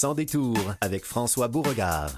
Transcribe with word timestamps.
Sans 0.00 0.14
détour 0.14 0.56
avec 0.80 1.04
François 1.04 1.46
Beauregard. 1.46 2.10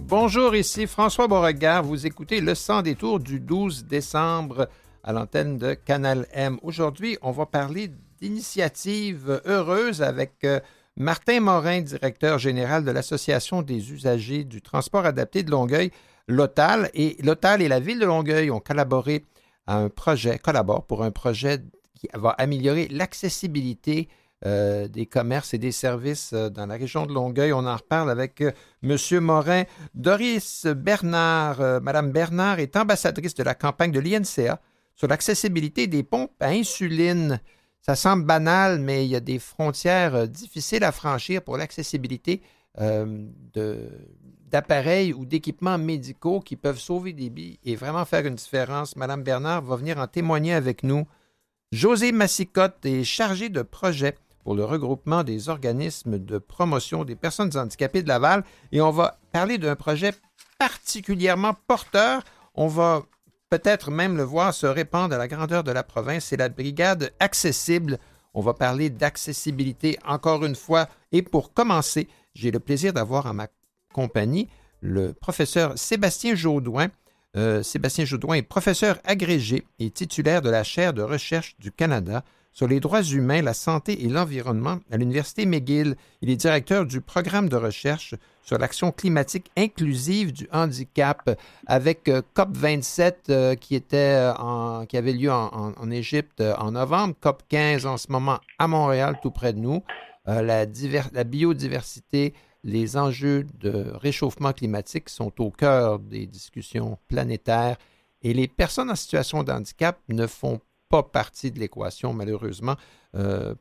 Bonjour, 0.00 0.56
ici 0.56 0.88
François 0.88 1.28
Beauregard. 1.28 1.84
Vous 1.84 2.08
écoutez 2.08 2.40
le 2.40 2.56
Sans 2.56 2.82
détour 2.82 3.20
du 3.20 3.38
12 3.38 3.84
décembre 3.84 4.68
à 5.04 5.12
l'antenne 5.12 5.58
de 5.58 5.74
Canal 5.74 6.26
M. 6.32 6.58
Aujourd'hui, 6.62 7.18
on 7.22 7.30
va 7.30 7.46
parler 7.46 7.92
d'initiatives 8.20 9.40
heureuses 9.44 10.02
avec 10.02 10.42
euh, 10.42 10.58
Martin 10.96 11.40
Morin, 11.40 11.80
directeur 11.80 12.38
général 12.38 12.84
de 12.84 12.90
l'Association 12.92 13.62
des 13.62 13.92
usagers 13.92 14.44
du 14.44 14.62
transport 14.62 15.06
adapté 15.06 15.42
de 15.42 15.50
Longueuil, 15.50 15.90
Lotal. 16.28 16.88
Et 16.94 17.16
Lotal 17.20 17.62
et 17.62 17.68
la 17.68 17.80
ville 17.80 17.98
de 17.98 18.06
Longueuil 18.06 18.50
ont 18.52 18.60
collaboré 18.60 19.24
à 19.66 19.76
un 19.76 19.88
projet, 19.88 20.38
collaborent 20.38 20.86
pour 20.86 21.02
un 21.02 21.10
projet 21.10 21.58
qui 21.94 22.08
va 22.14 22.30
améliorer 22.30 22.86
l'accessibilité 22.88 24.08
euh, 24.46 24.86
des 24.86 25.06
commerces 25.06 25.52
et 25.54 25.58
des 25.58 25.72
services 25.72 26.32
euh, 26.32 26.48
dans 26.48 26.66
la 26.66 26.74
région 26.74 27.06
de 27.06 27.12
Longueuil. 27.12 27.52
On 27.52 27.66
en 27.66 27.76
reparle 27.76 28.10
avec 28.10 28.40
euh, 28.40 28.52
M. 28.82 29.20
Morin. 29.20 29.64
Doris 29.94 30.66
Bernard, 30.66 31.80
Mme 31.80 32.12
Bernard 32.12 32.60
est 32.60 32.76
ambassadrice 32.76 33.34
de 33.34 33.42
la 33.42 33.54
campagne 33.54 33.90
de 33.90 34.00
l'INCA 34.00 34.60
sur 34.94 35.08
l'accessibilité 35.08 35.88
des 35.88 36.04
pompes 36.04 36.40
à 36.40 36.50
insuline. 36.50 37.40
Ça 37.86 37.96
semble 37.96 38.24
banal, 38.24 38.78
mais 38.80 39.04
il 39.04 39.10
y 39.10 39.16
a 39.16 39.20
des 39.20 39.38
frontières 39.38 40.14
euh, 40.14 40.26
difficiles 40.26 40.84
à 40.84 40.92
franchir 40.92 41.42
pour 41.42 41.58
l'accessibilité 41.58 42.40
euh, 42.80 43.26
d'appareils 44.50 45.12
ou 45.12 45.26
d'équipements 45.26 45.76
médicaux 45.76 46.40
qui 46.40 46.56
peuvent 46.56 46.78
sauver 46.78 47.12
des 47.12 47.28
vies 47.28 47.58
et 47.62 47.76
vraiment 47.76 48.06
faire 48.06 48.24
une 48.24 48.36
différence. 48.36 48.96
Madame 48.96 49.22
Bernard 49.22 49.62
va 49.62 49.76
venir 49.76 49.98
en 49.98 50.06
témoigner 50.06 50.54
avec 50.54 50.82
nous. 50.82 51.06
José 51.72 52.10
Massicotte 52.10 52.86
est 52.86 53.04
chargé 53.04 53.50
de 53.50 53.60
projet 53.60 54.16
pour 54.44 54.54
le 54.54 54.64
regroupement 54.64 55.22
des 55.22 55.50
organismes 55.50 56.18
de 56.18 56.38
promotion 56.38 57.04
des 57.04 57.16
personnes 57.16 57.54
handicapées 57.54 58.02
de 58.02 58.08
Laval 58.08 58.44
et 58.72 58.80
on 58.80 58.92
va 58.92 59.18
parler 59.30 59.58
d'un 59.58 59.76
projet 59.76 60.12
particulièrement 60.58 61.54
porteur. 61.66 62.22
On 62.54 62.68
va 62.68 63.02
peut-être 63.58 63.92
même 63.92 64.16
le 64.16 64.24
voir 64.24 64.52
se 64.52 64.66
répandre 64.66 65.14
à 65.14 65.18
la 65.18 65.28
grandeur 65.28 65.62
de 65.62 65.70
la 65.70 65.84
province. 65.84 66.24
C'est 66.24 66.36
la 66.36 66.48
brigade 66.48 67.12
accessible. 67.20 68.00
On 68.34 68.40
va 68.40 68.52
parler 68.52 68.90
d'accessibilité 68.90 69.96
encore 70.04 70.44
une 70.44 70.56
fois. 70.56 70.88
Et 71.12 71.22
pour 71.22 71.54
commencer, 71.54 72.08
j'ai 72.34 72.50
le 72.50 72.58
plaisir 72.58 72.92
d'avoir 72.92 73.26
en 73.26 73.34
ma 73.34 73.46
compagnie 73.92 74.48
le 74.80 75.12
professeur 75.12 75.78
Sébastien 75.78 76.34
Jaudoin. 76.34 76.88
Euh, 77.36 77.62
Sébastien 77.62 78.04
Jaudoin 78.04 78.34
est 78.34 78.42
professeur 78.42 78.98
agrégé 79.04 79.64
et 79.78 79.88
titulaire 79.90 80.42
de 80.42 80.50
la 80.50 80.64
chaire 80.64 80.92
de 80.92 81.02
recherche 81.02 81.54
du 81.60 81.70
Canada 81.70 82.24
sur 82.54 82.68
les 82.68 82.80
droits 82.80 83.02
humains, 83.02 83.42
la 83.42 83.52
santé 83.52 84.04
et 84.04 84.08
l'environnement 84.08 84.78
à 84.90 84.96
l'Université 84.96 85.44
McGill. 85.44 85.96
Il 86.22 86.30
est 86.30 86.36
directeur 86.36 86.86
du 86.86 87.00
programme 87.00 87.48
de 87.48 87.56
recherche 87.56 88.14
sur 88.42 88.58
l'action 88.58 88.92
climatique 88.92 89.50
inclusive 89.56 90.32
du 90.32 90.48
handicap 90.52 91.38
avec 91.66 92.08
euh, 92.08 92.22
COP27 92.36 93.14
euh, 93.28 93.54
qui, 93.56 93.74
était 93.74 94.32
euh, 94.38 94.84
qui 94.86 94.96
avait 94.96 95.12
lieu 95.12 95.32
en, 95.32 95.90
Égypte 95.90 96.42
en 96.58 96.72
novembre, 96.72 97.14
COP15 97.22 97.86
en 97.86 97.96
ce 97.96 98.10
moment 98.10 98.38
à 98.58 98.68
Montréal, 98.68 99.18
tout 99.20 99.30
près 99.30 99.52
de 99.52 99.58
nous. 99.58 99.82
la, 100.26 100.64
la 100.64 101.24
biodiversité, 101.24 102.34
les 102.62 102.96
enjeux 102.96 103.46
de 103.60 103.90
réchauffement 103.94 104.52
climatique 104.52 105.08
sont 105.08 105.32
au 105.40 105.50
cœur 105.50 105.98
des 105.98 106.26
discussions 106.26 106.98
planétaires 107.08 107.76
et 108.22 108.32
les 108.32 108.48
personnes 108.48 108.90
en 108.90 108.94
situation 108.94 109.42
de 109.42 109.52
handicap 109.52 109.98
ne 110.08 110.26
font 110.26 110.60
pas 110.94 111.02
partie 111.02 111.50
de 111.50 111.58
l'équation, 111.58 112.12
malheureusement. 112.12 112.74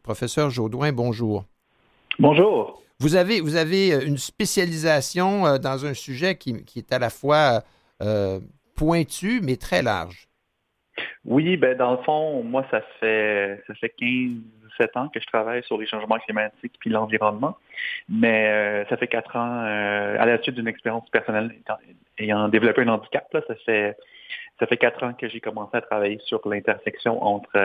professeur 0.03 0.49
Jaudoin, 0.49 0.91
bonjour. 0.91 1.45
Bonjour. 2.19 2.83
Vous 2.99 3.15
avez, 3.15 3.41
vous 3.41 3.55
avez 3.55 3.93
euh, 3.93 4.05
une 4.05 4.17
spécialisation 4.17 5.45
euh, 5.45 5.57
dans 5.57 5.85
un 5.85 5.93
sujet 5.93 6.35
qui, 6.35 6.63
est 6.75 6.93
à 6.93 6.99
la 6.99 7.09
fois 7.09 7.63
euh, 8.01 8.39
pointu, 8.75 9.41
mais 9.43 9.57
très 9.57 9.81
large. 9.81 10.27
Oui, 11.25 11.57
ben 11.57 11.75
dans 11.75 11.91
le 11.91 11.97
fond, 12.03 12.43
moi, 12.43 12.65
ça 12.69 12.81
fait 12.99 13.61
ça 13.67 13.73
fait 13.75 13.89
15 13.89 14.29
7 14.77 14.97
ans 14.97 15.09
que 15.09 15.19
je 15.19 15.25
travaille 15.27 15.63
sur 15.63 15.77
les 15.77 15.85
changements 15.85 16.17
climatiques 16.19 16.73
puis 16.79 16.89
l'environnement. 16.89 17.57
Mais 18.09 18.85
ça 18.89 18.97
fait 18.97 19.07
quatre 19.07 19.35
ans, 19.35 19.63
à 19.63 20.25
la 20.25 20.41
suite 20.41 20.55
d'une 20.55 20.67
expérience 20.67 21.07
personnelle 21.09 21.53
ayant 22.17 22.47
développé 22.47 22.81
un 22.81 22.87
handicap, 22.89 23.27
là, 23.33 23.41
ça 23.47 23.55
fait 23.65 23.95
ça 24.63 24.67
fait 24.67 24.77
quatre 24.77 25.03
ans 25.03 25.11
que 25.11 25.27
j'ai 25.27 25.41
commencé 25.41 25.75
à 25.75 25.81
travailler 25.81 26.19
sur 26.23 26.47
l'intersection 26.47 27.21
entre 27.21 27.59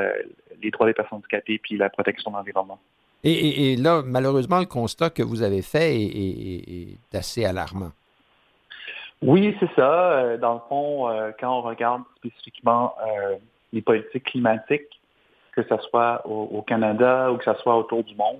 les 0.60 0.72
droits 0.72 0.88
des 0.88 0.94
personnes 0.94 1.18
handicapées 1.18 1.60
puis 1.62 1.76
la 1.76 1.90
protection 1.90 2.32
de 2.32 2.36
l'environnement. 2.36 2.80
Et, 3.22 3.76
là, 3.76 4.02
malheureusement, 4.04 4.58
le 4.58 4.66
constat 4.66 5.10
que 5.10 5.22
vous 5.22 5.42
avez 5.42 5.62
fait 5.62 5.94
est, 5.94 6.98
assez 7.14 7.44
alarmant. 7.44 7.92
Oui, 9.22 9.56
c'est 9.60 9.70
ça. 9.76 10.12
Euh, 10.12 10.38
dans 10.38 10.54
le 10.54 10.60
fond, 10.68 11.08
euh, 11.08 11.30
quand 11.38 11.56
on 11.56 11.62
regarde 11.62 12.02
spécifiquement 12.16 12.94
euh, 13.00 13.36
les 13.72 13.82
politiques 13.82 14.24
climatiques, 14.24 15.00
que 15.52 15.62
ce 15.62 15.76
soit 15.88 16.26
au, 16.26 16.62
Canada 16.62 17.30
ou 17.32 17.36
que 17.36 17.44
ce 17.44 17.54
soit 17.60 17.76
autour 17.76 18.02
du 18.02 18.14
monde, 18.16 18.38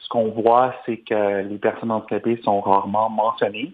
ce 0.00 0.08
qu'on 0.08 0.28
voit, 0.28 0.74
c'est 0.84 0.98
que 0.98 1.42
les 1.42 1.58
personnes 1.58 1.90
handicapées 1.90 2.40
sont 2.44 2.60
rarement 2.60 3.08
mentionnées. 3.08 3.72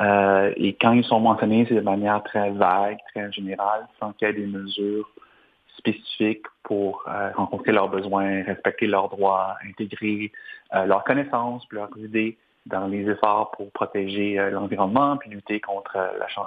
Et 0.00 0.76
quand 0.80 0.92
ils 0.92 1.04
sont 1.04 1.20
mentionnés, 1.20 1.66
c'est 1.68 1.74
de 1.74 1.80
manière 1.80 2.22
très 2.22 2.50
vague, 2.50 2.98
très 3.12 3.32
générale, 3.32 3.86
sans 3.98 4.12
qu'il 4.12 4.28
y 4.28 4.30
ait 4.30 4.34
des 4.34 4.46
mesures 4.46 5.08
spécifiques 5.78 6.44
pour 6.62 7.04
euh, 7.08 7.30
rencontrer 7.34 7.72
leurs 7.72 7.88
besoins, 7.88 8.42
respecter 8.42 8.86
leurs 8.86 9.08
droits, 9.08 9.56
intégrer 9.66 10.32
euh, 10.74 10.84
leurs 10.84 11.04
connaissances, 11.04 11.64
leurs 11.70 11.96
idées 11.96 12.36
dans 12.66 12.86
les 12.86 13.08
efforts 13.08 13.52
pour 13.52 13.70
protéger 13.72 14.38
euh, 14.38 14.50
l'environnement 14.50 15.16
puis 15.16 15.30
lutter 15.30 15.60
contre 15.60 15.96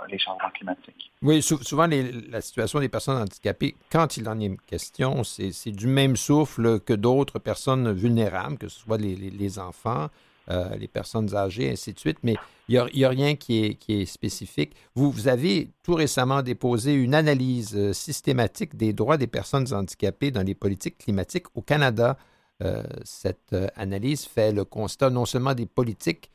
les 0.09 0.19
changements 0.19 0.49
climatiques. 0.53 1.11
Oui, 1.23 1.41
souvent 1.41 1.87
la 1.87 2.41
situation 2.41 2.79
des 2.79 2.89
personnes 2.89 3.17
handicapées, 3.17 3.75
quand 3.91 4.17
il 4.17 4.29
en 4.29 4.39
est 4.39 4.55
question, 4.67 5.23
c'est 5.23 5.71
du 5.71 5.87
même 5.87 6.15
souffle 6.15 6.79
que 6.81 6.93
d'autres 6.93 7.39
personnes 7.39 7.91
vulnérables, 7.91 8.57
que 8.57 8.67
ce 8.67 8.79
soit 8.79 8.97
les 8.99 9.59
enfants, 9.59 10.09
euh, 10.49 10.75
les 10.75 10.87
personnes 10.87 11.35
âgées, 11.35 11.71
ainsi 11.71 11.93
de 11.93 11.99
suite, 11.99 12.17
mais 12.23 12.35
il 12.67 12.83
n'y 12.95 13.05
a, 13.05 13.09
rien 13.09 13.35
qui 13.35 13.77
est, 13.87 14.05
spécifique. 14.05 14.75
Vous, 14.95 15.27
avez 15.27 15.69
tout 15.83 15.93
récemment 15.93 16.41
déposé 16.41 16.93
une 16.93 17.13
analyse 17.13 17.75
euh, 17.75 17.93
systématique 17.93 18.75
des 18.75 18.91
droits 18.91 19.17
des 19.17 19.27
personnes 19.27 19.71
handicapées 19.71 20.31
dans 20.31 20.41
les 20.41 20.55
politiques 20.55 20.97
climatiques 20.97 21.45
au 21.53 21.61
Canada. 21.61 22.17
Euh, 22.63 22.81
cette 23.03 23.55
analyse 23.75 24.25
fait 24.25 24.51
le 24.51 24.65
constat 24.65 25.11
non 25.11 25.25
seulement 25.25 25.53
des 25.53 25.67
politiques 25.67 26.31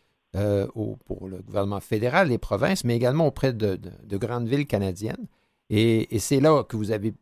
pour 1.06 1.28
le 1.28 1.38
gouvernement 1.40 1.80
fédéral, 1.80 2.28
les 2.28 2.36
provinces, 2.36 2.84
mais 2.84 2.94
également 2.94 3.26
auprès 3.26 3.54
de, 3.54 3.78
grandes 4.12 4.46
villes 4.46 4.66
canadiennes. 4.66 5.26
Et, 5.70 6.18
c'est 6.18 6.40
là 6.40 6.62
que 6.62 6.76
vous 6.76 6.90
avez, 6.90 7.14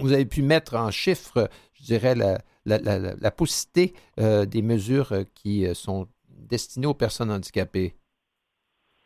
vous 0.00 0.12
avez 0.12 0.24
pu 0.24 0.42
mettre 0.42 0.76
en 0.76 0.92
chiffres, 0.92 1.50
je 1.72 1.82
dirais, 1.82 2.14
la, 2.14 2.40
la, 2.64 2.78
la, 2.78 3.30
paucité 3.32 3.92
des 4.16 4.62
mesures 4.62 5.24
qui 5.34 5.66
sont 5.74 6.06
destiné 6.36 6.86
aux 6.86 6.94
personnes 6.94 7.30
handicapées? 7.30 7.94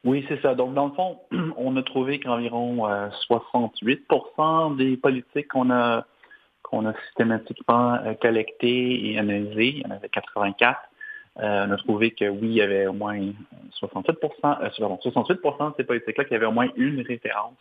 Oui, 0.05 0.25
c'est 0.29 0.41
ça. 0.41 0.55
Donc, 0.55 0.75
dans 0.75 0.87
le 0.87 0.93
fond, 0.93 1.19
on 1.57 1.77
a 1.77 1.83
trouvé 1.83 2.21
qu'environ 2.21 2.89
68% 3.29 4.73
euh, 4.73 4.77
des 4.77 4.97
politiques 4.97 5.49
qu'on 5.49 5.71
a, 5.71 6.07
a 6.73 6.95
systématiquement 7.07 7.95
euh, 7.95 8.15
collectées 8.15 9.11
et 9.11 9.19
analysées, 9.19 9.69
il 9.69 9.79
y 9.79 9.87
en 9.87 9.91
avait 9.91 10.09
84, 10.09 10.79
euh, 11.41 11.67
on 11.69 11.73
a 11.73 11.77
trouvé 11.77 12.11
que 12.13 12.29
oui, 12.29 12.49
il 12.49 12.53
y 12.55 12.63
avait 12.63 12.87
au 12.87 12.93
moins 12.93 13.19
68 13.73 14.19
68 15.03 15.35
de 15.35 15.75
ces 15.77 15.85
politiques-là 15.85 16.25
qui 16.25 16.35
avaient 16.35 16.47
au 16.47 16.53
moins 16.53 16.69
une 16.77 17.01
référence 17.01 17.55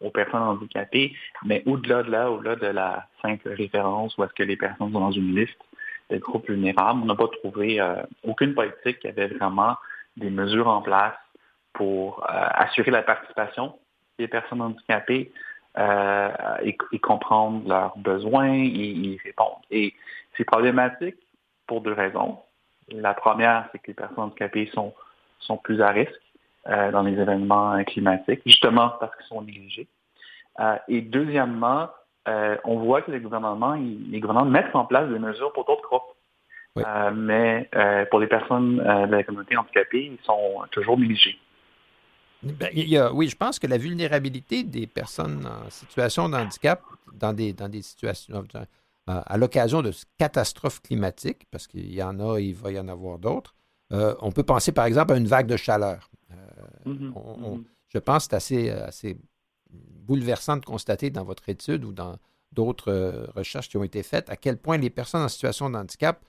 aux 0.00 0.10
personnes 0.10 0.42
handicapées, 0.42 1.14
mais 1.44 1.62
au-delà 1.66 2.02
de 2.02 2.10
là, 2.10 2.30
au-delà 2.30 2.56
de 2.56 2.66
la 2.66 3.06
simple 3.22 3.50
référence 3.50 4.16
où 4.18 4.24
est-ce 4.24 4.34
que 4.34 4.42
les 4.42 4.56
personnes 4.56 4.92
sont 4.92 5.00
dans 5.00 5.12
une 5.12 5.34
liste, 5.34 5.58
des 6.10 6.18
groupes 6.18 6.48
vulnérables. 6.48 7.00
On 7.02 7.06
n'a 7.06 7.14
pas 7.14 7.28
trouvé 7.28 7.80
euh, 7.80 8.02
aucune 8.22 8.54
politique 8.54 9.00
qui 9.00 9.08
avait 9.08 9.28
vraiment 9.28 9.76
des 10.16 10.30
mesures 10.30 10.68
en 10.68 10.82
place 10.82 11.14
pour 11.72 12.22
euh, 12.22 12.26
assurer 12.30 12.90
la 12.90 13.02
participation 13.02 13.78
des 14.18 14.28
personnes 14.28 14.62
handicapées 14.62 15.32
euh, 15.76 16.30
et, 16.62 16.76
comprendre 17.00 17.68
leurs 17.68 17.98
besoins 17.98 18.52
et 18.52 18.66
y 18.66 19.18
répondre. 19.24 19.60
Et 19.70 19.94
c'est 20.36 20.44
problématique 20.44 21.16
pour 21.66 21.80
deux 21.80 21.92
raisons. 21.92 22.38
La 22.90 23.14
première, 23.14 23.68
c'est 23.72 23.78
que 23.78 23.88
les 23.88 23.94
personnes 23.94 24.24
handicapées 24.24 24.70
sont, 24.72 24.94
sont 25.40 25.56
plus 25.56 25.80
à 25.80 25.90
risque 25.90 26.20
dans 26.66 27.02
les 27.02 27.12
événements 27.20 27.82
climatiques, 27.84 28.40
justement 28.46 28.90
parce 28.98 29.14
qu'ils 29.16 29.26
sont 29.26 29.42
négligés. 29.42 29.86
et 30.88 31.02
deuxièmement, 31.02 31.90
euh, 32.28 32.56
on 32.64 32.78
voit 32.78 33.02
que 33.02 33.10
les 33.10 33.20
gouvernements, 33.20 33.74
les 33.74 34.20
gouvernements 34.20 34.50
mettent 34.50 34.74
en 34.74 34.84
place 34.84 35.08
des 35.10 35.18
mesures 35.18 35.52
pour 35.52 35.64
d'autres 35.64 35.82
groupes. 35.82 36.02
mais 37.14 37.68
pour 38.10 38.20
les 38.20 38.26
personnes 38.26 38.78
de 38.78 39.10
la 39.10 39.22
communauté 39.22 39.56
handicapée, 39.56 40.10
ils 40.12 40.24
sont 40.24 40.62
toujours 40.70 40.98
négligés. 40.98 41.38
Ben, 42.42 42.70
oui, 43.14 43.28
je 43.28 43.36
pense 43.36 43.58
que 43.58 43.66
la 43.66 43.78
vulnérabilité 43.78 44.64
des 44.64 44.86
personnes 44.86 45.46
en 45.46 45.70
situation 45.70 46.28
de 46.28 46.36
handicap 46.36 46.82
dans 47.14 47.32
des, 47.32 47.52
dans 47.52 47.68
des 47.68 47.82
situations 47.82 48.44
à 49.06 49.36
l'occasion 49.36 49.82
de 49.82 49.92
catastrophes 50.18 50.80
climatiques, 50.82 51.46
parce 51.50 51.66
qu'il 51.66 51.92
y 51.92 52.02
en 52.02 52.18
a, 52.20 52.40
il 52.40 52.54
va 52.54 52.70
y 52.70 52.78
en 52.78 52.88
avoir 52.88 53.18
d'autres, 53.18 53.54
on 53.90 54.32
peut 54.32 54.42
penser 54.42 54.72
par 54.72 54.86
exemple 54.86 55.12
à 55.12 55.16
une 55.16 55.26
vague 55.26 55.46
de 55.46 55.56
chaleur. 55.56 56.10
Mm-hmm. 56.86 57.12
Mm-hmm. 57.12 57.64
je 57.88 57.98
pense 57.98 58.28
que 58.28 58.30
c'est 58.30 58.36
assez, 58.36 58.70
assez 58.70 59.16
bouleversant 60.04 60.56
de 60.56 60.64
constater 60.64 61.10
dans 61.10 61.24
votre 61.24 61.48
étude 61.48 61.84
ou 61.84 61.92
dans 61.92 62.16
d'autres 62.54 62.92
euh, 62.92 63.26
recherches 63.34 63.68
qui 63.68 63.76
ont 63.76 63.84
été 63.84 64.02
faites 64.02 64.30
à 64.30 64.36
quel 64.36 64.56
point 64.56 64.78
les 64.78 64.90
personnes 64.90 65.22
en 65.22 65.28
situation 65.28 65.68
de 65.70 65.76
handicap 65.76 66.24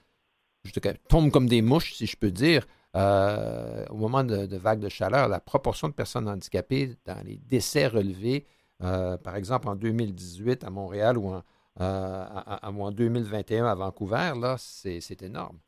tombent 1.08 1.30
comme 1.30 1.46
des 1.46 1.62
mouches, 1.62 1.94
si 1.94 2.06
je 2.06 2.16
peux 2.16 2.32
dire, 2.32 2.66
euh, 2.96 3.84
au 3.88 3.96
moment 3.96 4.24
de, 4.24 4.56
vagues 4.56 4.80
de 4.80 4.88
chaleur. 4.88 5.28
La 5.28 5.38
proportion 5.38 5.88
de 5.88 5.92
personnes 5.92 6.28
handicapées 6.28 6.90
dans 7.04 7.24
les 7.24 7.36
décès 7.36 7.86
relevés, 7.86 8.46
euh, 8.82 9.16
par 9.16 9.36
exemple 9.36 9.68
en 9.68 9.76
2018 9.76 10.64
à 10.64 10.70
Montréal 10.70 11.18
ou 11.18 11.28
en, 11.28 11.42
en 11.78 12.90
2021 12.90 13.66
à 13.66 13.74
Vancouver, 13.76 14.32
là, 14.40 14.56
c'est 14.58 15.22
énorme. 15.22 15.58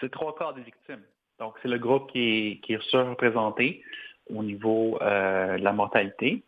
C'est 0.00 0.10
trois 0.10 0.34
quarts 0.34 0.52
des 0.52 0.62
victimes. 0.62 1.02
Donc, 1.38 1.54
c'est 1.62 1.68
le 1.68 1.78
groupe 1.78 2.10
qui 2.10 2.18
est, 2.18 2.60
qui 2.60 2.74
est 2.74 2.82
surreprésenté 2.90 3.82
au 4.28 4.42
niveau 4.42 4.98
de 5.00 5.62
la 5.62 5.72
mortalité. 5.72 6.42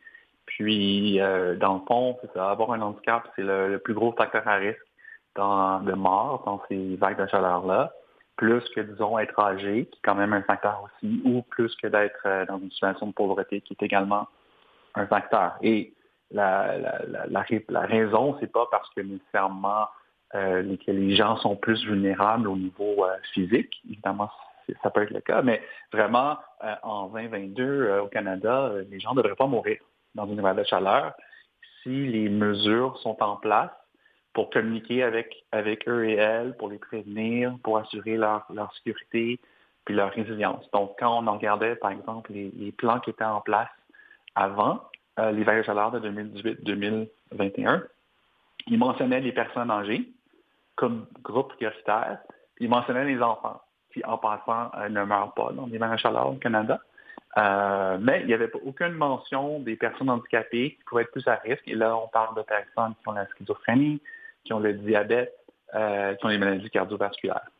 Puis, 0.48 1.20
euh, 1.20 1.56
dans 1.56 1.74
le 1.74 1.80
fond, 1.86 2.18
avoir 2.34 2.72
un 2.72 2.80
handicap, 2.80 3.28
c'est 3.36 3.42
le, 3.42 3.78
plus 3.78 3.92
gros 3.92 4.12
facteur 4.12 4.48
à 4.48 4.54
risque 4.54 4.80
dans, 5.36 5.80
de 5.80 5.92
mort 5.92 6.42
dans 6.46 6.62
ces 6.68 6.96
vagues 6.96 7.20
de 7.20 7.26
chaleur-là, 7.26 7.92
plus 8.36 8.66
que, 8.70 8.80
disons, 8.80 9.18
être 9.18 9.38
âgé, 9.38 9.86
qui 9.86 9.98
est 9.98 10.02
quand 10.02 10.14
même 10.14 10.32
un 10.32 10.42
facteur 10.42 10.82
aussi, 10.84 11.20
ou 11.24 11.42
plus 11.42 11.74
que 11.76 11.86
d'être 11.86 12.20
euh, 12.24 12.46
dans 12.46 12.58
une 12.58 12.70
situation 12.70 13.08
de 13.08 13.12
pauvreté, 13.12 13.60
qui 13.60 13.74
est 13.74 13.84
également 13.84 14.26
un 14.94 15.06
facteur. 15.06 15.56
Et 15.60 15.92
la, 16.30 16.78
la, 16.78 17.02
la, 17.28 17.44
la 17.68 17.80
raison, 17.80 18.36
c'est 18.40 18.50
pas 18.50 18.66
parce 18.70 18.88
que 18.94 19.02
nécessairement 19.02 19.88
euh, 20.34 20.62
les 20.86 21.14
gens 21.14 21.36
sont 21.36 21.56
plus 21.56 21.84
vulnérables 21.84 22.48
au 22.48 22.56
niveau 22.56 23.04
physique. 23.32 23.74
Évidemment, 23.88 24.30
ça 24.82 24.90
peut 24.90 25.02
être 25.02 25.10
le 25.10 25.20
cas, 25.20 25.40
mais 25.42 25.62
vraiment, 25.92 26.36
en 26.82 27.08
2022, 27.08 28.00
au 28.00 28.08
Canada, 28.08 28.72
les 28.90 29.00
gens 29.00 29.12
ne 29.14 29.22
devraient 29.22 29.36
pas 29.36 29.46
mourir 29.46 29.78
dans 30.14 30.26
une 30.26 30.40
vague 30.40 30.58
de 30.58 30.64
chaleur 30.64 31.14
si 31.82 32.06
les 32.06 32.28
mesures 32.28 32.98
sont 32.98 33.22
en 33.22 33.36
place 33.36 33.70
pour 34.32 34.50
communiquer 34.50 35.02
avec, 35.02 35.44
avec 35.52 35.88
eux 35.88 36.08
et 36.08 36.14
elles, 36.14 36.56
pour 36.56 36.68
les 36.68 36.78
prévenir, 36.78 37.56
pour 37.62 37.78
assurer 37.78 38.16
leur, 38.16 38.46
leur 38.52 38.72
sécurité 38.76 39.40
puis 39.84 39.94
leur 39.94 40.12
résilience. 40.12 40.70
Donc, 40.72 40.96
quand 40.98 41.26
on 41.26 41.32
regardait, 41.32 41.74
par 41.76 41.90
exemple, 41.90 42.30
les, 42.32 42.72
plans 42.72 43.00
qui 43.00 43.08
étaient 43.08 43.24
en 43.24 43.40
place 43.40 43.70
avant 44.34 44.82
euh, 45.18 45.32
les 45.32 45.44
vagues 45.44 45.60
de 45.60 45.62
chaleur 45.62 45.90
de 45.90 45.98
2018-2021, 46.10 47.82
ils 48.66 48.78
mentionnaient 48.78 49.20
les 49.20 49.32
personnes 49.32 49.70
âgées 49.70 50.12
comme 50.76 51.06
groupe 51.22 51.54
prioritaire, 51.54 52.18
ils 52.60 52.68
mentionnaient 52.68 53.06
les 53.06 53.20
enfants, 53.22 53.62
qui 53.92 54.04
en 54.04 54.18
passant 54.18 54.70
euh, 54.76 54.90
ne 54.90 55.02
meurent 55.04 55.32
pas 55.32 55.52
dans 55.52 55.66
les 55.66 55.78
vagues 55.78 55.92
de 55.92 55.96
chaleur 55.96 56.28
au 56.28 56.34
Canada. 56.34 56.78
Euh, 57.36 57.98
mais 58.00 58.20
il 58.22 58.26
n'y 58.26 58.34
avait 58.34 58.50
aucune 58.64 58.92
mention 58.92 59.60
des 59.60 59.76
personnes 59.76 60.08
handicapées 60.08 60.76
qui 60.76 60.84
pourraient 60.84 61.02
être 61.02 61.12
plus 61.12 61.26
à 61.28 61.36
risque. 61.36 61.62
Et 61.66 61.74
là, 61.74 61.96
on 61.96 62.08
parle 62.08 62.36
de 62.36 62.42
personnes 62.42 62.94
qui 63.00 63.08
ont 63.08 63.12
la 63.12 63.26
schizophrénie, 63.28 64.00
qui 64.44 64.52
ont 64.52 64.60
le 64.60 64.72
diabète, 64.72 65.34
euh, 65.74 66.14
qui 66.14 66.24
ont 66.24 66.28
les 66.28 66.38
maladies 66.38 66.70
cardiovasculaires. 66.70 67.50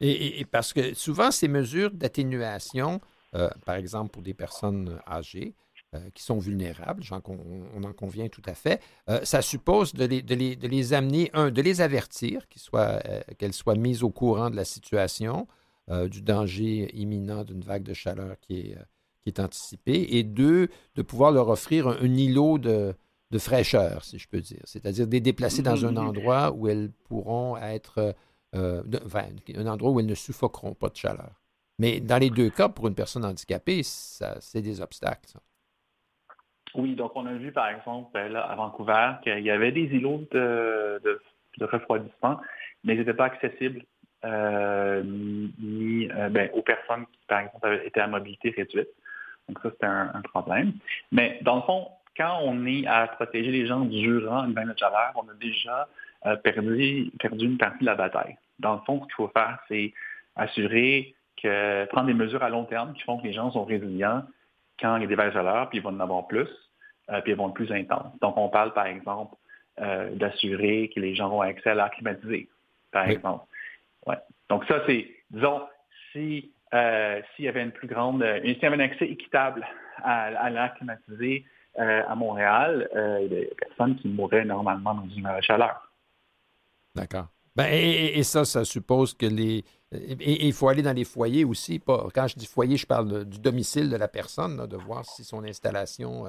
Et, 0.00 0.44
parce 0.44 0.74
que 0.74 0.92
souvent, 0.92 1.30
ces 1.30 1.48
mesures 1.48 1.90
d'atténuation, 1.90 3.00
euh, 3.34 3.48
par 3.64 3.76
exemple 3.76 4.10
pour 4.10 4.22
des 4.22 4.34
personnes 4.34 5.00
âgées, 5.08 5.54
qui 6.14 6.22
sont 6.22 6.38
vulnérables, 6.38 7.02
on, 7.10 7.82
en 7.82 7.92
convient 7.94 8.28
tout 8.28 8.42
à 8.44 8.52
fait, 8.52 8.82
ça 9.22 9.40
suppose 9.40 9.94
de 9.94 10.04
les, 10.04 10.92
amener, 10.92 11.30
de 11.32 11.62
les 11.62 11.80
avertir, 11.80 12.42
qu'elles 13.38 13.54
soient 13.54 13.74
mises 13.76 14.02
au 14.02 14.10
courant 14.10 14.50
de 14.50 14.56
la 14.56 14.66
situation, 14.66 15.46
euh, 15.88 16.08
du 16.08 16.20
danger 16.20 16.90
imminent 16.94 17.44
d'une 17.44 17.60
vague 17.60 17.84
de 17.84 17.94
chaleur 17.94 18.36
qui 18.40 18.72
est, 18.72 18.76
euh, 18.76 18.82
qui 19.22 19.28
est 19.28 19.38
anticipée, 19.38 20.16
et 20.16 20.24
deux, 20.24 20.68
de 20.96 21.02
pouvoir 21.02 21.30
leur 21.30 21.48
offrir 21.48 21.86
un, 21.86 22.04
îlot 22.04 22.58
de, 22.58 22.92
de, 23.30 23.38
fraîcheur, 23.38 24.02
si 24.02 24.18
je 24.18 24.28
peux 24.28 24.40
dire, 24.40 24.62
c'est-à-dire 24.64 25.06
de 25.06 25.12
les 25.12 25.20
déplacer 25.20 25.62
dans 25.62 25.86
un 25.86 25.92
mm-hmm. 25.92 25.98
endroit 25.98 26.50
où 26.50 26.66
elles 26.66 26.90
pourront 27.04 27.56
être, 27.56 28.16
euh, 28.56 28.82
enfin, 29.04 29.26
un 29.54 29.66
endroit 29.68 29.92
où 29.92 30.00
elles 30.00 30.06
ne 30.06 30.14
suffoqueront 30.14 30.74
pas 30.74 30.88
de 30.88 30.96
chaleur. 30.96 31.40
Mais 31.78 32.00
dans 32.00 32.18
les 32.18 32.30
deux 32.30 32.50
cas, 32.50 32.68
pour 32.68 32.88
une 32.88 32.94
personne 32.96 33.24
handicapée, 33.24 33.82
c'est 33.84 34.62
des 34.62 34.80
obstacles. 34.80 35.38
Oui, 36.74 36.96
donc 36.96 37.12
on 37.14 37.26
a 37.26 37.34
vu 37.34 37.52
par 37.52 37.68
exemple 37.68 38.18
là, 38.18 38.42
à 38.42 38.56
Vancouver 38.56 39.12
qu'il 39.22 39.38
y 39.38 39.50
avait 39.50 39.72
des 39.72 39.84
îlots 39.84 40.26
de, 40.32 41.00
de, 41.04 41.22
de 41.58 41.64
refroidissement, 41.64 42.40
mais 42.82 42.94
ils 42.94 42.98
n'étaient 42.98 43.14
pas 43.14 43.26
accessibles 43.26 43.84
ni 44.24 46.10
euh, 46.10 46.28
ben, 46.28 46.50
aux 46.54 46.62
personnes 46.62 47.06
qui, 47.12 47.20
par 47.28 47.40
exemple, 47.40 47.80
étaient 47.84 48.00
à 48.00 48.06
mobilité 48.06 48.50
réduite. 48.50 48.88
Donc 49.48 49.58
ça, 49.62 49.70
c'était 49.70 49.86
un, 49.86 50.22
problème. 50.22 50.72
Mais 51.12 51.38
dans 51.42 51.56
le 51.56 51.62
fond, 51.62 51.88
quand 52.16 52.40
on 52.42 52.66
est 52.66 52.86
à 52.86 53.06
protéger 53.06 53.52
les 53.52 53.66
gens 53.66 53.80
durant 53.80 54.44
une 54.44 54.54
vague 54.54 54.72
de 54.72 54.78
chaleur, 54.78 55.12
on 55.14 55.28
a 55.28 55.34
déjà 55.40 55.88
euh, 56.26 56.36
perdu, 56.36 57.12
perdu 57.20 57.44
une 57.44 57.58
partie 57.58 57.80
de 57.80 57.86
la 57.86 57.94
bataille. 57.94 58.36
Dans 58.58 58.74
le 58.74 58.80
fond, 58.80 59.00
ce 59.02 59.04
qu'il 59.06 59.14
faut 59.14 59.28
faire, 59.28 59.58
c'est 59.68 59.92
assurer 60.34 61.14
que 61.40 61.84
prendre 61.86 62.06
des 62.06 62.14
mesures 62.14 62.42
à 62.42 62.48
long 62.48 62.64
terme 62.64 62.94
qui 62.94 63.02
font 63.02 63.18
que 63.18 63.24
les 63.24 63.32
gens 63.32 63.50
sont 63.52 63.64
résilients 63.64 64.22
quand 64.80 64.96
il 64.96 65.02
y 65.02 65.04
a 65.04 65.08
des 65.08 65.14
vagues 65.14 65.28
de 65.28 65.34
chaleur, 65.34 65.68
puis 65.68 65.78
ils 65.78 65.82
vont 65.82 65.90
en 65.90 66.00
avoir 66.00 66.26
plus, 66.26 66.48
puis 67.08 67.32
ils 67.32 67.36
vont 67.36 67.48
être 67.48 67.54
plus 67.54 67.72
intenses. 67.72 68.12
Donc, 68.20 68.36
on 68.36 68.48
parle, 68.48 68.72
par 68.72 68.86
exemple, 68.86 69.36
d'assurer 69.78 70.90
que 70.94 71.00
les 71.00 71.14
gens 71.14 71.30
ont 71.30 71.40
accès 71.40 71.70
à 71.70 71.74
l'air 71.74 71.90
climatisé, 71.90 72.48
par 72.90 73.08
exemple. 73.08 73.44
Donc 74.48 74.64
ça, 74.66 74.82
c'est, 74.86 75.08
disons, 75.30 75.62
si 76.12 76.52
euh, 76.74 77.20
s'il 77.34 77.44
y 77.44 77.48
avait 77.48 77.62
une 77.62 77.72
plus 77.72 77.86
grande, 77.86 78.22
euh, 78.22 78.40
s'il 78.42 78.58
y 78.60 78.66
avait 78.66 78.76
un 78.76 78.80
accès 78.80 79.06
équitable 79.06 79.64
à, 80.02 80.50
l'air 80.50 80.74
climatisé 80.74 81.44
euh, 81.78 82.02
à 82.06 82.14
Montréal, 82.14 82.88
il 83.22 83.32
y 83.32 83.44
a 83.44 83.54
personnes 83.54 83.96
qui 83.96 84.08
mourraient 84.08 84.44
normalement 84.44 84.94
dans 84.94 85.08
une 85.08 85.28
chaleur. 85.42 85.90
D'accord. 86.94 87.28
Ben, 87.54 87.68
et, 87.72 88.22
ça, 88.22 88.44
ça 88.44 88.64
suppose 88.64 89.14
que 89.14 89.26
les. 89.26 89.64
Et 89.92 90.46
il 90.46 90.52
faut 90.52 90.68
aller 90.68 90.82
dans 90.82 90.92
les 90.92 91.04
foyers 91.04 91.44
aussi. 91.44 91.78
Pas, 91.78 92.08
quand 92.12 92.26
je 92.26 92.36
dis 92.36 92.46
foyer, 92.46 92.76
je 92.76 92.86
parle 92.86 93.24
du 93.24 93.38
domicile 93.38 93.88
de 93.88 93.96
la 93.96 94.08
personne, 94.08 94.66
de 94.66 94.76
voir 94.76 95.04
si 95.04 95.24
son 95.24 95.44
installation 95.44 96.26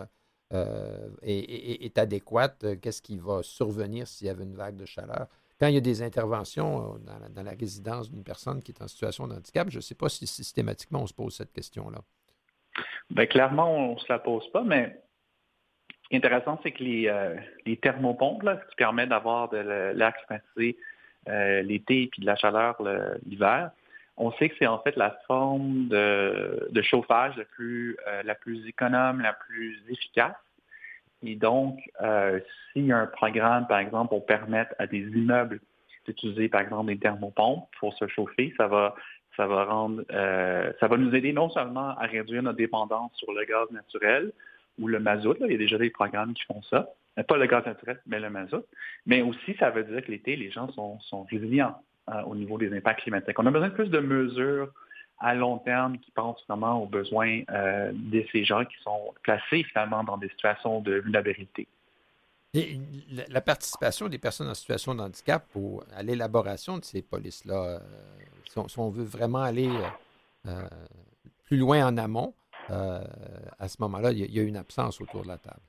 est, 1.22 1.98
adéquate, 1.98 2.80
qu'est-ce 2.82 3.01
qui 3.01 3.18
va 3.18 3.42
survenir 3.42 4.08
s'il 4.08 4.28
y 4.28 4.30
avait 4.30 4.44
une 4.44 4.56
vague 4.56 4.78
de 4.78 4.86
chaleur 4.86 5.28
quand 5.60 5.68
il 5.68 5.74
y 5.74 5.78
a 5.78 5.82
des 5.82 6.02
interventions 6.02 6.96
euh, 6.96 7.30
dans 7.30 7.44
la, 7.44 7.52
résidence 7.52 8.12
d'une 8.12 8.24
personne 8.24 8.62
qui 8.62 8.72
est 8.72 8.82
en 8.82 8.88
situation 8.88 9.28
de 9.28 9.34
handicap, 9.34 9.70
je 9.70 9.78
ne 9.78 9.82
sais 9.82 9.96
pas 9.96 10.10
si 10.10 10.28
systématiquement 10.28 11.02
on 11.02 11.08
se 11.08 11.14
pose 11.14 11.36
cette 11.36 11.52
question-là. 11.52 12.00
Bien, 13.10 13.26
clairement, 13.26 13.72
on 13.72 13.96
ne 13.96 14.00
se 14.00 14.06
la 14.10 14.20
pose 14.20 14.50
pas, 14.52 14.64
mais 14.64 15.02
ce 16.04 16.10
qui 16.10 16.16
est 16.16 16.18
intéressant, 16.18 16.60
c'est 16.64 16.72
que 16.72 16.84
les, 16.84 17.08
euh, 17.08 17.36
thermopompes, 17.82 18.44
ce 18.44 18.70
qui 18.70 18.76
permet 18.76 19.08
d'avoir 19.08 19.50
de 19.50 19.58
l'air 19.58 20.14
climatisé 20.26 20.78
euh, 21.28 21.62
l'été 21.64 22.04
et 22.04 22.08
puis 22.08 22.22
de 22.22 22.26
la 22.26 22.36
chaleur 22.36 22.82
l'hiver, 23.26 23.72
on 24.16 24.32
sait 24.34 24.50
que 24.50 24.56
c'est 24.58 24.68
en 24.68 24.80
fait 24.80 24.96
la 24.96 25.18
forme 25.28 25.88
de, 25.90 26.82
chauffage 26.82 27.36
plus, 27.52 27.98
la 28.24 28.34
plus 28.34 28.68
économe, 28.68 29.22
la 29.22 29.34
plus 29.34 29.80
efficace 29.90 30.36
et 31.24 31.36
donc, 31.36 31.80
euh, 32.02 32.40
s'il 32.72 32.86
y 32.86 32.92
a 32.92 32.98
un 32.98 33.08
programme, 33.08 33.68
par 33.68 33.80
exemple, 33.80 34.10
pour 34.10 34.26
permettre 34.26 34.74
à 34.78 34.88
des 34.88 35.00
immeubles 35.00 35.60
d'utiliser, 36.06 36.48
par 36.48 36.62
exemple, 36.62 36.88
des 36.88 37.00
thermopompes 37.00 37.68
pour 37.80 37.94
se 37.96 38.08
chauffer, 38.08 38.54
ça 38.58 38.68
va, 38.68 38.96
ça 39.36 39.48
va 39.48 39.66
rendre, 39.66 40.04
euh, 40.12 40.72
ça 40.80 40.88
va 40.88 40.98
nous 40.98 41.14
aider 41.16 41.34
non 41.34 41.50
seulement 41.50 41.98
à 41.98 42.06
réduire 42.06 42.44
notre 42.44 42.58
dépendance 42.58 43.12
sur 43.16 43.32
le 43.34 43.44
gaz 43.46 43.70
naturel 43.72 44.32
ou 44.80 44.88
le 44.88 45.00
mazout, 45.00 45.36
il 45.42 45.52
y 45.52 45.56
a 45.56 45.58
déjà 45.58 45.78
des 45.78 45.90
programmes 45.90 46.34
qui 46.34 46.44
font 46.44 46.62
ça, 46.62 46.90
euh, 47.18 47.24
pas 47.24 47.38
le 47.38 47.48
gaz 47.48 47.66
naturel, 47.66 48.00
mais 48.06 48.20
le 48.20 48.30
mazout, 48.30 48.66
mais 49.06 49.22
aussi 49.22 49.56
ça 49.60 49.72
veut 49.72 49.84
dire 49.84 50.04
que 50.04 50.12
l'été, 50.12 50.36
les 50.36 50.52
gens 50.52 50.72
sont, 50.74 51.00
sont 51.02 51.24
résilients 51.24 51.76
au 52.26 52.36
niveau 52.36 52.58
des 52.58 52.74
impacts 52.74 53.02
climatiques. 53.02 53.38
On 53.38 53.46
a 53.48 53.52
besoin 53.52 53.68
de 53.68 53.74
plus 53.74 53.90
de 53.90 54.00
mesures 54.00 54.72
à 55.20 55.34
long 55.34 55.58
terme 55.60 55.98
qui 55.98 56.12
pensent 56.12 56.44
vraiment 56.48 56.82
aux 56.82 56.86
besoins 56.86 57.42
euh, 57.52 57.92
de 57.94 58.24
ces 58.32 58.44
gens 58.44 58.64
qui 58.66 58.76
sont 58.84 59.14
placés 59.24 59.64
finalement 59.64 60.04
dans 60.04 60.18
des 60.18 60.30
situations 60.30 60.82
de 60.82 61.00
vulnérabilité. 61.00 61.68
Et 62.54 62.80
la 63.30 63.42
participation 63.42 64.08
des 64.08 64.18
personnes 64.18 64.48
en 64.48 64.54
situation 64.54 64.96
de 64.96 65.02
handicap 65.02 65.46
à 65.96 66.02
l'élaboration 66.02 66.78
de 66.78 66.86
ces 66.86 67.02
polices-là, 67.02 67.56
euh, 67.56 67.80
si, 68.68 68.80
on, 68.80 68.90
veut 68.90 69.04
vraiment 69.04 69.42
aller 69.42 69.70
euh, 70.48 70.68
plus 71.46 71.58
loin 71.58 71.86
en 71.86 71.98
amont, 71.98 72.34
à 72.70 73.68
ce 73.70 73.78
moment-là, 73.82 74.12
il 74.12 74.34
y, 74.34 74.40
a 74.40 74.44
une 74.44 74.58
absence 74.58 75.00
autour 75.00 75.24
de 75.24 75.30
la 75.30 75.38
table. 75.38 75.62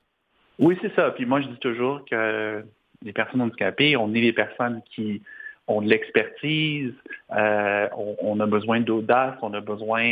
Oui, 0.57 0.77
c'est 0.81 0.93
ça. 0.95 1.11
Puis 1.11 1.25
moi, 1.25 1.39
je 1.39 1.47
dis 1.47 1.59
toujours 1.59 2.03
que 2.03 2.65
les 3.01 3.13
personnes 3.13 3.41
handicapées, 3.41 3.95
on 3.95 4.13
est 4.13 4.19
les 4.19 4.33
personnes 4.33 4.81
qui 4.93 5.21
ont 5.69 5.81
de 5.81 5.87
l'expertise, 5.87 6.93
on, 7.29 8.39
a 8.39 8.45
besoin 8.45 8.81
d'audace, 8.81 9.35
on 9.41 9.53
a 9.53 9.61
besoin 9.61 10.03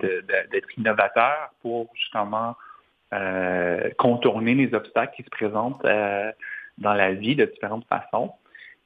d'être 0.00 0.78
innovateur 0.78 1.52
pour 1.62 1.88
justement 1.94 2.56
contourner 3.98 4.54
les 4.54 4.74
obstacles 4.74 5.14
qui 5.16 5.22
se 5.22 5.30
présentent 5.30 5.82
dans 6.78 6.94
la 6.94 7.12
vie 7.12 7.36
de 7.36 7.44
différentes 7.44 7.86
façons. 7.86 8.32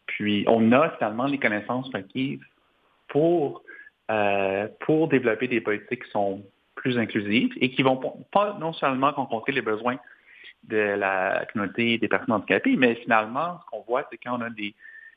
Puis 0.06 0.44
on 0.48 0.72
a 0.72 0.90
finalement 0.90 1.26
les 1.26 1.38
connaissances 1.38 1.88
requises 1.94 2.40
pour, 3.08 3.62
pour 4.80 5.08
développer 5.08 5.48
des 5.48 5.60
politiques 5.60 6.04
qui 6.04 6.10
sont 6.10 6.42
plus 6.74 6.98
inclusives 6.98 7.52
et 7.60 7.70
qui 7.70 7.82
vont 7.82 8.00
pas 8.32 8.56
non 8.58 8.72
seulement 8.72 9.12
rencontrer 9.12 9.52
les 9.52 9.62
besoins 9.62 9.98
de 10.64 10.76
la 10.76 11.44
communauté 11.52 11.98
des 11.98 12.08
personnes 12.08 12.32
handicapées, 12.32 12.76
mais 12.76 12.94
finalement, 12.96 13.60
ce 13.60 13.70
qu'on 13.70 13.82
voit, 13.82 14.06
c'est 14.10 14.18
quand 14.18 14.38
on 14.38 14.42
a 14.42 14.50
des, 14.50 14.74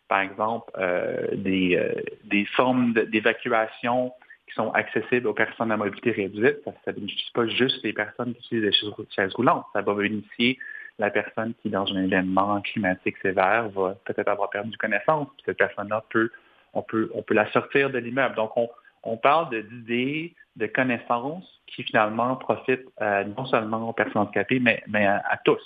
par 0.07 0.22
exemple, 0.22 0.72
euh, 0.77 1.27
des, 1.33 1.75
euh, 1.75 2.01
des 2.25 2.45
formes 2.45 2.93
d'évacuation 2.93 4.13
qui 4.48 4.55
sont 4.55 4.72
accessibles 4.72 5.27
aux 5.27 5.33
personnes 5.33 5.72
à 5.72 5.77
mobilité 5.77 6.12
réduite, 6.12 6.57
ça 6.65 6.91
ne 6.91 6.91
bénéficie 6.93 7.31
pas 7.33 7.48
juste 7.48 7.83
les 7.83 7.93
personnes 7.93 8.33
qui 8.36 8.57
utilisent 8.57 8.79
des 8.79 9.05
chaises 9.15 9.33
roulantes, 9.33 9.65
ça 9.74 9.81
va 9.81 9.93
bénéficier 9.93 10.60
la 11.00 11.10
personne 11.10 11.53
qui, 11.62 11.69
dans 11.69 11.91
un 11.91 12.03
événement 12.03 12.62
climatique 12.62 13.17
sévère, 13.22 13.69
va 13.69 13.95
peut-être 14.05 14.27
avoir 14.27 14.50
perdu 14.50 14.77
connaissance. 14.77 15.27
Cette 15.45 15.57
personne-là 15.57 16.03
peut, 16.10 16.29
on 16.74 16.83
peut, 16.83 17.10
on 17.15 17.24
peut 17.24 17.33
la 17.33 17.51
sortir 17.51 17.89
de 17.89 17.98
l'immeuble. 17.98 18.36
Donc, 18.36 18.55
on, 18.57 18.69
on 19.03 19.17
parle 19.17 19.50
d'idées, 19.50 20.33
de 20.55 20.67
connaissances 20.67 21.62
qui 21.67 21.83
finalement 21.83 22.36
profitent 22.36 22.88
euh, 23.01 23.24
non 23.24 23.45
seulement 23.45 23.89
aux 23.89 23.93
personnes 23.93 24.24
handicapées, 24.24 24.60
mais, 24.60 24.83
mais 24.88 25.05
à, 25.05 25.39
tous. 25.43 25.62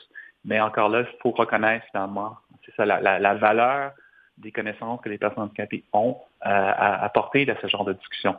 Mais 0.45 0.59
encore 0.59 0.89
là, 0.89 1.01
il 1.01 1.17
faut 1.21 1.31
reconnaître 1.31 1.85
finalement, 1.91 2.37
c'est 2.65 2.73
ça, 2.75 2.85
la, 2.85 3.33
valeur 3.35 3.91
des 4.37 4.51
connaissances 4.51 5.01
que 5.01 5.09
les 5.09 5.17
personnes 5.17 5.43
handicapées 5.43 5.83
ont 5.93 6.17
euh, 6.45 6.49
à 6.49 7.03
apporter 7.03 7.49
à 7.49 7.59
ce 7.61 7.67
genre 7.67 7.85
de 7.85 7.93
discussion. 7.93 8.35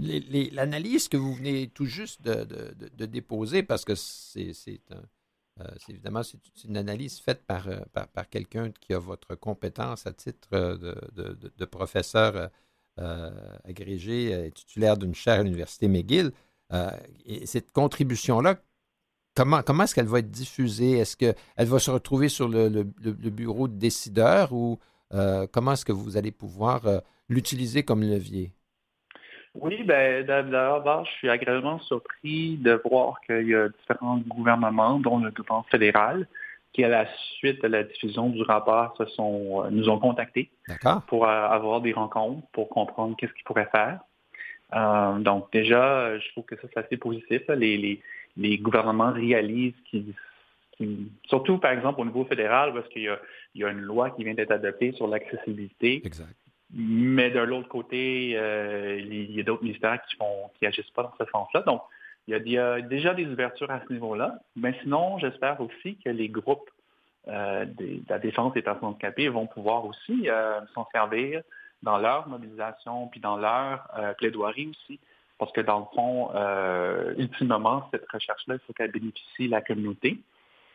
L'analyse 0.00 1.08
que 1.08 1.16
vous 1.16 1.34
venez 1.34 1.68
tout 1.68 1.86
juste 1.86 2.22
de, 2.22 3.06
déposer, 3.06 3.62
parce 3.62 3.84
que 3.84 3.94
c'est 3.96 4.52
euh, 4.92 5.64
évidemment 5.88 6.22
une 6.68 6.76
analyse 6.76 7.18
faite 7.20 7.44
par, 7.46 7.66
par, 7.92 8.28
quelqu'un 8.28 8.70
qui 8.70 8.94
a 8.94 8.98
votre 8.98 9.34
compétence 9.34 10.06
à 10.06 10.12
titre 10.12 10.48
de, 10.50 11.64
professeur 11.64 12.50
euh, 13.00 13.30
agrégé 13.62 14.34
euh, 14.34 14.50
titulaire 14.50 14.96
d'une 14.96 15.14
chaire 15.14 15.38
à 15.38 15.42
l'Université 15.44 15.86
McGill. 15.86 16.32
Euh, 16.72 16.90
et 17.26 17.46
cette 17.46 17.70
contribution-là, 17.70 18.60
comment, 19.36 19.62
comment 19.62 19.84
est-ce 19.84 19.94
qu'elle 19.94 20.08
va 20.08 20.18
être 20.18 20.32
diffusée? 20.32 20.98
Est-ce 20.98 21.16
qu'elle 21.16 21.36
va 21.56 21.78
se 21.78 21.92
retrouver 21.92 22.28
sur 22.28 22.48
le, 22.48 22.82
bureau 22.82 23.68
de 23.68 23.76
décideur 23.76 24.52
ou 24.52 24.80
comment 25.10 25.72
est-ce 25.72 25.84
que 25.84 25.92
vous 25.92 26.16
allez 26.16 26.32
pouvoir 26.32 26.82
l'utiliser 27.28 27.82
comme 27.82 28.02
levier? 28.02 28.52
Oui, 29.54 29.82
ben, 29.82 30.24
d'abord, 30.24 31.04
je 31.06 31.10
suis 31.12 31.28
agréablement 31.28 31.80
surpris 31.80 32.56
de 32.58 32.80
voir 32.84 33.20
qu'il 33.26 33.48
y 33.48 33.54
a 33.54 33.68
différents 33.68 34.18
gouvernements, 34.18 35.00
dont 35.00 35.18
le 35.18 35.30
gouvernement 35.30 35.66
fédéral, 35.70 36.28
qui, 36.72 36.84
à 36.84 36.88
la 36.88 37.06
suite 37.38 37.62
de 37.62 37.68
la 37.68 37.82
diffusion 37.82 38.28
du 38.28 38.42
rapport, 38.42 38.94
se 38.96 39.06
sont, 39.06 39.64
euh, 39.64 39.70
nous 39.70 39.88
ont 39.88 39.98
contactés 39.98 40.50
pour 41.06 41.26
euh, 41.26 41.48
avoir 41.48 41.80
des 41.80 41.92
rencontres, 41.92 42.46
pour 42.52 42.68
comprendre 42.68 43.16
qu'est-ce 43.16 43.32
qu'ils 43.32 43.44
pourraient 43.44 43.70
faire. 43.72 44.00
Euh, 44.74 45.18
donc 45.18 45.50
déjà, 45.52 46.18
je 46.18 46.28
trouve 46.32 46.44
que 46.44 46.56
ça, 46.56 46.68
c'est 46.72 46.78
assez 46.78 46.96
positif. 46.96 47.42
Les, 47.48 48.00
les, 48.36 48.58
gouvernements 48.58 49.12
réalisent 49.12 49.80
qu'ils 49.90 50.14
surtout 51.26 51.58
par 51.58 51.72
exemple 51.72 52.00
au 52.00 52.04
niveau 52.04 52.24
fédéral, 52.24 52.72
parce 52.72 52.88
qu'il 52.88 53.02
y, 53.02 53.64
a, 53.64 53.70
une 53.70 53.80
loi 53.80 54.10
qui 54.10 54.24
vient 54.24 54.34
d'être 54.34 54.52
adoptée 54.52 54.92
sur 54.92 55.06
l'accessibilité. 55.08 56.02
Exact. 56.04 56.34
Mais 56.72 57.30
de 57.30 57.40
l'autre 57.40 57.68
côté, 57.68 58.30
il 58.30 59.34
y 59.34 59.40
a 59.40 59.42
d'autres 59.42 59.62
ministères 59.62 60.00
qui 60.02 60.16
font 60.16 60.50
qui 60.58 60.66
agissent 60.66 60.90
pas 60.90 61.02
dans 61.02 61.14
ce 61.24 61.30
sens-là. 61.30 61.62
Donc, 61.62 61.82
il 62.28 62.48
y, 62.50 62.58
a, 62.58 62.80
déjà 62.82 63.14
des 63.14 63.26
ouvertures 63.26 63.70
à 63.70 63.80
ce 63.86 63.92
niveau-là. 63.92 64.38
Mais 64.54 64.78
sinon, 64.82 65.18
j'espère 65.18 65.58
aussi 65.62 65.96
que 65.96 66.10
les 66.10 66.28
groupes 66.28 66.70
euh, 67.28 67.64
de 67.64 68.02
la 68.08 68.18
défense 68.18 68.52
des 68.52 68.60
personnes 68.60 68.90
handicapées 68.90 69.28
vont 69.28 69.46
pouvoir 69.46 69.86
aussi 69.86 70.28
euh, 70.28 70.60
s'en 70.74 70.86
servir 70.92 71.42
dans 71.82 71.96
leur 71.96 72.28
mobilisation, 72.28 73.08
puis 73.08 73.20
dans 73.20 73.36
leur 73.38 73.88
euh, 73.98 74.12
plaidoirie 74.12 74.68
aussi. 74.68 75.00
Parce 75.38 75.52
que 75.52 75.60
dans 75.60 75.78
le 75.78 75.84
fond, 75.94 76.30
ultimement, 77.16 77.88
cette 77.92 78.10
recherche-là, 78.10 78.56
il 78.56 78.60
faut 78.66 78.72
qu'elle 78.72 78.90
bénéficie 78.90 79.46
la 79.46 79.60
communauté. 79.60 80.18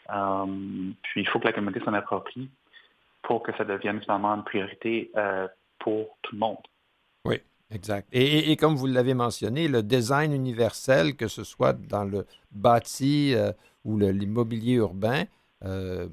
Puis 0.08 1.22
il 1.22 1.28
faut 1.28 1.40
que 1.40 1.46
la 1.46 1.54
communauté 1.54 1.84
s'en 1.84 1.94
approprie 1.94 2.50
pour 3.22 3.42
que 3.44 3.56
ça 3.58 3.64
devienne 3.64 4.02
finalement 4.02 4.34
une 4.36 4.44
priorité 4.44 5.12
pour 5.80 6.18
tout 6.22 6.34
le 6.34 6.40
monde. 6.40 6.58
Oui. 7.26 7.40
Exact. 7.74 8.08
Et, 8.12 8.56
comme 8.56 8.76
vous 8.76 8.86
l'avez 8.86 9.16
mentionné, 9.16 9.68
le 9.68 9.82
design 9.82 10.32
universel, 10.32 11.16
que 11.16 11.28
ce 11.28 11.44
soit 11.44 11.74
dans 11.74 12.04
le 12.04 12.28
bâti 12.52 13.34
euh, 13.34 13.52
ou 13.84 13.98
l'immobilier 13.98 14.74
urbain, 14.74 15.24
euh, 15.64 16.08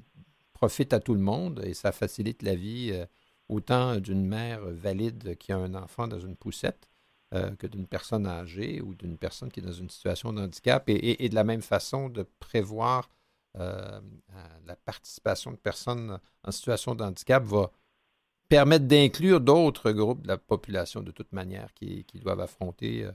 profite 0.55 0.95
à 0.95 1.01
tout 1.01 1.13
le 1.13 1.21
monde 1.21 1.63
et 1.65 1.75
ça 1.75 1.93
facilite 1.93 2.43
la 2.43 2.55
vie 2.55 2.93
euh, 2.93 3.05
autant 3.49 3.97
d'une 3.97 4.27
mère 4.27 4.61
valide 4.63 5.37
qui 5.37 5.53
a 5.53 5.59
un 5.59 5.75
enfant 5.75 6.09
dans 6.09 6.19
une 6.19 6.37
poussette 6.37 6.89
que 7.61 7.69
d'une 7.69 7.87
personne 7.87 8.27
âgée 8.27 8.81
ou 8.83 8.93
d'une 8.93 9.17
personne 9.17 9.53
qui 9.53 9.61
est 9.61 9.63
dans 9.63 9.71
une 9.71 9.89
situation 9.89 10.33
de 10.33 10.43
handicap. 10.43 10.83
Et, 10.89 11.29
de 11.29 11.35
la 11.37 11.45
même 11.45 11.63
façon, 11.63 12.09
de 12.09 12.27
prévoir 12.41 13.09
la 13.55 14.77
participation 14.85 15.51
de 15.51 15.57
personnes 15.57 16.19
en 16.45 16.51
situation 16.53 16.95
de 16.95 17.03
handicap 17.03 17.43
va 17.45 17.71
permettre 18.51 18.87
d'inclure 18.87 19.41
d'autres 19.41 19.93
groupes 19.93 20.23
de 20.23 20.29
la 20.29 20.37
population 20.37 21.01
de 21.01 21.13
toute 21.13 21.33
manière 21.33 21.73
qui, 21.73 22.05
doivent 22.17 22.41
affronter 22.41 23.05
euh, 23.05 23.13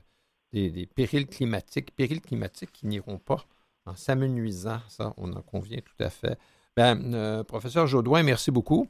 des, 0.52 0.86
périls 0.86 1.26
climatiques, 1.26 1.94
périls 1.94 2.22
climatiques 2.22 2.72
qui 2.72 2.86
n'iront 2.86 3.18
pas 3.18 3.44
en 3.84 3.94
s'amenuisant, 3.94 4.80
ça, 4.88 5.14
on 5.18 5.32
en 5.34 5.42
convient 5.42 5.78
tout 5.78 6.02
à 6.02 6.10
fait. 6.10 6.36
Ben, 6.74 7.14
euh, 7.14 7.44
professeur 7.44 7.86
Jaudoin, 7.86 8.22
merci 8.24 8.50
beaucoup. 8.50 8.88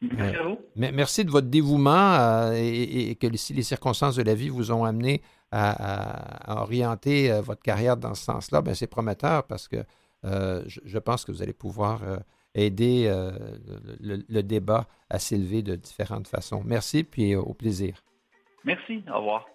Merci 0.00 0.36
à 0.36 0.42
vous. 0.44 0.58
merci 0.76 1.24
de 1.24 1.30
votre 1.30 1.48
dévouement 1.48 2.14
euh, 2.14 2.52
et, 2.54 3.16
que 3.16 3.36
si 3.36 3.52
les 3.52 3.62
circonstances 3.62 4.16
de 4.16 4.22
la 4.22 4.34
vie 4.34 4.50
vous 4.50 4.70
ont 4.70 4.84
amené 4.84 5.22
à, 5.50 6.60
orienter 6.62 7.40
votre 7.40 7.62
carrière 7.62 7.96
dans 7.96 8.14
ce 8.14 8.24
sens-là, 8.24 8.60
ben, 8.62 8.74
c'est 8.74 8.86
prometteur 8.86 9.44
parce 9.44 9.68
que 9.68 9.84
je, 10.24 10.80
je, 10.84 10.98
pense 10.98 11.24
que 11.24 11.32
vous 11.32 11.42
allez 11.42 11.52
pouvoir 11.52 12.02
aider 12.54 13.06
euh, 13.06 13.32
le, 14.00 14.42
débat 14.42 14.86
à 15.10 15.18
s'élever 15.18 15.62
de 15.62 15.76
différentes 15.76 16.28
façons. 16.28 16.62
Merci, 16.64 17.04
puis 17.04 17.34
au 17.34 17.54
plaisir. 17.54 18.02
Merci, 18.64 19.02
au 19.12 19.18
revoir. 19.18 19.46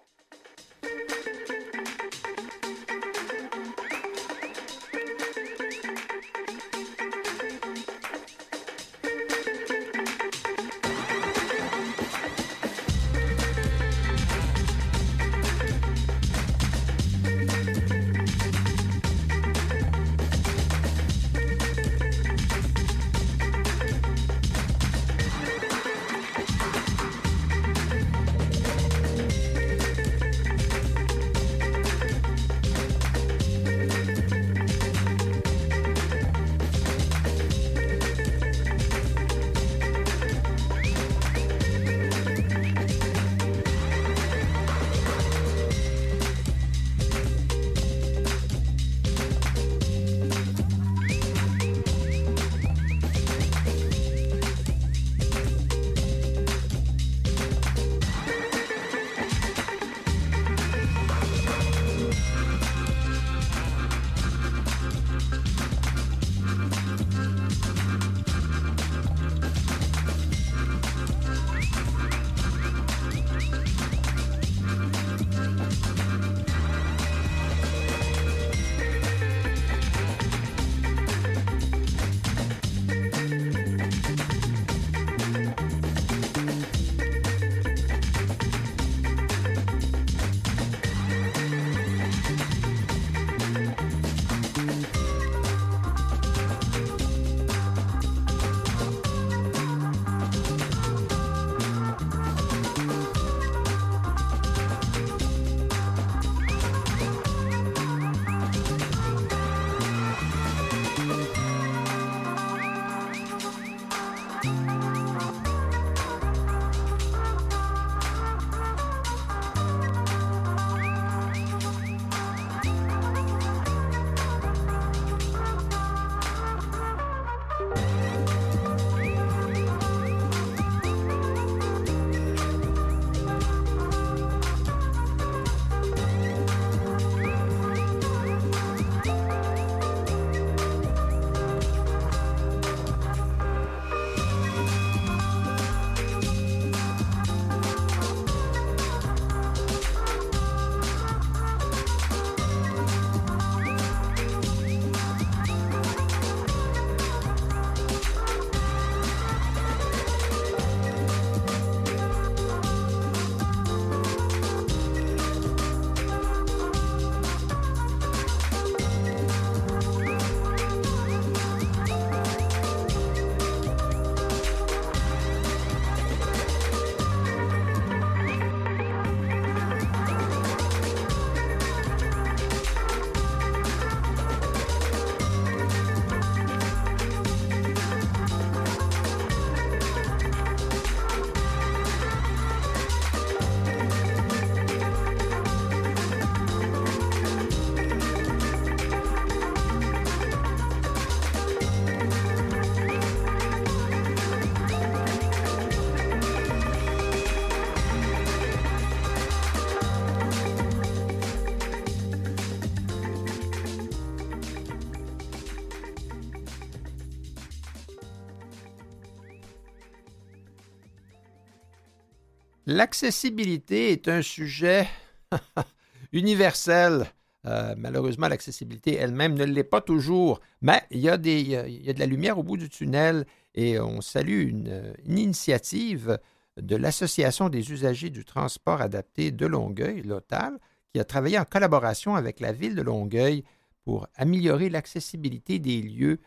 L'accessibilité 222.80 223.92
est 223.92 224.08
un 224.08 224.22
sujet 224.22 224.88
universel. 226.12 227.04
Euh, 227.44 227.74
malheureusement, 227.76 228.26
l'accessibilité 228.26 228.94
elle-même 228.94 229.34
ne 229.34 229.44
l'est 229.44 229.64
pas 229.64 229.82
toujours, 229.82 230.40
mais 230.62 230.80
il 230.90 231.00
y, 231.00 231.10
a 231.10 231.18
de 231.18 231.98
la 231.98 232.06
lumière 232.06 232.38
au 232.38 232.42
bout 232.42 232.56
du 232.56 232.70
tunnel 232.70 233.26
et 233.54 233.78
on 233.78 234.00
salue 234.00 234.48
une, 234.48 234.94
initiative 235.04 236.18
de 236.56 236.74
l'Association 236.74 237.50
des 237.50 237.70
usagers 237.70 238.08
du 238.08 238.24
transport 238.24 238.80
adapté 238.80 239.30
de 239.30 239.44
Longueuil, 239.44 240.00
l'OTAL, 240.00 240.58
qui 240.90 241.00
a 241.00 241.04
travaillé 241.04 241.38
en 241.38 241.44
collaboration 241.44 242.16
avec 242.16 242.40
la 242.40 242.52
ville 242.52 242.76
de 242.76 242.82
Longueuil 242.82 243.44
pour 243.84 244.06
améliorer 244.16 244.70
l'accessibilité 244.70 245.58
des 245.58 245.82
lieux 245.82 246.18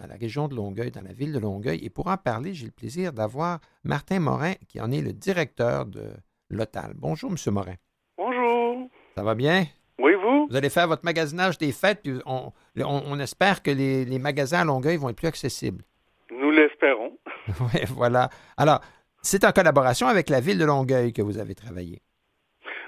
dans 0.00 0.06
la 0.06 0.16
région 0.16 0.48
de 0.48 0.54
Longueuil, 0.54 0.90
dans 0.90 1.02
la 1.02 1.12
ville 1.12 1.32
de 1.32 1.38
Longueuil. 1.38 1.78
Et 1.84 1.90
pour 1.90 2.06
en 2.06 2.16
parler, 2.16 2.54
j'ai 2.54 2.66
le 2.66 2.72
plaisir 2.72 3.12
d'avoir 3.12 3.60
Martin 3.84 4.20
Morin, 4.20 4.54
qui 4.68 4.80
en 4.80 4.90
est 4.90 5.02
le 5.02 5.12
directeur 5.12 5.84
de 5.86 6.04
l'OTAL. 6.48 6.92
Bonjour, 6.96 7.30
M. 7.30 7.52
Morin. 7.52 7.74
Bonjour. 8.16 8.88
Ça 9.14 9.22
va 9.22 9.34
bien? 9.34 9.64
Oui, 9.98 10.14
vous? 10.14 10.46
Vous 10.48 10.56
allez 10.56 10.70
faire 10.70 10.88
votre 10.88 11.04
magasinage 11.04 11.58
des 11.58 11.72
fêtes, 11.72 12.00
puis 12.02 12.18
on, 12.24 13.20
espère 13.20 13.62
que 13.62 13.70
les, 13.70 14.18
magasins 14.18 14.60
à 14.60 14.64
Longueuil 14.64 14.96
vont 14.96 15.10
être 15.10 15.16
plus 15.16 15.28
accessibles. 15.28 15.84
Nous 16.30 16.50
l'espérons. 16.50 17.18
oui, 17.60 17.80
voilà. 17.88 18.30
Alors, 18.56 18.80
c'est 19.20 19.44
en 19.44 19.52
collaboration 19.52 20.06
avec 20.06 20.30
la 20.30 20.40
ville 20.40 20.58
de 20.58 20.64
Longueuil 20.64 21.12
que 21.12 21.20
vous 21.20 21.38
avez 21.38 21.54
travaillé. 21.54 22.00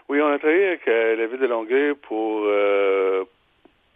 Oui, 0.09 0.21
on 0.23 0.33
a 0.33 0.39
travaillé 0.39 0.69
avec 0.69 0.89
euh, 0.89 1.17
la 1.17 1.27
ville 1.27 1.41
de 1.41 1.47
Longueuil 1.47 1.95
pour 1.95 2.43
euh, 2.45 3.25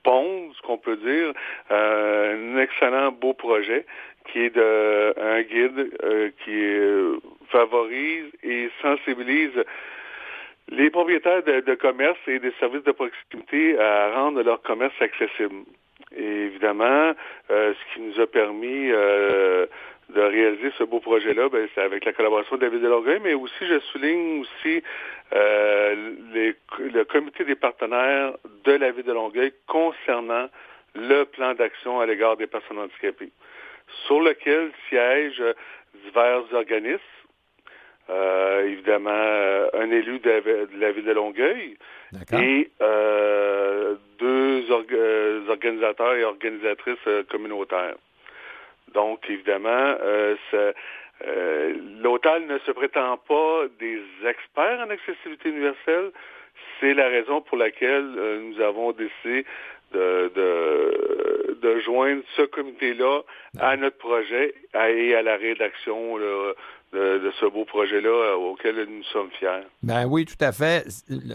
pondre, 0.07 0.55
ce 0.57 0.63
qu'on 0.63 0.79
peut 0.79 0.97
dire, 0.97 1.33
euh, 1.71 2.55
un 2.55 2.59
excellent 2.59 3.11
beau 3.11 3.35
projet 3.35 3.85
qui 4.31 4.41
est 4.41 4.55
de, 4.55 5.15
un 5.21 5.43
guide 5.43 5.91
qui 6.43 6.59
favorise 7.51 8.27
et 8.43 8.71
sensibilise 8.83 9.65
les 10.69 10.91
propriétaires 10.91 11.43
de, 11.43 11.75
commerce 11.75 12.19
et 12.27 12.39
des 12.39 12.53
services 12.59 12.83
de 12.85 12.93
proximité 12.93 13.79
à 13.79 14.15
rendre 14.15 14.43
leur 14.43 14.63
commerce 14.63 14.95
accessible. 15.01 15.65
Et 16.17 16.25
évidemment, 16.25 17.13
euh, 17.51 17.75
ce 17.75 17.95
qui 17.95 18.01
nous 18.01 18.21
a 18.21 18.27
permis 18.27 18.91
euh, 18.91 18.95
de 18.95 19.46
réaliser 20.67 20.77
ce 20.79 20.85
beau 20.85 21.01
projet-là, 21.01 21.49
ben, 21.49 21.69
c'est 21.75 21.83
avec 21.83 22.05
la 22.05 22.13
collaboration 22.13 22.57
de 22.57 22.63
la 22.63 22.69
Ville 22.69 22.83
de 22.83 22.89
Longueuil, 22.89 23.21
mais 23.23 23.35
aussi, 23.35 23.67
je 23.67 23.79
souligne 23.93 24.41
aussi 24.41 24.83
euh, 25.33 26.13
le 26.79 27.05
comité 27.05 27.45
des 27.45 27.55
partenaires 27.55 28.33
de 28.65 28.73
la 28.73 28.91
Ville 28.91 29.05
de 29.05 29.13
Longueuil 29.13 29.53
concernant 29.67 30.49
le 30.95 31.25
plan 31.25 31.55
d'action 31.55 32.01
à 32.01 32.07
l'égard 32.07 32.37
des 32.37 32.47
personnes 32.47 32.79
handicapées, 32.79 33.33
sur 34.07 34.21
lequel 34.21 34.71
siègent 34.89 35.55
divers 36.05 36.43
organismes, 36.53 37.01
euh, 38.09 38.69
évidemment 38.69 39.11
euh, 39.11 39.69
un 39.75 39.91
élu 39.91 40.21
de, 40.21 40.69
la 40.79 40.93
ville 40.93 41.05
de 41.05 41.13
Longueuil 41.13 41.77
et 42.33 42.71
euh, 42.81 43.97
deux 44.21 44.71
organisateurs 44.71 46.15
et 46.15 46.23
organisatrices 46.23 47.27
communautaires. 47.29 47.97
Donc, 48.95 49.29
évidemment, 49.29 49.97
l'OTAL 52.03 52.47
ne 52.47 52.59
se 52.61 52.71
prétend 52.71 53.17
pas 53.19 53.65
des 53.79 54.01
experts 54.27 54.81
en 54.81 54.91
accessibilité 54.91 55.51
universelle. 55.51 56.13
C'est 56.81 56.95
la 56.95 57.09
raison 57.09 57.41
pour 57.41 57.59
laquelle 57.59 58.07
nous 58.43 58.61
avons 58.61 58.93
décidé 58.93 59.45
de, 59.93 61.81
joindre 61.85 62.23
ce 62.37 62.43
comité-là 62.43 63.23
à 63.59 63.77
notre 63.77 63.99
projet 63.99 64.55
et 64.75 65.15
à 65.15 65.23
la 65.23 65.37
rédaction 65.37 66.19
de, 66.19 67.31
ce 67.41 67.47
beau 67.51 67.65
projet-là 67.65 68.09
euh, 68.09 68.35
auquel 68.37 68.77
nous 68.89 69.03
sommes 69.13 69.31
fiers. 69.39 69.67
Ben 69.83 70.07
oui, 70.07 70.25
tout 70.25 70.43
à 70.43 70.53
fait. 70.53 70.87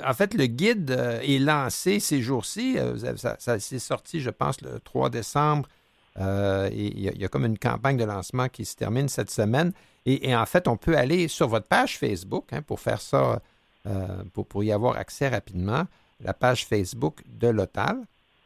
En 0.03 0.13
fait, 0.13 0.33
le 0.33 0.47
guide 0.47 0.89
euh, 0.91 1.19
est 1.21 1.39
lancé 1.39 1.99
ces 1.99 2.21
jours-ci. 2.21 2.77
Euh, 2.79 2.95
ça, 3.15 3.35
ça 3.37 3.59
s'est 3.59 3.77
sorti, 3.77 4.21
je 4.21 4.31
pense, 4.31 4.61
le 4.61 4.79
3 4.79 5.11
décembre. 5.11 5.67
Il 6.17 6.99
y, 6.99 7.25
a 7.25 7.27
comme 7.27 7.45
une 7.45 7.57
campagne 7.57 7.97
de 7.97 8.03
lancement 8.03 8.49
qui 8.49 8.65
se 8.65 8.75
termine 8.75 9.09
cette 9.09 9.31
semaine. 9.31 9.71
Et, 10.05 10.35
en 10.35 10.45
fait, 10.45 10.67
on 10.67 10.77
peut 10.77 10.97
aller 10.97 11.27
sur 11.27 11.47
votre 11.47 11.67
page 11.67 11.97
Facebook 11.97 12.51
hein, 12.51 12.61
pour 12.61 12.79
faire 12.79 13.01
ça, 13.01 13.41
pour, 14.33 14.47
pour 14.47 14.63
y 14.63 14.71
avoir 14.71 14.97
accès 14.97 15.29
rapidement. 15.29 15.83
La 16.19 16.33
page 16.33 16.65
Facebook 16.65 17.21
de 17.25 17.47
l'OTAL. 17.47 17.97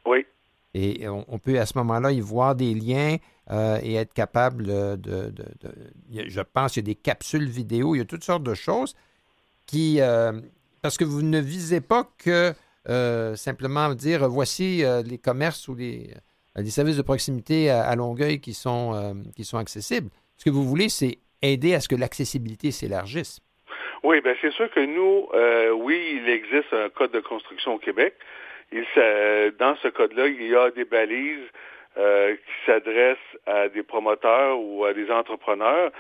Oui. 0.06 0.26
Et 0.78 1.08
on, 1.08 1.40
peut 1.40 1.58
à 1.58 1.66
ce 1.66 1.78
moment-là 1.78 2.12
y 2.12 2.20
voir 2.20 2.54
des 2.54 2.74
liens 2.74 3.16
euh, 3.50 3.80
et 3.82 3.94
être 3.96 4.14
capable 4.14 4.66
de, 5.00 5.34
Je 6.12 6.42
pense 6.42 6.74
qu'il 6.74 6.82
y 6.82 6.86
a 6.86 6.92
des 6.92 6.96
capsules 6.96 7.48
vidéo, 7.48 7.96
il 7.96 8.00
y 8.00 8.02
a 8.02 8.06
toutes 8.06 8.26
sortes 8.26 8.44
de 8.44 8.54
choses 8.54 8.94
qui. 9.66 10.02
Euh, 10.02 10.34
parce 10.82 10.98
que 10.98 11.06
vous 11.06 11.22
ne 11.22 11.40
visez 11.40 11.80
pas 11.80 12.12
que 12.18 12.54
euh, 12.90 13.38
simplement 13.38 13.94
dire 13.96 14.28
voici 14.28 14.84
les 15.06 15.18
commerces 15.18 15.70
ou 15.70 15.76
les, 15.76 16.14
services 16.70 16.98
de 16.98 17.02
proximité 17.02 17.70
à, 17.70 17.96
Longueuil 17.96 18.40
qui 18.40 18.54
sont, 18.54 19.16
qui 19.36 19.44
sont 19.44 19.58
accessibles. 19.58 20.10
Ce 20.38 20.46
que 20.46 20.50
vous 20.50 20.64
voulez, 20.64 20.90
c'est 20.90 21.18
aider 21.42 21.74
à 21.76 21.80
ce 21.80 21.88
que 21.88 21.96
l'accessibilité 21.96 22.72
s'élargisse. 22.72 23.40
Oui, 24.04 24.22
bien 24.22 24.36
c'est 24.42 24.54
sûr 24.54 24.70
que 24.72 24.80
nous, 24.80 25.28
oui, 25.84 26.20
il 26.22 26.30
existe 26.30 26.74
un 26.74 26.90
code 26.90 27.12
de 27.12 27.20
construction 27.20 27.74
au 27.74 27.80
Québec 27.80 28.16
dans 29.60 29.76
ce 29.82 29.88
code-là, 29.90 30.28
il 30.28 30.48
y 30.48 30.56
a 30.56 30.72
des 30.72 30.86
balises 30.86 31.48
euh, 31.98 32.36
qui 32.36 32.66
s'adressent 32.66 33.18
à 33.46 33.70
des 33.70 33.84
promoteurs 33.84 34.60
ou 34.60 34.86
à 34.86 34.94
des 34.94 35.10
entrepreneurs 35.12 35.92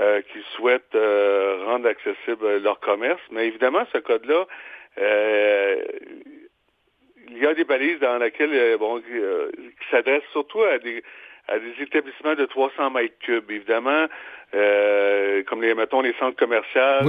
euh, 0.00 0.22
qui 0.22 0.38
souhaitent 0.54 0.94
euh, 0.94 1.64
rendre 1.66 1.88
accessible 1.88 2.58
leur 2.58 2.80
commerce. 2.80 3.20
Mais 3.30 3.46
évidemment, 3.48 3.84
ce 3.92 3.98
code-là, 3.98 4.46
il 7.30 7.38
y 7.38 7.46
a 7.46 7.54
des 7.54 7.64
balises 7.64 7.98
dans 8.00 8.18
lesquelles, 8.18 8.76
bon, 8.78 9.00
qui 9.00 9.90
s'adressent 9.90 10.22
surtout 10.32 10.62
à 10.62 10.78
des 10.78 11.02
à 11.48 11.58
des 11.58 11.82
établissements 11.82 12.36
de 12.36 12.44
300 12.44 12.90
mètres 12.90 13.18
cubes. 13.18 13.50
Évidemment, 13.50 14.06
comme 14.52 15.62
les, 15.62 15.74
mettons, 15.74 16.00
les 16.00 16.14
centres 16.14 16.36
commerciaux, 16.36 17.08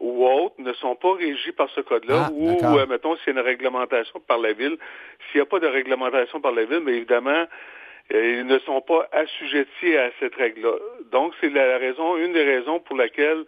ou 0.00 0.26
autres 0.26 0.56
ne 0.58 0.72
sont 0.74 0.94
pas 0.94 1.14
régis 1.14 1.52
par 1.52 1.70
ce 1.70 1.80
code-là, 1.80 2.26
ah, 2.28 2.32
ou, 2.32 2.78
euh, 2.78 2.86
mettons, 2.86 3.16
s'il 3.16 3.34
y 3.34 3.36
a 3.36 3.40
une 3.40 3.46
réglementation 3.46 4.20
par 4.20 4.38
la 4.38 4.52
ville. 4.52 4.76
S'il 5.30 5.40
n'y 5.40 5.42
a 5.42 5.46
pas 5.46 5.58
de 5.58 5.66
réglementation 5.66 6.40
par 6.40 6.52
la 6.52 6.64
ville, 6.64 6.80
mais 6.84 6.96
évidemment, 6.96 7.46
euh, 8.12 8.36
ils 8.40 8.46
ne 8.46 8.58
sont 8.60 8.80
pas 8.82 9.08
assujettis 9.12 9.96
à 9.96 10.10
cette 10.20 10.34
règle-là. 10.34 10.74
Donc, 11.10 11.32
c'est 11.40 11.48
la 11.48 11.78
raison, 11.78 12.16
une 12.16 12.32
des 12.32 12.44
raisons 12.44 12.80
pour 12.80 12.96
laquelle 12.96 13.44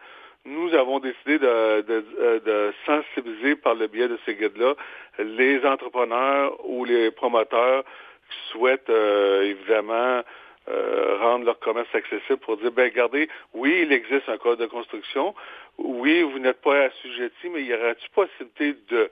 nous 0.49 0.75
avons 0.75 0.99
décidé 0.99 1.39
de, 1.39 1.81
de, 1.81 2.73
sensibiliser 2.87 3.57
par 3.57 3.75
le 3.75 3.87
biais 3.87 4.09
de 4.09 4.19
ces 4.25 4.35
guides-là 4.35 4.75
les 5.19 5.65
entrepreneurs 5.65 6.57
ou 6.65 6.85
les 6.85 7.11
promoteurs 7.11 7.85
qui 8.31 8.53
souhaitent 8.53 8.91
euh, 8.91 9.43
évidemment 9.43 10.23
euh, 10.69 11.17
rendre 11.21 11.47
leur 11.47 11.59
commerce 11.61 11.93
accessible 11.95 12.39
pour 12.39 12.57
dire, 12.59 12.73
ben 12.73 12.85
regardez, 12.85 13.29
oui, 13.55 13.81
il 13.83 13.93
existe 13.93 14.29
un 14.29 14.37
code 14.37 14.59
de 14.59 14.67
construction, 14.67 15.35
oui, 15.79 16.23
vous 16.23 16.39
n'êtes 16.39 16.61
pas 16.61 16.85
assujetti, 16.85 17.49
mais 17.51 17.61
il 17.61 17.67
y 17.67 17.75
aura-t-il 17.75 18.11
possibilité 18.11 18.75
de... 18.91 19.11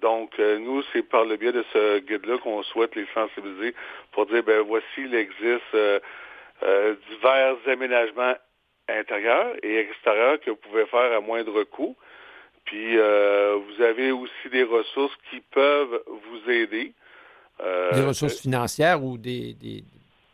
Donc, 0.00 0.38
euh, 0.38 0.58
nous, 0.58 0.82
c'est 0.92 1.02
par 1.02 1.24
le 1.24 1.36
biais 1.36 1.52
de 1.52 1.64
ce 1.72 1.98
guide-là 2.00 2.38
qu'on 2.38 2.62
souhaite 2.62 2.94
les 2.94 3.06
sensibiliser 3.14 3.74
pour 4.12 4.26
dire, 4.26 4.42
ben 4.42 4.60
voici, 4.60 4.86
il 4.98 5.14
existe 5.14 5.74
euh, 5.74 6.94
divers 7.10 7.56
aménagements 7.66 8.34
intérieurs 8.88 9.54
et 9.62 9.78
extérieurs 9.78 10.40
que 10.40 10.50
vous 10.50 10.56
pouvez 10.56 10.86
faire 10.86 11.16
à 11.16 11.20
moindre 11.20 11.64
coût. 11.64 11.96
Puis, 12.64 12.96
vous 12.96 13.82
avez 13.82 14.10
aussi 14.10 14.48
des 14.52 14.62
ressources 14.62 15.16
qui 15.30 15.40
peuvent 15.50 16.02
vous 16.06 16.50
aider. 16.50 16.92
des 17.58 18.04
ressources 18.04 18.40
financières 18.40 19.02
ou 19.02 19.16
des, 19.16 19.56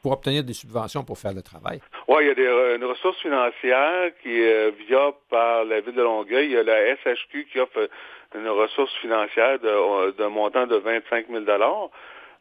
pour 0.05 0.13
obtenir 0.13 0.45
des 0.45 0.53
subventions 0.53 1.03
pour 1.03 1.17
faire 1.17 1.33
le 1.33 1.41
travail? 1.41 1.81
Oui, 2.09 2.25
il 2.25 2.27
y 2.27 2.31
a 2.31 2.35
des, 2.35 2.45
euh, 2.45 2.77
une 2.77 2.85
ressource 2.85 3.17
financière 3.23 4.13
qui 4.23 4.39
est 4.39 4.71
via 4.73 5.13
par 5.31 5.65
la 5.65 5.81
Ville 5.81 5.95
de 5.95 6.03
Longueuil. 6.03 6.45
Il 6.45 6.53
y 6.53 6.59
a 6.59 6.63
la 6.63 6.95
SHQ 6.95 7.47
qui 7.51 7.59
offre 7.59 7.89
une 8.35 8.49
ressource 8.49 8.93
financière 9.01 9.59
euh, 9.65 10.13
d'un 10.13 10.29
montant 10.29 10.67
de 10.67 10.77
25 10.77 11.29
000 11.31 11.45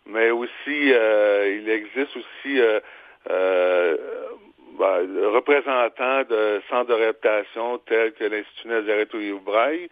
mais 0.06 0.30
aussi, 0.32 0.92
euh, 0.92 1.58
il 1.58 1.70
existe 1.70 2.18
aussi 2.18 2.60
euh, 4.80 5.06
ben, 5.06 5.28
représentants 5.34 6.24
de 6.30 6.62
centres 6.70 6.90
de 6.90 6.94
réputation 6.94 7.78
tels 7.80 8.14
que 8.14 8.26
l'Institut 8.26 8.68
Nazareth 8.68 9.16
Braille 9.44 9.90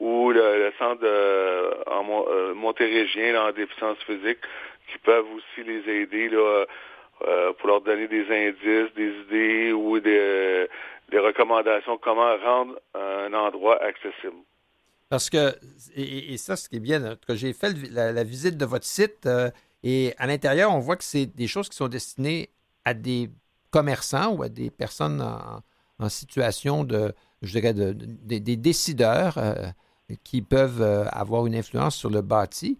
ou 0.00 0.30
le, 0.30 0.72
centre 0.78 1.00
de, 1.00 1.90
en, 1.90 2.54
Montérégiens 2.54 3.48
en 3.48 3.52
déficience 3.52 3.98
physique 4.06 4.40
qui 4.90 4.98
peuvent 4.98 5.26
aussi 5.34 5.66
les 5.66 5.88
aider 5.90 6.30
euh, 6.32 7.52
pour 7.54 7.68
leur 7.68 7.80
donner 7.80 8.08
des 8.08 8.24
indices, 8.30 8.92
des 8.94 9.12
idées 9.26 9.72
ou 9.72 9.98
des, 10.00 10.68
recommandations 11.12 11.96
comment 11.98 12.36
rendre 12.38 12.80
un 12.94 13.32
endroit 13.32 13.80
accessible. 13.82 14.42
Parce 15.08 15.30
que, 15.30 15.52
et, 15.94 16.36
ça, 16.38 16.56
ce 16.56 16.68
qui 16.68 16.76
est 16.76 16.80
bien, 16.80 17.16
que 17.28 17.36
j'ai 17.36 17.52
fait 17.52 17.72
la, 17.92 18.24
visite 18.24 18.56
de 18.56 18.64
votre 18.64 18.84
site, 18.84 19.26
euh, 19.26 19.48
et 19.84 20.12
à 20.18 20.26
l'intérieur, 20.26 20.74
on 20.74 20.80
voit 20.80 20.96
que 20.96 21.04
c'est 21.04 21.26
des 21.26 21.46
choses 21.46 21.68
qui 21.68 21.76
sont 21.76 21.88
destinées 21.88 22.50
à 22.84 22.94
des 22.94 23.28
commerçants 23.74 24.32
ou 24.34 24.44
à 24.44 24.48
des 24.48 24.70
personnes 24.70 25.20
en 25.98 26.08
situation 26.08 26.84
de, 26.84 27.12
je 27.42 27.58
dirais, 27.58 27.74
de, 27.74 27.92
des 27.92 28.56
décideurs 28.56 29.36
qui 30.22 30.42
peuvent 30.42 30.82
avoir 31.10 31.46
une 31.46 31.56
influence 31.56 31.96
sur 31.96 32.08
le 32.08 32.22
bâti. 32.22 32.78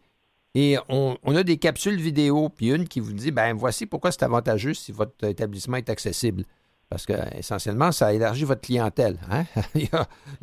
Et 0.54 0.76
on, 0.88 1.16
a 1.34 1.42
des 1.42 1.56
capsules 1.56 1.96
vidéo, 1.96 2.48
puis 2.48 2.70
une 2.70 2.86
qui 2.86 3.00
vous 3.00 3.12
dit, 3.12 3.32
ben 3.32 3.54
voici 3.54 3.86
pourquoi 3.86 4.12
c'est 4.12 4.22
avantageux 4.22 4.72
si 4.72 4.92
votre 4.92 5.24
établissement 5.26 5.78
est 5.78 5.90
accessible. 5.90 6.44
Parce 6.88 7.06
que 7.06 7.14
essentiellement, 7.36 7.90
ça 7.90 8.14
élargit 8.14 8.44
votre 8.44 8.60
clientèle. 8.60 9.18
Il, 9.74 9.88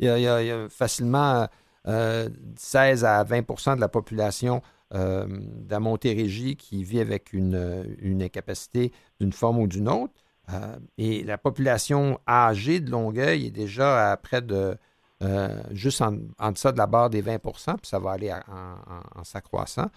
y 0.00 0.06
a, 0.06 0.68
facilement 0.68 1.48
16 1.86 3.06
à 3.06 3.24
20% 3.24 3.76
de 3.76 3.80
la 3.80 3.88
population 3.88 4.60
euh, 4.94 5.26
de 5.26 5.70
la 5.70 5.80
Montérégie 5.80 6.56
qui 6.56 6.84
vit 6.84 7.00
avec 7.00 7.32
une 7.32 8.20
incapacité 8.20 8.92
d'une 9.18 9.32
forme 9.32 9.60
ou 9.60 9.66
d'une 9.66 9.88
autre. 9.88 10.12
Euh, 10.52 10.76
et 10.98 11.22
la 11.24 11.38
population 11.38 12.18
âgée 12.28 12.80
de 12.80 12.90
Longueuil 12.90 13.46
est 13.46 13.50
déjà 13.50 14.12
à 14.12 14.16
près 14.16 14.42
de 14.42 14.76
euh, 15.22 15.62
juste 15.70 16.02
en, 16.02 16.16
en, 16.38 16.52
deçà 16.52 16.72
de 16.72 16.78
la 16.78 16.86
barre 16.86 17.10
des 17.10 17.22
20% 17.22 17.76
puis 17.76 17.86
ça 17.86 17.98
va 17.98 18.12
aller 18.12 18.32
en, 18.32 19.24
s'accroissant. 19.24 19.88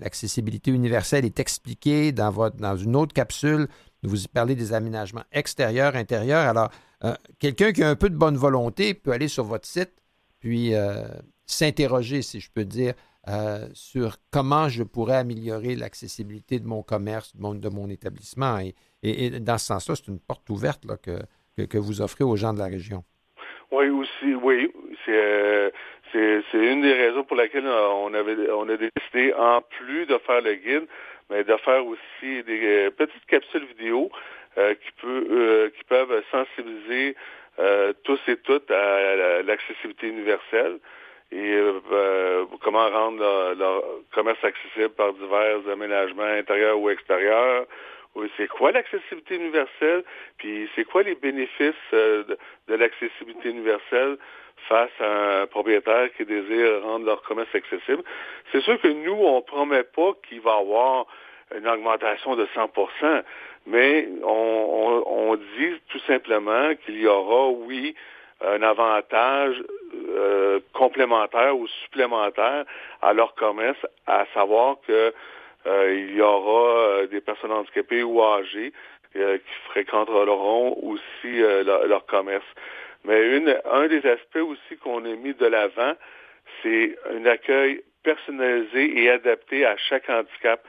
L'accessibilité 0.00 0.70
universelle 0.70 1.24
est 1.24 1.40
expliquée 1.40 2.12
dans, 2.12 2.30
votre, 2.30 2.56
dans 2.58 2.76
une 2.76 2.94
autre 2.94 3.12
capsule. 3.12 3.66
Vous 4.04 4.22
y 4.22 4.28
parlez 4.28 4.54
des 4.54 4.72
aménagements 4.72 5.24
extérieurs, 5.32 5.96
intérieurs. 5.96 6.46
Alors, 6.46 6.70
quelqu'un 7.40 7.72
qui 7.72 7.82
a 7.82 7.88
un 7.88 7.96
peu 7.96 8.08
de 8.08 8.14
bonne 8.14 8.36
volonté 8.36 8.94
peut 8.94 9.10
aller 9.10 9.26
sur 9.26 9.42
votre 9.42 9.66
site, 9.66 9.92
puis 10.38 10.74
s'interroger, 11.44 12.22
si 12.22 12.38
je 12.38 12.52
peux 12.52 12.64
dire, 12.64 12.94
euh, 13.28 13.68
sur 13.74 14.16
comment 14.30 14.68
je 14.70 14.82
pourrais 14.82 15.16
améliorer 15.16 15.76
l'accessibilité 15.76 16.60
de 16.60 16.66
mon 16.66 16.82
commerce, 16.82 17.36
de 17.36 17.68
mon, 17.68 17.90
établissement. 17.90 18.58
Dans 19.02 19.58
ce 19.58 19.66
sens-là, 19.66 19.94
c'est 19.96 20.08
une 20.08 20.20
porte 20.20 20.48
ouverte 20.50 20.82
que, 21.02 21.66
que, 21.66 21.78
vous 21.78 22.00
offrez 22.00 22.24
aux 22.24 22.36
gens 22.36 22.52
de 22.52 22.58
la 22.58 22.66
région. 22.66 23.04
Oui, 23.70 23.88
aussi, 23.88 24.34
oui. 24.34 24.72
C'est, 25.04 25.72
c'est, 26.12 26.42
une 26.54 26.82
des 26.82 26.92
raisons 26.92 27.24
pour 27.24 27.36
laquelle 27.36 27.66
on, 27.66 28.12
avait, 28.14 28.50
on 28.50 28.68
a 28.68 28.76
décidé, 28.76 29.32
en 29.34 29.60
plus 29.62 30.06
de 30.06 30.18
faire 30.18 30.40
le 30.40 30.54
guide, 30.54 30.86
mais 31.30 31.44
de 31.44 31.56
faire 31.58 31.86
aussi 31.86 32.42
des 32.44 32.60
euh, 32.64 32.90
petites 32.90 33.26
capsules 33.26 33.66
vidéo 33.66 34.10
euh, 34.56 34.74
qui, 34.74 34.90
peut, 35.00 35.72
qui 35.76 35.84
peuvent 35.84 36.22
sensibiliser 36.30 37.16
tous 38.04 38.20
et 38.28 38.36
toutes 38.36 38.70
à 38.70 39.42
l'accessibilité 39.42 40.06
universelle 40.06 40.78
et 41.30 41.54
euh, 41.54 42.46
comment 42.62 42.88
rendre 42.88 43.54
leur, 43.54 43.82
commerce 44.14 44.42
accessible 44.42 44.90
par 44.90 45.12
divers 45.12 45.68
aménagements 45.70 46.22
intérieurs 46.22 46.78
ou 46.78 46.88
extérieurs. 46.88 47.66
C'est 48.36 48.48
quoi 48.48 48.72
l'accessibilité 48.72 49.36
universelle? 49.36 50.04
Puis 50.38 50.68
c'est 50.74 50.84
quoi 50.84 51.02
les 51.02 51.14
bénéfices 51.14 51.74
euh, 51.92 52.24
de, 52.68 52.74
l'accessibilité 52.74 53.50
universelle 53.50 54.16
face 54.68 54.90
à 55.00 55.42
un 55.42 55.46
propriétaire 55.46 56.08
qui 56.16 56.24
désire 56.24 56.82
rendre 56.82 57.06
leur 57.06 57.22
commerce 57.22 57.54
accessible? 57.54 58.02
C'est 58.52 58.60
sûr 58.60 58.80
que 58.80 58.88
nous, 58.88 59.12
on 59.12 59.36
ne 59.36 59.42
promet 59.42 59.84
pas 59.84 60.12
qu'il 60.28 60.40
va 60.40 60.56
y 60.56 60.60
avoir 60.60 61.06
une 61.56 61.66
augmentation 61.66 62.36
de 62.36 62.46
100% 62.46 63.22
mais 63.66 64.08
on, 64.24 65.02
on 65.06 65.36
dit 65.36 65.80
tout 65.90 65.98
simplement 66.06 66.74
qu'il 66.84 66.98
y 67.00 67.06
aura, 67.06 67.48
oui, 67.48 67.94
un 68.40 68.62
avantage 68.62 69.62
euh, 70.10 70.60
complémentaire 70.72 71.56
ou 71.56 71.66
supplémentaire 71.84 72.64
à 73.02 73.12
leur 73.12 73.34
commerce, 73.34 73.78
à 74.06 74.24
savoir 74.32 74.76
que 74.86 75.12
il 75.66 76.14
y 76.14 76.20
aura 76.20 76.78
euh, 76.78 77.06
des 77.06 77.20
personnes 77.20 77.52
handicapées 77.52 78.02
ou 78.02 78.22
âgées 78.22 78.72
qui 79.14 79.70
fréquenteront 79.70 80.76
aussi 80.82 81.40
leur, 81.64 82.04
commerce. 82.06 82.44
Mais 83.04 83.42
un 83.64 83.86
des 83.88 84.06
aspects 84.06 84.36
aussi 84.36 84.76
qu'on 84.82 85.04
a 85.04 85.16
mis 85.16 85.34
de 85.34 85.46
l'avant, 85.46 85.94
c'est 86.62 86.96
un 87.10 87.24
accueil 87.26 87.82
personnalisé 88.02 89.02
et 89.02 89.10
adapté 89.10 89.64
à 89.64 89.76
chaque 89.76 90.08
handicap. 90.08 90.62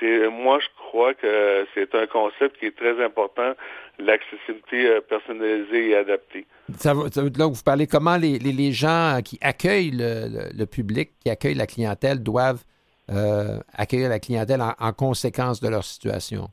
Moi, 0.00 0.58
je 0.60 0.68
crois 0.76 1.12
que 1.14 1.66
c'est 1.74 1.94
un 1.94 2.06
concept 2.06 2.58
qui 2.58 2.66
est 2.66 2.76
très 2.76 3.04
important, 3.04 3.52
l'accessibilité 3.98 5.00
personnalisée 5.08 5.90
et 5.90 5.96
adaptée. 5.96 6.46
Ça, 6.76 6.94
là, 6.94 7.46
vous 7.46 7.62
parlez 7.64 7.86
comment 7.86 8.16
les, 8.16 8.72
gens 8.72 9.20
qui 9.24 9.38
accueillent 9.40 9.92
le, 9.92 10.64
public, 10.64 11.10
qui 11.22 11.30
accueillent 11.30 11.54
la 11.54 11.66
clientèle, 11.66 12.22
doivent 12.22 12.64
euh, 13.10 13.58
accueillir 13.76 14.08
la 14.08 14.18
clientèle 14.18 14.60
en, 14.60 14.92
conséquence 14.92 15.60
de 15.60 15.68
leur 15.68 15.84
situation. 15.84 16.48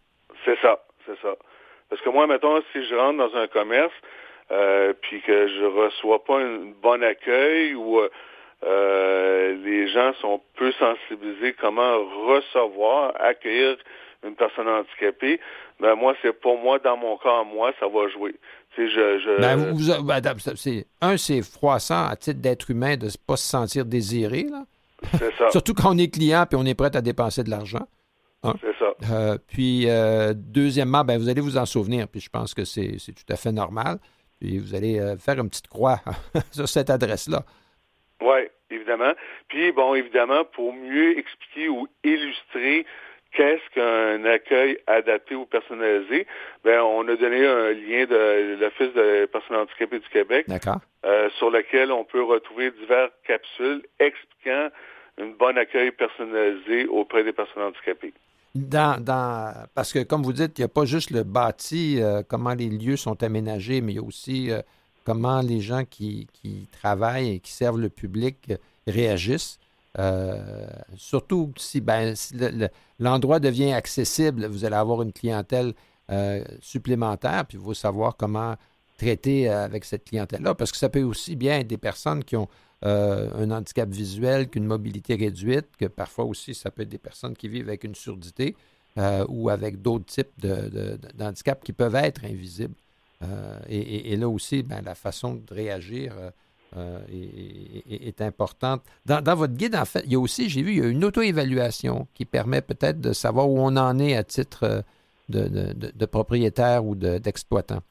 C'est 0.46 0.58
ça, 0.62 0.80
c'est 1.06 1.20
ça. 1.22 1.36
Parce 1.89 2.02
que 2.02 2.10
moi, 2.10 2.28
mettons, 2.28 2.62
si 2.72 2.86
je 2.86 2.96
rentre 2.96 3.18
dans 3.18 3.36
un 3.38 3.48
commerce, 3.48 3.94
euh, 4.52 4.94
puis 5.02 5.22
que 5.22 5.48
je 5.48 5.65
reçois 5.65 6.24
pas 6.24 6.39
un 6.39 6.72
bon 6.82 7.04
accueil 7.04 7.74
ou 7.74 8.00
euh, 8.63 9.56
les 9.63 9.88
gens 9.88 10.13
sont 10.22 10.41
peu 10.56 10.72
sensibilisés 10.74 11.54
comment 11.54 11.98
recevoir, 12.28 13.13
accueillir 13.20 13.78
une 14.24 14.36
personne 14.36 14.68
handicapée, 14.68 15.39
ben 15.80 15.96
moi, 15.96 16.15
c'est 16.22 16.34
pour 16.34 16.58
moi, 16.58 16.80
dans 16.80 16.98
mon 16.98 17.18
cas, 17.18 17.44
moi, 17.44 17.72
ça 17.80 17.88
va 17.88 18.08
jouer. 18.10 18.36
Ben, 18.78 19.74
ben, 20.04 20.36
c'est, 20.56 20.86
un, 21.02 21.18
c'est 21.18 21.41
froissant 21.41 22.08
à 22.08 22.15
titre 22.15 22.41
d'être 22.41 22.70
humain 22.70 22.98
de 22.98 23.06
ne 23.06 23.12
pas 23.26 23.38
se 23.38 23.48
sentir 23.48 23.86
désiré. 23.86 24.44
Là. 24.44 24.63
C'est 25.18 25.34
ça. 25.36 25.52
Surtout 25.52 25.74
quand 25.74 25.94
on 25.94 25.98
est 25.98 26.13
client 26.13 26.46
et 26.52 26.56
on 26.56 26.65
est 26.65 26.76
prêt 26.76 26.96
à 26.96 27.02
dépenser 27.02 27.44
de 27.44 27.50
l'argent. 27.50 27.88
Hein? 28.44 28.54
C'est 28.62 28.76
ça. 28.78 28.94
Euh, 29.12 29.38
puis, 29.48 29.86
euh, 29.88 30.34
deuxièmement, 30.36 31.04
ben, 31.04 31.18
vous 31.18 31.30
allez 31.30 31.41
vous 31.41 31.58
en 31.58 31.65
souvenir, 31.65 32.08
puis 32.08 32.20
je 32.20 32.30
pense 32.30 32.54
que 32.54 32.63
c'est, 32.63 32.98
tout 32.98 33.34
à 33.34 33.36
fait 33.36 33.52
normal. 33.52 33.98
Puis, 34.39 34.58
vous 34.58 34.76
allez 34.76 35.00
euh, 35.00 35.18
faire 35.18 35.39
une 35.39 35.50
petite 35.50 35.68
croix 35.68 36.00
sur 36.52 36.68
cette 36.68 36.89
adresse-là. 36.89 37.44
Oui, 38.22 38.48
évidemment. 38.70 39.13
Puis, 39.48 39.72
bon, 39.72 39.96
évidemment, 39.96 40.46
pour 40.46 40.74
mieux 40.74 41.18
expliquer 41.18 41.70
ou 41.70 41.88
illustrer 42.04 42.86
qu'est-ce 43.36 43.70
qu'un 43.74 44.26
accueil 44.26 44.78
adapté 44.88 45.36
ou 45.36 45.46
personnalisé? 45.46 46.26
Ben, 46.63 46.82
on 46.82 47.08
a 47.08 47.15
donné 47.15 47.46
un 47.46 47.72
lien 47.72 48.06
de 48.06 48.58
l'Office 48.60 48.94
des 48.94 49.28
personnes 49.28 49.58
handicapées 49.58 50.00
du 50.00 50.10
Québec 50.10 50.48
euh, 51.06 51.30
sur 51.38 51.50
lequel 51.52 51.91
on 51.91 52.04
peut 52.04 52.24
retrouver 52.24 52.72
diverses 52.72 53.12
capsules 53.28 53.84
expliquant 54.00 54.70
un 55.17 55.28
bon 55.39 55.58
accueil 55.58 55.91
personnalisé 55.91 56.88
auprès 56.88 57.23
des 57.23 57.34
personnes 57.34 57.63
handicapées. 57.63 58.13
Dans, 58.56 59.04
parce 59.73 59.91
que, 59.91 60.04
comme 60.04 60.23
vous 60.23 60.32
dites, 60.32 60.58
il 60.58 60.62
n'y 60.62 60.65
a 60.65 60.69
pas 60.69 60.86
juste 60.86 61.12
le 61.12 61.23
bâti, 61.23 62.01
euh, 62.01 62.23
comment 62.25 62.54
les 62.54 62.69
lieux 62.69 62.95
sont 62.95 63.21
aménagés, 63.21 63.82
mais 63.82 63.91
il 63.91 63.95
y 63.95 63.99
a 63.99 64.04
aussi 64.04 64.49
euh, 64.49 64.62
comment 65.04 65.41
les 65.41 65.60
gens 65.60 65.84
qui, 65.84 66.28
qui, 66.32 66.69
travaillent 66.71 67.32
et 67.32 67.39
qui 67.39 67.51
servent 67.51 67.80
le 67.80 67.89
public 67.89 68.54
réagissent. 68.88 69.60
Euh, 69.99 70.38
surtout 70.95 71.51
si, 71.58 71.82
ben, 71.82 72.13
l'endroit 72.99 73.41
devient 73.41 73.73
accessible, 73.73 74.45
vous 74.45 74.63
allez 74.63 74.75
avoir 74.75 75.01
une 75.01 75.13
clientèle 75.13 75.73
supplémentaire, 76.62 77.45
puis 77.47 77.58
il 77.58 77.63
faut 77.63 77.73
savoir 77.73 78.15
comment 78.15 78.56
traiter 78.97 79.49
avec 79.49 79.84
cette 79.84 80.06
clientèle-là, 80.06 80.54
parce 80.54 80.71
que 80.71 80.78
ça 80.78 80.88
peut 80.88 81.01
aussi 81.01 81.36
bien 81.36 81.60
être 81.60 81.67
des 81.67 81.78
personnes 81.78 82.23
qui 82.23 82.36
ont 82.36 82.47
un 82.82 83.50
handicap 83.52 83.90
visuel, 83.90 84.48
qu'une 84.48 84.66
mobilité 84.66 85.16
réduite, 85.16 85.66
que 85.78 85.86
parfois 85.86 86.26
aussi 86.26 86.54
ça 86.54 86.70
peut 86.70 86.84
être 86.84 86.90
des 86.90 86.98
personnes 86.98 87.36
qui 87.36 87.48
vivent 87.48 87.68
avec 87.68 87.84
une 87.84 87.96
surdité 87.96 88.56
ou 89.28 89.50
avec 89.50 89.82
d'autres 89.82 90.06
types 90.06 90.40
d'handicaps 91.16 91.64
qui 91.64 91.74
peuvent 91.74 91.96
être 91.96 92.26
invisibles. 92.26 92.76
Et, 93.70 94.16
là 94.18 94.30
aussi, 94.30 94.62
ben, 94.62 94.82
la 94.84 94.94
façon 94.94 95.36
de 95.36 95.54
réagir 95.54 96.14
euh, 96.78 97.00
est, 97.10 98.20
importante. 98.22 98.82
Dans, 99.06 99.36
votre 99.36 99.54
guide, 99.54 99.76
en 99.76 99.86
fait, 99.86 100.02
il 100.06 100.12
y 100.12 100.16
a 100.16 100.20
aussi, 100.20 100.50
j'ai 100.50 100.62
vu, 100.62 100.72
il 100.72 100.78
y 100.80 100.82
a 100.82 100.88
une 100.88 101.06
auto-évaluation 101.06 102.06
qui 102.14 102.26
permet 102.26 102.62
peut-être 102.62 103.00
de 103.00 103.14
savoir 103.14 103.50
où 103.50 103.58
on 103.60 103.78
en 103.78 103.98
est 103.98 104.16
à 104.18 104.26
titre 104.26 104.64
euh, 104.64 104.82
de, 105.30 106.06
propriétaire 106.06 106.86
ou 106.86 106.96
d'exploitant. 106.96 107.82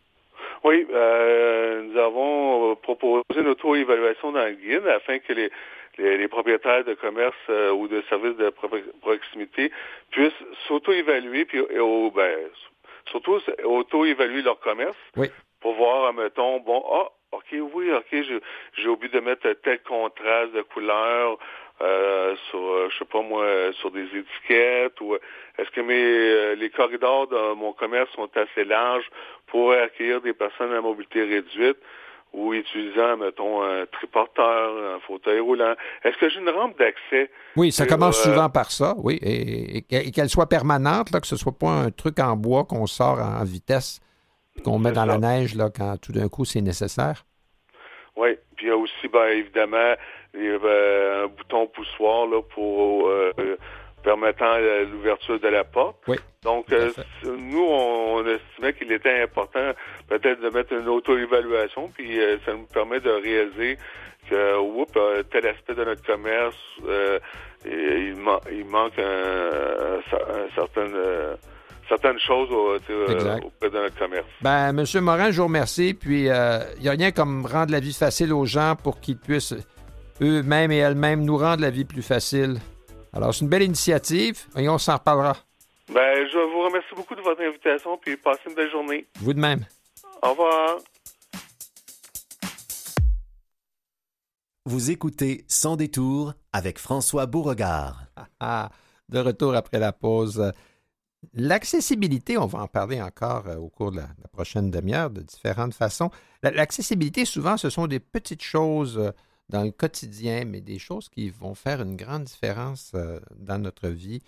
Oui, 0.65 0.87
euh, 0.93 1.83
nous 1.83 1.99
avons 1.99 2.77
proposé 2.77 3.23
une 3.37 3.49
auto-évaluation 3.49 4.33
dans 4.33 4.45
le 4.45 4.55
guide 4.55 4.87
afin 4.87 5.19
que 5.19 5.33
les, 5.33 5.51
les, 5.99 6.29
propriétaires 6.29 6.85
de 6.85 6.95
commerce 6.95 7.37
ou 7.75 7.87
de 7.87 8.03
services 8.09 8.37
de 8.37 8.51
proximité 9.01 9.71
puissent 10.11 10.33
s'auto-évaluer, 10.67 11.45
puis 11.45 11.61
ben, 12.15 12.39
surtout 13.11 13.41
auto-évaluer 13.65 14.43
leur 14.43 14.59
commerce 14.61 14.97
pour 15.61 15.75
voir, 15.75 16.13
mettons, 16.13 16.61
bon, 16.61 16.85
ah, 16.93 17.09
OK, 17.33 17.55
oui, 17.75 17.93
OK, 17.93 18.25
j'ai 18.77 18.89
oublié 18.89 19.13
de 19.13 19.21
mettre 19.21 19.51
tel 19.63 19.83
contraste 19.83 20.53
de 20.53 20.63
couleur 20.63 21.39
euh, 21.81 22.37
sur, 22.51 22.61
euh, 22.61 22.89
je 22.91 22.99
sais 22.99 23.05
pas 23.05 23.23
moi, 23.23 23.47
sur 23.81 23.91
des 23.91 24.05
étiquettes 24.05 25.01
ou 25.01 25.17
est-ce 25.59 25.71
que 25.71 25.81
mes 25.81 25.95
euh, 25.95 26.55
les 26.55 26.71
corridors 26.71 27.27
de 27.27 27.55
mon 27.55 27.73
commerce 27.73 28.11
sont 28.13 28.31
assez 28.37 28.65
larges 28.65 29.11
pour 29.49 29.73
accueillir 29.73 30.21
des 30.21 30.33
personnes 30.33 30.73
à 30.73 30.81
mobilité 30.81 31.23
réduite 31.25 31.79
ou 32.33 32.53
utilisant, 32.53 33.17
mettons, 33.17 33.63
un 33.63 33.87
triporteur, 33.87 34.97
un 34.97 35.01
fauteuil 35.01 35.41
roulant? 35.41 35.75
Est-ce 36.03 36.17
que 36.19 36.29
j'ai 36.29 36.41
une 36.41 36.49
rampe 36.49 36.79
d'accès? 36.79 37.31
Oui, 37.57 37.71
ça 37.71 37.87
commence 37.87 38.23
souvent 38.23 38.51
par 38.51 38.71
ça, 38.71 38.95
oui, 38.99 39.19
et, 39.23 39.83
qu'elle 40.11 40.29
soit 40.29 40.49
permanente, 40.49 41.13
là, 41.13 41.21
que 41.21 41.27
ce 41.29 41.37
soit 41.37 41.57
pas 41.57 41.71
un 41.71 41.91
truc 41.91 42.19
en 42.19 42.37
bois 42.37 42.65
qu'on 42.65 42.87
sort 42.87 43.21
en 43.21 43.45
vitesse 43.45 44.01
qu'on 44.63 44.79
met 44.79 44.93
dans 44.93 45.05
la 45.05 45.19
neige 45.19 45.55
là, 45.55 45.71
quand 45.75 45.97
tout 46.01 46.13
d'un 46.13 46.29
coup 46.29 46.45
c'est 46.45 46.61
nécessaire? 46.61 47.25
Oui, 48.17 48.37
puis 48.57 48.67
il 48.67 48.69
y 48.69 48.73
a 48.73 48.77
aussi, 48.77 49.09
bien 49.09 49.27
évidemment, 49.29 49.95
un 50.37 51.27
bouton 51.29 51.67
poussoir 51.69 52.27
là, 52.27 52.41
pour 52.55 53.11
permettant 54.03 54.59
l'ouverture 54.91 55.41
de 55.41 55.49
la 55.49 55.65
porte. 55.65 55.97
Oui. 56.07 56.19
Donc, 56.43 56.67
nous, 57.25 57.65
on, 57.65 58.25
estimait 58.27 58.75
qu'il 58.75 58.93
était 58.93 59.23
important 59.23 59.73
peut-être 60.09 60.41
de 60.43 60.51
mettre 60.51 60.75
une 60.75 60.89
auto-évaluation, 60.89 61.91
puis 61.95 62.21
ça 62.45 62.53
nous 62.53 62.67
permet 62.67 63.01
de 63.01 63.11
réaliser 63.11 63.79
que, 64.29 64.59
oups, 64.59 64.93
tel 65.31 65.47
aspect 65.47 65.75
de 65.75 65.85
notre 65.85 66.05
commerce, 66.05 66.57
il, 67.65 68.15
il, 68.53 68.65
manque 68.67 68.99
un, 68.99 70.01
certain 70.55 70.87
certaines 71.89 72.19
choses 72.19 72.51
auprès 72.51 73.71
de 73.71 73.79
notre 73.79 73.99
commerce. 73.99 74.27
Ben, 74.41 74.73
Monsieur 74.73 75.01
Morin, 75.01 75.31
je 75.31 75.39
vous 75.39 75.47
remercie. 75.47 75.95
Puis, 75.95 76.25
il 76.25 76.81
n'y 76.81 76.89
a 76.89 76.93
rien 76.93 77.11
comme 77.11 77.47
rendre 77.47 77.73
la 77.73 77.81
vie 77.81 77.93
facile 77.93 78.33
aux 78.33 78.47
gens 78.47 78.75
pour 78.83 79.01
qu'ils 79.01 79.19
puissent 79.19 79.55
eux-mêmes 80.21 80.73
et 80.73 80.79
elles-mêmes 80.79 81.25
nous 81.25 81.37
rendre 81.37 81.63
la 81.63 81.71
vie 81.71 81.85
plus 81.85 82.03
facile. 82.03 82.59
Alors, 83.13 83.35
c'est 83.35 83.43
une 83.43 83.49
belle 83.49 83.63
initiative 83.63 84.45
et 84.57 84.69
on 84.69 84.79
s'en 84.79 84.95
reparlera. 84.95 85.37
Ben, 85.93 86.27
je 86.33 86.39
vous 86.53 86.63
remercie 86.65 86.95
beaucoup 86.97 87.15
de 87.15 87.21
votre 87.21 87.43
invitation 87.43 87.97
puis 87.99 88.17
passez 88.17 88.41
une 88.49 88.55
belle 88.55 88.71
journée. 88.71 89.07
Vous 89.21 89.33
de 89.33 89.41
même. 89.41 89.65
Au 90.23 90.31
revoir. 90.31 90.79
Vous 94.67 94.91
écoutez 94.91 95.45
Sans 95.47 95.77
détour 95.77 96.33
avec 96.53 96.79
François 96.79 97.27
Beauregard. 97.27 98.05
Ah, 98.17 98.27
ah, 98.41 98.71
de 99.11 99.19
retour 99.19 99.55
après 99.55 99.79
la 99.79 99.93
pause. 99.93 100.53
L'accessibilité, 101.35 102.39
on 102.39 102.47
va 102.47 102.61
en 102.61 102.67
parler 102.67 103.01
encore 103.01 103.47
euh, 103.47 103.57
au 103.57 103.69
cours 103.69 103.91
de 103.91 103.99
la, 103.99 104.09
prochaine 104.33 104.71
demi-heure 104.71 105.11
de 105.11 105.21
différentes 105.21 105.75
façons. 105.75 106.11
L'accessibilité, 106.43 107.25
souvent, 107.25 107.57
ce 107.57 107.71
sont 107.71 107.87
des 107.87 108.01
petites 108.01 108.43
choses 108.43 108.99
euh, 108.99 109.13
dans 109.49 109.63
le 109.63 109.71
quotidien, 109.71 110.45
mais 110.45 110.61
des 110.61 110.79
choses 110.79 111.09
qui 111.09 111.31
vont 111.31 111.55
faire 111.55 111.83
une 111.83 111.97
grande 111.97 112.25
différence 112.25 112.93
euh, 112.95 113.21
dans 113.37 113.59
notre 113.59 113.89
vie. 113.89 114.21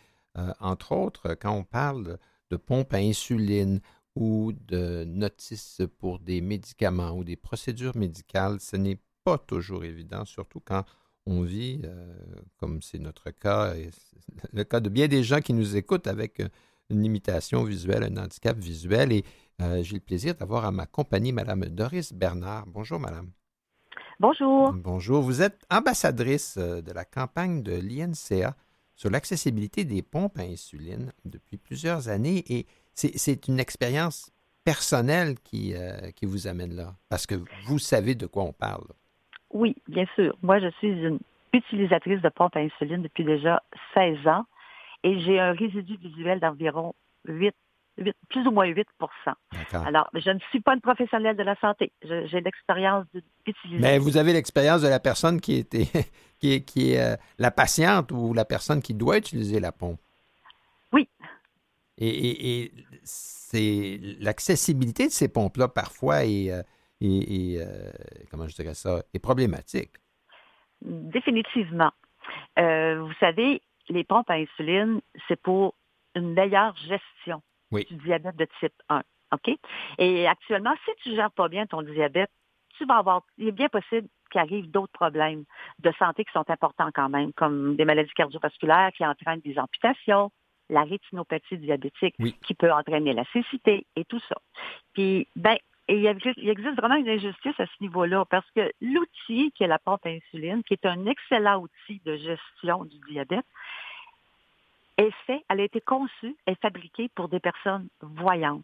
entre 0.60 0.92
autres, 0.92 1.34
quand 1.34 1.52
on 1.52 1.64
parle 1.64 2.18
de 2.50 2.56
pompes 2.56 2.92
à 2.92 2.98
insuline 2.98 3.80
ou 4.14 4.52
de 4.52 5.04
notices 5.04 5.80
pour 5.98 6.18
des 6.18 6.42
médicaments 6.42 7.12
ou 7.12 7.24
des 7.24 7.36
procédures 7.36 7.96
médicales, 7.96 8.60
ce 8.60 8.76
n'est 8.76 9.00
pas 9.24 9.38
toujours 9.38 9.84
évident, 9.84 10.26
surtout 10.26 10.60
quand 10.60 10.84
on 11.24 11.40
vit, 11.42 11.80
comme 12.58 12.82
c'est 12.82 12.98
notre 12.98 13.30
cas, 13.30 13.74
le 14.52 14.64
cas 14.64 14.80
de 14.80 14.90
bien 14.90 15.08
des 15.08 15.22
gens 15.22 15.40
qui 15.40 15.54
nous 15.54 15.74
écoutent 15.74 16.06
avec 16.06 16.42
une 16.90 17.02
limitation 17.02 17.64
visuelle, 17.64 18.04
un 18.04 18.16
handicap 18.16 18.56
visuel. 18.56 19.12
Et 19.12 19.24
euh, 19.60 19.82
j'ai 19.82 19.94
le 19.94 20.00
plaisir 20.00 20.34
d'avoir 20.34 20.64
à 20.64 20.72
ma 20.72 20.86
compagnie 20.86 21.32
Mme 21.32 21.66
Doris 21.66 22.12
Bernard. 22.12 22.66
Bonjour, 22.66 23.00
Madame. 23.00 23.30
Bonjour. 24.18 24.72
Bonjour. 24.72 25.22
Vous 25.22 25.42
êtes 25.42 25.66
ambassadrice 25.70 26.56
euh, 26.56 26.80
de 26.80 26.92
la 26.92 27.04
campagne 27.04 27.62
de 27.62 27.72
l'INCA 27.72 28.54
sur 28.94 29.10
l'accessibilité 29.10 29.84
des 29.84 30.00
pompes 30.02 30.38
à 30.38 30.42
insuline 30.42 31.12
depuis 31.26 31.58
plusieurs 31.58 32.08
années 32.08 32.42
et 32.48 32.66
c'est 32.94 33.46
une 33.46 33.60
expérience 33.60 34.32
personnelle 34.64 35.34
qui, 35.44 35.74
euh, 35.74 36.10
qui 36.16 36.24
vous 36.24 36.46
amène 36.46 36.74
là, 36.74 36.94
parce 37.10 37.26
que 37.26 37.34
vous 37.66 37.78
savez 37.78 38.14
de 38.14 38.26
quoi 38.26 38.44
on 38.44 38.54
parle. 38.54 38.86
Oui, 39.52 39.76
bien 39.86 40.06
sûr. 40.14 40.34
Moi, 40.42 40.60
je 40.60 40.70
suis 40.78 40.88
une 40.88 41.18
utilisatrice 41.52 42.22
de 42.22 42.28
pompes 42.30 42.56
à 42.56 42.60
insuline 42.60 43.02
depuis 43.02 43.24
déjà 43.24 43.62
16 43.92 44.26
ans 44.26 44.46
et 45.04 45.20
j'ai 45.20 45.38
un 45.38 45.52
résidu 45.52 45.98
visuel 45.98 46.40
d'environ 46.40 46.94
8, 47.28 47.54
plus 48.28 48.46
ou 48.46 48.50
moins 48.50 48.66
8% 48.66 48.84
Alors, 49.72 50.08
je 50.14 50.30
ne 50.30 50.38
suis 50.50 50.60
pas 50.60 50.74
une 50.74 50.80
professionnelle 50.80 51.36
de 51.36 51.42
la 51.42 51.56
santé. 51.56 51.92
J'ai 52.02 52.40
l'expérience 52.40 53.06
d'utiliser. 53.44 53.80
Mais 53.80 53.98
vous 53.98 54.16
avez 54.16 54.32
l'expérience 54.32 54.82
de 54.82 54.88
la 54.88 55.00
personne 55.00 55.40
qui, 55.40 55.56
était, 55.56 55.86
qui 56.38 56.52
est, 56.52 56.60
qui 56.62 56.92
est 56.92 57.00
euh, 57.00 57.16
la 57.38 57.50
patiente 57.50 58.12
ou 58.12 58.34
la 58.34 58.44
personne 58.44 58.82
qui 58.82 58.94
doit 58.94 59.18
utiliser 59.18 59.60
la 59.60 59.72
pompe? 59.72 60.00
Oui. 60.92 61.08
Et, 61.98 62.72
c'est 63.04 63.98
l'accessibilité 64.20 65.06
de 65.06 65.12
ces 65.12 65.28
pompes-là 65.28 65.68
parfois 65.68 66.24
est, 66.24 66.50
euh, 66.50 66.62
euh, 67.02 67.90
comment 68.30 68.46
je 68.48 68.54
dirais 68.54 68.74
ça, 68.74 69.02
est 69.14 69.18
problématique. 69.18 69.92
Définitivement. 70.82 71.92
vous 72.56 73.14
savez, 73.20 73.62
les 73.88 74.04
pompes 74.04 74.28
à 74.28 74.34
insuline, 74.34 75.00
c'est 75.28 75.40
pour 75.40 75.74
une 76.14 76.34
meilleure 76.34 76.76
gestion 76.76 77.42
du 77.72 77.96
diabète 77.96 78.36
de 78.36 78.46
type 78.60 78.74
1. 78.88 79.02
OK? 79.32 79.50
Et 79.98 80.26
actuellement, 80.26 80.74
si 80.84 80.90
tu 81.02 81.10
ne 81.10 81.16
gères 81.16 81.32
pas 81.32 81.48
bien 81.48 81.66
ton 81.66 81.82
diabète, 81.82 82.30
tu 82.76 82.84
vas 82.86 82.98
avoir, 82.98 83.22
il 83.38 83.48
est 83.48 83.52
bien 83.52 83.68
possible 83.68 84.08
qu'il 84.30 84.40
arrive 84.40 84.70
d'autres 84.70 84.92
problèmes 84.92 85.44
de 85.78 85.92
santé 85.98 86.24
qui 86.24 86.32
sont 86.32 86.48
importants 86.50 86.90
quand 86.94 87.08
même, 87.08 87.32
comme 87.32 87.76
des 87.76 87.84
maladies 87.84 88.12
cardiovasculaires 88.14 88.90
qui 88.96 89.04
entraînent 89.04 89.40
des 89.40 89.58
amputations, 89.58 90.30
la 90.68 90.82
rétinopathie 90.82 91.58
diabétique 91.58 92.16
qui 92.44 92.54
peut 92.54 92.72
entraîner 92.72 93.12
la 93.12 93.24
cécité 93.32 93.86
et 93.94 94.04
tout 94.04 94.20
ça. 94.28 94.36
Puis, 94.94 95.28
ben, 95.36 95.56
et 95.88 96.00
il 96.00 96.48
existe 96.48 96.76
vraiment 96.76 96.96
une 96.96 97.08
injustice 97.08 97.58
à 97.60 97.66
ce 97.66 97.80
niveau-là 97.80 98.24
parce 98.24 98.50
que 98.56 98.72
l'outil 98.80 99.52
qui 99.52 99.62
est 99.62 99.68
la 99.68 99.78
pompe 99.78 100.04
à 100.04 100.08
insuline, 100.08 100.64
qui 100.64 100.74
est 100.74 100.84
un 100.84 101.06
excellent 101.06 101.60
outil 101.60 102.02
de 102.04 102.16
gestion 102.16 102.84
du 102.84 102.98
diabète, 103.08 103.46
est 104.98 105.10
fait, 105.26 105.44
elle 105.48 105.60
a 105.60 105.64
été 105.64 105.80
conçue 105.80 106.36
et 106.46 106.54
fabriquée 106.56 107.10
pour 107.14 107.28
des 107.28 107.40
personnes 107.40 107.88
voyantes. 108.00 108.62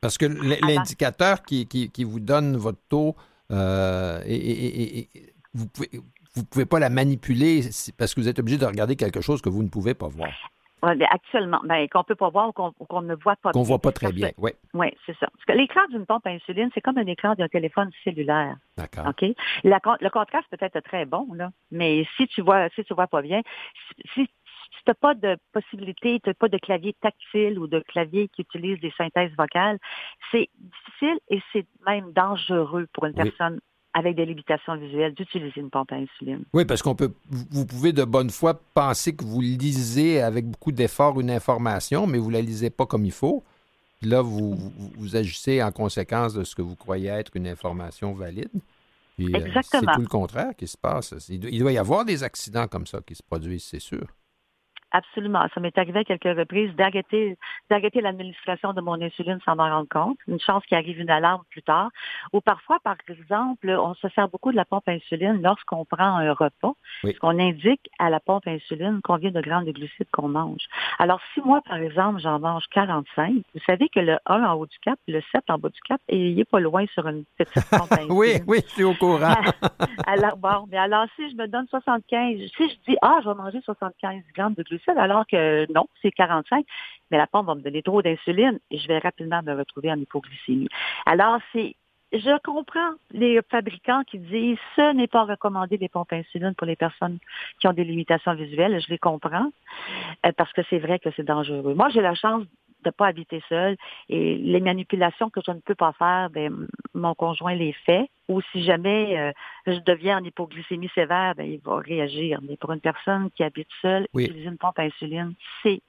Parce 0.00 0.18
que 0.18 0.26
l'indicateur 0.26 1.42
qui, 1.42 2.04
vous 2.04 2.20
donne 2.20 2.56
votre 2.56 2.80
taux, 2.88 3.14
euh, 3.50 4.20
et, 4.26 5.08
vous 5.54 5.68
pouvez, 5.68 5.90
vous 6.34 6.44
pouvez 6.44 6.66
pas 6.66 6.78
la 6.78 6.90
manipuler 6.90 7.60
parce 7.98 8.14
que 8.14 8.20
vous 8.20 8.28
êtes 8.28 8.38
obligé 8.38 8.58
de 8.58 8.64
regarder 8.64 8.96
quelque 8.96 9.20
chose 9.20 9.42
que 9.42 9.48
vous 9.48 9.62
ne 9.62 9.68
pouvez 9.68 9.94
pas 9.94 10.08
voir. 10.08 10.30
Actuellement, 10.82 11.60
ben, 11.62 11.88
qu'on 11.88 12.00
ne 12.00 12.04
peut 12.04 12.16
pas 12.16 12.30
voir 12.30 12.48
ou 12.48 12.52
qu'on 12.52 13.02
ne 13.02 13.14
voit 13.14 13.36
pas 13.36 13.52
Qu'on 13.52 13.62
voit 13.62 13.78
pas 13.78 13.92
très 13.92 14.10
bien, 14.10 14.30
oui. 14.36 14.50
Oui, 14.74 14.88
c'est 15.06 15.16
ça. 15.18 15.28
Parce 15.32 15.44
que 15.46 15.52
l'écran 15.52 15.82
d'une 15.90 16.04
pompe 16.06 16.26
à 16.26 16.30
insuline, 16.30 16.70
c'est 16.74 16.80
comme 16.80 16.98
un 16.98 17.06
écran 17.06 17.34
d'un 17.36 17.46
téléphone 17.46 17.90
cellulaire. 18.02 18.56
D'accord. 18.76 19.06
OK? 19.06 19.24
le 19.62 20.08
contraste 20.08 20.48
peut 20.50 20.56
être 20.60 20.80
très 20.80 21.04
bon, 21.04 21.28
là, 21.34 21.52
mais 21.70 22.04
si 22.16 22.26
tu 22.26 22.42
vois, 22.42 22.68
si 22.70 22.82
tu 22.82 22.94
vois 22.94 23.06
pas 23.06 23.22
bien, 23.22 23.42
si, 24.14 24.28
tu 24.72 24.90
n'as 24.90 24.94
pas 24.94 25.14
de 25.14 25.36
possibilité, 25.52 26.20
tu 26.20 26.30
n'as 26.30 26.34
pas 26.34 26.48
de 26.48 26.58
clavier 26.58 26.94
tactile 27.00 27.58
ou 27.58 27.66
de 27.66 27.80
clavier 27.80 28.28
qui 28.28 28.42
utilise 28.42 28.80
des 28.80 28.92
synthèses 28.96 29.32
vocales, 29.36 29.78
c'est 30.30 30.48
difficile 30.58 31.18
et 31.28 31.40
c'est 31.52 31.66
même 31.86 32.12
dangereux 32.12 32.86
pour 32.92 33.06
une 33.06 33.14
personne 33.14 33.60
avec 33.94 34.16
des 34.16 34.24
limitations 34.24 34.74
visuelles 34.76 35.12
d'utiliser 35.14 35.60
une 35.60 35.70
pompe 35.70 35.92
à 35.92 35.96
insuline. 35.96 36.44
Oui, 36.54 36.64
parce 36.64 36.82
qu'on 36.82 36.94
peut, 36.94 37.12
vous 37.28 37.66
pouvez 37.66 37.92
de 37.92 38.04
bonne 38.04 38.30
foi 38.30 38.58
penser 38.74 39.14
que 39.14 39.24
vous 39.24 39.40
lisez 39.40 40.22
avec 40.22 40.46
beaucoup 40.46 40.72
d'effort 40.72 41.20
une 41.20 41.30
information, 41.30 42.06
mais 42.06 42.18
vous 42.18 42.28
ne 42.28 42.34
la 42.34 42.40
lisez 42.40 42.70
pas 42.70 42.86
comme 42.86 43.04
il 43.04 43.12
faut. 43.12 43.44
là, 44.00 44.22
vous, 44.22 44.56
vous, 44.96 45.16
agissez 45.16 45.62
en 45.62 45.70
conséquence 45.72 46.32
de 46.32 46.42
ce 46.42 46.54
que 46.54 46.62
vous 46.62 46.74
croyez 46.74 47.08
être 47.08 47.36
une 47.36 47.46
information 47.46 48.14
valide. 48.14 48.50
Puis, 49.18 49.26
Exactement. 49.36 49.82
c'est 49.82 49.94
tout 49.94 50.00
le 50.00 50.08
contraire 50.08 50.56
qui 50.56 50.66
se 50.66 50.78
passe. 50.78 51.14
il 51.28 51.58
doit 51.60 51.72
y 51.72 51.78
avoir 51.78 52.06
des 52.06 52.24
accidents 52.24 52.66
comme 52.66 52.86
ça 52.86 53.00
qui 53.06 53.14
se 53.14 53.22
produisent, 53.22 53.64
c'est 53.64 53.78
sûr. 53.78 54.06
Absolument. 54.92 55.46
Ça 55.54 55.60
m'est 55.60 55.76
arrivé 55.78 56.00
à 56.00 56.04
quelques 56.04 56.38
reprises 56.38 56.74
d'arrêter, 56.76 57.36
d'arrêter 57.70 58.00
l'administration 58.00 58.72
de 58.72 58.80
mon 58.80 59.00
insuline 59.00 59.38
sans 59.44 59.56
m'en 59.56 59.68
rendre 59.68 59.88
compte. 59.88 60.18
Une 60.28 60.40
chance 60.40 60.64
qu'il 60.66 60.76
arrive 60.76 61.00
une 61.00 61.10
alarme 61.10 61.42
plus 61.50 61.62
tard. 61.62 61.90
Ou 62.32 62.40
parfois, 62.40 62.78
par 62.84 62.96
exemple, 63.08 63.70
on 63.70 63.94
se 63.94 64.08
sert 64.10 64.28
beaucoup 64.28 64.52
de 64.52 64.56
la 64.56 64.64
pompe 64.64 64.88
à 64.88 64.92
insuline 64.92 65.40
lorsqu'on 65.42 65.84
prend 65.84 66.16
un 66.18 66.32
repas. 66.32 66.74
Oui. 67.04 67.14
qu'on 67.14 67.38
indique 67.38 67.90
à 67.98 68.10
la 68.10 68.20
pompe 68.20 68.46
à 68.46 68.50
insuline 68.50 69.00
combien 69.02 69.30
de 69.30 69.40
grammes 69.40 69.64
de 69.64 69.72
glucides 69.72 70.10
qu'on 70.12 70.28
mange. 70.28 70.62
Alors, 70.98 71.20
si 71.32 71.40
moi, 71.40 71.60
par 71.62 71.78
exemple, 71.78 72.20
j'en 72.20 72.38
mange 72.38 72.64
45, 72.70 73.32
vous 73.54 73.60
savez 73.66 73.88
que 73.88 74.00
le 74.00 74.18
1 74.26 74.44
en 74.44 74.54
haut 74.54 74.66
du 74.66 74.78
cap, 74.78 74.98
le 75.08 75.20
7 75.32 75.42
en 75.48 75.58
bas 75.58 75.68
du 75.68 75.80
cap, 75.80 76.00
et 76.08 76.30
il 76.30 76.36
n'est 76.36 76.44
pas 76.44 76.60
loin 76.60 76.84
sur 76.92 77.06
une 77.08 77.24
petite 77.38 77.64
pompe 77.70 77.90
à 77.90 77.94
insuline. 78.00 78.12
oui, 78.12 78.40
oui, 78.46 78.60
je 78.66 78.72
suis 78.72 78.84
au 78.84 78.94
courant. 78.94 79.34
alors, 80.06 80.36
bon, 80.36 80.66
mais 80.70 80.78
alors, 80.78 81.06
si 81.16 81.30
je 81.30 81.36
me 81.36 81.46
donne 81.48 81.66
75, 81.68 82.38
si 82.56 82.68
je 82.68 82.74
dis, 82.90 82.96
ah, 83.02 83.20
je 83.22 83.28
vais 83.28 83.34
manger 83.34 83.60
75 83.64 84.22
grammes 84.34 84.54
de 84.54 84.62
glucides, 84.62 84.81
alors 84.88 85.26
que 85.26 85.70
non, 85.72 85.86
c'est 86.00 86.10
45, 86.10 86.64
mais 87.10 87.18
la 87.18 87.26
pompe 87.26 87.46
va 87.46 87.54
me 87.54 87.60
donner 87.60 87.82
trop 87.82 88.02
d'insuline 88.02 88.58
et 88.70 88.78
je 88.78 88.88
vais 88.88 88.98
rapidement 88.98 89.42
me 89.42 89.54
retrouver 89.54 89.90
en 89.90 89.96
hypoglycémie. 89.96 90.68
Alors, 91.06 91.38
c'est 91.52 91.76
je 92.12 92.38
comprends 92.42 92.92
les 93.12 93.40
fabricants 93.50 94.02
qui 94.04 94.18
disent 94.18 94.58
ce 94.76 94.92
n'est 94.92 95.06
pas 95.06 95.24
recommandé 95.24 95.78
les 95.78 95.88
pompes 95.88 96.12
à 96.12 96.16
insuline 96.16 96.54
pour 96.54 96.66
les 96.66 96.76
personnes 96.76 97.18
qui 97.58 97.68
ont 97.68 97.72
des 97.72 97.84
limitations 97.84 98.34
visuelles. 98.34 98.78
Je 98.82 98.90
les 98.90 98.98
comprends 98.98 99.50
euh, 100.26 100.32
parce 100.36 100.52
que 100.52 100.60
c'est 100.68 100.78
vrai 100.78 100.98
que 100.98 101.08
c'est 101.16 101.24
dangereux. 101.24 101.74
Moi, 101.74 101.88
j'ai 101.88 102.02
la 102.02 102.14
chance 102.14 102.44
de 102.82 102.88
ne 102.88 102.92
pas 102.92 103.06
habiter 103.06 103.42
seule 103.48 103.76
et 104.08 104.36
les 104.36 104.60
manipulations 104.60 105.30
que 105.30 105.40
je 105.46 105.52
ne 105.52 105.60
peux 105.60 105.74
pas 105.74 105.92
faire, 105.92 106.30
ben, 106.30 106.66
mon 106.94 107.14
conjoint 107.14 107.54
les 107.54 107.72
fait. 107.72 108.08
Ou 108.28 108.40
si 108.52 108.64
jamais 108.64 109.18
euh, 109.18 109.32
je 109.66 109.78
deviens 109.80 110.18
en 110.18 110.24
hypoglycémie 110.24 110.90
sévère, 110.94 111.34
ben, 111.36 111.44
il 111.50 111.60
va 111.60 111.76
réagir. 111.76 112.40
Mais 112.42 112.56
pour 112.56 112.72
une 112.72 112.80
personne 112.80 113.30
qui 113.36 113.42
habite 113.42 113.68
seule, 113.80 114.06
utiliser 114.14 114.48
une 114.48 114.58
pompe 114.58 114.78
à 114.78 114.82
insuline, 114.82 115.34
c'est 115.62 115.80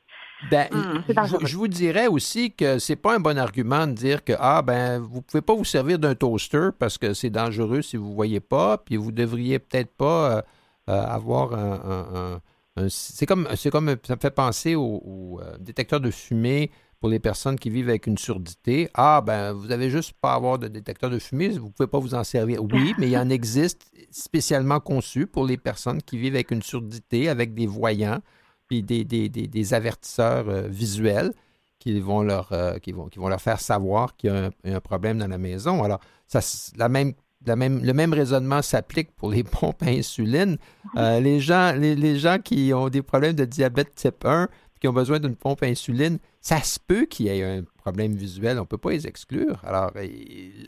Ben, 0.51 0.67
hum, 0.71 1.03
je, 1.08 1.56
vous 1.56 1.67
dirais 1.67 2.08
aussi 2.08 2.53
que 2.53 2.79
c'est 2.79 2.95
pas 2.95 3.15
un 3.15 3.19
bon 3.19 3.38
argument 3.38 3.88
de 3.88 3.93
dire 3.93 4.23
que 4.23 4.34
ah 4.39 4.62
ben 4.62 4.99
vous 4.99 5.21
pouvez 5.21 5.41
pas 5.41 5.56
vous 5.56 5.63
servir 5.63 5.99
d'un 5.99 6.15
toaster 6.15 6.69
parce 6.77 6.97
que 6.97 7.13
c'est 7.13 7.29
dangereux 7.29 7.82
si 7.82 7.95
vous 7.95 8.13
voyez 8.13 8.41
pas, 8.41 8.77
puis 8.77 8.97
vous 8.97 9.13
devriez 9.13 9.60
peut-être 9.60 9.95
pas 9.95 10.38
euh, 10.38 10.41
euh, 10.89 11.06
avoir 11.06 11.53
un, 11.53 12.41
c'est 12.89 13.25
comme 13.25 13.47
c'est 13.56 13.69
comme 13.69 13.95
ça 14.03 14.15
me 14.15 14.19
fait 14.19 14.34
penser 14.34 14.75
au, 14.75 15.39
euh, 15.41 15.58
détecteur 15.60 15.99
de 15.99 16.10
fumée 16.10 16.71
pour 17.04 17.10
les 17.10 17.20
personnes 17.20 17.60
qui 17.60 17.70
vivent 17.70 17.89
avec 17.89 18.08
une 18.08 18.18
surdité. 18.18 18.89
Ah, 18.94 19.20
ben, 19.20 19.52
vous 19.52 19.74
avez 19.74 19.89
juste 19.89 20.13
pas 20.22 20.36
avoir 20.36 20.58
de 20.58 20.70
détecteur 20.70 21.10
de 21.10 21.20
fumée, 21.20 21.50
vous 21.50 21.68
ne 21.68 21.72
pouvez 21.74 21.88
pas 21.88 22.00
vous 22.00 22.16
en 22.16 22.24
servir. 22.24 22.63
Oui, 22.63 22.94
mais 22.98 23.08
il 23.08 23.12
y 23.12 23.18
en 23.18 23.30
existe 23.30 23.92
spécialement 24.10 24.80
conçu 24.80 25.28
pour 25.28 25.46
les 25.46 25.58
personnes 25.58 26.02
qui 26.02 26.18
vivent 26.18 26.36
avec 26.36 26.52
une 26.52 26.62
surdité, 26.62 27.28
avec 27.28 27.54
des 27.54 27.68
voyants, 27.68 28.22
puis 28.70 28.84
des, 28.84 29.04
des, 29.04 29.74
avertisseurs 29.74 30.48
euh, 30.48 30.70
visuels 30.70 31.34
qui 31.78 32.00
vont, 32.00 32.22
leur, 32.22 32.54
euh, 32.54 32.78
qui, 32.80 32.94
vont, 32.94 33.10
qui 33.10 33.20
vont 33.20 33.28
leur 33.28 33.42
faire 33.42 33.60
savoir 33.60 34.16
qu'il 34.16 34.30
y 34.30 34.34
a 34.34 34.52
un, 34.74 34.80
problème 34.80 35.18
dans 35.18 35.28
la 35.28 35.38
maison. 35.38 35.84
Alors, 35.84 36.00
ça, 36.26 36.39
la 36.78 36.88
même, 36.88 37.12
la 37.46 37.58
même, 37.58 37.84
le 37.84 37.92
même 37.92 38.13
raisonnement 38.13 38.62
s'applique 38.62 39.12
pour 39.18 39.30
les 39.30 39.44
pompes 39.60 39.84
à 39.84 39.88
insuline. 39.88 40.58
Euh, 40.96 41.20
les, 41.20 41.42
gens, 41.42 41.74
les, 41.78 41.98
les 41.98 42.18
gens 42.18 42.39
qui 42.39 42.72
ont 42.74 42.88
des 42.88 43.02
problèmes 43.02 43.36
de 43.36 43.44
diabète 43.44 43.94
type 43.94 44.24
1, 44.24 44.48
qui 44.84 44.89
ont 44.89 44.93
besoin 44.93 45.17
d'une 45.17 45.38
pompe 45.38 45.63
à 45.63 45.67
insuline, 45.67 46.19
ça 46.41 46.58
se 46.58 46.78
peut 46.78 47.06
qu'il 47.06 47.28
y 47.28 47.30
ait 47.30 47.41
un 47.41 47.63
problème 47.78 48.12
visuel. 48.12 48.58
On 48.58 48.63
ne 48.63 48.67
peut 48.67 48.78
pas 48.78 48.89
les 48.89 49.08
exclure. 49.08 49.62
Alors, 49.63 49.91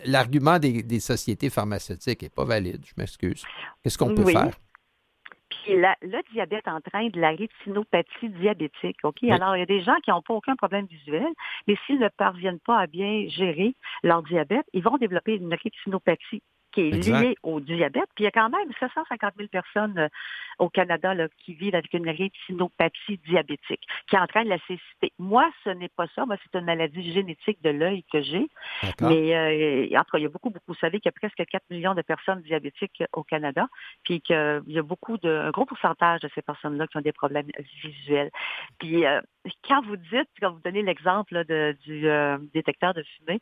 l'argument 0.05 0.57
des, 0.57 1.01
sociétés 1.01 1.49
pharmaceutiques 1.49 2.21
n'est 2.21 2.29
pas 2.29 2.45
valide. 2.45 2.81
Je 2.85 2.93
m'excuse. 2.95 3.43
Qu'est-ce 3.83 3.97
qu'on 3.97 4.15
peut 4.15 4.23
faire? 4.23 4.55
Puis 5.49 5.75
le 5.75 6.31
diabète 6.31 6.65
entraîne 6.69 7.09
de 7.09 7.19
la 7.19 7.31
rétinopathie 7.31 8.29
diabétique. 8.39 8.95
OK? 9.03 9.21
Alors, 9.23 9.57
il 9.57 9.59
y 9.59 9.63
a 9.63 9.65
des 9.65 9.81
gens 9.81 9.97
qui 10.05 10.11
n'ont 10.11 10.21
pas 10.21 10.33
aucun 10.33 10.55
problème 10.55 10.85
visuel, 10.85 11.27
mais 11.67 11.75
s'ils 11.85 11.99
ne 11.99 12.07
parviennent 12.07 12.61
pas 12.61 12.79
à 12.79 12.87
bien 12.87 13.27
gérer 13.27 13.75
leur 14.01 14.23
diabète, 14.23 14.65
ils 14.71 14.81
vont 14.81 14.95
développer 14.95 15.35
une 15.35 15.53
rétinopathie 15.53 16.41
qui 16.75 16.81
est 16.81 17.07
lié 17.07 17.37
au 17.41 17.59
diabète. 17.59 18.09
Puis 18.15 18.23
il 18.23 18.25
y 18.25 18.27
a 18.27 18.31
quand 18.31 18.49
même 18.49 18.69
750 18.79 19.33
000 19.37 19.47
personnes 19.49 19.97
euh, 19.97 20.07
au 20.59 20.69
Canada 20.69 21.13
qui 21.43 21.53
vivent 21.53 21.75
avec 21.75 21.93
une 21.93 22.09
rétinopathie 22.09 23.17
diabétique, 23.25 23.81
qui 24.09 24.17
entraîne 24.17 24.47
la 24.47 24.57
cécité. 24.59 25.11
Moi, 25.17 25.49
ce 25.63 25.69
n'est 25.69 25.89
pas 25.89 26.07
ça. 26.15 26.25
Moi, 26.25 26.35
c'est 26.43 26.59
une 26.59 26.65
maladie 26.65 27.11
génétique 27.11 27.61
de 27.63 27.69
l'œil 27.69 28.03
que 28.11 28.21
j'ai. 28.21 28.47
Mais 29.01 29.35
euh, 29.35 29.85
il 29.85 29.91
y 29.91 29.95
a 29.95 30.29
beaucoup, 30.29 30.49
beaucoup. 30.49 30.65
Vous 30.67 30.75
savez 30.75 30.99
qu'il 30.99 31.11
y 31.11 31.15
a 31.15 31.19
presque 31.19 31.49
4 31.49 31.63
millions 31.69 31.95
de 31.95 32.01
personnes 32.01 32.41
diabétiques 32.41 33.03
au 33.13 33.23
Canada, 33.23 33.67
puis 34.03 34.21
qu'il 34.21 34.63
y 34.67 34.79
a 34.79 34.83
beaucoup 34.83 35.17
de, 35.17 35.29
un 35.29 35.51
gros 35.51 35.65
pourcentage 35.65 36.21
de 36.21 36.29
ces 36.35 36.41
personnes-là 36.41 36.87
qui 36.87 36.97
ont 36.97 37.01
des 37.01 37.13
problèmes 37.13 37.47
visuels. 37.83 38.31
Puis 38.79 39.05
euh, 39.05 39.21
quand 39.67 39.81
vous 39.85 39.97
dites, 39.97 40.29
quand 40.39 40.51
vous 40.51 40.61
donnez 40.63 40.81
l'exemple 40.81 41.43
du 41.83 42.07
euh, 42.07 42.37
détecteur 42.53 42.93
de 42.93 43.03
fumée, 43.03 43.39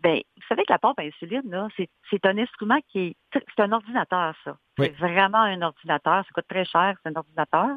ben, 0.00 0.16
vous 0.36 0.42
savez 0.48 0.64
que 0.64 0.72
la 0.72 0.78
pompe 0.78 0.98
à 0.98 1.02
insuline, 1.02 1.68
c'est 2.10 2.26
un 2.26 2.38
instrument 2.38 2.63
qui 2.88 2.98
est, 2.98 3.16
c'est 3.32 3.62
un 3.62 3.72
ordinateur, 3.72 4.34
ça. 4.44 4.56
C'est 4.78 4.96
vraiment 4.96 5.38
un 5.38 5.62
ordinateur. 5.62 6.24
Ça 6.24 6.30
coûte 6.34 6.48
très 6.48 6.64
cher, 6.64 6.96
c'est 7.02 7.10
un 7.10 7.16
ordinateur. 7.16 7.68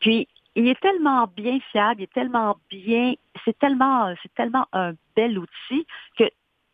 Puis, 0.00 0.26
il 0.56 0.68
est 0.68 0.80
tellement 0.80 1.26
bien 1.26 1.58
fiable, 1.70 2.00
il 2.00 2.04
est 2.04 2.12
tellement 2.12 2.56
bien, 2.68 3.14
c'est 3.44 3.58
tellement, 3.58 4.12
c'est 4.22 4.34
tellement 4.34 4.66
un 4.72 4.92
bel 5.14 5.38
outil 5.38 5.86
que 6.18 6.24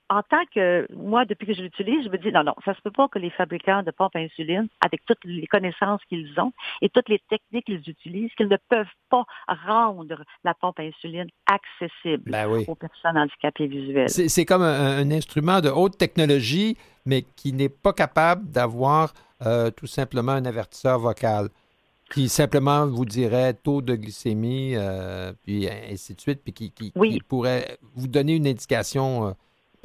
en 0.08 0.22
tant 0.22 0.44
que 0.54 0.86
moi, 0.92 1.24
depuis 1.24 1.46
que 1.46 1.54
je 1.54 1.62
l'utilise, 1.62 2.04
je 2.04 2.10
me 2.10 2.18
dis 2.18 2.30
non, 2.30 2.44
non, 2.44 2.54
ça 2.64 2.74
se 2.74 2.80
peut 2.80 2.90
pas 2.90 3.08
que 3.08 3.18
les 3.18 3.30
fabricants 3.30 3.82
de 3.82 3.90
pompes 3.90 4.14
à 4.14 4.20
insuline, 4.20 4.68
avec 4.84 5.04
toutes 5.04 5.24
les 5.24 5.46
connaissances 5.46 6.00
qu'ils 6.08 6.38
ont 6.38 6.52
et 6.80 6.88
toutes 6.88 7.08
les 7.08 7.20
techniques 7.28 7.66
qu'ils 7.66 7.88
utilisent, 7.88 8.30
qu'ils 8.36 8.48
ne 8.48 8.56
peuvent 8.68 8.86
pas 9.10 9.24
rendre 9.66 10.22
la 10.44 10.54
pompe 10.54 10.78
à 10.78 10.82
insuline 10.82 11.28
accessible 11.46 12.30
ben 12.30 12.46
aux 12.46 12.74
personnes 12.74 13.18
handicapées 13.18 13.66
visuelles. 13.66 14.08
C'est 14.10 14.44
comme 14.44 14.62
un, 14.62 15.10
instrument 15.10 15.60
de 15.60 15.70
haute 15.70 15.98
technologie, 15.98 16.76
mais 17.04 17.22
qui 17.22 17.52
n'est 17.52 17.68
pas 17.68 17.92
capable 17.92 18.48
d'avoir 18.50 19.12
euh, 19.44 19.70
tout 19.70 19.86
simplement 19.86 20.32
un 20.32 20.44
avertisseur 20.44 20.98
vocal 20.98 21.48
qui 22.12 22.28
simplement 22.28 22.86
vous 22.86 23.04
dirait 23.04 23.54
taux 23.54 23.82
de 23.82 23.96
glycémie, 23.96 24.76
euh, 24.76 25.32
puis 25.42 25.68
ainsi 25.68 26.14
de 26.14 26.20
suite, 26.20 26.40
puis 26.44 26.52
qui, 26.52 26.70
qui, 26.70 26.92
pourrait 27.26 27.78
vous 27.94 28.06
donner 28.06 28.36
une 28.36 28.46
indication. 28.46 29.34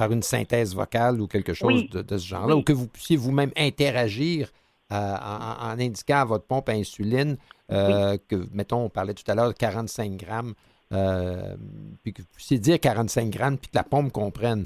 Par 0.01 0.11
une 0.11 0.23
synthèse 0.23 0.73
vocale 0.73 1.21
ou 1.21 1.27
quelque 1.27 1.53
chose 1.53 1.87
de, 1.91 2.17
ce 2.17 2.25
genre-là, 2.25 2.55
ou 2.55 2.63
que 2.63 2.73
vous 2.73 2.87
puissiez 2.87 3.17
vous-même 3.17 3.51
interagir 3.55 4.51
euh, 4.91 4.95
en, 4.95 5.79
indiquant 5.79 6.21
à 6.21 6.25
votre 6.25 6.45
pompe 6.45 6.69
à 6.69 6.71
insuline 6.71 7.37
euh, 7.71 8.17
que, 8.27 8.47
mettons, 8.51 8.85
on 8.85 8.89
parlait 8.89 9.13
tout 9.13 9.29
à 9.29 9.35
l'heure 9.35 9.49
de 9.49 9.53
45 9.53 10.13
grammes, 10.17 10.55
euh, 10.91 11.55
puis 12.01 12.13
que 12.13 12.23
vous 12.23 12.27
puissiez 12.33 12.57
dire 12.57 12.79
45 12.79 13.29
grammes, 13.29 13.59
puis 13.59 13.69
que 13.69 13.77
la 13.77 13.83
pompe 13.83 14.11
comprenne. 14.11 14.65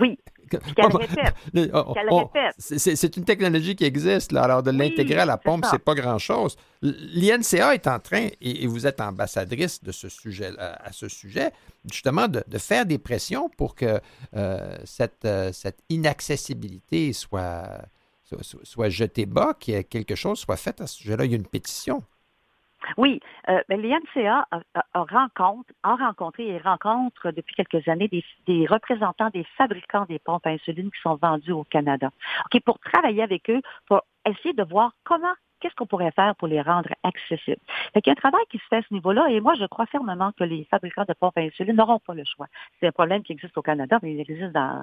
Oui. 0.00 0.18
Qu'elle 0.58 2.12
répète. 2.16 2.54
C'est 2.58 3.16
une 3.16 3.24
technologie 3.24 3.76
qui 3.76 3.84
existe. 3.84 4.32
Là. 4.32 4.42
Alors, 4.42 4.62
de 4.62 4.70
l'intégrer 4.70 5.20
à 5.20 5.24
la 5.24 5.36
pompe, 5.36 5.64
c'est 5.70 5.78
pas 5.78 5.94
grand-chose. 5.94 6.56
L'INCA 6.82 7.74
est 7.74 7.86
en 7.86 7.98
train, 7.98 8.28
et, 8.40 8.66
vous 8.66 8.86
êtes 8.86 9.00
ambassadrice 9.00 9.82
de 9.82 9.92
ce 9.92 10.08
sujet, 10.08 10.50
à 10.58 10.92
ce 10.92 11.08
sujet, 11.08 11.52
justement, 11.90 12.28
de, 12.28 12.42
faire 12.58 12.86
des 12.86 12.98
pressions 12.98 13.48
pour 13.56 13.74
que 13.74 14.00
euh, 14.36 14.78
cette, 14.84 15.24
euh, 15.24 15.50
cette 15.52 15.78
inaccessibilité 15.88 17.12
soit, 17.12 17.82
soit, 18.24 18.38
soit 18.62 18.88
jetée 18.88 19.26
bas, 19.26 19.54
que 19.54 19.82
quelque 19.82 20.14
chose 20.14 20.38
soit 20.38 20.56
fait 20.56 20.80
à 20.80 20.86
ce 20.86 20.96
sujet-là. 20.98 21.24
Il 21.24 21.30
y 21.30 21.34
a 21.34 21.36
une 21.36 21.46
pétition. 21.46 22.02
Oui, 22.96 23.20
euh, 23.48 23.62
ben, 23.68 23.80
l'INCA 23.80 24.46
a, 24.50 25.04
rencontré 25.96 26.48
et 26.48 26.58
rencontre 26.58 27.30
depuis 27.32 27.54
quelques 27.54 27.86
années 27.88 28.08
des, 28.46 28.66
représentants 28.66 29.30
des 29.30 29.44
fabricants 29.56 30.04
des 30.06 30.18
pompes 30.18 30.46
à 30.46 30.50
insuline 30.50 30.90
qui 30.90 31.00
sont 31.00 31.16
vendus 31.16 31.52
au 31.52 31.64
Canada. 31.64 32.10
Ok, 32.46 32.62
pour 32.64 32.78
travailler 32.78 33.22
avec 33.22 33.48
eux, 33.50 33.60
pour 33.86 34.02
essayer 34.26 34.54
de 34.54 34.62
voir 34.62 34.92
comment 35.04 35.34
qu'est-ce 35.60 35.74
qu'on 35.74 35.86
pourrait 35.86 36.10
faire 36.12 36.34
pour 36.36 36.48
les 36.48 36.60
rendre 36.60 36.88
accessibles. 37.02 37.60
Il 37.94 38.00
y 38.04 38.08
a 38.08 38.12
un 38.12 38.14
travail 38.14 38.42
qui 38.50 38.58
se 38.58 38.64
fait 38.68 38.76
à 38.76 38.82
ce 38.82 38.92
niveau-là 38.92 39.28
et 39.28 39.40
moi, 39.40 39.54
je 39.58 39.66
crois 39.66 39.86
fermement 39.86 40.32
que 40.32 40.44
les 40.44 40.64
fabricants 40.64 41.04
de 41.06 41.12
pompes 41.12 41.36
à 41.36 41.42
insuline 41.42 41.76
n'auront 41.76 41.98
pas 41.98 42.14
le 42.14 42.24
choix. 42.24 42.46
C'est 42.80 42.86
un 42.88 42.92
problème 42.92 43.22
qui 43.22 43.32
existe 43.32 43.56
au 43.56 43.62
Canada, 43.62 43.98
mais 44.02 44.14
il 44.14 44.20
existe 44.20 44.52
dans... 44.52 44.82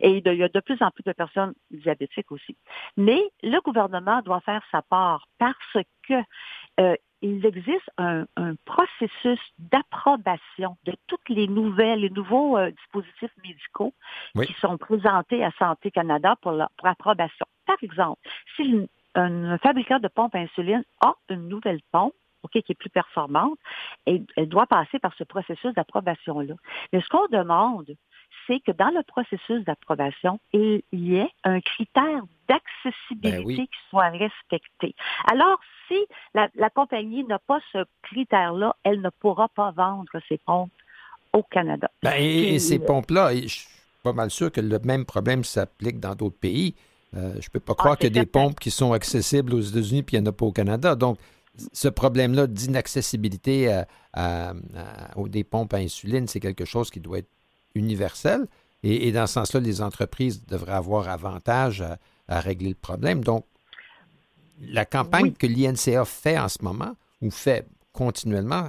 Et 0.00 0.22
il 0.24 0.34
y 0.34 0.42
a 0.42 0.48
de 0.48 0.60
plus 0.60 0.80
en 0.82 0.90
plus 0.90 1.04
de 1.04 1.12
personnes 1.12 1.54
diabétiques 1.70 2.32
aussi. 2.32 2.56
Mais 2.96 3.22
le 3.42 3.60
gouvernement 3.60 4.22
doit 4.22 4.40
faire 4.40 4.62
sa 4.72 4.82
part 4.82 5.26
parce 5.38 5.84
que 6.08 6.14
euh, 6.80 6.96
il 7.24 7.46
existe 7.46 7.90
un, 7.96 8.26
processus 8.66 9.40
d'approbation 9.58 10.76
de 10.84 10.92
toutes 11.06 11.28
les 11.28 11.48
nouvelles, 11.48 12.00
les 12.00 12.10
nouveaux 12.10 12.58
euh, 12.58 12.70
dispositifs 12.70 13.34
médicaux 13.42 13.94
qui 14.44 14.52
sont 14.60 14.76
présentés 14.76 15.42
à 15.42 15.50
Santé 15.58 15.90
Canada 15.90 16.36
pour, 16.42 16.52
pour 16.76 16.86
approbation. 16.86 17.46
Par 17.66 17.76
exemple, 17.82 18.20
si 18.56 18.88
un 19.14 19.56
fabricant 19.58 20.00
de 20.00 20.08
pompe 20.08 20.34
à 20.34 20.38
insuline 20.38 20.84
a 21.00 21.14
une 21.30 21.48
nouvelle 21.48 21.80
pompe, 21.92 22.14
qui 22.52 22.58
est 22.58 22.74
plus 22.74 22.90
performante, 22.90 23.58
et 24.06 24.22
elle 24.36 24.48
doit 24.48 24.66
passer 24.66 24.98
par 24.98 25.14
ce 25.14 25.24
processus 25.24 25.72
d'approbation-là. 25.74 26.54
Mais 26.92 27.00
ce 27.00 27.08
qu'on 27.08 27.26
demande, 27.28 27.86
c'est 28.46 28.60
que 28.60 28.72
dans 28.72 28.90
le 28.90 29.02
processus 29.02 29.64
d'approbation, 29.64 30.38
il 30.52 30.82
y 30.92 31.16
ait 31.16 31.30
un 31.44 31.60
critère 31.60 32.22
d'accessibilité 32.48 33.56
ben 33.56 33.66
qui 33.66 33.78
soit 33.90 34.10
respecté. 34.10 34.94
Alors, 35.30 35.58
si 35.88 35.96
la, 36.34 36.70
compagnie 36.70 37.24
n'a 37.24 37.38
pas 37.38 37.60
ce 37.72 37.84
critère-là, 38.02 38.76
elle 38.84 39.00
ne 39.00 39.10
pourra 39.10 39.48
pas 39.48 39.70
vendre 39.70 40.12
ses 40.28 40.38
pompes 40.38 40.70
au 41.32 41.42
Canada. 41.42 41.90
Ben, 42.02 42.14
et, 42.18 42.58
ces 42.58 42.78
euh, 42.78 42.86
pompes-là, 42.86 43.34
je 43.34 43.46
suis 43.46 43.68
pas 44.02 44.12
mal 44.12 44.30
sûr 44.30 44.52
que 44.52 44.60
le 44.60 44.78
même 44.80 45.04
problème 45.04 45.44
s'applique 45.44 46.00
dans 46.00 46.14
d'autres 46.14 46.38
pays. 46.38 46.74
Euh, 47.16 47.32
je 47.34 47.46
ne 47.46 47.52
peux 47.52 47.60
pas 47.60 47.74
croire 47.74 47.94
ah, 47.94 47.96
qu'il 47.96 48.14
y 48.14 48.18
a 48.18 48.22
des 48.22 48.30
pompes 48.30 48.58
qui 48.58 48.70
sont 48.70 48.92
accessibles 48.92 49.54
aux 49.54 49.60
États-Unis 49.60 50.02
puis 50.02 50.16
il 50.16 50.20
n'y 50.20 50.28
en 50.28 50.30
a 50.30 50.32
pas 50.32 50.46
au 50.46 50.52
Canada. 50.52 50.94
Donc, 50.94 51.18
ce 51.72 51.88
problème-là 51.88 52.48
d'inaccessibilité 52.48 53.82
aux 55.16 55.28
des 55.28 55.44
pompes 55.44 55.72
à 55.72 55.76
insuline, 55.76 56.26
c'est 56.26 56.40
quelque 56.40 56.64
chose 56.64 56.90
qui 56.90 56.98
doit 56.98 57.18
être 57.18 57.28
universel. 57.74 58.46
Et, 58.82 59.12
dans 59.12 59.26
ce 59.26 59.34
sens-là, 59.34 59.60
les 59.60 59.80
entreprises 59.80 60.44
devraient 60.46 60.74
avoir 60.74 61.08
avantage 61.08 61.82
à, 62.28 62.40
régler 62.40 62.70
le 62.70 62.74
problème. 62.74 63.24
Donc, 63.24 63.46
la 64.60 64.84
campagne 64.84 65.32
que 65.32 65.46
l'INCA 65.46 66.04
fait 66.04 66.38
en 66.38 66.48
ce 66.48 66.62
moment, 66.62 66.94
ou 67.22 67.30
fait 67.30 67.66
continuellement, 67.92 68.68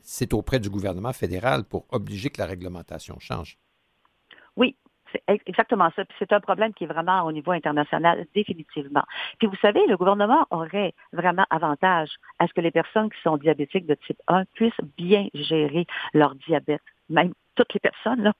c'est 0.00 0.32
auprès 0.32 0.60
du 0.60 0.70
gouvernement 0.70 1.12
fédéral 1.12 1.64
pour 1.64 1.86
obliger 1.90 2.30
que 2.30 2.40
la 2.40 2.46
réglementation 2.46 3.18
change. 3.18 3.58
Oui, 4.56 4.76
c'est 5.12 5.22
exactement 5.46 5.90
ça. 5.94 6.04
Puis 6.04 6.16
c'est 6.18 6.32
un 6.32 6.40
problème 6.40 6.72
qui 6.72 6.84
est 6.84 6.86
vraiment 6.86 7.22
au 7.24 7.32
niveau 7.32 7.52
international, 7.52 8.26
définitivement. 8.34 9.04
Puis 9.38 9.48
vous 9.48 9.56
savez, 9.56 9.80
le 9.86 9.96
gouvernement 9.96 10.46
aurait 10.50 10.94
vraiment 11.12 11.46
avantage 11.50 12.10
à 12.38 12.46
ce 12.46 12.52
que 12.52 12.60
les 12.60 12.70
personnes 12.70 13.10
qui 13.10 13.20
sont 13.22 13.36
diabétiques 13.36 13.86
de 13.86 13.94
type 14.06 14.20
1 14.28 14.44
puissent 14.54 14.72
bien 14.96 15.28
gérer 15.34 15.86
leur 16.14 16.34
diabète, 16.34 16.82
même 17.08 17.32
toutes 17.58 17.74
les 17.74 17.80
personnes, 17.80 18.32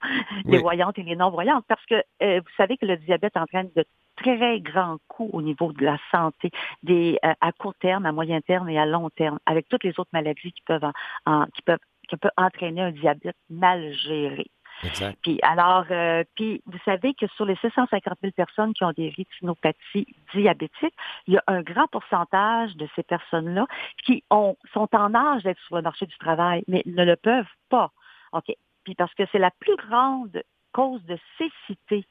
les 0.44 0.58
voyantes 0.58 0.98
et 0.98 1.02
les 1.02 1.16
non-voyantes, 1.16 1.64
parce 1.68 1.84
que 1.86 1.96
euh, 2.22 2.40
vous 2.40 2.52
savez 2.56 2.76
que 2.76 2.86
le 2.86 2.96
diabète 2.96 3.36
entraîne 3.36 3.70
de 3.76 3.84
très 4.16 4.60
grands 4.60 4.98
coûts 5.08 5.30
au 5.32 5.42
niveau 5.42 5.72
de 5.72 5.84
la 5.84 5.98
santé, 6.10 6.50
des, 6.82 7.18
euh, 7.24 7.32
à 7.40 7.52
court 7.52 7.74
terme, 7.74 8.06
à 8.06 8.12
moyen 8.12 8.40
terme 8.40 8.68
et 8.68 8.78
à 8.78 8.86
long 8.86 9.10
terme, 9.10 9.38
avec 9.46 9.68
toutes 9.68 9.84
les 9.84 9.98
autres 9.98 10.10
maladies 10.12 10.52
qui 10.52 10.62
peuvent, 10.66 10.90
qui 11.54 11.62
peuvent 11.62 11.78
qui 12.08 12.16
peut 12.16 12.30
entraîner 12.38 12.80
un 12.80 12.90
diabète 12.90 13.36
mal 13.50 13.92
géré. 13.92 14.46
Puis 15.22 15.38
alors, 15.42 15.86
euh, 15.90 16.22
puis 16.36 16.62
vous 16.66 16.78
savez 16.84 17.12
que 17.14 17.26
sur 17.36 17.44
les 17.44 17.56
650 17.56 18.18
000 18.22 18.32
personnes 18.32 18.72
qui 18.74 18.84
ont 18.84 18.92
des 18.92 19.08
rétinopathies 19.16 20.06
diabétiques, 20.32 20.94
il 21.26 21.34
y 21.34 21.36
a 21.36 21.42
un 21.48 21.62
grand 21.62 21.88
pourcentage 21.88 22.76
de 22.76 22.88
ces 22.94 23.02
personnes-là 23.02 23.66
qui 24.04 24.22
ont, 24.30 24.56
sont 24.72 24.88
en 24.94 25.14
âge 25.14 25.42
d'être 25.42 25.60
sur 25.66 25.76
le 25.76 25.82
marché 25.82 26.06
du 26.06 26.16
travail, 26.18 26.62
mais 26.68 26.82
ne 26.86 27.04
le 27.04 27.16
peuvent 27.16 27.44
pas. 27.68 27.90
OK? 28.32 28.54
Puis 28.88 28.94
parce 28.94 29.12
que 29.12 29.24
c'est 29.30 29.38
la 29.38 29.50
plus 29.50 29.76
grande 29.76 30.42
cause 30.72 31.04
de 31.04 31.18
cécité 31.36 32.06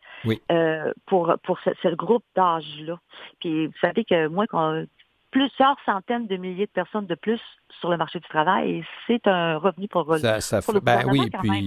euh, 0.52 0.94
pour, 1.08 1.34
pour 1.42 1.60
ce, 1.62 1.96
groupe 1.96 2.24
d'âge-là. 2.36 3.00
Puis 3.40 3.66
vous 3.66 3.74
savez 3.82 4.06
que 4.06 4.28
moins 4.28 4.46
qu'on 4.46 4.86
plusieurs 5.32 5.76
centaines 5.88 6.28
de 6.28 6.38
milliers 6.38 6.68
de 6.68 6.72
personnes 6.72 7.08
de 7.08 7.16
plus 7.16 7.42
sur 7.80 7.90
le 7.90 7.98
marché 7.98 8.20
du 8.20 8.28
travail. 8.28 8.86
C'est 9.08 9.26
un 9.26 9.58
revenu 9.58 9.88
pour, 9.88 10.18
ça, 10.18 10.40
ça 10.40 10.62
pour 10.62 10.76
le 10.76 10.82
ben 10.82 11.02
oui, 11.08 11.32
puis 11.42 11.66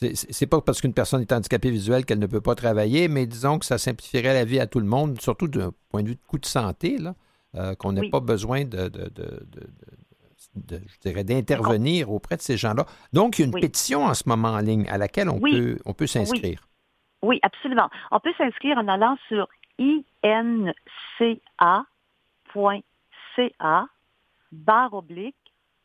c'est 0.14 0.46
pas 0.46 0.62
parce 0.62 0.80
qu'une 0.80 0.94
personne 0.94 1.20
est 1.20 1.32
handicapée 1.32 1.70
visuelle 1.70 2.06
qu'elle 2.06 2.18
ne 2.20 2.26
peut 2.26 2.40
pas 2.40 2.54
travailler, 2.54 3.08
mais 3.08 3.26
disons 3.26 3.58
que 3.58 3.66
ça 3.66 3.76
simplifierait 3.76 4.32
la 4.32 4.46
vie 4.46 4.60
à 4.60 4.66
tout 4.66 4.80
le 4.80 4.86
monde, 4.86 5.20
surtout 5.20 5.46
d'un 5.46 5.72
point 5.90 6.02
de 6.02 6.08
vue 6.08 6.14
de 6.14 6.26
coût 6.26 6.38
de 6.38 6.46
santé, 6.46 6.96
là, 6.96 7.14
euh, 7.54 7.74
qu'on 7.74 7.92
n'ait 7.92 8.08
pas 8.08 8.20
besoin 8.20 8.64
de, 8.64 8.88
de, 8.88 9.10
de, 9.10 9.46
je 10.70 11.00
dirais, 11.00 11.24
d'intervenir 11.24 12.10
auprès 12.10 12.36
de 12.36 12.42
ces 12.42 12.56
gens-là. 12.56 12.84
Donc, 13.12 13.38
il 13.38 13.42
y 13.42 13.44
a 13.44 13.46
une 13.46 13.60
pétition 13.60 14.04
en 14.04 14.14
ce 14.14 14.28
moment 14.28 14.48
en 14.48 14.58
ligne 14.58 14.88
à 14.88 14.98
laquelle 14.98 15.28
on 15.28 15.40
peut, 15.40 15.78
on 15.84 15.94
peut 15.94 16.06
s'inscrire. 16.06 16.68
Oui. 17.22 17.38
absolument. 17.42 17.88
On 18.10 18.20
peut 18.20 18.32
s'inscrire 18.38 18.78
en 18.78 18.88
allant 18.88 19.16
sur 19.28 19.48
INCA 19.78 20.72
.ca 23.36 23.86
barre 24.50 24.94
oblique 24.94 25.36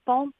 pompe 0.05 0.33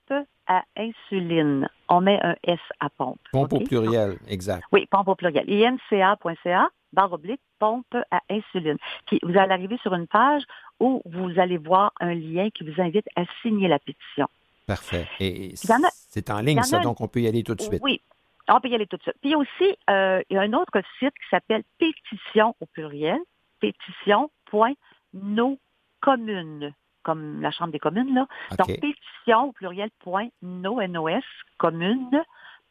à 0.48 0.64
insuline. 0.78 1.70
On 1.90 2.02
met 2.02 2.20
un 2.22 2.36
S 2.44 2.60
à 2.80 2.90
pompe. 2.90 3.20
Pompe 3.32 3.54
au 3.54 3.60
pluriel, 3.60 4.18
exact. 4.28 4.64
Oui, 4.72 4.88
pompe 4.90 5.08
au 5.08 5.16
pluriel. 5.16 5.46
INCA.ca 5.48 6.70
barre 6.92 7.14
oblique 7.14 7.42
pompe 7.60 7.96
à 8.12 8.22
insuline. 8.30 8.78
Puis 9.08 9.20
vous 9.24 9.38
allez 9.38 9.52
arriver 9.52 9.78
sur 9.82 9.94
une 9.94 10.08
page 10.08 10.44
où 10.84 11.02
vous 11.06 11.40
allez 11.40 11.58
voir 11.58 11.94
un 12.02 12.14
lien 12.14 12.50
qui 12.50 12.66
vous 12.66 12.82
invite 12.82 13.08
à 13.16 13.24
signer 13.42 13.70
la 13.70 13.80
pétition. 13.80 14.28
Parfait. 14.68 15.08
Et 15.22 15.54
c'est 15.56 16.30
en 16.30 16.42
ligne, 16.42 16.62
ça, 16.64 16.80
donc 16.80 17.00
on 17.00 17.08
peut 17.08 17.22
y 17.22 17.28
aller 17.28 17.42
tout 17.44 17.56
de 17.56 17.62
suite. 17.62 17.80
Oui, 17.82 18.02
on 18.50 18.60
peut 18.60 18.68
y 18.68 18.76
aller 18.76 18.88
tout 18.88 18.98
de 18.98 19.02
suite. 19.02 19.16
Puis 19.22 19.34
aussi, 19.34 19.78
euh, 19.90 20.22
il 20.30 20.36
y 20.36 20.38
a 20.38 20.42
un 20.42 20.52
autre 20.52 20.82
site 21.00 21.14
qui 21.14 21.30
s'appelle 21.30 21.64
pétition 21.80 22.54
au 22.60 22.66
pluriel, 22.66 23.20
pétition.no 23.62 25.58
commune, 26.02 26.74
comme 27.02 27.42
la 27.42 27.52
Chambre 27.52 27.72
des 27.72 27.80
communes, 27.80 28.14
là. 28.14 28.28
Donc, 28.58 28.68
pétition 28.68 29.46
au 29.46 29.54
pluriel 29.54 29.90
point 30.00 30.28
nos, 30.42 30.82
commune, 31.58 32.24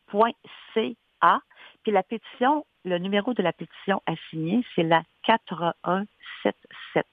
point 0.08 0.32
CA. 0.74 1.40
Puis 1.82 1.92
la 1.92 2.02
pétition, 2.02 2.66
le 2.84 2.98
numéro 2.98 3.32
de 3.32 3.42
la 3.42 3.54
pétition 3.54 4.02
à 4.06 4.12
signer, 4.28 4.62
c'est 4.74 4.82
la 4.82 5.02
4177. 5.24 7.06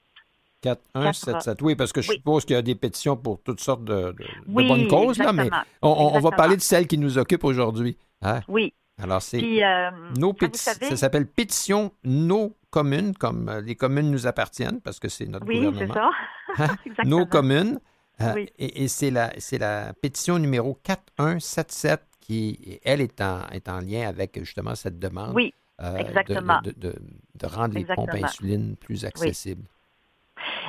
4177. 0.60 1.62
Oui, 1.62 1.74
parce 1.74 1.92
que 1.92 2.02
je 2.02 2.12
suppose 2.12 2.44
qu'il 2.44 2.54
y 2.54 2.58
a 2.58 2.62
des 2.62 2.74
pétitions 2.74 3.16
pour 3.16 3.40
toutes 3.42 3.60
sortes 3.60 3.84
de, 3.84 4.14
bonnes 4.46 4.88
causes, 4.88 5.18
là, 5.18 5.32
mais 5.32 5.50
on, 5.82 6.18
va 6.20 6.30
parler 6.30 6.56
de 6.56 6.62
celle 6.62 6.86
qui 6.86 6.98
nous 6.98 7.18
occupe 7.18 7.44
aujourd'hui. 7.44 7.96
Hein? 8.22 8.40
Oui. 8.48 8.74
Alors, 9.02 9.22
c'est 9.22 9.64
euh, 9.64 9.90
nos 10.18 10.32
pétitions. 10.32 10.72
Ça 10.80 10.96
s'appelle 10.96 11.26
Pétition 11.26 11.92
Nos 12.04 12.54
communes, 12.70 13.14
comme 13.14 13.48
euh, 13.48 13.60
les 13.62 13.74
communes 13.74 14.10
nous 14.10 14.26
appartiennent, 14.26 14.80
parce 14.82 15.00
que 15.00 15.08
c'est 15.08 15.26
notre 15.26 15.46
gouvernement. 15.46 15.70
Oui, 15.70 15.86
c'est 15.86 15.92
ça. 15.92 16.10
Hein? 16.58 16.76
Nos 17.06 17.24
communes. 17.24 17.80
Euh, 18.20 18.44
et, 18.58 18.86
c'est 18.88 19.10
la, 19.10 19.32
la 19.52 19.94
pétition 19.94 20.38
numéro 20.38 20.78
4177 20.82 22.02
qui, 22.20 22.78
elle, 22.84 23.00
est 23.00 23.18
en, 23.22 23.46
est 23.48 23.66
en 23.70 23.80
lien 23.80 24.06
avec 24.06 24.38
justement 24.38 24.74
cette 24.74 24.98
demande. 24.98 25.34
Oui, 25.34 25.54
exactement. 25.96 26.60
De, 26.62 26.74
de, 26.76 27.46
rendre 27.46 27.74
les 27.74 27.86
pompes 27.86 28.10
à 28.10 28.26
insuline 28.26 28.76
plus 28.76 29.06
accessibles. 29.06 29.64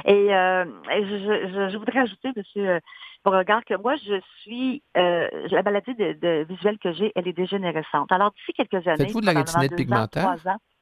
Et, 0.06 0.28
je, 0.28 1.78
voudrais 1.78 2.00
ajouter, 2.00 2.30
M. 2.36 2.80
Beauregard, 3.24 3.64
que 3.66 3.76
moi, 3.76 3.96
je 3.98 4.20
suis, 4.42 4.84
la 4.96 5.64
maladie 5.64 5.96
de, 5.96 6.46
visuelle 6.50 6.78
que 6.80 6.94
j'ai, 6.94 7.12
elle 7.16 7.28
est 7.28 7.34
dégénérescente. 7.34 8.12
Alors, 8.12 8.32
d'ici 8.32 8.54
quelques 8.54 8.88
années. 8.88 9.06
Faites-vous 9.06 9.22
de 9.22 9.26
la 9.28 9.34
rétinite 9.34 9.76
pigmentaire? 9.76 10.36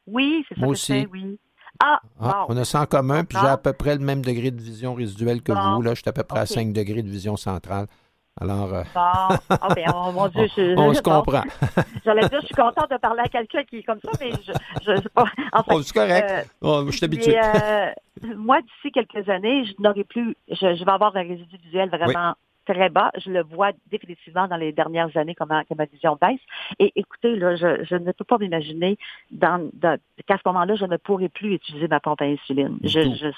Oui, 0.08 0.46
c'est 0.50 0.56
ça. 0.56 0.62
Moi 0.62 0.72
aussi. 0.72 1.08
oui. 1.12 1.40
Ah, 1.80 2.02
ah 2.20 2.46
On 2.50 2.58
a 2.58 2.66
ça 2.66 2.82
en 2.82 2.86
commun, 2.86 3.24
puis 3.24 3.38
j'ai 3.40 3.48
à 3.48 3.58
peu 3.58 3.74
près 3.74 3.96
le 3.96 4.04
même 4.04 4.22
degré 4.22 4.52
de 4.52 4.62
vision 4.62 4.94
résiduelle 4.94 5.42
que 5.42 5.52
vous. 5.52 5.82
Là, 5.82 5.94
je 5.94 6.02
suis 6.02 6.10
à 6.10 6.14
peu 6.14 6.24
près 6.24 6.40
à 6.40 6.46
5 6.46 6.74
degrés 6.74 7.04
de 7.04 7.10
vision 7.10 7.38
centrale. 7.38 7.88
Alors. 8.42 8.74
Euh... 8.74 8.84
Bon. 8.94 9.36
Oh, 9.50 9.74
ben, 9.76 9.86
oh, 9.94 10.12
mon 10.12 10.28
Dieu, 10.28 10.48
je... 10.56 10.78
on 10.78 10.94
se 10.94 11.02
comprend. 11.02 11.44
J'allais 12.06 12.28
dire, 12.30 12.40
je 12.42 12.46
suis 12.46 12.56
contente 12.56 12.90
de 12.90 12.98
parler 12.98 13.22
à 13.24 13.28
quelqu'un 13.28 13.64
qui 13.64 13.78
est 13.78 13.84
comme 13.84 14.00
ça, 14.04 14.12
mais 14.20 14.32
je. 14.32 14.52
je. 14.86 15.02
Enfin, 15.16 15.76
oh, 15.76 15.82
c'est 15.82 15.94
correct. 15.94 16.30
Euh, 16.30 16.44
oh, 16.62 16.84
je 16.88 16.92
suis 16.92 17.06
habitué. 17.06 17.38
Euh, 17.38 17.92
moi, 18.38 18.62
d'ici 18.62 18.92
quelques 18.92 19.28
années, 19.30 19.66
je 19.66 19.74
n'aurai 19.80 20.04
plus. 20.04 20.36
Je, 20.50 20.84
vais 20.84 20.92
avoir 20.92 21.16
un 21.16 21.22
résidu 21.22 21.58
visuel 21.64 21.90
vraiment 21.90 22.34
très 22.70 22.90
bas. 22.90 23.12
Je 23.18 23.32
le 23.32 23.44
vois 23.44 23.72
définitivement 23.88 24.48
dans 24.48 24.58
les 24.58 24.72
dernières 24.72 25.16
années 25.18 25.36
comment 25.36 25.64
que 25.64 25.74
ma 25.76 25.86
vision 25.86 26.18
baisse. 26.22 26.40
Et 26.78 26.92
écoutez, 26.96 27.36
là, 27.36 27.56
je, 27.56 27.96
ne 27.96 28.12
peux 28.12 28.24
pas 28.24 28.38
m'imaginer 28.38 28.98
dans, 29.32 29.70
qu'à 30.28 30.38
ce 30.38 30.42
moment-là, 30.46 30.76
je 30.76 30.86
ne 30.86 30.98
pourrai 30.98 31.30
plus 31.30 31.56
utiliser 31.56 31.88
ma 31.88 32.00
pompe 32.00 32.22
à 32.22 32.26
insuline. 32.26 32.78
Je 32.84 33.00
je, 33.00 33.32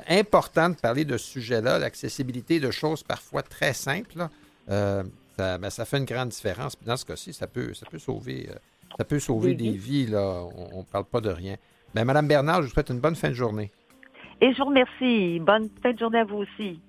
important 0.09 0.71
de 0.71 0.75
parler 0.75 1.05
de 1.05 1.17
ce 1.17 1.27
sujet-là, 1.33 1.79
l'accessibilité 1.79 2.61
de 2.61 2.71
choses 2.71 3.03
parfois 3.03 3.43
très 3.43 3.73
simples. 3.73 4.27
ça, 4.69 5.03
ben, 5.39 5.71
ça, 5.71 5.85
fait 5.85 5.99
une 5.99 6.05
grande 6.05 6.31
différence. 6.31 6.77
dans 6.85 6.97
ce 6.97 7.05
cas-ci, 7.05 7.33
ça 7.33 7.47
peut, 7.47 7.75
ça 7.75 7.87
peut 7.91 7.99
sauver, 7.99 8.49
ça 8.97 9.05
peut 9.05 9.19
sauver 9.19 9.55
des 9.55 9.73
vies. 9.73 10.07
Là. 10.07 10.45
On 10.73 10.79
ne 10.79 10.85
parle 10.85 11.05
pas 11.05 11.21
de 11.21 11.31
rien. 11.31 11.57
Ben, 11.95 12.05
Madame 12.05 12.27
Bernard, 12.27 12.63
je 12.63 12.69
vous 12.69 12.73
souhaite 12.73 12.91
une 12.91 13.01
bonne 13.01 13.17
fin 13.17 13.29
de 13.29 13.35
journée. 13.35 13.71
Et 14.41 14.53
je 14.53 14.59
vous 14.59 14.65
remercie. 14.65 15.39
Bonne 15.41 15.69
fin 15.83 15.93
de 15.93 15.99
journée 15.99 16.19
à 16.19 16.25
vous 16.25 16.39
aussi. 16.39 16.81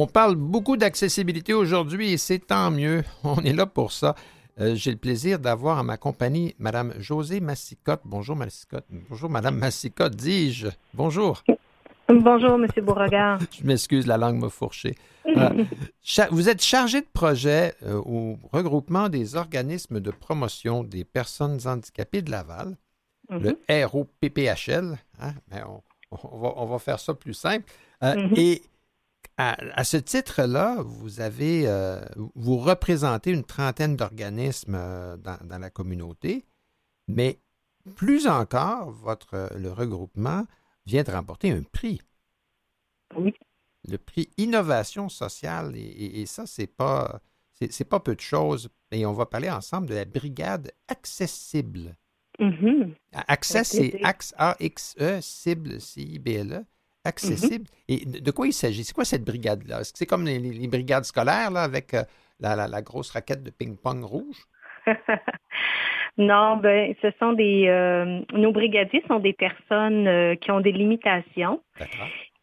On 0.00 0.06
parle 0.06 0.36
beaucoup 0.36 0.76
d'accessibilité 0.76 1.54
aujourd'hui 1.54 2.12
et 2.12 2.18
c'est 2.18 2.38
tant 2.38 2.70
mieux. 2.70 3.02
On 3.24 3.42
est 3.42 3.52
là 3.52 3.66
pour 3.66 3.90
ça. 3.90 4.14
Euh, 4.60 4.76
j'ai 4.76 4.92
le 4.92 4.96
plaisir 4.96 5.40
d'avoir 5.40 5.76
à 5.76 5.82
ma 5.82 5.96
compagnie 5.96 6.54
Mme 6.60 6.94
Josée 7.00 7.40
Massicotte. 7.40 8.02
Bonjour, 8.04 8.36
Massicotte. 8.36 8.84
Bonjour, 9.10 9.28
Mme 9.28 9.56
Massicotte, 9.56 10.14
dis-je. 10.14 10.68
Bonjour. 10.94 11.42
Bonjour, 12.08 12.52
M. 12.52 12.68
Beauregard. 12.80 13.40
Je 13.60 13.66
m'excuse, 13.66 14.06
la 14.06 14.18
langue 14.18 14.38
m'a 14.40 14.50
fourché. 14.50 14.94
Euh, 15.26 15.64
vous 16.30 16.48
êtes 16.48 16.62
chargé 16.62 17.00
de 17.00 17.08
projet 17.12 17.74
euh, 17.82 18.00
au 18.06 18.38
regroupement 18.52 19.08
des 19.08 19.34
organismes 19.34 19.98
de 19.98 20.12
promotion 20.12 20.84
des 20.84 21.02
personnes 21.02 21.58
handicapées 21.64 22.22
de 22.22 22.30
Laval, 22.30 22.76
le 23.30 23.58
mhm. 23.68 23.84
ROPPHL. 23.84 24.96
Hein? 25.20 25.32
Ben, 25.48 25.64
on, 26.12 26.66
va, 26.66 26.78
faire 26.78 27.00
ça 27.00 27.14
plus 27.14 27.34
simple. 27.34 27.64
Mhm. 28.00 28.34
Et 28.36 28.62
à, 29.38 29.84
ce 29.84 29.96
titre-là, 29.96 30.82
vous 30.82 31.20
avez, 31.20 31.68
euh, 31.68 32.00
vous 32.34 32.56
représentez 32.58 33.30
une 33.30 33.44
trentaine 33.44 33.94
d'organismes 33.94 34.74
euh, 34.74 35.16
dans, 35.16 35.58
la 35.60 35.70
communauté, 35.70 36.44
mais 37.06 37.38
plus 37.94 38.26
encore, 38.26 38.90
votre 38.90 39.48
le 39.56 39.70
regroupement 39.70 40.44
vient 40.86 41.04
de 41.04 41.12
remporter 41.12 41.52
un 41.52 41.62
prix. 41.62 42.02
Oui. 43.16 43.32
Le 43.88 43.96
prix 43.96 44.28
Innovation 44.38 45.08
sociale, 45.08 45.74
et, 45.76 46.26
ça, 46.26 46.44
c'est 46.44 46.66
pas 46.66 47.20
c'est 47.70 47.88
pas 47.88 48.00
peu 48.00 48.16
de 48.16 48.20
choses. 48.20 48.68
Et 48.90 49.06
on 49.06 49.12
va 49.12 49.24
parler 49.24 49.50
ensemble 49.50 49.88
de 49.88 49.94
la 49.94 50.04
brigade 50.04 50.72
accessible. 50.88 51.96
Mm-hmm. 52.40 52.94
Accès, 53.12 53.64
c'est 53.64 54.00
A-X-E, 54.36 55.20
cible, 55.20 55.80
C-I-B-L-E 55.80 56.64
accessible. 57.08 57.66
Et 57.88 58.04
de 58.04 58.30
quoi 58.30 58.46
il 58.46 58.52
s'agit? 58.52 58.84
C'est 58.84 58.94
quoi 58.94 59.04
cette 59.04 59.24
brigade-là? 59.24 59.80
Est-ce 59.80 59.92
que 59.92 59.98
c'est 59.98 60.06
comme 60.06 60.24
les, 60.24 60.68
brigades 60.68 61.04
scolaires 61.04 61.50
là, 61.50 61.62
avec 61.62 61.94
euh, 61.94 62.02
la, 62.40 62.82
grosse 62.82 63.10
raquette 63.10 63.42
de 63.42 63.50
ping-pong 63.50 64.04
rouge? 64.04 64.36
non, 66.18 66.56
ben, 66.56 66.94
ce 67.02 67.10
sont 67.18 67.32
des. 67.32 67.66
Euh, 67.68 68.20
nos 68.32 68.52
brigadiers 68.52 69.02
sont 69.08 69.18
des 69.18 69.32
personnes 69.32 70.06
euh, 70.06 70.34
qui 70.36 70.50
ont 70.50 70.60
des 70.60 70.72
limitations, 70.72 71.60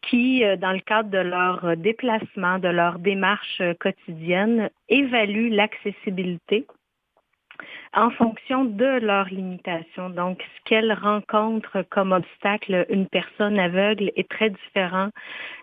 qui, 0.01 0.43
dans 0.59 0.71
le 0.71 0.81
cadre 0.81 1.09
de 1.09 1.17
leur 1.17 1.77
déplacement, 1.77 2.59
de 2.59 2.67
leur 2.67 2.99
démarche 2.99 3.61
quotidienne, 3.79 4.69
évaluent 4.89 5.49
l'accessibilité 5.49 6.67
en 7.93 8.09
fonction 8.11 8.65
de 8.65 8.99
leurs 8.99 9.29
limitations. 9.29 10.09
Donc, 10.09 10.41
ce 10.41 10.69
qu'elles 10.69 10.93
rencontrent 10.93 11.83
comme 11.89 12.11
obstacle, 12.11 12.85
une 12.89 13.07
personne 13.07 13.59
aveugle 13.59 14.11
est 14.15 14.29
très 14.29 14.49
différent 14.49 15.09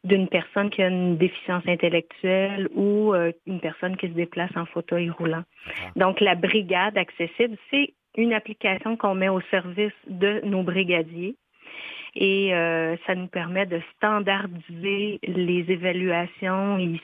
d'une 0.05 0.29
personne 0.29 0.71
qui 0.71 0.83
a 0.83 0.89
une 0.89 1.17
déficience 1.17 1.65
intellectuelle 1.67 2.69
ou 2.75 3.15
euh, 3.15 3.33
une 3.47 3.61
personne 3.61 3.97
qui 3.97 4.09
se 4.09 4.15
déplace 4.15 4.57
en 4.57 4.67
fauteuil 4.67 5.11
roulant. 5.11 5.45
Donc, 5.97 6.21
la 6.21 6.35
brigade 6.35 6.97
accessible, 6.97 7.57
c'est 7.71 7.95
une 8.17 8.33
application 8.33 8.97
qu'on 8.97 9.15
met 9.15 9.29
au 9.29 9.41
service 9.51 9.93
de 10.07 10.41
nos 10.45 10.63
brigadiers 10.63 11.37
et 12.15 12.55
euh, 12.55 12.97
ça 13.07 13.15
nous 13.15 13.27
permet 13.27 13.67
de 13.67 13.81
standardiser 13.97 15.19
les 15.23 15.65
évaluations. 15.69 16.79
et 16.79 17.01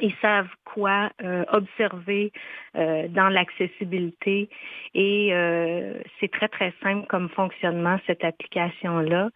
ils 0.00 0.14
savent 0.20 0.48
quoi 0.64 1.10
euh, 1.22 1.44
observer 1.52 2.32
euh, 2.76 3.08
dans 3.08 3.28
l'accessibilité 3.28 4.48
et 4.94 5.30
euh, 5.32 5.94
c'est 6.20 6.30
très 6.30 6.48
très 6.48 6.72
simple 6.82 7.06
comme 7.08 7.28
fonctionnement 7.30 7.98
cette 8.06 8.24
application 8.24 9.00
là. 9.00 9.28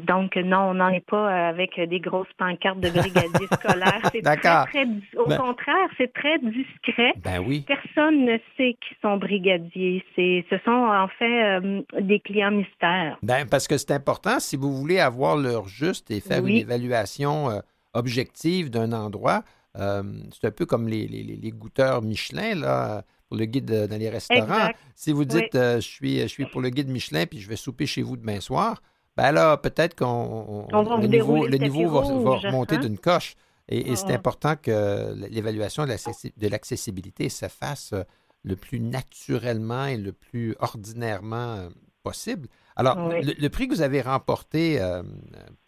donc 0.00 0.36
non, 0.36 0.70
on 0.70 0.74
n'en 0.74 0.88
est 0.88 1.04
pas 1.04 1.48
avec 1.48 1.80
des 1.80 1.98
grosses 2.00 2.32
pancartes 2.38 2.80
de 2.80 2.90
brigadiers 2.90 3.48
scolaires. 3.52 4.02
C'est 4.12 4.22
très, 4.22 4.86
au 5.16 5.26
ben 5.26 5.36
contraire, 5.36 5.88
c'est 5.96 6.12
très 6.12 6.38
discret. 6.38 7.12
Ben 7.24 7.42
oui. 7.44 7.64
Personne 7.66 8.24
ne 8.24 8.38
sait 8.56 8.76
qui 8.80 8.94
sont 9.02 9.16
brigadiers. 9.16 10.04
C'est, 10.14 10.44
ce 10.48 10.58
sont 10.64 10.70
en 10.70 11.08
fait 11.08 11.60
des 12.00 12.20
clients 12.20 12.52
mystères. 12.52 13.18
Ben 13.22 13.48
parce 13.50 13.66
que 13.66 13.76
c'est 13.76 13.90
important 13.92 14.38
si 14.38 14.56
vous 14.56 14.72
voulez 14.72 15.00
avoir 15.00 15.36
l'heure 15.36 15.66
juste 15.66 16.08
et 16.12 16.20
faire 16.20 16.46
une 16.46 16.56
évaluation 16.56 17.60
objective 17.94 18.70
d'un 18.70 18.92
endroit. 18.92 19.42
Euh, 19.76 20.02
c'est 20.32 20.48
un 20.48 20.50
peu 20.50 20.66
comme 20.66 20.88
les, 20.88 21.06
les, 21.06 21.50
goûteurs 21.50 22.02
Michelin, 22.02 22.54
là, 22.54 23.04
pour 23.28 23.36
le 23.36 23.44
guide 23.44 23.86
dans 23.86 23.98
les 23.98 24.08
restaurants. 24.08 24.70
Si 24.94 25.12
vous 25.12 25.24
dites, 25.24 25.54
euh, 25.54 25.76
je, 25.76 25.86
suis, 25.86 26.20
je 26.20 26.26
suis 26.26 26.46
pour 26.46 26.60
le 26.60 26.70
guide 26.70 26.88
Michelin, 26.88 27.26
puis 27.26 27.40
je 27.40 27.48
vais 27.48 27.56
souper 27.56 27.86
chez 27.86 28.02
vous 28.02 28.16
demain 28.16 28.40
soir, 28.40 28.82
ben 29.16 29.32
là, 29.32 29.56
peut-être 29.56 29.96
qu'on 29.96 30.66
le 30.70 31.06
niveau, 31.06 31.46
le 31.46 31.58
niveau 31.58 31.88
va, 31.88 32.00
remonter 32.00 32.76
hein? 32.76 32.80
d'une 32.80 32.98
coche. 32.98 33.34
Et, 33.68 33.96
c'est 33.96 34.12
important 34.12 34.54
que 34.56 35.14
l'évaluation 35.28 35.84
de 35.84 36.48
l'accessibilité 36.48 37.28
se 37.28 37.48
fasse 37.48 37.92
euh, 37.92 38.02
le 38.44 38.56
plus 38.56 38.80
naturellement 38.80 39.84
et 39.86 39.98
le 39.98 40.12
plus 40.12 40.56
ordinairement 40.60 41.68
possible. 42.02 42.48
Alors, 42.78 42.96
le, 43.10 43.48
prix 43.48 43.66
que 43.66 43.74
vous 43.74 43.82
avez 43.82 44.00
remporté 44.00 44.80
euh, 44.80 45.02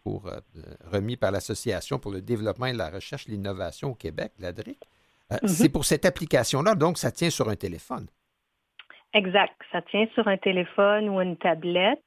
pour 0.04 0.28
euh, 0.28 0.38
remis 0.92 1.16
par 1.16 1.32
l'Association 1.32 1.98
pour 1.98 2.12
le 2.12 2.20
développement 2.20 2.66
et 2.66 2.72
la 2.72 2.88
recherche 2.88 3.26
et 3.26 3.32
l'innovation 3.32 3.90
au 3.90 3.94
Québec, 3.94 4.30
l'ADRIC, 4.38 4.78
euh, 5.32 5.36
mhm. 5.42 5.48
c'est 5.48 5.68
pour 5.68 5.84
cette 5.84 6.04
application-là, 6.04 6.76
donc 6.76 6.98
ça 6.98 7.10
tient 7.10 7.30
sur 7.30 7.48
un 7.48 7.56
téléphone. 7.56 8.06
Exact. 9.12 9.56
Ça 9.72 9.82
tient 9.82 10.06
sur 10.14 10.28
un 10.28 10.36
téléphone 10.36 11.08
ou 11.08 11.20
une 11.20 11.36
tablette. 11.36 12.06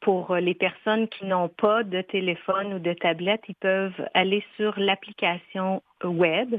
pour 0.00 0.36
les 0.36 0.54
personnes 0.54 1.08
qui 1.08 1.24
n'ont 1.26 1.48
pas 1.48 1.82
de 1.82 2.00
téléphone 2.02 2.74
ou 2.74 2.78
de 2.78 2.92
tablette, 2.92 3.42
ils 3.48 3.56
peuvent 3.56 4.00
aller 4.14 4.44
sur 4.56 4.78
l'application 4.78 5.82
web 6.04 6.54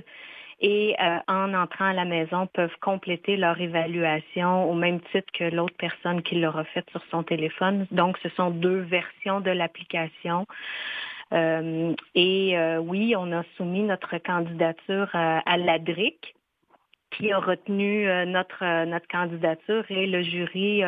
et 0.60 0.95
euh, 0.99 1.20
en 1.28 1.53
entrant 1.53 1.86
à 1.86 1.93
la 1.93 2.05
maison 2.05 2.47
peuvent 2.47 2.76
compléter 2.82 3.38
leur 3.38 3.60
évaluation 3.62 4.70
au 4.70 4.74
même 4.74 4.99
titre 5.12 5.32
que 5.34 5.43
l'autre 5.43 5.76
personne 5.78 6.24
qui 6.24 6.39
l'aura 6.39 6.64
faite 6.66 6.89
sur 6.89 7.01
son 7.12 7.24
téléphone. 7.24 7.86
Donc, 7.91 8.18
ce 8.24 8.30
sont 8.30 8.49
deux 8.49 8.80
versions 8.80 9.39
de 9.39 9.51
l'application. 9.51 10.47
Euh, 11.34 11.93
et 12.16 12.58
euh, 12.58 12.80
oui, 12.80 13.16
on 13.16 13.32
a 13.34 13.43
soumis 13.55 13.84
notre 13.84 14.18
candidature 14.18 15.10
à, 15.14 15.39
à 15.39 15.58
l'ADRIC 15.58 16.36
qui 17.12 17.32
a 17.32 17.39
retenu 17.39 18.05
notre, 18.26 18.86
notre 18.86 19.08
candidature 19.08 19.86
et 19.89 20.08
le 20.08 20.24
jury 20.24 20.82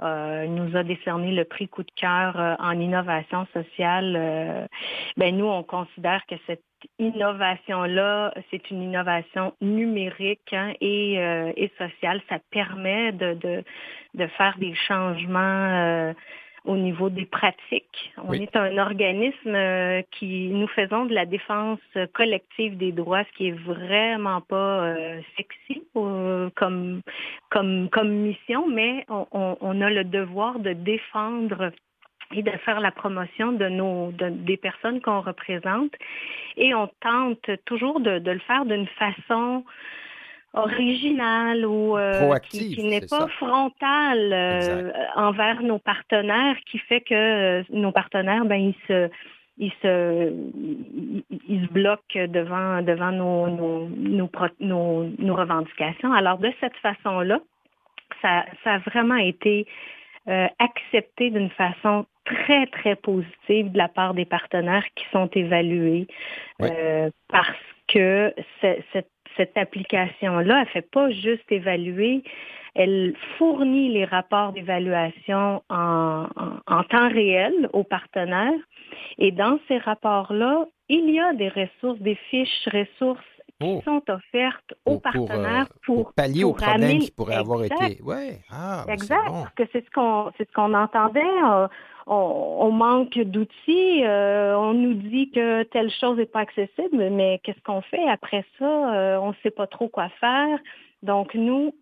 nous 0.00 0.76
a 0.76 0.82
décerné 0.84 1.32
le 1.32 1.44
prix 1.44 1.66
coup 1.66 1.82
de 1.82 1.90
cœur 1.96 2.56
en 2.60 2.78
innovation 2.78 3.44
sociale. 3.52 4.68
ben 5.16 5.36
nous, 5.36 5.46
on 5.46 5.64
considère 5.64 6.24
que 6.26 6.36
cette 6.46 6.62
innovation-là, 6.98 8.34
c'est 8.50 8.70
une 8.70 8.82
innovation 8.82 9.54
numérique 9.60 10.52
hein, 10.52 10.72
et, 10.80 11.18
euh, 11.18 11.52
et, 11.56 11.70
sociale. 11.78 12.20
Ça 12.28 12.38
permet 12.50 13.12
de, 13.12 13.34
de, 13.34 13.64
de 14.14 14.26
faire 14.28 14.56
des 14.58 14.74
changements 14.74 15.40
euh, 15.40 16.12
au 16.64 16.76
niveau 16.76 17.10
des 17.10 17.26
pratiques. 17.26 18.12
On 18.22 18.32
est 18.32 18.56
un 18.56 18.78
organisme 18.78 19.54
euh, 19.54 20.02
qui 20.12 20.48
nous 20.48 20.68
faisons 20.68 21.04
de 21.04 21.14
la 21.14 21.26
défense 21.26 21.80
collective 22.14 22.76
des 22.76 22.92
droits, 22.92 23.24
ce 23.24 23.36
qui 23.36 23.48
est 23.48 23.58
vraiment 23.64 24.40
pas 24.40 24.94
sexy 25.36 25.82
comme, 25.92 27.02
comme, 27.50 27.88
comme 27.90 28.08
mission, 28.08 28.66
mais 28.66 29.04
on, 29.08 29.56
on, 29.60 29.80
a 29.82 29.90
le 29.90 30.04
devoir 30.04 30.58
de 30.58 30.72
défendre 30.72 31.70
et 32.32 32.42
de 32.42 32.50
faire 32.64 32.80
la 32.80 32.90
promotion 32.90 33.52
de 33.52 33.68
nos 33.68 34.12
des 34.12 34.56
personnes 34.56 35.00
qu'on 35.00 35.20
représente. 35.20 35.92
Et 36.56 36.74
on 36.74 36.88
tente 37.00 37.50
toujours 37.64 38.00
de, 38.00 38.20
le 38.24 38.38
faire 38.40 38.64
d'une 38.64 38.86
façon 38.86 39.64
originale 40.52 41.66
ou 41.66 41.98
euh, 41.98 42.36
qui, 42.48 42.82
n'est 42.84 43.06
pas 43.06 43.26
frontale 43.26 44.32
euh, 44.32 44.92
envers 45.16 45.62
nos 45.62 45.78
partenaires, 45.78 46.56
qui 46.70 46.78
fait 46.78 47.00
que 47.00 47.14
euh, 47.14 47.62
nos 47.70 47.90
partenaires, 47.90 48.44
ben 48.44 48.56
ils 48.56 48.76
se 48.86 49.10
ils 49.58 49.72
se 49.82 50.32
ils 51.48 51.66
se 51.66 51.72
bloquent 51.72 52.26
devant 52.28 52.82
devant 52.82 53.10
nos 53.10 53.48
nos, 53.48 54.30
nos, 54.60 55.04
nos 55.18 55.34
revendications. 55.34 56.12
Alors 56.12 56.38
de 56.38 56.52
cette 56.60 56.76
façon-là, 56.76 57.40
ça, 58.22 58.44
ça 58.62 58.74
a 58.74 58.78
vraiment 58.78 59.16
été 59.16 59.66
euh, 60.28 60.46
accepté 60.58 61.30
d'une 61.30 61.50
façon 61.50 62.06
très, 62.24 62.66
très 62.68 62.96
positive 62.96 63.72
de 63.72 63.78
la 63.78 63.88
part 63.88 64.14
des 64.14 64.24
partenaires 64.24 64.86
qui 64.94 65.04
sont 65.12 65.28
évalués 65.34 66.06
euh, 66.62 67.10
parce 67.28 67.48
que 67.88 68.34
cette, 68.60 69.10
cette 69.36 69.56
application-là, 69.56 70.60
elle 70.60 70.66
ne 70.66 70.70
fait 70.70 70.90
pas 70.90 71.10
juste 71.10 71.50
évaluer, 71.50 72.22
elle 72.74 73.14
fournit 73.38 73.92
les 73.92 74.04
rapports 74.04 74.52
d'évaluation 74.52 75.62
en, 75.68 76.26
en, 76.66 76.82
temps 76.84 77.08
réel 77.08 77.68
aux 77.72 77.84
partenaires. 77.84 78.52
Et 79.18 79.30
dans 79.30 79.58
ces 79.68 79.78
rapports-là, 79.78 80.66
il 80.88 81.10
y 81.10 81.20
a 81.20 81.32
des 81.34 81.48
ressources, 81.48 82.00
des 82.00 82.16
fiches 82.30 82.68
ressources 82.72 83.22
oh. 83.62 83.80
sont 83.84 84.02
offertes 84.08 84.74
aux 84.84 84.98
partenaires 84.98 85.66
euh, 85.70 85.78
pour, 85.84 86.04
pour, 86.04 86.12
pallier 86.14 86.44
aux 86.44 86.52
problèmes 86.52 86.98
qui 86.98 87.10
pourraient 87.10 87.36
avoir 87.36 87.64
été. 87.64 88.02
Ouais. 88.02 88.40
Ah, 88.50 88.84
exact. 88.88 89.26
Parce 89.26 89.54
que 89.54 89.64
c'est 89.72 89.84
ce 89.84 89.90
qu'on 89.90 90.30
c'est 90.36 90.48
ce 90.48 90.52
qu'on 90.52 90.74
entendait. 90.74 91.20
Euh, 91.20 91.68
on, 92.06 92.70
manque 92.70 93.18
d'outils, 93.18 94.02
on 94.04 94.74
nous 94.74 94.92
dit 94.92 95.30
que 95.30 95.62
telle 95.62 95.90
chose 95.90 96.18
n'est 96.18 96.26
pas 96.26 96.40
accessible, 96.40 97.08
mais 97.10 97.40
qu'est-ce 97.42 97.62
qu'on 97.62 97.80
fait? 97.80 98.06
Après 98.10 98.44
ça? 98.58 98.66
on 99.22 99.28
ne 99.28 99.34
sait 99.42 99.50
pas 99.50 99.66
trop 99.66 99.88
quoi 99.88 100.10
faire. 100.20 100.58
Donc, 101.02 101.34
nous, 101.34 101.74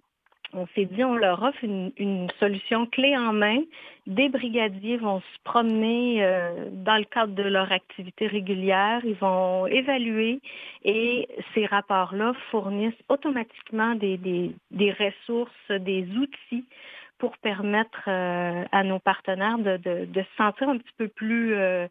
on 0.55 0.67
s'est 0.75 0.85
dit, 0.85 1.03
on 1.03 1.17
leur 1.17 1.43
offre 1.43 1.65
une, 1.65 2.29
solution 2.39 2.87
clé 2.87 3.17
en 3.17 3.33
main. 3.33 3.61
Des 4.07 4.29
brigadiers 4.29 4.97
vont 4.97 5.21
se 5.21 5.39
promener 5.45 6.25
euh, 6.25 6.69
dans 6.73 6.97
le 6.97 7.05
cadre 7.05 7.35
de 7.35 7.43
leur 7.43 7.71
activité 7.73 8.27
régulière, 8.27 9.01
ils 9.05 9.15
vont 9.15 9.67
évaluer 9.67 10.41
et 10.85 11.29
ces 11.55 11.67
rapports-là 11.67 12.33
fournissent 12.51 12.93
automatiquement 13.09 13.95
des, 13.95 14.53
ressources, 14.99 15.81
des 15.81 16.07
outils 16.17 16.65
pour 17.19 17.39
permettre 17.39 18.09
euh, 18.09 18.65
à 18.73 18.83
nos 18.83 18.99
partenaires 18.99 19.59
de, 19.59 19.79
se 20.13 20.37
sentir 20.37 20.69
un 20.69 20.79
petit 20.79 20.95
peu 20.99 21.07
plus 21.07 21.55
euh, 21.55 21.87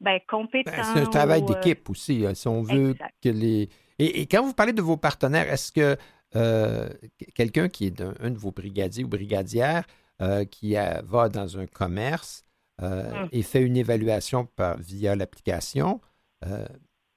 ben, 0.00 0.18
compétents. 0.28 0.72
Ben, 0.76 0.82
c'est 0.82 1.00
un 1.00 1.06
travail 1.06 1.42
d'équipe 1.42 1.88
aussi, 1.88 2.26
hein, 2.26 2.34
si 2.34 2.48
on 2.48 2.62
veut 2.62 2.94
que 3.22 3.28
les... 3.28 3.68
et, 4.00 4.26
quand 4.26 4.42
vous 4.42 4.54
parlez 4.54 4.72
de 4.72 4.82
vos 4.82 4.96
partenaires, 4.96 5.50
est-ce 5.52 5.70
que 5.70 5.96
euh, 6.34 6.88
quelqu'un 7.34 7.68
qui 7.68 7.86
est 7.86 8.00
un, 8.00 8.30
de 8.30 8.38
vos 8.38 8.52
brigadiers 8.52 9.04
ou 9.04 9.08
brigadières 9.08 9.84
euh, 10.20 10.44
qui 10.44 10.74
va 11.04 11.28
dans 11.28 11.58
un 11.58 11.66
commerce 11.66 12.44
euh, 12.80 13.10
hum. 13.10 13.28
et 13.32 13.42
fait 13.42 13.60
une 13.60 13.76
évaluation 13.76 14.46
par, 14.56 14.78
via 14.78 15.14
l'application, 15.14 16.00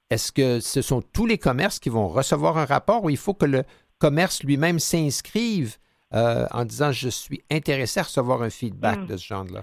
est-ce 0.08 0.30
que 0.30 0.60
ce 0.60 0.82
sont 0.82 1.02
tous 1.02 1.26
les 1.26 1.36
commerces 1.36 1.80
qui 1.80 1.88
vont 1.88 2.06
recevoir 2.06 2.58
un 2.58 2.64
rapport 2.64 3.02
ou 3.02 3.10
il 3.10 3.16
faut 3.16 3.34
que 3.34 3.46
le 3.46 3.64
commerce 3.98 4.44
lui-même 4.44 4.78
s'inscrive 4.78 5.78
en 6.12 6.64
disant 6.64 6.92
je 6.92 7.08
suis 7.08 7.42
intéressé 7.50 7.98
à 7.98 8.04
recevoir 8.04 8.42
un 8.42 8.50
feedback 8.50 8.98
hum. 8.98 9.06
de 9.06 9.16
ce 9.16 9.26
genre-là? 9.26 9.62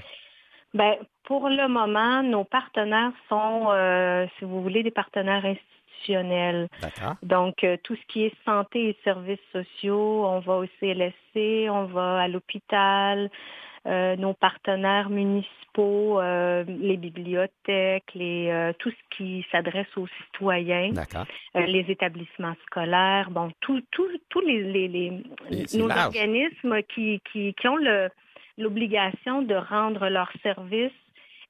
Ben, 0.74 0.96
pour 1.26 1.48
le 1.48 1.70
moment, 1.70 2.24
nos 2.24 2.44
partenaires 2.44 3.14
sont, 3.30 3.70
si 4.38 4.44
vous 4.44 4.62
voulez, 4.62 4.84
des 4.84 4.92
partenaires 4.92 5.46
institutionnels 5.46 5.73
donc, 7.24 7.64
euh, 7.64 7.78
tout 7.84 7.96
ce 7.96 8.02
qui 8.08 8.24
est 8.24 8.34
santé 8.46 8.90
et 8.90 8.98
services 9.04 9.40
sociaux, 9.52 10.26
on 10.26 10.40
va 10.40 10.58
au 10.58 10.66
CLSC, 10.80 11.70
on 11.70 11.86
va 11.86 12.22
à 12.22 12.28
l'hôpital, 12.28 13.30
euh, 13.86 14.16
nos 14.16 14.34
partenaires 14.34 15.10
municipaux, 15.10 16.20
euh, 16.20 16.64
les 16.68 16.98
bibliothèques, 16.98 18.14
les, 18.16 18.72
tout 18.80 18.92
ce 18.92 19.18
qui 19.18 19.46
s'adresse 19.52 19.88
aux 19.98 20.08
citoyens, 20.26 20.92
les 21.56 21.86
établissements 21.90 22.56
scolaires, 22.66 23.30
bon, 23.32 23.52
tous 23.62 23.82
les, 24.46 24.64
les, 24.64 24.88
les 24.88 25.24
nos 25.74 25.90
organismes 25.90 26.82
qui, 26.94 27.22
qui, 27.32 27.54
qui 27.54 27.68
ont 27.68 27.78
l'obligation 28.58 29.42
de 29.42 29.56
rendre 29.56 30.08
leurs 30.10 30.32
services 30.44 30.92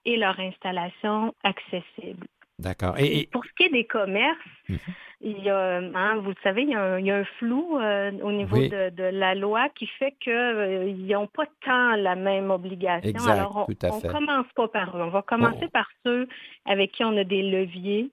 et 0.06 0.18
leur 0.18 0.39
installation 0.39 1.34
accessibles. 1.43 2.28
D'accord. 2.60 2.95
Et, 2.99 3.30
pour 3.32 3.43
ce 3.43 3.49
qui 3.58 3.64
est 3.64 3.72
des 3.72 3.86
commerces, 3.86 4.38
mhm. 4.70 4.78
il 5.22 5.43
y 5.43 5.49
a, 5.49 5.78
hein, 5.78 6.18
vous 6.18 6.30
le 6.30 6.36
savez, 6.43 6.62
il 6.62 6.70
y 6.70 6.76
a 6.76 7.16
un, 7.16 7.24
flou 7.39 7.80
euh, 7.80 8.12
au 8.22 8.32
niveau 8.32 8.58
de, 8.58 9.04
la 9.04 9.34
loi 9.34 9.70
qui 9.70 9.88
fait 9.88 10.16
qu'ils 10.20 10.34
euh, 10.34 10.93
n'ont 10.93 11.28
pas 11.28 11.45
tant 11.66 11.95
la 11.95 12.16
même 12.16 12.51
obligation. 12.51 13.10
Exact, 13.10 13.32
Alors, 13.32 13.68
on 13.68 13.72
ne 13.72 14.12
commence 14.12 14.45
pas 14.56 14.68
par 14.68 14.95
eux. 14.95 15.01
On 15.01 15.10
va 15.10 15.24
commencer 15.24 15.68
par 15.72 15.88
ceux 16.06 16.28
avec 16.66 16.91
qui 16.91 17.04
on 17.04 17.18
a 17.18 17.24
des 17.24 17.41
leviers 17.41 18.12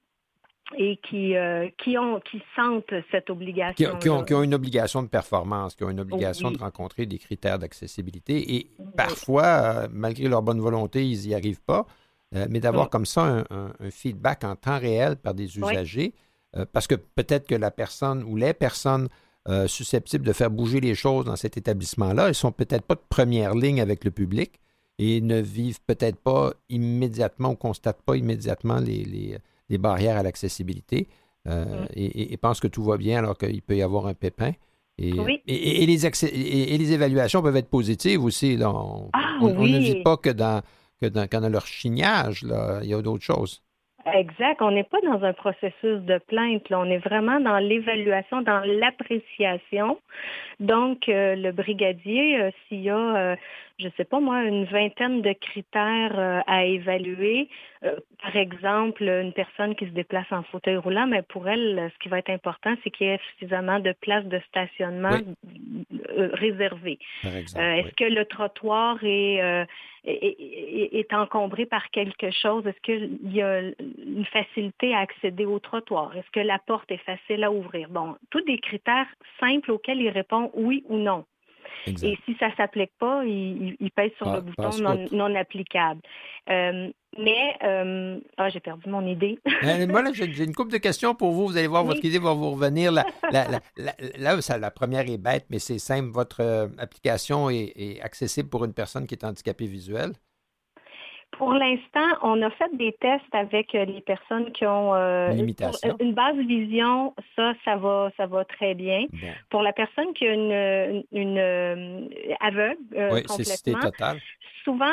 et 0.79 0.99
qui, 0.99 1.37
euh, 1.37 1.69
qui, 1.83 1.99
ont, 1.99 2.21
qui 2.21 2.41
sentent 2.57 2.95
cette 3.11 3.29
obligation. 3.29 3.97
Qui, 3.99 4.09
ont, 4.09 4.23
qui, 4.25 4.35
ont, 4.35 4.43
une 4.43 4.55
obligation 4.55 5.03
de 5.03 5.09
performance, 5.09 5.75
qui 5.75 5.85
ont 5.85 5.91
une 5.91 6.01
obligation 6.01 6.51
de 6.51 6.59
rencontrer 6.59 7.07
des 7.07 7.19
critères 7.19 7.59
d'accessibilité. 7.59 8.55
Et 8.57 8.71
parfois, 8.97 9.89
malgré 9.91 10.29
leur 10.29 10.43
bonne 10.43 10.61
volonté, 10.61 11.05
ils 11.05 11.29
n'y 11.29 11.35
arrivent 11.35 11.63
pas. 11.63 11.87
Euh, 12.37 12.47
mais 12.49 12.61
d'avoir 12.61 12.87
mm. 12.87 12.91
comme 12.91 13.07
ça 13.07 13.45
un, 13.51 13.91
feedback 13.91 14.45
en 14.45 14.55
temps 14.55 14.79
réel 14.79 15.17
par 15.17 15.35
des 15.35 15.59
usagers, 15.59 16.15
euh, 16.57 16.65
parce 16.73 16.87
que 16.87 16.95
peut-être 16.95 17.47
que 17.47 17.55
la 17.55 17.71
personne 17.71 18.23
ou 18.23 18.37
les 18.37 18.55
personnes 18.55 19.09
euh, 19.49 19.67
susceptibles 19.67 20.25
de 20.25 20.33
faire 20.33 20.51
bouger 20.51 20.81
les 20.81 20.95
choses 20.95 21.25
dans 21.25 21.37
cet 21.37 21.57
établissement-là, 21.57 22.29
ils 22.29 22.35
sont 22.35 22.53
peut-être 22.53 22.85
pas 22.85 22.95
de 22.95 23.03
première 23.09 23.55
ligne 23.55 23.81
avec 23.81 24.05
le 24.05 24.11
public 24.11 24.61
et 24.99 25.21
ne 25.21 25.41
vivent 25.41 25.81
peut-être 25.87 26.19
pas 26.19 26.53
immédiatement 26.69 27.51
ou 27.51 27.57
constatent 27.57 28.03
pas 28.03 28.17
immédiatement 28.17 28.79
les, 28.79 29.39
barrières 29.79 30.17
à 30.17 30.23
l'accessibilité 30.23 31.09
mm. 31.47 31.87
et, 31.95 32.37
pensent 32.37 32.61
que 32.61 32.69
tout 32.69 32.85
va 32.85 32.97
bien 32.97 33.19
alors 33.19 33.39
qu'il 33.39 33.63
peut 33.63 33.77
y 33.77 33.83
avoir 33.83 34.07
un 34.07 34.15
pépin. 34.15 34.53
Et, 34.99 35.09
et, 35.47 35.87
les, 35.87 36.07
et, 36.07 36.79
les 36.79 36.93
évaluations 36.93 37.41
peuvent 37.41 37.57
être 37.57 37.71
positives 37.71 38.23
aussi. 38.23 38.59
On, 38.61 39.09
ah 39.15 39.39
on 39.41 39.67
ne 39.67 39.79
dit 39.79 40.03
pas 40.03 40.19
que 40.19 40.29
dans 40.29 40.63
que 41.01 41.07
dans, 41.07 41.49
leur 41.49 41.67
chignage, 41.67 42.43
il 42.43 42.89
y 42.89 42.95
a 42.95 43.03
d'autres 43.03 43.25
choses. 43.25 43.63
Exact. 44.07 44.63
On 44.63 44.71
n'est 44.71 44.85
pas 44.85 45.01
dans 45.03 45.23
un 45.25 45.33
processus 45.33 46.01
de 46.01 46.19
plainte. 46.27 46.69
Là. 46.71 46.81
On 46.81 46.87
est 46.87 46.99
vraiment 46.99 47.39
dans 47.41 47.59
l'évaluation, 47.59 48.41
dans 48.43 48.61
l'appréciation. 48.61 49.99
Donc, 50.59 51.09
euh, 51.09 51.35
le 51.37 51.53
brigadier, 51.53 52.41
euh, 52.41 52.51
s'il 52.69 52.81
y 52.81 52.91
a, 52.91 52.97
euh, 53.17 53.37
je 53.81 53.87
ne 53.87 53.93
sais 53.97 54.05
pas 54.05 54.21
moi, 54.21 54.43
une 54.45 54.65
vingtaine 54.65 55.23
de 55.23 55.33
critères 55.33 56.43
à 56.47 56.65
évaluer, 56.65 57.49
par 58.23 58.37
exemple, 58.37 59.03
une 59.03 59.33
personne 59.33 59.75
qui 59.75 59.87
se 59.87 59.91
déplace 59.91 60.31
en 60.31 60.43
fauteuil 60.45 60.77
roulant, 60.77 61.07
mais 61.07 61.23
pour 61.23 61.49
elle, 61.49 61.91
ce 61.93 61.99
qui 61.99 62.09
va 62.09 62.19
être 62.19 62.31
important, 62.31 62.75
c'est 62.85 62.91
qu'il 62.91 63.07
y 63.07 63.11
ait 63.11 63.21
suffisamment 63.33 63.81
de 63.81 63.93
places 63.93 64.27
de 64.27 64.41
stationnement 64.49 65.19
réservées. 66.17 66.99
Est-ce 67.25 67.95
que 67.95 68.05
le 68.05 68.25
trottoir 68.27 68.99
est 69.03 69.67
est, 70.05 71.13
encombré 71.13 71.67
par 71.67 71.91
quelque 71.91 72.31
chose? 72.31 72.67
Est-ce 72.67 72.81
qu'il 72.81 73.33
y 73.33 73.43
a 73.43 73.61
une 73.61 74.25
facilité 74.33 74.95
à 74.95 75.01
accéder 75.01 75.45
au 75.45 75.59
trottoir? 75.59 76.17
Est-ce 76.17 76.31
que 76.31 76.41
la 76.41 76.59
porte 76.59 76.91
est 76.91 77.05
facile 77.05 77.45
à 77.45 77.53
ouvrir? 77.53 77.89
Bon, 77.91 78.17
tous 78.31 78.43
des 78.43 78.59
critères 78.59 79.09
simples 79.39 79.71
auxquels 79.71 80.01
il 80.01 80.11
répond 80.11 80.51
oui 80.55 80.85
ou 80.89 80.97
non. 80.97 81.25
Et 81.87 82.19
si 82.25 82.37
ça 82.39 82.49
ne 82.49 82.55
s'applique 82.57 82.93
pas, 82.99 83.25
il, 83.25 83.91
pèse 83.95 84.11
sur 84.17 84.33
le 84.33 84.41
bouton 84.41 84.71
non, 85.13 85.35
applicable. 85.35 86.01
Euh, 86.49 86.91
mais, 87.19 87.57
euh, 87.65 88.21
ah, 88.37 88.49
j'ai 88.49 88.61
perdu 88.61 88.89
mon 88.89 89.07
idée. 89.07 89.39
Euh, 89.63 89.87
moi, 89.87 90.03
j'ai 90.13 90.45
une 90.45 90.55
couple 90.55 90.73
de 90.73 90.79
questions 90.79 91.15
pour 91.15 91.33
vous. 91.33 91.47
Vous 91.47 91.57
allez 91.57 91.67
voir, 91.67 91.85
votre 91.85 92.05
idée 92.05 92.19
va 92.19 92.33
vous 92.33 92.51
revenir. 92.51 92.93
La, 92.93 93.05
là, 94.19 94.41
ça, 94.41 94.59
la 94.59 94.71
première 94.71 95.09
est 95.09 95.19
bête, 95.19 95.47
mais 95.51 95.59
c'est 95.59 95.79
simple. 95.79 96.11
Votre 96.11 96.71
application 96.79 97.51
est, 97.51 98.01
accessible 98.01 98.49
pour 98.49 98.65
une 98.65 98.73
personne 98.73 99.07
qui 99.07 99.15
est 99.15 99.25
handicapée 99.25 99.67
visuelle? 99.67 100.13
Pour 101.33 101.53
l'instant, 101.53 102.09
on 102.23 102.43
a 102.43 102.51
fait 102.51 102.77
des 102.77 102.93
tests 103.01 103.33
avec 103.33 103.75
euh, 103.75 103.85
les 103.85 104.01
personnes 104.01 104.51
qui 104.53 104.67
ont 104.67 104.95
euh, 104.95 105.33
une, 105.33 106.13
base 106.13 106.37
vision. 106.37 107.15
Ça, 107.37 107.55
ça 107.65 107.77
va, 107.77 108.11
ça 108.17 108.27
va 108.27 108.45
très 108.45 108.75
bien. 108.75 109.07
Pour 109.49 109.63
la 109.63 109.73
personne 109.73 110.13
qui 110.15 110.27
a 110.27 110.35
une, 110.35 111.05
une, 111.13 111.39
euh, 111.39 112.09
aveugle 112.41 112.79
complètement, 113.27 114.19
souvent 114.65 114.93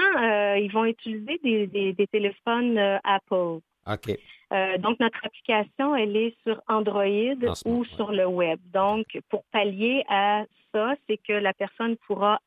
ils 0.56 0.70
vont 0.72 0.86
utiliser 0.86 1.40
des, 1.44 1.94
des, 1.94 2.08
téléphones 2.08 2.78
Apple. 3.04 3.60
OK. 3.90 4.18
donc, 4.80 5.00
notre 5.00 5.26
application, 5.26 5.96
elle 5.96 6.16
est 6.16 6.36
sur 6.44 6.62
Android 6.68 7.06
ou 7.66 7.84
sur 7.86 8.12
le 8.12 8.28
web. 8.28 8.60
Donc, 8.74 9.06
pour 9.30 9.44
pallier 9.52 10.04
à 10.08 10.44
ça, 10.74 10.94
c'est 11.08 11.18
que 11.18 11.34
la 11.34 11.54
personne 11.54 11.96
pourra 12.06 12.40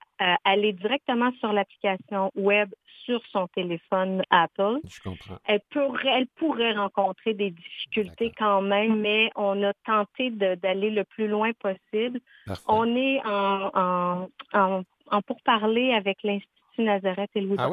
aller 0.45 0.73
directement 0.73 1.33
sur 1.41 1.53
l'application 1.53 2.31
web 2.35 2.71
sur 3.11 3.21
son 3.33 3.49
téléphone 3.49 4.23
Apple. 4.31 4.79
Je 4.89 5.01
comprends. 5.01 5.39
Elle 5.45 5.61
pourrait, 5.71 6.13
elle 6.17 6.27
pourrait 6.29 6.73
rencontrer 6.73 7.35
des 7.35 7.51
difficultés 7.51 8.33
quand 8.39 8.63
même, 8.63 9.01
mais 9.01 9.31
on 9.35 9.61
a 9.65 9.73
tenté 9.85 10.31
d'aller 10.31 10.91
le 10.91 11.05
plus 11.05 11.27
loin 11.27 11.51
possible. 11.55 12.21
On 12.69 12.97
est 12.97 13.21
en, 13.27 14.29
en, 14.53 14.83
en, 15.11 15.23
pourparler 15.23 15.93
avec 15.93 16.23
l'Institut 16.23 16.83
Nazareth 16.83 17.31
et 17.35 17.41
Louis 17.41 17.57
ah 17.59 17.69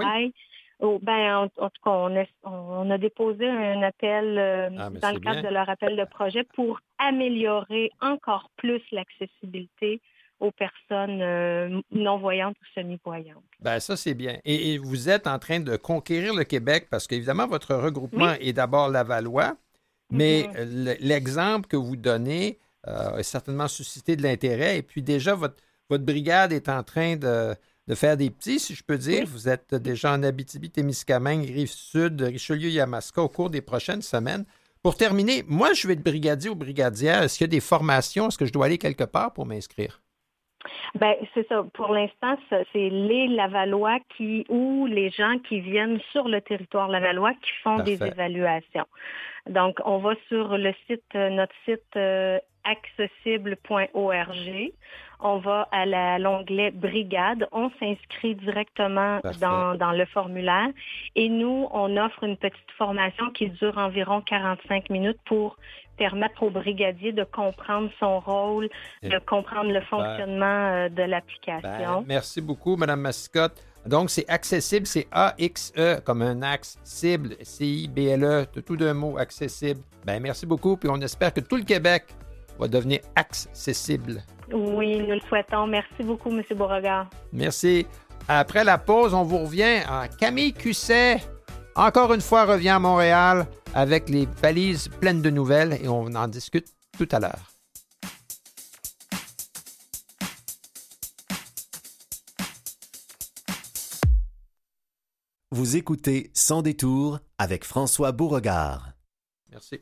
oh, 0.80 1.00
ben, 1.02 1.50
en, 1.58 1.70
tout 1.70 1.82
cas, 1.84 1.92
on 1.92 2.16
a, 2.16 2.26
on 2.44 2.90
a 2.90 2.98
déposé 2.98 3.48
un 3.48 3.84
appel 3.84 4.38
euh, 4.38 4.70
ah, 4.78 4.90
dans 4.90 5.12
le 5.12 5.20
cadre 5.20 5.42
de 5.44 5.54
leur 5.54 5.70
appel 5.70 5.96
de 5.96 6.06
projet 6.06 6.44
pour 6.56 6.80
améliorer 6.98 7.92
encore 8.02 8.50
plus 8.58 8.82
l'accessibilité 8.92 10.02
aux 10.40 10.52
personnes 10.52 11.22
euh, 11.22 11.82
non-voyantes 11.92 12.56
ou 12.62 12.66
semi-voyantes. 12.80 13.44
Ben 13.60 13.80
ça, 13.80 13.98
c'est 13.98 14.14
bien. 14.14 14.40
Et, 14.46 14.78
vous 14.78 15.10
êtes 15.10 15.28
en 15.28 15.40
train 15.40 15.60
de 15.60 15.76
conquérir 15.76 16.34
le 16.34 16.44
Québec 16.44 16.88
parce 16.90 17.08
qu'évidemment, 17.08 17.48
votre 17.48 17.76
regroupement 17.76 18.34
est 18.40 18.54
d'abord 18.54 18.90
Lavallois, 18.90 19.58
mais 20.12 20.44
mm-hmm. 20.44 20.98
l'exemple 21.00 21.68
que 21.68 21.76
vous 21.76 21.96
donnez 21.96 22.60
euh, 22.88 23.18
a 23.18 23.24
certainement 23.24 23.68
suscité 23.68 24.16
de 24.16 24.24
l'intérêt. 24.24 24.78
Et 24.78 24.82
puis 24.84 25.02
déjà, 25.02 25.34
votre, 25.34 25.56
votre 25.90 26.06
brigade 26.06 26.54
est 26.54 26.70
en 26.70 26.84
train 26.84 27.16
de, 27.16 27.56
faire 27.96 28.16
des 28.16 28.30
petits, 28.30 28.60
si 28.60 28.76
je 28.76 28.84
peux 28.84 28.98
dire. 28.98 29.26
Vous 29.28 29.50
êtes 29.50 29.74
déjà 29.74 30.14
en 30.14 30.24
Abitibi-Témiscamingue, 30.24 31.46
Rive-Sud, 31.46 32.22
Richelieu-Yamaska 32.22 33.22
au 33.22 33.30
cours 33.30 33.50
des 33.50 33.62
prochaines 33.62 34.02
semaines. 34.02 34.46
Pour 34.84 34.96
terminer, 34.96 35.44
moi, 35.48 35.74
je 35.74 35.88
vais 35.88 35.94
être 35.94 36.04
brigadier 36.04 36.50
ou 36.50 36.56
brigadière. 36.56 37.24
Est-ce 37.24 37.38
qu'il 37.38 37.46
y 37.46 37.50
a 37.50 37.52
des 37.52 37.60
formations? 37.60 38.28
Est-ce 38.28 38.38
que 38.38 38.46
je 38.46 38.54
dois 38.54 38.68
aller 38.68 38.78
quelque 38.78 39.04
part 39.04 39.34
pour 39.34 39.46
m'inscrire? 39.46 40.02
Ben, 40.96 41.16
c'est 41.34 41.48
ça. 41.48 41.64
Pour 41.74 41.94
l'instant, 41.94 42.38
c'est 42.50 42.90
les 42.90 43.28
Lavallois 43.28 44.00
qui 44.16 44.46
ou 44.50 44.88
les 44.88 45.10
gens 45.10 45.38
qui 45.48 45.60
viennent 45.60 46.00
sur 46.12 46.28
le 46.28 46.42
territoire 46.42 46.88
Lavallois 46.88 47.34
qui 47.34 47.52
font 47.64 47.78
des 47.78 48.02
évaluations. 48.04 48.86
Donc, 49.50 49.80
on 49.86 50.00
va 50.00 50.14
sur 50.28 50.58
le 50.58 50.74
site, 50.88 51.04
euh, 51.16 51.30
notre 51.30 51.54
site 51.66 51.96
euh, 51.96 52.38
accessible.org. 52.66 54.72
On 55.20 55.38
va 55.38 55.68
à 55.72 56.20
l'onglet 56.20 56.72
Brigade. 56.72 57.48
On 57.52 57.72
s'inscrit 57.80 58.36
directement 58.36 59.20
dans, 59.40 59.76
dans, 59.76 59.94
le 59.94 60.06
formulaire. 60.06 60.68
Et 61.16 61.30
nous, 61.30 61.68
on 61.72 61.98
offre 61.98 62.24
une 62.24 62.38
petite 62.38 62.72
formation 62.78 63.32
qui 63.32 63.50
dure 63.50 63.78
environ 63.78 64.22
45 64.22 64.90
minutes 64.90 65.20
pour 65.26 65.58
permettre 65.98 66.44
au 66.44 66.50
brigadier 66.50 67.12
de 67.12 67.24
comprendre 67.24 67.90
son 68.00 68.20
rôle, 68.20 68.70
de 69.04 69.20
comprendre 69.26 69.72
le 69.72 69.82
fonctionnement 69.82 70.46
euh, 70.72 70.90
de 70.90 71.04
l'application. 71.04 72.02
Ben, 72.02 72.06
merci 72.08 72.42
beaucoup, 72.42 72.76
Madame 72.76 73.02
Mascotte. 73.02 73.64
Donc, 73.86 74.10
c'est 74.10 74.28
accessible, 74.30 74.86
c'est 74.86 75.08
A-X-E, 75.12 76.02
comme 76.02 76.22
un 76.22 76.42
axe, 76.42 76.78
cible, 76.84 77.36
C-I-B-L-E, 77.42 78.46
tout 78.66 78.76
d'un 78.76 78.94
mot, 78.94 79.18
accessible. 79.18 79.80
Ben, 80.06 80.22
merci 80.22 80.46
beaucoup, 80.46 80.76
puis 80.76 80.90
on 80.90 81.00
espère 81.02 81.34
que 81.34 81.40
tout 81.40 81.56
le 81.56 81.64
Québec 81.64 82.06
va 82.60 82.68
devenir 82.68 83.00
accessible. 83.16 84.22
Oui, 84.52 85.00
nous 85.00 85.14
le 85.14 85.20
souhaitons. 85.22 85.68
Merci 85.68 86.04
beaucoup, 86.04 86.30
M. 86.30 86.44
Beauregard. 86.56 87.10
Merci. 87.32 87.86
Après 88.28 88.64
la 88.64 88.78
pause, 88.78 89.14
on 89.14 89.24
vous 89.24 89.40
revient 89.40 89.82
à 89.88 90.08
Camille 90.08 90.54
Cusset. 90.54 91.18
Encore 91.78 92.12
une 92.12 92.22
fois, 92.22 92.46
revient 92.46 92.70
à 92.70 92.80
Montréal 92.80 93.48
avec 93.76 94.10
les 94.10 94.26
valises 94.26 94.88
pleines 94.88 95.22
de 95.22 95.30
nouvelles 95.30 95.74
et 95.80 95.88
on 95.88 96.08
en 96.16 96.28
discute 96.28 96.74
tout 96.98 97.08
à 97.12 97.20
l'heure. 97.20 97.52
Vous 105.52 105.76
écoutez 105.76 106.32
Sans 106.34 106.64
détour 106.64 107.20
avec 107.38 107.64
François 107.64 108.12
Beauregard. 108.12 108.94
Merci. 109.52 109.82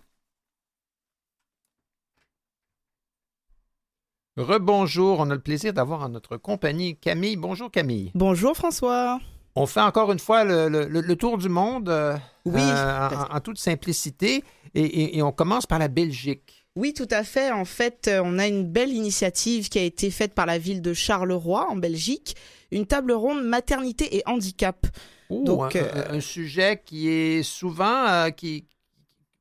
Rebonjour, 4.36 5.22
on 5.22 5.30
a 5.30 5.36
le 5.36 5.40
plaisir 5.40 5.72
d'avoir 5.72 6.02
en 6.02 6.10
notre 6.10 6.36
compagnie 6.36 6.98
Camille. 6.98 7.38
Bonjour 7.38 7.72
Camille. 7.72 8.12
Bonjour 8.16 8.54
François. 8.54 9.22
On 9.56 9.66
fait 9.66 9.82
encore 9.82 10.12
une 10.12 10.20
fois 10.20 10.44
le, 10.44 11.14
tour 11.14 11.38
du 11.38 11.50
monde 11.50 11.90
euh, 11.90 12.18
oui. 12.46 12.60
Euh, 12.62 13.10
en, 13.30 13.40
toute 13.40 13.58
simplicité 13.58 14.44
et, 14.74 15.22
on 15.22 15.32
commence 15.32 15.66
par 15.66 15.80
la 15.80 15.88
Belgique. 15.88 16.66
Oui, 16.76 16.94
tout 16.94 17.08
à 17.10 17.24
fait. 17.24 17.52
En 17.52 17.64
fait, 17.64 18.10
euh, 18.10 18.22
on 18.26 18.38
a 18.38 18.48
une 18.48 18.66
belle 18.66 18.92
initiative 18.92 19.70
qui 19.70 19.80
a 19.80 19.84
été 19.84 20.12
faite 20.12 20.34
par 20.34 20.46
la 20.46 20.58
ville 20.58 20.82
de 20.82 20.94
Charleroi 20.94 21.70
en 21.70 21.78
Belgique, 21.78 22.36
une 22.72 22.86
table 22.86 23.14
ronde 23.14 23.46
maternité 23.46 24.18
et 24.18 24.24
handicap. 24.26 24.86
Donc, 25.30 25.78
un, 25.78 26.20
sujet 26.20 26.82
qui 26.86 27.08
est 27.08 27.42
souvent 27.42 28.30
qui, 28.32 28.66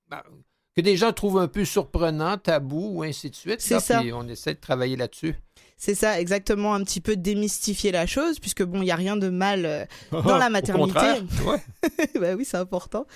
bah, 0.09 0.23
que 0.77 0.81
des 0.81 0.97
gens 0.97 1.13
trouvent 1.13 1.39
un 1.39 1.49
peu 1.49 1.65
surprenant, 1.65 2.39
tabou 2.39 2.99
ou 2.99 3.03
ainsi 3.03 3.31
de 3.31 3.35
suite. 3.35 3.61
C'est 3.61 3.81
ça. 3.81 4.01
on 4.15 4.29
essaie 4.29 4.55
de 4.55 4.61
travailler 4.61 4.97
là-dessus. 4.97 5.35
C'est 5.77 5.95
ça, 5.95 6.21
exactement, 6.21 6.75
un 6.75 6.83
petit 6.83 7.01
peu 7.01 7.17
démystifier 7.17 7.93
la 7.93 8.07
chose, 8.07 8.39
puisque 8.39 8.63
bon, 8.63 8.81
il 8.81 8.85
n'y 8.85 8.91
a 8.91 8.97
rien 8.97 9.17
de 9.17 9.29
mal 9.29 9.67
euh, 9.67 9.85
dans 10.11 10.39
la 10.39 10.49
maternité. 10.49 11.01
bah 12.21 12.35
oui, 12.37 12.45
c'est 12.45 12.57
important. 12.57 13.07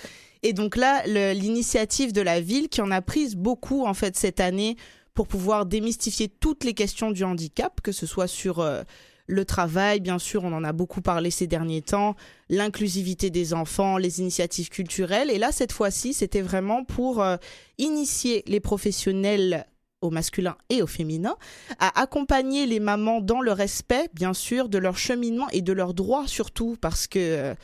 Et 0.43 0.53
donc 0.53 0.75
là, 0.75 1.03
l'initiative 1.33 2.13
de 2.13 2.21
la 2.21 2.39
ville 2.39 2.69
qui 2.69 2.81
en 2.81 2.91
a 2.91 3.01
prise 3.01 3.35
beaucoup 3.35 3.85
en 3.85 3.93
fait 3.93 4.15
cette 4.15 4.39
année 4.39 4.77
pour 5.13 5.27
pouvoir 5.27 5.65
démystifier 5.65 6.29
toutes 6.29 6.63
les 6.63 6.73
questions 6.73 7.11
du 7.11 7.23
handicap, 7.23 7.81
que 7.81 7.91
ce 7.91 8.05
soit 8.05 8.27
sur 8.27 8.59
euh, 8.59 8.83
le 9.27 9.43
travail, 9.43 9.99
bien 9.99 10.17
sûr, 10.17 10.43
on 10.45 10.53
en 10.53 10.63
a 10.63 10.71
beaucoup 10.71 11.01
parlé 11.01 11.29
ces 11.29 11.45
derniers 11.45 11.81
temps, 11.81 12.15
l'inclusivité 12.49 13.29
des 13.29 13.53
enfants, 13.53 13.97
les 13.97 14.21
initiatives 14.21 14.69
culturelles. 14.69 15.29
Et 15.29 15.37
là, 15.37 15.51
cette 15.51 15.73
fois-ci, 15.73 16.13
c'était 16.13 16.41
vraiment 16.41 16.85
pour 16.85 17.21
euh, 17.21 17.35
initier 17.77 18.43
les 18.47 18.59
professionnels 18.61 19.65
au 20.01 20.09
masculin 20.09 20.55
et 20.69 20.81
au 20.81 20.87
féminin, 20.87 21.35
à 21.79 22.01
accompagner 22.01 22.65
les 22.65 22.79
mamans 22.79 23.21
dans 23.21 23.41
le 23.41 23.51
respect, 23.51 24.09
bien 24.13 24.33
sûr, 24.33 24.69
de 24.69 24.77
leur 24.77 24.97
cheminement 24.97 25.49
et 25.51 25.61
de 25.61 25.73
leurs 25.73 25.93
droits 25.93 26.27
surtout, 26.27 26.77
parce 26.79 27.07
que 27.07 27.19
euh, 27.19 27.55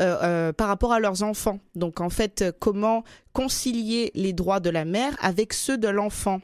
euh, 0.00 0.52
par 0.52 0.66
rapport 0.66 0.92
à 0.92 0.98
leurs 0.98 1.22
enfants. 1.22 1.60
Donc 1.76 2.00
en 2.00 2.10
fait, 2.10 2.44
comment 2.58 3.04
concilier 3.32 4.10
les 4.16 4.32
droits 4.32 4.58
de 4.58 4.70
la 4.70 4.84
mère 4.84 5.16
avec 5.20 5.52
ceux 5.52 5.78
de 5.78 5.86
l'enfant. 5.86 6.40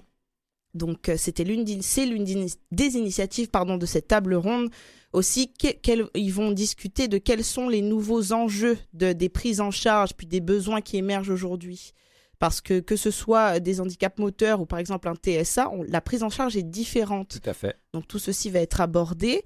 Donc 0.74 1.08
euh, 1.08 1.16
c'était 1.16 1.42
l'une 1.42 1.82
c'est 1.82 2.06
l'une 2.06 2.24
des 2.70 2.96
initiatives 2.96 3.48
pardon 3.48 3.76
de 3.76 3.86
cette 3.86 4.06
table 4.06 4.34
ronde. 4.34 4.70
Aussi 5.12 5.52
ils 6.14 6.32
vont 6.32 6.52
discuter 6.52 7.08
de 7.08 7.18
quels 7.18 7.42
sont 7.42 7.68
les 7.68 7.82
nouveaux 7.82 8.32
enjeux 8.32 8.78
de, 8.92 9.12
des 9.12 9.28
prises 9.28 9.60
en 9.60 9.72
charge 9.72 10.14
puis 10.16 10.28
des 10.28 10.40
besoins 10.40 10.80
qui 10.80 10.96
émergent 10.96 11.30
aujourd'hui 11.30 11.92
parce 12.40 12.60
que 12.60 12.80
que 12.80 12.96
ce 12.96 13.12
soit 13.12 13.60
des 13.60 13.80
handicaps 13.80 14.18
moteurs 14.18 14.60
ou 14.60 14.66
par 14.66 14.80
exemple 14.80 15.08
un 15.08 15.14
TSA, 15.14 15.70
la 15.86 16.00
prise 16.00 16.24
en 16.24 16.30
charge 16.30 16.56
est 16.56 16.64
différente. 16.64 17.40
Tout 17.40 17.48
à 17.48 17.54
fait. 17.54 17.76
Donc 17.92 18.08
tout 18.08 18.18
ceci 18.18 18.50
va 18.50 18.58
être 18.58 18.80
abordé 18.80 19.44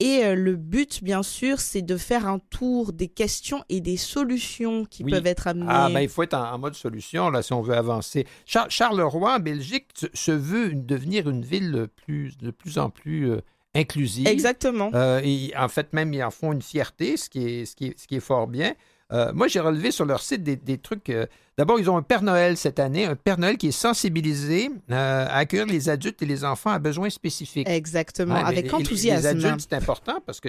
et 0.00 0.24
euh, 0.24 0.34
le 0.34 0.56
but, 0.56 1.04
bien 1.04 1.22
sûr, 1.22 1.60
c'est 1.60 1.82
de 1.82 1.96
faire 1.96 2.26
un 2.26 2.40
tour 2.40 2.92
des 2.92 3.06
questions 3.06 3.62
et 3.68 3.80
des 3.80 3.96
solutions 3.96 4.84
qui 4.84 5.04
peuvent 5.04 5.26
être 5.26 5.46
amenées. 5.46 5.66
Ah, 5.68 5.88
ben, 5.88 6.00
il 6.00 6.08
faut 6.08 6.24
être 6.24 6.34
en, 6.34 6.58
mode 6.58 6.74
solution, 6.74 7.30
là, 7.30 7.42
si 7.42 7.52
on 7.52 7.62
veut 7.62 7.76
avancer. 7.76 8.26
Charleroi, 8.44 9.36
en 9.36 9.38
Belgique, 9.38 9.90
se 10.12 10.32
veut 10.32 10.74
devenir 10.74 11.30
une 11.30 11.44
ville 11.44 11.86
plus, 11.94 12.36
de 12.38 12.50
plus 12.50 12.78
en 12.78 12.90
plus 12.90 13.30
euh, 13.30 13.40
inclusive. 13.74 14.26
Exactement. 14.26 14.90
Euh, 14.94 15.20
et 15.22 15.52
en 15.56 15.68
fait, 15.68 15.92
même, 15.92 16.12
ils 16.12 16.24
en 16.24 16.32
font 16.32 16.52
une 16.52 16.62
fierté, 16.62 17.16
ce 17.16 17.30
qui 17.30 17.46
est, 17.46 17.64
ce 17.64 17.76
qui 17.76 17.86
est, 17.86 17.98
ce 17.98 18.08
qui 18.08 18.16
est 18.16 18.20
fort 18.20 18.48
bien. 18.48 18.74
Euh, 19.12 19.32
moi, 19.34 19.48
j'ai 19.48 19.60
relevé 19.60 19.90
sur 19.90 20.06
leur 20.06 20.20
site 20.20 20.42
des, 20.42 20.78
trucs. 20.78 21.10
Euh, 21.10 21.26
d'abord, 21.58 21.78
ils 21.78 21.90
ont 21.90 21.96
un 21.96 22.02
Père 22.02 22.22
Noël 22.22 22.56
cette 22.56 22.78
année, 22.78 23.04
un 23.04 23.16
Père 23.16 23.38
Noël 23.38 23.58
qui 23.58 23.68
est 23.68 23.72
sensibilisé 23.72 24.70
euh, 24.90 25.26
à 25.26 25.36
accueillir 25.36 25.66
les 25.66 25.88
adultes 25.88 26.22
et 26.22 26.26
les 26.26 26.44
enfants 26.44 26.70
à 26.70 26.78
besoins 26.78 27.10
spécifiques. 27.10 27.68
Exactement, 27.68 28.34
avec 28.34 28.72
enthousiasme. 28.72 29.36
Les 29.38 29.44
adultes, 29.46 29.66
c'est 29.68 29.76
important 29.76 30.22
parce 30.24 30.40
qu'on 30.40 30.48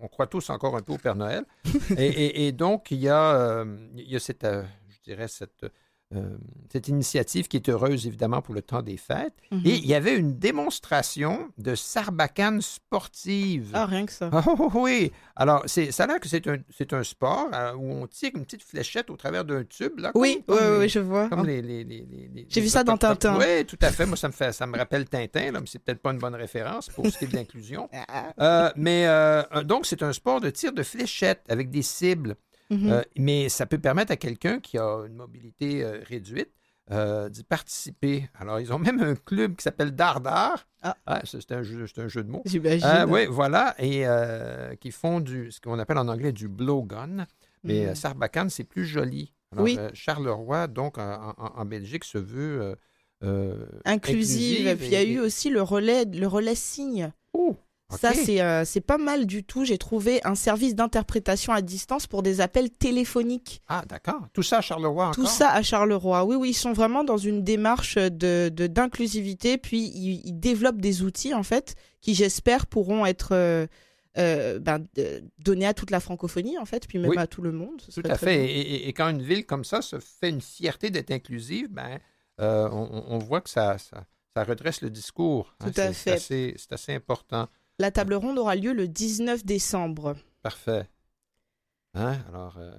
on, 0.00 0.08
croit 0.08 0.28
tous 0.28 0.50
encore 0.50 0.76
un 0.76 0.82
peu 0.82 0.92
au 0.92 0.98
Père 0.98 1.16
Noël. 1.16 1.44
et, 1.98 2.52
donc, 2.52 2.90
il 2.90 3.00
y 3.00 3.08
a, 3.08 3.64
il 3.96 4.10
y 4.10 4.16
a 4.16 4.20
cette, 4.20 4.46
je 4.46 5.02
dirais, 5.02 5.28
cette 5.28 5.66
euh, 6.14 6.36
cette 6.72 6.88
initiative 6.88 7.48
qui 7.48 7.56
est 7.56 7.68
heureuse, 7.68 8.06
évidemment, 8.06 8.42
pour 8.42 8.54
le 8.54 8.62
temps 8.62 8.82
des 8.82 8.96
fêtes. 8.96 9.34
Mhm. 9.50 9.62
Et 9.64 9.76
il 9.76 9.86
y 9.86 9.94
avait 9.94 10.16
une 10.16 10.38
démonstration 10.38 11.48
de 11.58 11.74
sarbacane 11.74 12.60
sportive. 12.60 13.70
Ah, 13.74 13.86
rien 13.86 14.06
que 14.06 14.12
ça. 14.12 14.30
Oh, 14.46 14.70
oui. 14.74 15.10
Alors, 15.36 15.62
c'est, 15.66 15.90
ça 15.90 16.04
a 16.04 16.06
l'air 16.06 16.20
que 16.20 16.28
c'est 16.28 16.46
un, 16.46 16.58
un 16.92 17.02
sport 17.02 17.48
euh, 17.52 17.72
où 17.74 17.92
on 17.92 18.06
tire 18.06 18.30
une 18.34 18.44
petite 18.44 18.62
fléchette 18.62 19.10
au 19.10 19.16
travers 19.16 19.44
d'un 19.44 19.64
tube. 19.64 19.98
Là, 19.98 20.12
oui, 20.14 20.44
oui, 20.48 20.56
oui, 20.78 20.88
je 20.88 21.00
vois. 21.00 21.28
Comme 21.28 21.46
les, 21.46 21.62
les, 21.62 21.84
les, 21.84 22.46
J'ai 22.48 22.60
vu 22.60 22.68
ça 22.68 22.84
dans 22.84 22.96
Tintin. 22.96 23.38
Oui, 23.38 23.64
tout 23.64 23.78
à 23.80 23.90
fait. 23.90 24.06
Moi, 24.06 24.16
ça 24.16 24.28
me, 24.28 24.32
fait, 24.32 24.52
ça 24.52 24.66
me 24.66 24.76
rappelle 24.76 25.08
Tintin, 25.08 25.52
là, 25.52 25.60
mais 25.60 25.66
c'est 25.66 25.78
peut-être 25.78 26.00
pas 26.00 26.12
une 26.12 26.18
bonne 26.18 26.34
référence 26.34 26.88
pour 26.88 27.06
ce 27.06 27.18
qui 27.18 27.24
est 27.24 27.28
de 27.28 27.36
l'inclusion. 27.36 27.88
Euh, 28.40 28.70
mais 28.76 29.06
donc, 29.64 29.86
c'est 29.86 30.02
un 30.02 30.12
sport 30.12 30.40
de 30.40 30.50
tir 30.50 30.72
de 30.72 30.82
fléchette 30.82 31.42
avec 31.48 31.70
des 31.70 31.82
cibles. 31.82 32.36
Mhm. 32.70 32.90
Euh, 32.90 33.02
mais 33.16 33.48
ça 33.48 33.66
peut 33.66 33.78
permettre 33.78 34.12
à 34.12 34.16
quelqu'un 34.16 34.60
qui 34.60 34.78
a 34.78 35.04
une 35.06 35.14
mobilité 35.14 35.84
euh, 35.84 36.00
réduite 36.06 36.50
euh, 36.90 37.28
d'y 37.28 37.44
participer. 37.44 38.28
Alors, 38.38 38.60
ils 38.60 38.72
ont 38.72 38.78
même 38.78 39.00
un 39.00 39.14
club 39.14 39.56
qui 39.56 39.62
s'appelle 39.62 39.92
Dardar. 39.92 40.66
Ah. 40.82 40.96
ah 41.06 41.22
c'est 41.24 41.52
un, 41.52 41.62
jeu, 41.62 41.86
un 41.96 42.08
jeu 42.08 42.22
de 42.22 42.30
mots. 42.30 42.42
J'imagine. 42.44 43.06
oui, 43.08 43.26
voilà. 43.26 43.74
Et 43.78 44.04
qui 44.80 44.90
font 44.90 45.20
du, 45.20 45.50
ce 45.50 45.60
qu'on 45.60 45.78
appelle 45.78 45.98
en 45.98 46.08
anglais 46.08 46.32
du 46.32 46.48
blowgun. 46.48 47.26
Mais 47.62 47.86
mm. 47.86 47.94
Sarbacane, 47.94 48.50
c'est 48.50 48.64
plus 48.64 48.84
joli. 48.84 49.32
oui. 49.56 49.78
Charleroi, 49.94 50.66
donc, 50.66 50.98
en, 50.98 51.64
Belgique, 51.64 52.04
se 52.04 52.18
veut. 52.18 52.76
inclusive. 53.84 54.66
Et 54.66 54.76
puis, 54.76 54.86
il 54.86 54.92
y 54.92 54.96
a 54.96 55.04
eu 55.04 55.20
aussi 55.20 55.50
le 55.50 55.62
relais, 55.62 56.04
le 56.04 56.26
relais 56.26 56.54
signe. 56.54 57.12
Oh. 57.32 57.56
Ça, 57.90 58.12
euh, 58.28 58.64
c'est 58.64 58.80
pas 58.80 58.98
mal 58.98 59.26
du 59.26 59.44
tout. 59.44 59.64
J'ai 59.64 59.78
trouvé 59.78 60.20
un 60.24 60.34
service 60.34 60.74
d'interprétation 60.74 61.52
à 61.52 61.62
distance 61.62 62.06
pour 62.06 62.22
des 62.22 62.40
appels 62.40 62.70
téléphoniques. 62.70 63.60
Ah, 63.68 63.84
d'accord. 63.86 64.22
Tout 64.32 64.42
ça 64.42 64.58
à 64.58 64.60
Charleroi 64.60 65.12
Tout 65.14 65.26
ça 65.26 65.50
à 65.50 65.62
Charleroi. 65.62 66.24
Oui, 66.24 66.36
oui, 66.36 66.50
ils 66.50 66.54
sont 66.54 66.72
vraiment 66.72 67.04
dans 67.04 67.18
une 67.18 67.42
démarche 67.42 67.96
de 67.96 68.48
d'inclusivité. 68.48 69.58
puis, 69.58 69.90
ils, 69.94 70.38
développent 70.38 70.80
des 70.80 71.02
outils, 71.02 71.34
en 71.34 71.42
fait, 71.42 71.76
qui, 72.00 72.14
j'espère, 72.14 72.66
pourront 72.66 73.06
être 73.06 73.32
euh, 73.32 73.66
euh, 74.18 74.58
ben, 74.58 74.84
donnés 75.38 75.66
à 75.66 75.74
toute 75.74 75.90
la 75.90 76.00
francophonie, 76.00 76.58
en 76.58 76.64
fait, 76.64 76.86
puis 76.88 76.98
même 76.98 77.16
à 77.18 77.26
tout 77.26 77.42
le 77.42 77.52
monde. 77.52 77.82
tout 77.92 78.02
à 78.04 78.16
fait. 78.16 78.86
Et, 78.86 78.92
quand 78.92 79.08
une 79.08 79.22
ville 79.22 79.46
comme 79.46 79.64
ça 79.64 79.82
se 79.82 79.98
fait 79.98 80.30
une 80.30 80.40
fierté 80.40 80.90
d'être 80.90 81.10
inclusive, 81.10 81.68
ben, 81.70 81.98
on, 82.38 83.18
voit 83.18 83.42
que 83.42 83.50
ça, 83.50 83.76
ça, 83.78 84.04
redresse 84.42 84.80
le 84.80 84.90
discours. 84.90 85.54
Hein. 85.60 85.70
Tout 85.70 85.80
à 85.80 85.92
fait. 85.92 86.18
C'est 86.18 86.72
assez 86.72 86.94
important. 86.94 87.48
La 87.78 87.90
table 87.90 88.14
ronde 88.14 88.38
aura 88.38 88.54
lieu 88.54 88.72
le 88.72 88.86
19 88.86 89.44
décembre. 89.44 90.14
Parfait. 90.42 90.88
Hein? 91.94 92.16
Alors, 92.28 92.56
euh, 92.58 92.72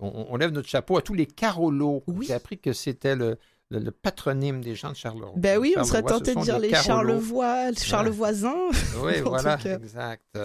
on, 0.00 0.36
lève 0.36 0.50
notre 0.50 0.68
chapeau 0.68 0.96
à 0.96 1.02
tous 1.02 1.14
les 1.14 1.26
Carolos. 1.26 2.02
Oui. 2.06 2.26
J'ai 2.26 2.34
appris 2.34 2.58
que 2.58 2.72
c'était 2.72 3.16
le, 3.16 3.38
le, 3.70 3.90
patronyme 3.90 4.62
des 4.62 4.74
gens 4.74 4.90
de 4.90 4.96
Charleroi. 4.96 5.34
Ben 5.36 5.58
oui, 5.58 5.74
on 5.76 5.84
serait 5.84 6.02
tenté 6.02 6.34
de 6.34 6.40
dire 6.40 6.58
les 6.58 6.74
Charlevoix, 6.74 7.72
Charlevoisins. 7.74 8.68
Oui, 9.02 9.20
voilà, 9.24 9.58
exact. 9.64 10.38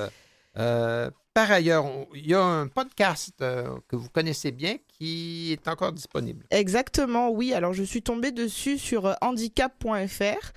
Euh, 0.57 1.09
par 1.33 1.51
ailleurs, 1.51 1.85
il 2.13 2.27
y 2.27 2.33
a 2.33 2.43
un 2.43 2.67
podcast 2.67 3.33
euh, 3.41 3.77
que 3.87 3.95
vous 3.95 4.09
connaissez 4.09 4.51
bien 4.51 4.77
qui 4.87 5.51
est 5.51 5.67
encore 5.67 5.91
disponible. 5.91 6.45
Exactement, 6.51 7.29
oui. 7.31 7.53
Alors, 7.53 7.73
je 7.73 7.83
suis 7.83 8.03
tombée 8.03 8.31
dessus 8.31 8.77
sur 8.77 9.15
handicap.fr. 9.21 10.53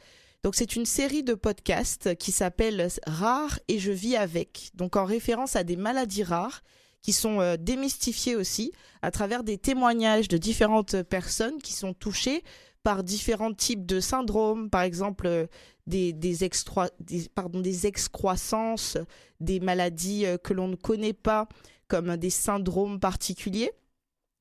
Donc, 0.47 0.55
c'est 0.55 0.76
une 0.76 0.86
série 0.86 1.24
de 1.24 1.34
podcasts 1.34 2.14
qui 2.18 2.30
s'appelle 2.30 2.86
Rare 3.05 3.59
et 3.66 3.80
je 3.80 3.90
vis 3.90 4.14
avec. 4.14 4.70
Donc, 4.74 4.94
en 4.94 5.05
référence 5.05 5.57
à 5.57 5.64
des 5.64 5.74
maladies 5.74 6.22
rares 6.22 6.62
qui 7.03 7.12
sont 7.12 7.57
démystifiées 7.59 8.36
aussi 8.36 8.70
à 9.03 9.11
travers 9.11 9.42
des 9.42 9.59
témoignages 9.59 10.28
de 10.28 10.38
différentes 10.38 11.03
personnes 11.03 11.61
qui 11.61 11.72
sont 11.72 11.94
touchées 11.94 12.44
par 12.84 13.03
différents 13.03 13.55
types 13.55 13.84
de 13.86 13.99
syndromes, 13.99 14.70
par 14.70 14.82
exemple 14.82 15.49
pardon, 17.34 17.61
des 17.61 17.86
excroissances, 17.88 18.99
des 19.40 19.59
maladies 19.59 20.26
euh, 20.26 20.38
que 20.38 20.55
l'on 20.55 20.68
ne 20.68 20.76
connaît 20.76 21.12
pas, 21.12 21.49
comme 21.88 22.16
des 22.16 22.30
syndromes 22.30 23.01
particuliers 23.01 23.72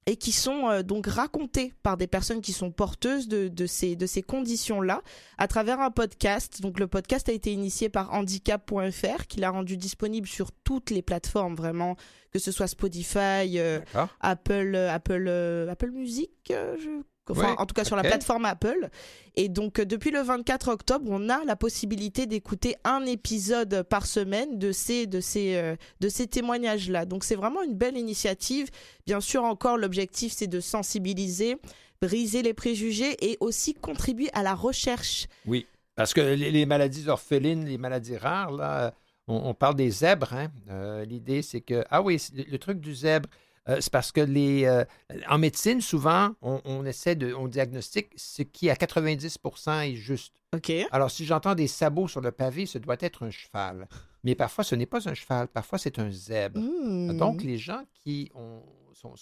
et 0.06 0.18
qui 0.18 0.32
sont 0.32 0.70
euh, 0.70 0.84
donc 0.84 1.08
racontées 1.08 1.74
par 1.82 1.97
des 1.97 2.08
personnes 2.08 2.41
qui 2.41 2.53
sont 2.53 2.72
porteuses 2.72 3.28
de, 3.28 3.47
de 3.47 3.66
ces, 3.66 3.95
de 3.95 4.06
ces 4.06 4.22
conditions-là 4.22 5.01
à 5.38 5.47
travers 5.47 5.80
un 5.80 5.91
podcast. 5.91 6.62
Donc 6.62 6.80
le 6.80 6.88
podcast 6.88 7.28
a 7.30 7.32
été 7.32 7.51
initié 7.51 7.89
par 7.89 8.14
handicap.fr, 8.14 9.28
qui 9.28 9.39
l'a 9.39 9.49
rendu 9.49 9.78
disponible 9.78 10.28
sur 10.28 10.51
toutes 10.51 10.91
les 10.91 11.01
plateformes 11.01 11.56
vraiment, 11.56 11.95
que 12.32 12.39
ce 12.39 12.51
soit 12.51 12.68
Spotify, 12.68 13.58
euh, 13.58 13.80
Apple, 14.22 14.76
Apple, 14.76 15.28
Apple 15.70 15.91
Music, 15.91 16.32
je 16.49 17.01
Enfin, 17.30 17.55
en 17.57 17.65
tout 17.65 17.73
cas 17.73 17.84
sur 17.84 17.95
la 17.95 18.03
plateforme 18.03 18.45
Apple. 18.45 18.89
Et 19.36 19.49
donc, 19.49 19.80
euh, 19.80 19.86
depuis 19.86 20.11
le 20.11 20.21
24 20.21 20.69
octobre, 20.69 21.05
on 21.09 21.30
a 21.30 21.43
la 21.43 21.55
possibilité 21.55 22.26
d'écouter 22.26 22.76
un 22.84 23.05
épisode 23.05 23.84
par 23.84 24.05
semaine 24.05 24.57
de 24.59 24.71
ces, 24.71 25.07
de 25.07 25.19
ces, 25.19 25.55
euh, 25.55 25.76
de 25.99 26.09
ces 26.09 26.28
témoignages-là. 26.28 27.05
Donc, 27.05 27.23
c'est 27.23 27.36
vraiment 27.36 27.63
une 27.63 27.76
belle 27.76 27.97
initiative. 27.97 28.69
Bien 29.05 29.19
sûr, 29.21 29.43
encore, 29.43 29.78
l'objectif, 29.78 30.34
c'est 30.34 30.47
de 30.47 30.59
sensibiliser, 30.59 31.57
briser 32.01 32.41
les 32.43 32.53
préjugés 32.53 33.17
et 33.26 33.38
aussi 33.39 33.73
contribuer 33.73 34.30
à 34.34 34.43
la 34.43 34.53
recherche. 34.53 35.28
Oui, 35.45 35.67
parce 35.95 36.13
que 36.13 36.21
les, 36.21 36.65
maladies 36.65 37.09
orphelines, 37.09 37.65
les 37.65 37.78
maladies 37.78 38.17
rares, 38.17 38.51
là, 38.51 38.93
on, 39.28 39.53
parle 39.53 39.76
des 39.76 39.89
zèbres. 39.89 40.34
Hein. 40.34 40.47
Euh, 40.69 41.05
l'idée, 41.05 41.41
c'est 41.41 41.61
que, 41.61 41.84
ah 41.89 42.01
oui, 42.01 42.21
le 42.34 42.57
truc 42.57 42.80
du 42.80 42.93
zèbre, 42.93 43.30
euh, 43.68 43.78
c'est 43.82 43.91
parce 43.91 44.11
que 44.11 44.22
les, 44.22 44.66
euh, 44.66 44.84
en 45.28 45.38
médecine, 45.38 45.82
souvent, 45.82 46.32
on, 46.41 46.86
essaie 46.86 47.16
de, 47.16 47.34
on 47.34 47.47
diagnostique 47.47 48.09
ce 48.16 48.43
qui 48.43 48.70
à 48.70 48.76
90% 48.76 49.91
est 49.91 49.95
juste. 49.95 50.36
OK. 50.53 50.72
Alors, 50.91 51.09
si 51.09 51.26
j'entends 51.26 51.55
des 51.55 51.68
sabots 51.68 52.07
sur 52.07 52.22
le 52.22 52.32
pavé, 52.32 52.66
ce 52.66 52.78
doit 52.78 52.97
être 52.99 53.26
un 53.26 53.32
cheval. 53.32 53.88
Mais 54.24 54.36
parfois, 54.36 54.63
ce 54.63 54.76
n'est 54.76 54.86
pas 54.86 55.09
un 55.09 55.13
cheval, 55.13 55.47
parfois, 55.47 55.80
c'est 55.80 55.99
un 55.99 56.11
zèbre. 56.11 56.59
Hmm. 56.59 57.18
Donc, 57.18 57.43
les 57.43 57.57
gens 57.57 57.84
qui 57.93 58.32
sont, 58.93 59.13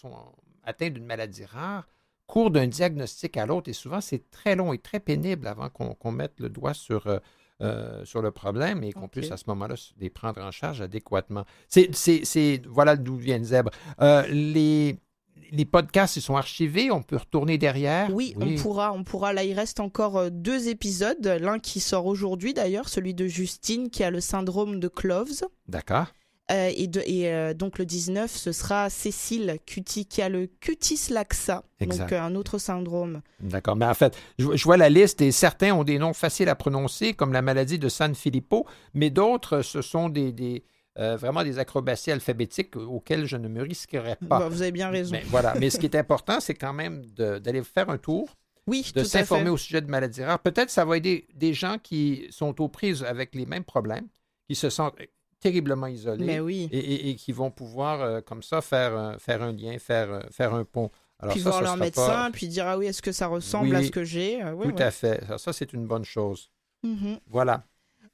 atteints 0.64 0.89
d'une 0.89 1.06
maladie 1.06 1.46
rare 1.46 1.88
courent 2.28 2.52
d'un 2.52 2.68
diagnostic 2.68 3.36
à 3.38 3.46
l'autre 3.46 3.70
et 3.70 3.74
souvent, 3.74 4.02
c'est 4.02 4.30
très 4.32 4.56
long 4.56 4.74
et 4.74 4.78
très 4.78 5.00
pénible 5.00 5.48
avant 5.48 5.70
qu'on 5.70 6.12
mette 6.12 6.39
le 6.39 6.50
doigt 6.50 6.74
sur. 6.74 7.08
Euh, 7.08 7.20
euh, 7.62 8.04
sur 8.04 8.22
le 8.22 8.32
problème 8.32 8.84
et 8.84 8.91
qu'on 8.93 9.08
puisse 9.08 9.32
à 9.32 9.38
ce 9.38 9.43
moment-là 9.47 9.76
les 9.99 10.10
prendre 10.10 10.41
en 10.41 10.51
charge 10.51 10.82
adéquatement. 10.82 11.45
C'est, 11.68 12.62
voilà 12.68 12.95
d'où 12.95 13.16
vient 13.16 13.38
le 13.38 13.43
zèbre. 13.43 13.72
Euh, 14.01 14.26
les, 14.28 14.97
les 15.51 15.66
podcasts, 15.66 16.16
ils 16.18 16.22
sont 16.22 16.36
archivés, 16.36 16.89
on 16.91 17.04
peut 17.04 17.18
retourner 17.18 17.58
derrière? 17.58 18.12
Oui, 18.12 18.34
on 18.39 18.56
pourra, 18.56 18.91
on 18.91 19.04
pourra. 19.04 19.34
Là, 19.34 19.43
il 19.43 19.54
reste 19.54 19.80
encore 19.80 20.18
euh, 20.18 20.30
deux 20.32 20.68
épisodes. 20.68 21.26
L'un 21.26 21.60
qui 21.60 21.80
sort 21.80 22.08
aujourd'hui 22.08 22.54
d'ailleurs, 22.54 22.89
celui 22.89 23.14
de 23.14 23.28
Justine 23.28 23.89
qui 23.89 24.04
a 24.04 24.10
le 24.10 24.20
syndrome 24.20 24.80
de 24.80 24.88
Cloves. 24.88 25.43
D'accord. 25.68 26.08
Euh, 26.52 26.72
et, 26.76 26.89
euh, 27.30 27.54
donc 27.54 27.80
le 27.80 27.86
19, 27.86 28.30
ce 28.30 28.52
sera 28.52 28.89
Cécile 28.89 29.60
Cutie 29.66 30.06
qui 30.06 30.22
a 30.22 30.28
le 30.28 30.48
cutis 30.48 31.10
laxa, 31.10 31.64
donc 31.80 32.12
euh, 32.12 32.20
un 32.20 32.36
autre 32.36 32.58
syndrome. 32.58 33.22
D'accord, 33.39 33.78
mais 33.78 33.86
en 33.86 33.94
fait, 33.94 34.18
je, 34.38 34.64
vois 34.64 34.76
la 34.76 34.89
liste 34.89 35.22
et 35.22 35.32
certains 35.32 35.74
ont 35.74 35.86
des 35.86 35.98
noms 36.00 36.14
faciles 36.14 36.50
à 36.50 36.56
prononcer, 36.56 37.14
comme 37.14 37.32
la 37.32 37.41
maladie 37.41 37.80
de 37.80 37.88
San 37.88 38.14
Filippo, 38.14 38.66
mais 38.94 39.10
d'autres, 39.10 39.62
ce 39.62 39.82
sont 39.82 40.10
des, 40.10 40.64
vraiment 40.98 41.44
des 41.44 41.60
acrobaties 41.60 42.12
alphabétiques 42.12 42.76
auxquelles 42.76 43.26
je 43.26 43.38
ne 43.38 43.48
me 43.48 43.62
risquerais 43.62 44.18
pas. 44.18 44.39
Bah, 44.39 44.50
vous 44.50 44.62
avez 44.62 44.74
bien 44.74 44.89
raison. 44.89 45.14
Mais, 45.14 45.24
voilà, 45.28 45.54
mais 45.58 45.70
ce 45.70 45.78
qui 45.78 45.86
est 45.86 45.96
important, 45.96 46.41
c'est 46.41 46.56
quand 46.56 46.74
même 46.74 47.06
d'aller 47.16 47.64
faire 47.64 47.89
un 47.89 47.98
tour. 47.98 48.36
Oui, 48.68 48.91
de 48.96 49.04
s'informer 49.04 49.50
au 49.50 49.58
sujet 49.58 49.82
de 49.82 49.89
maladies 49.89 50.24
rares. 50.24 50.39
Peut-être 50.39 50.70
ça 50.70 50.86
va 50.86 50.96
aider 50.96 51.28
des 51.36 51.54
gens 51.54 51.78
qui 51.82 52.28
sont 52.32 52.62
aux 52.62 52.70
prises 52.70 53.04
avec 53.04 53.36
les 53.36 53.46
mêmes 53.46 53.66
problèmes, 53.66 54.08
qui 54.48 54.56
se 54.56 54.70
sentent 54.70 54.96
terriblement 55.44 55.88
isolés 55.88 56.26
ben 56.26 56.39
oui. 56.39 56.70
et, 56.72 57.16
qui 57.16 57.34
vont 57.34 57.52
pouvoir, 57.52 58.02
euh, 58.02 58.22
comme 58.22 58.41
ça, 58.41 58.62
faire, 58.62 58.96
euh, 58.96 59.18
faire 59.18 59.44
un 59.44 59.52
lien, 59.52 59.78
faire, 59.78 60.10
euh, 60.10 60.22
faire 60.32 60.54
un 60.54 60.64
pont. 60.64 60.89
Alors 61.20 61.34
puis 61.36 61.44
voir 61.44 61.62
leur 61.62 61.76
médecin, 61.76 62.32
puis 62.32 62.48
dire 62.48 62.66
ah 62.66 62.78
oui, 62.78 62.88
est-ce 62.88 63.02
que 63.02 63.12
ça 63.12 63.28
ressemble 63.28 63.76
à 63.76 63.84
ce 63.84 63.91
que 63.91 64.04
j'ai? 64.04 64.39
Tout 64.62 64.76
à 64.78 64.91
fait. 64.91 65.22
Ça, 65.38 65.54
c'est 65.54 65.74
une 65.74 65.86
bonne 65.86 66.06
chose. 66.06 66.50
Mm-hmm. 66.86 67.20
Voilà. 67.28 67.64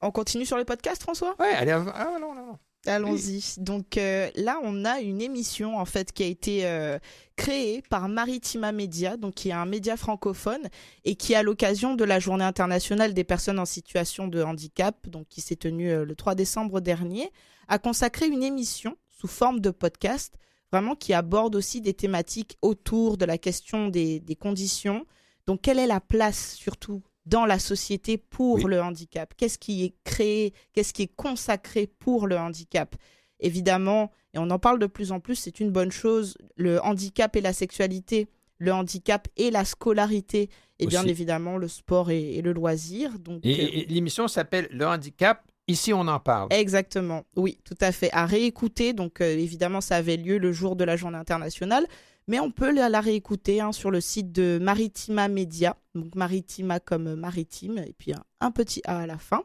On 0.01 0.11
continue 0.11 0.45
sur 0.45 0.57
les 0.57 0.65
podcasts, 0.65 1.03
François? 1.03 1.35
Oui, 1.39 1.47
allez, 1.55 1.71
ah, 1.71 2.17
non, 2.19 2.19
non, 2.19 2.33
non. 2.33 2.57
Allons-y. 2.85 3.55
Donc 3.57 3.97
euh, 3.97 4.29
là, 4.35 4.59
on 4.63 4.85
a 4.85 5.01
une 5.01 5.21
émission 5.21 5.77
en 5.77 5.85
fait 5.85 6.13
qui 6.13 6.23
a 6.23 6.27
été 6.27 6.65
euh, 6.65 6.97
créée 7.35 7.81
par 7.89 8.07
Maritima 8.07 8.71
Media, 8.71 9.17
donc 9.17 9.35
qui 9.35 9.49
est 9.49 9.53
un 9.53 9.65
média 9.65 9.97
francophone 9.97 10.69
et 11.03 11.15
qui, 11.15 11.35
à 11.35 11.43
l'occasion 11.43 11.95
de 11.95 12.05
la 12.05 12.19
Journée 12.19 12.45
internationale 12.45 13.13
des 13.13 13.25
personnes 13.25 13.59
en 13.59 13.65
situation 13.65 14.27
de 14.27 14.41
handicap, 14.41 15.07
donc 15.09 15.27
qui 15.27 15.41
s'est 15.41 15.57
tenue 15.57 15.91
euh, 15.91 16.05
le 16.05 16.15
3 16.15 16.35
décembre 16.35 16.79
dernier, 16.79 17.29
a 17.67 17.79
consacré 17.79 18.27
une 18.27 18.43
émission 18.43 18.97
sous 19.09 19.27
forme 19.27 19.59
de 19.59 19.71
podcast, 19.71 20.35
vraiment 20.71 20.95
qui 20.95 21.13
aborde 21.13 21.55
aussi 21.55 21.81
des 21.81 21.93
thématiques 21.93 22.57
autour 22.61 23.17
de 23.17 23.25
la 23.25 23.37
question 23.37 23.89
des, 23.89 24.21
des 24.21 24.35
conditions. 24.35 25.05
Donc, 25.47 25.61
quelle 25.61 25.79
est 25.79 25.87
la 25.87 25.99
place 25.99 26.53
surtout 26.53 27.01
dans 27.29 27.45
la 27.45 27.59
société 27.59 28.17
pour 28.17 28.67
le 28.67 28.81
handicap? 28.81 29.33
Qu'est-ce 29.37 29.57
qui 29.57 29.85
est 29.85 29.93
créé 30.03 30.53
Qu'est-ce 30.73 30.93
qui 30.93 31.03
est 31.03 31.15
consacré 31.15 31.87
pour 31.87 32.27
le 32.27 32.37
handicap? 32.37 32.95
Évidemment, 33.39 34.11
et 34.33 34.39
on 34.39 34.49
en 34.49 34.59
parle 34.59 34.79
de 34.79 34.85
plus 34.85 35.11
en 35.11 35.19
plus, 35.19 35.35
c'est 35.35 35.59
une 35.59 35.71
bonne 35.71 35.91
chose, 35.91 36.37
le 36.55 36.81
handicap 36.83 37.35
et 37.35 37.41
la 37.41 37.53
sexualité, 37.53 38.27
le 38.57 38.73
handicap 38.73 39.27
et 39.37 39.51
la 39.51 39.63
scolarité, 39.63 40.49
et 40.79 40.87
bien 40.87 41.05
évidemment 41.05 41.57
le 41.57 41.67
sport 41.67 42.11
et, 42.11 42.41
le 42.41 42.51
loisir. 42.51 43.17
Donc, 43.19 43.45
et, 43.45 43.83
euh, 43.83 43.85
l'émission 43.87 44.27
s'appelle 44.27 44.67
Le 44.71 44.85
handicap 44.85 45.43
Ici, 45.69 45.93
on 45.93 46.07
en 46.07 46.19
parle. 46.19 46.47
Exactement, 46.51 47.25
oui, 47.35 47.59
tout 47.63 47.77
à 47.79 47.91
fait. 47.91 48.09
À 48.11 48.25
réécouter, 48.25 48.93
donc 48.93 49.21
euh, 49.21 49.37
évidemment, 49.37 49.81
ça 49.81 49.97
avait 49.97 50.17
lieu 50.17 50.39
le 50.39 50.51
jour 50.51 50.75
de 50.75 50.83
la 50.83 50.95
journée 50.95 51.19
internationale, 51.19 51.85
mais 52.27 52.39
on 52.39 52.49
peut 52.49 52.71
la, 52.71 52.99
réécouter 52.99 53.61
hein, 53.61 53.71
sur 53.71 53.91
le 53.91 54.01
site 54.01 54.31
de 54.31 54.57
Maritima 54.59 55.27
Media, 55.27 55.77
donc 55.93 56.15
Maritima 56.15 56.79
comme 56.79 57.13
maritime, 57.13 57.77
et 57.77 57.93
puis 57.95 58.13
un, 58.41 58.51
petit 58.51 58.81
A 58.85 59.01
à 59.01 59.05
la 59.05 59.19
fin. 59.19 59.43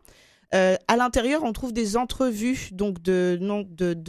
Euh, 0.54 0.76
à 0.88 0.96
l'intérieur, 0.96 1.44
on 1.44 1.52
trouve 1.52 1.74
des 1.74 1.98
entrevues 1.98 2.70
donc 2.72 3.02
de, 3.02 3.36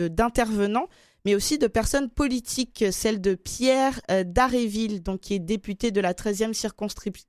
d'intervenants, 0.08 0.88
mais 1.26 1.36
aussi 1.36 1.58
de 1.58 1.68
personnes 1.68 2.10
politiques, 2.10 2.86
celle 2.92 3.20
de 3.20 3.36
Pierre 3.36 4.00
euh, 4.10 4.24
Daréville, 4.26 5.04
donc 5.04 5.20
qui 5.20 5.34
est 5.34 5.40
député 5.40 5.92
de 5.92 6.00
la 6.00 6.14
13e 6.14 6.54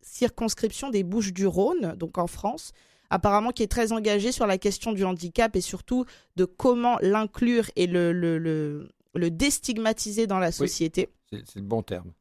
circonscription 0.02 0.90
des 0.90 1.02
Bouches-du-Rhône, 1.02 1.96
donc 1.96 2.18
en 2.18 2.28
France, 2.28 2.72
apparemment 3.10 3.50
qui 3.50 3.62
est 3.62 3.70
très 3.70 3.92
engagé 3.92 4.32
sur 4.32 4.46
la 4.46 4.58
question 4.58 4.92
du 4.92 5.04
handicap 5.04 5.54
et 5.56 5.60
surtout 5.60 6.04
de 6.36 6.44
comment 6.44 6.98
l'inclure 7.00 7.70
et 7.76 7.86
le, 7.86 8.12
le, 8.12 8.88
le 9.14 9.30
déstigmatiser 9.30 10.26
dans 10.26 10.38
la 10.38 10.52
société. 10.52 11.08
c'est 11.30 11.56
le 11.56 11.62
bon 11.62 11.82
terme. 11.82 12.12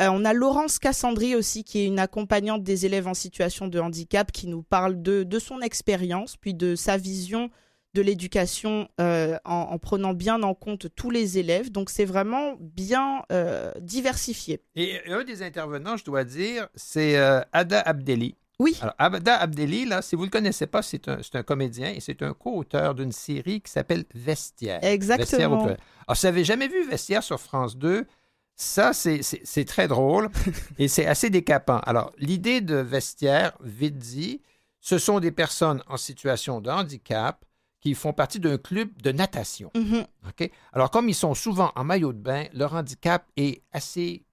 Euh, 0.00 0.08
on 0.10 0.24
a 0.24 0.32
Laurence 0.32 0.78
Cassandri 0.78 1.36
aussi, 1.36 1.64
qui 1.64 1.80
est 1.80 1.86
une 1.86 1.98
accompagnante 1.98 2.62
des 2.62 2.86
élèves 2.86 3.06
en 3.06 3.14
situation 3.14 3.68
de 3.68 3.78
handicap, 3.78 4.32
qui 4.32 4.48
nous 4.48 4.62
parle 4.62 5.02
de, 5.02 5.22
de 5.22 5.38
son 5.38 5.60
expérience, 5.60 6.36
puis 6.36 6.54
de 6.54 6.74
sa 6.74 6.96
vision 6.96 7.50
de 7.94 8.00
l'éducation 8.00 8.88
euh, 9.00 9.36
en, 9.44 9.78
prenant 9.78 10.14
bien 10.14 10.42
en 10.42 10.54
compte 10.54 10.86
tous 10.96 11.10
les 11.10 11.36
élèves. 11.36 11.70
Donc 11.70 11.90
c'est 11.90 12.06
vraiment 12.06 12.56
bien 12.58 13.22
euh, 13.30 13.70
diversifié. 13.80 14.62
Et 14.76 14.98
un 15.08 15.24
des 15.24 15.42
intervenants, 15.42 15.98
je 15.98 16.04
dois 16.04 16.24
dire, 16.24 16.68
c'est 16.74 17.16
Ada 17.52 17.80
Abdeli. 17.80 18.34
Oui. 18.62 18.78
Alors, 18.80 18.94
Abda 18.98 19.38
Abdeli, 19.38 19.86
là, 19.86 20.02
si 20.02 20.14
vous 20.14 20.22
ne 20.22 20.26
le 20.26 20.30
connaissez 20.30 20.68
pas, 20.68 20.82
c'est 20.82 21.08
un, 21.08 21.18
un, 21.34 21.42
comédien 21.42 21.90
et 21.90 21.98
c'est 21.98 22.22
un 22.22 22.32
co-auteur 22.32 22.94
d'une 22.94 23.10
série 23.10 23.60
qui 23.60 23.72
s'appelle 23.72 24.04
Vestiaire. 24.14 24.78
Exactement. 24.84 25.64
Alors, 25.64 25.76
si 26.14 26.26
vous 26.26 26.28
n'avez 26.28 26.44
jamais 26.44 26.68
vu 26.68 26.88
Vestiaire 26.88 27.24
sur 27.24 27.40
France 27.40 27.76
2, 27.76 28.06
ça, 28.54 28.92
c'est 28.92 29.64
très 29.64 29.88
drôle 29.88 30.30
et 30.78 30.86
c'est 30.86 31.06
assez 31.06 31.28
décapant. 31.28 31.80
Alors, 31.80 32.12
l'idée 32.18 32.60
de 32.60 32.76
Vestiaire, 32.76 33.58
vite 33.60 33.98
dit, 33.98 34.40
ce 34.80 34.96
sont 34.98 35.18
des 35.18 35.32
personnes 35.32 35.82
en 35.88 35.96
situation 35.96 36.60
de 36.60 36.70
handicap 36.70 37.44
qui 37.80 37.94
font 37.94 38.12
partie 38.12 38.38
d'un 38.38 38.58
club 38.58 38.90
de 39.02 39.10
natation. 39.10 39.72
Mm-hmm. 39.74 40.50
Alors, 40.72 40.92
comme 40.92 41.08
ils 41.08 41.16
sont 41.16 41.34
souvent 41.34 41.72
en 41.74 41.82
maillot 41.82 42.12
de 42.12 42.18
bain, 42.18 42.44
leur 42.52 42.74
handicap 42.74 43.26
est 43.36 43.62
assez 43.72 44.24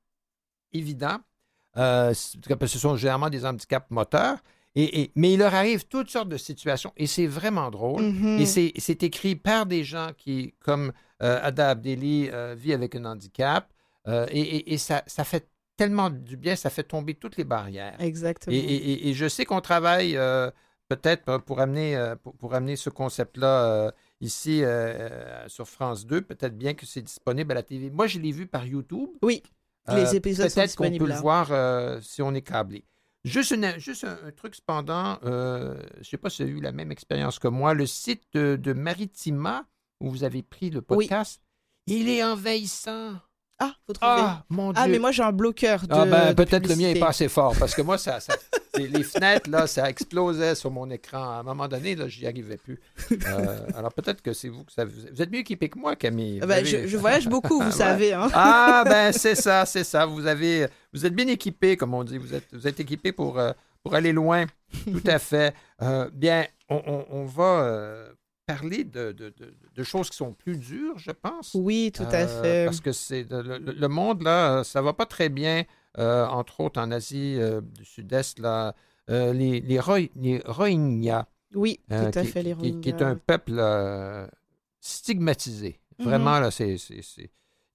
évident 0.71 1.17
ce 1.75 2.79
sont 2.79 2.95
généralement 2.95 3.29
des 3.29 3.45
handicaps 3.45 3.89
moteurs. 3.89 4.37
Et, 4.75 5.11
mais 5.15 5.33
il 5.33 5.39
leur 5.39 5.55
arrive 5.55 5.85
toutes 5.87 6.09
sortes 6.09 6.29
de 6.29 6.37
situations 6.37 6.93
et 6.95 7.07
c'est 7.07 7.25
vraiment 7.25 7.71
drôle. 7.71 8.03
Et 8.03 8.43
mm-hmm. 8.43 8.79
c'est 8.79 9.03
écrit 9.03 9.35
par 9.35 9.65
des 9.65 9.83
gens 9.83 10.11
qui, 10.17 10.53
comme 10.59 10.93
Ada 11.19 11.71
Abdeli, 11.71 12.29
vit 12.55 12.73
avec 12.73 12.95
un 12.95 13.05
handicap. 13.05 13.67
et, 14.07 14.73
et 14.73 14.77
ça, 14.77 15.03
ça, 15.07 15.23
fait 15.23 15.49
tellement 15.75 16.09
du 16.09 16.37
bien, 16.37 16.55
ça 16.55 16.69
fait 16.69 16.83
tomber 16.83 17.15
toutes 17.15 17.37
les 17.37 17.43
barrières. 17.43 17.95
Exactement. 17.99 18.55
Et, 18.55 19.13
je 19.13 19.27
sais 19.27 19.43
qu'on 19.43 19.61
travaille 19.61 20.17
peut-être 20.87 21.39
pour 21.39 21.59
amener, 21.59 22.13
pour, 22.37 22.53
amener 22.53 22.75
ce 22.75 22.89
concept-là 22.89 23.91
ici 24.21 24.61
sur 25.47 25.67
France 25.67 26.05
2. 26.05 26.21
Peut-être 26.21 26.57
bien 26.57 26.73
que 26.73 26.85
c'est 26.85 27.01
disponible 27.01 27.51
à 27.51 27.55
la 27.55 27.63
TV. 27.63 27.89
Moi, 27.89 28.07
je 28.07 28.19
l'ai 28.19 28.31
vu 28.31 28.45
par 28.45 28.65
YouTube. 28.65 29.09
Oui, 29.23 29.41
les 29.87 30.15
épisodes 30.15 30.47
disponibles. 30.47 30.75
Peut-être 30.75 30.75
qu'on 30.75 31.05
peut 31.05 31.11
le 31.11 31.19
voir 31.19 32.03
si 32.03 32.21
on 32.21 32.33
est 32.33 32.41
câblé. 32.41 32.85
Juste, 33.25 33.53
juste 33.79 34.05
un, 34.05 34.31
truc 34.31 34.55
cependant, 34.55 35.19
euh, 35.25 35.75
je 35.95 35.99
ne 35.99 36.03
sais 36.03 36.17
pas 36.17 36.29
si 36.29 36.41
vous 36.41 36.49
avez 36.49 36.57
eu 36.57 36.61
la 36.61 36.71
même 36.71 36.91
expérience 36.91 37.37
que 37.37 37.49
moi, 37.49 37.73
le 37.73 37.85
site 37.85 38.23
de, 38.33 38.73
Maritima, 38.73 39.65
où 39.99 40.09
vous 40.09 40.23
avez 40.23 40.41
pris 40.41 40.69
le 40.69 40.81
podcast, 40.81 41.41
il 41.85 42.07
est 42.07 42.23
envahissant. 42.23 43.15
Ah, 43.61 43.73
faut 43.85 43.91
trouver. 43.91 44.13
Ah, 44.15 44.45
mon 44.47 44.71
Dieu. 44.71 44.81
Ah, 44.81 44.87
mais 44.87 44.99
moi, 44.99 45.11
j'ai 45.11 45.23
un 45.23 45.33
bloqueur 45.33 45.81
de. 45.85 45.93
Ah, 45.93 46.05
ben, 46.05 46.33
peut-être 46.33 46.67
le 46.69 46.77
mien 46.77 46.93
n'est 46.93 46.99
pas 46.99 47.09
assez 47.09 47.27
fort 47.27 47.53
parce 47.59 47.75
que 47.75 47.81
moi, 47.81 47.97
ça, 47.97 48.19
les, 48.87 49.03
fenêtres, 49.03 49.49
là, 49.49 49.67
ça 49.67 49.89
explosait 49.89 50.55
sur 50.55 50.71
mon 50.71 50.89
écran. 50.89 51.21
À 51.21 51.39
un 51.39 51.43
moment 51.43 51.67
donné, 51.67 51.95
là, 51.95 52.07
j'y 52.07 52.25
arrivais 52.25 52.57
plus. 52.57 52.79
Euh, 53.11 53.67
alors, 53.75 53.93
peut-être 53.93 54.21
que 54.21 54.33
c'est 54.33 54.49
vous 54.49 54.63
que 54.63 54.71
ça. 54.71 54.85
Vous 54.85 55.21
êtes 55.21 55.31
mieux 55.31 55.39
équipé 55.39 55.69
que 55.69 55.77
moi, 55.77 55.95
Camille. 55.95 56.39
Ben, 56.39 56.65
je, 56.65 56.97
voyage 56.97 57.27
beaucoup, 57.27 57.61
vous 57.61 57.71
savez. 57.85 58.13
Hein. 58.13 58.29
Ah, 58.33 58.83
ben, 58.85 59.11
c'est 59.13 59.35
ça, 59.35 59.65
c'est 59.65 59.83
ça. 59.83 60.05
Vous, 60.05 60.25
avez, 60.25 60.67
vous 60.93 61.05
êtes 61.05 61.13
bien 61.13 61.27
équipé, 61.27 61.77
comme 61.77 61.93
on 61.93 62.03
dit. 62.03 62.17
Vous 62.17 62.33
êtes, 62.33 62.47
vous 62.53 62.67
êtes 62.67 62.79
équipé 62.79 63.11
pour, 63.11 63.39
euh, 63.39 63.51
pour 63.83 63.95
aller 63.95 64.11
loin. 64.11 64.45
Tout 64.85 65.03
à 65.05 65.19
fait. 65.19 65.53
Euh, 65.81 66.09
bien, 66.13 66.45
on, 66.69 67.05
on 67.09 67.25
va 67.25 68.09
parler 68.49 68.83
de, 68.83 69.11
de, 69.11 69.83
choses 69.83 70.09
qui 70.09 70.17
sont 70.17 70.33
plus 70.33 70.57
dures, 70.57 70.97
je 70.97 71.11
pense. 71.11 71.51
Oui, 71.53 71.91
tout 71.93 72.01
à 72.03 72.15
euh, 72.15 72.41
fait. 72.41 72.65
Parce 72.65 72.81
que 72.81 72.91
c'est 72.91 73.27
le, 73.29 73.87
monde, 73.87 74.23
là, 74.23 74.63
ça 74.63 74.81
va 74.81 74.93
pas 74.93 75.05
très 75.05 75.29
bien, 75.29 75.65
entre 75.99 76.61
autres 76.61 76.81
en 76.81 76.91
Asie 76.91 77.35
euh, 77.37 77.61
du 77.61 77.85
Sud-Est, 77.85 78.39
là, 78.39 78.75
les, 79.07 79.59
les, 79.61 79.79
Rohingyas. 79.79 81.25
Oui, 81.55 81.79
tout 81.89 81.95
à 81.95 82.23
fait, 82.23 82.43
les 82.43 82.53
Rohingyas. 82.53 82.81
Qui, 82.81 82.89
est 82.89 83.01
un 83.01 83.15
peuple 83.15 83.61
stigmatisé. 84.79 85.79
Mhm. 85.97 86.05
Vraiment, 86.05 86.39
là, 86.39 86.51
c'est, 86.51 86.77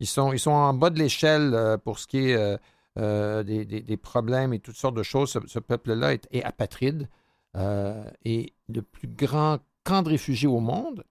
ils, 0.01 0.07
sont, 0.07 0.33
ils 0.33 0.39
sont 0.39 0.53
en 0.53 0.75
bas 0.75 0.91
de 0.91 0.99
l'échelle 0.99 1.79
pour 1.85 1.99
ce 1.99 2.07
qui 2.07 2.31
est 2.31 2.59
des, 2.97 3.65
des, 3.65 3.97
problèmes 3.97 4.53
et 4.53 4.61
toutes 4.61 4.77
sortes 4.77 4.95
de 4.95 5.03
choses. 5.03 5.39
Ce, 5.47 5.59
peuple-là 5.59 6.13
est, 6.15 6.29
est, 6.31 6.45
apatride. 6.45 7.09
et 8.25 8.53
le 8.69 8.83
plus 8.83 9.09
grand 9.09 9.59
camp 9.85 10.03
de 10.03 10.11
réfugiés 10.11 10.49
au 10.49 10.61
monde, 10.61 11.05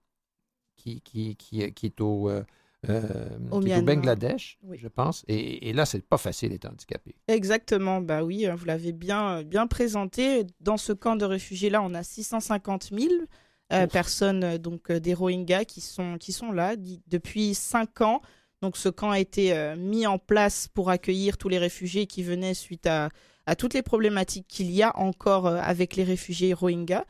qui, 0.76 1.00
qui, 1.00 1.36
qui, 1.36 1.72
qui 1.72 1.86
est 1.86 2.00
au, 2.00 2.28
euh, 2.28 2.44
euh, 2.88 3.28
au, 3.50 3.60
Bangladesh, 3.60 4.58
je 4.72 4.88
pense. 4.88 5.24
Et, 5.28 5.68
et 5.68 5.72
là, 5.72 5.86
c'est 5.86 6.00
pas 6.00 6.18
facile 6.18 6.50
d'être 6.50 6.66
handicapé. 6.66 7.14
Exactement, 7.28 8.00
bah 8.00 8.24
oui, 8.24 8.46
hein, 8.46 8.54
vous 8.54 8.64
l'avez 8.64 8.92
bien, 8.92 9.42
bien 9.42 9.66
présenté. 9.66 10.44
Dans 10.60 10.76
ce 10.76 10.92
camp 10.92 11.16
de 11.16 11.24
réfugiés-là, 11.24 11.82
on 11.82 11.94
a 11.94 12.02
650 12.02 12.90
000 12.96 13.12
euh, 13.72 13.86
personnes, 13.86 14.58
donc 14.58 14.92
des 14.92 15.14
Rohingyas, 15.14 15.64
qui 15.64 15.80
sont, 15.80 16.18
qui 16.18 16.32
sont 16.32 16.52
là 16.52 16.74
depuis 16.76 17.54
5 17.54 18.00
ans. 18.00 18.20
Donc 18.62 18.76
ce 18.76 18.88
camp 18.88 19.10
a 19.10 19.18
été 19.18 19.74
mis 19.76 20.06
en 20.06 20.18
place 20.18 20.68
pour 20.68 20.88
accueillir 20.88 21.36
tous 21.36 21.50
les 21.50 21.58
réfugiés 21.58 22.06
qui 22.06 22.22
venaient 22.22 22.54
suite 22.54 22.86
à, 22.86 23.10
à 23.46 23.56
toutes 23.56 23.74
les 23.74 23.82
problématiques 23.82 24.46
qu'il 24.48 24.70
y 24.70 24.82
a 24.82 24.96
encore 24.98 25.46
avec 25.46 25.96
les 25.96 26.04
réfugiés 26.04 26.54
Rohingyas. 26.54 27.04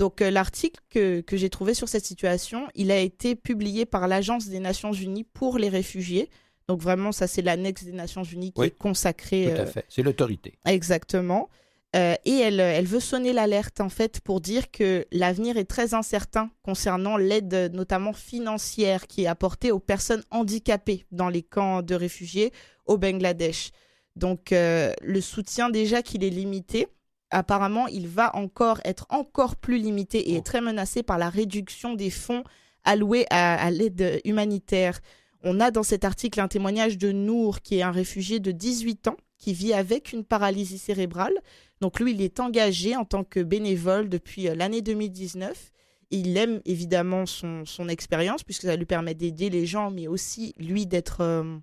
Donc 0.00 0.22
euh, 0.22 0.30
l'article 0.30 0.80
que, 0.88 1.22
j'ai 1.30 1.50
trouvé 1.50 1.74
sur 1.74 1.86
cette 1.86 2.06
situation, 2.06 2.66
il 2.74 2.90
a 2.90 2.98
été 2.98 3.36
publié 3.36 3.84
par 3.84 4.08
l'Agence 4.08 4.48
des 4.48 4.58
Nations 4.58 4.94
Unies 4.94 5.24
pour 5.24 5.58
les 5.58 5.68
réfugiés. 5.68 6.30
Donc 6.68 6.80
vraiment, 6.80 7.12
ça 7.12 7.26
c'est 7.26 7.42
l'annexe 7.42 7.84
des 7.84 7.92
Nations 7.92 8.22
Unies 8.22 8.50
qui 8.54 8.62
est 8.62 8.70
consacrée. 8.70 9.52
Tout 9.54 9.60
à 9.60 9.64
euh, 9.64 9.66
fait, 9.66 9.84
c'est 9.90 10.02
l'autorité. 10.02 10.54
Exactement. 10.64 11.50
Euh, 11.94 12.14
et 12.24 12.38
elle, 12.38 12.60
elle 12.60 12.86
veut 12.86 12.98
sonner 12.98 13.34
l'alerte 13.34 13.82
en 13.82 13.90
fait 13.90 14.22
pour 14.22 14.40
dire 14.40 14.70
que 14.70 15.04
l'avenir 15.12 15.58
est 15.58 15.66
très 15.66 15.92
incertain 15.92 16.50
concernant 16.62 17.18
l'aide 17.18 17.70
notamment 17.74 18.14
financière 18.14 19.06
qui 19.06 19.24
est 19.24 19.26
apportée 19.26 19.70
aux 19.70 19.80
personnes 19.80 20.24
handicapées 20.30 21.04
dans 21.12 21.28
les 21.28 21.42
camps 21.42 21.82
de 21.82 21.94
réfugiés 21.94 22.54
au 22.86 22.96
Bangladesh. 22.96 23.70
Donc 24.16 24.48
le 24.52 25.20
soutien 25.20 25.68
déjà 25.68 26.00
qu'il 26.00 26.24
est 26.24 26.30
limité 26.30 26.86
apparemment, 27.30 27.86
il 27.88 28.08
va 28.08 28.34
encore 28.36 28.80
être 28.84 29.06
encore 29.10 29.56
plus 29.56 29.78
limité 29.78 30.30
et 30.30 30.34
est 30.34 30.38
oh. 30.38 30.42
très 30.44 30.60
menacé 30.60 31.02
par 31.02 31.18
la 31.18 31.30
réduction 31.30 31.94
des 31.94 32.10
fonds 32.10 32.44
alloués 32.84 33.26
à, 33.30 33.70
l'aide 33.70 34.20
humanitaire. 34.24 35.00
On 35.42 35.60
a 35.60 35.70
dans 35.70 35.82
cet 35.82 36.04
article 36.04 36.40
un 36.40 36.48
témoignage 36.48 36.98
de 36.98 37.12
Nour, 37.12 37.60
qui 37.60 37.78
est 37.78 37.82
un 37.82 37.90
réfugié 37.90 38.40
de 38.40 38.50
18 38.50 39.08
ans, 39.08 39.16
qui 39.38 39.54
vit 39.54 39.72
avec 39.72 40.12
une 40.12 40.24
paralysie 40.24 40.78
cérébrale. 40.78 41.32
Donc 41.80 42.00
lui, 42.00 42.12
il 42.12 42.20
est 42.20 42.40
engagé 42.40 42.96
en 42.96 43.04
tant 43.04 43.24
que 43.24 43.40
bénévole 43.40 44.08
depuis 44.08 44.48
euh, 44.48 44.54
l'année 44.54 44.82
2019. 44.82 45.72
Il 46.10 46.36
aime 46.36 46.60
évidemment 46.64 47.24
son, 47.24 47.64
expérience, 47.88 48.42
puisque 48.42 48.62
ça 48.62 48.76
lui 48.76 48.84
permet 48.84 49.14
d'aider 49.14 49.48
les 49.48 49.64
gens, 49.64 49.90
mais 49.90 50.08
aussi 50.08 50.54
lui 50.58 50.84
d'être 50.84 51.20
euh, 51.20 51.56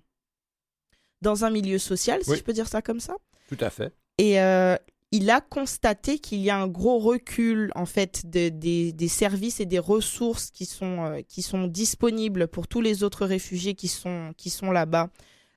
dans 1.20 1.44
un 1.44 1.50
milieu 1.50 1.78
social, 1.78 2.22
si 2.24 2.34
je 2.34 2.42
peux 2.42 2.54
dire 2.54 2.66
ça 2.66 2.80
comme 2.80 3.00
ça. 3.00 3.14
Tout 3.48 3.58
à 3.60 3.70
fait. 3.70 3.92
Et 4.16 4.40
euh, 4.40 4.76
il 5.10 5.30
a 5.30 5.40
constaté 5.40 6.18
qu'il 6.18 6.40
y 6.40 6.50
a 6.50 6.58
un 6.58 6.68
gros 6.68 6.98
recul 6.98 7.72
en 7.74 7.86
fait 7.86 8.26
des 8.26 9.08
services 9.08 9.60
et 9.60 9.66
des 9.66 9.78
ressources 9.78 10.50
qui 10.50 10.66
sont, 10.66 11.04
euh, 11.04 11.20
qui 11.26 11.42
sont 11.42 11.66
disponibles 11.66 12.48
pour 12.48 12.68
tous 12.68 12.80
les 12.80 13.02
autres 13.02 13.24
réfugiés 13.24 13.74
qui 13.74 13.88
sont, 13.88 14.32
qui 14.36 14.50
sont 14.50 14.70
là-bas. 14.70 15.08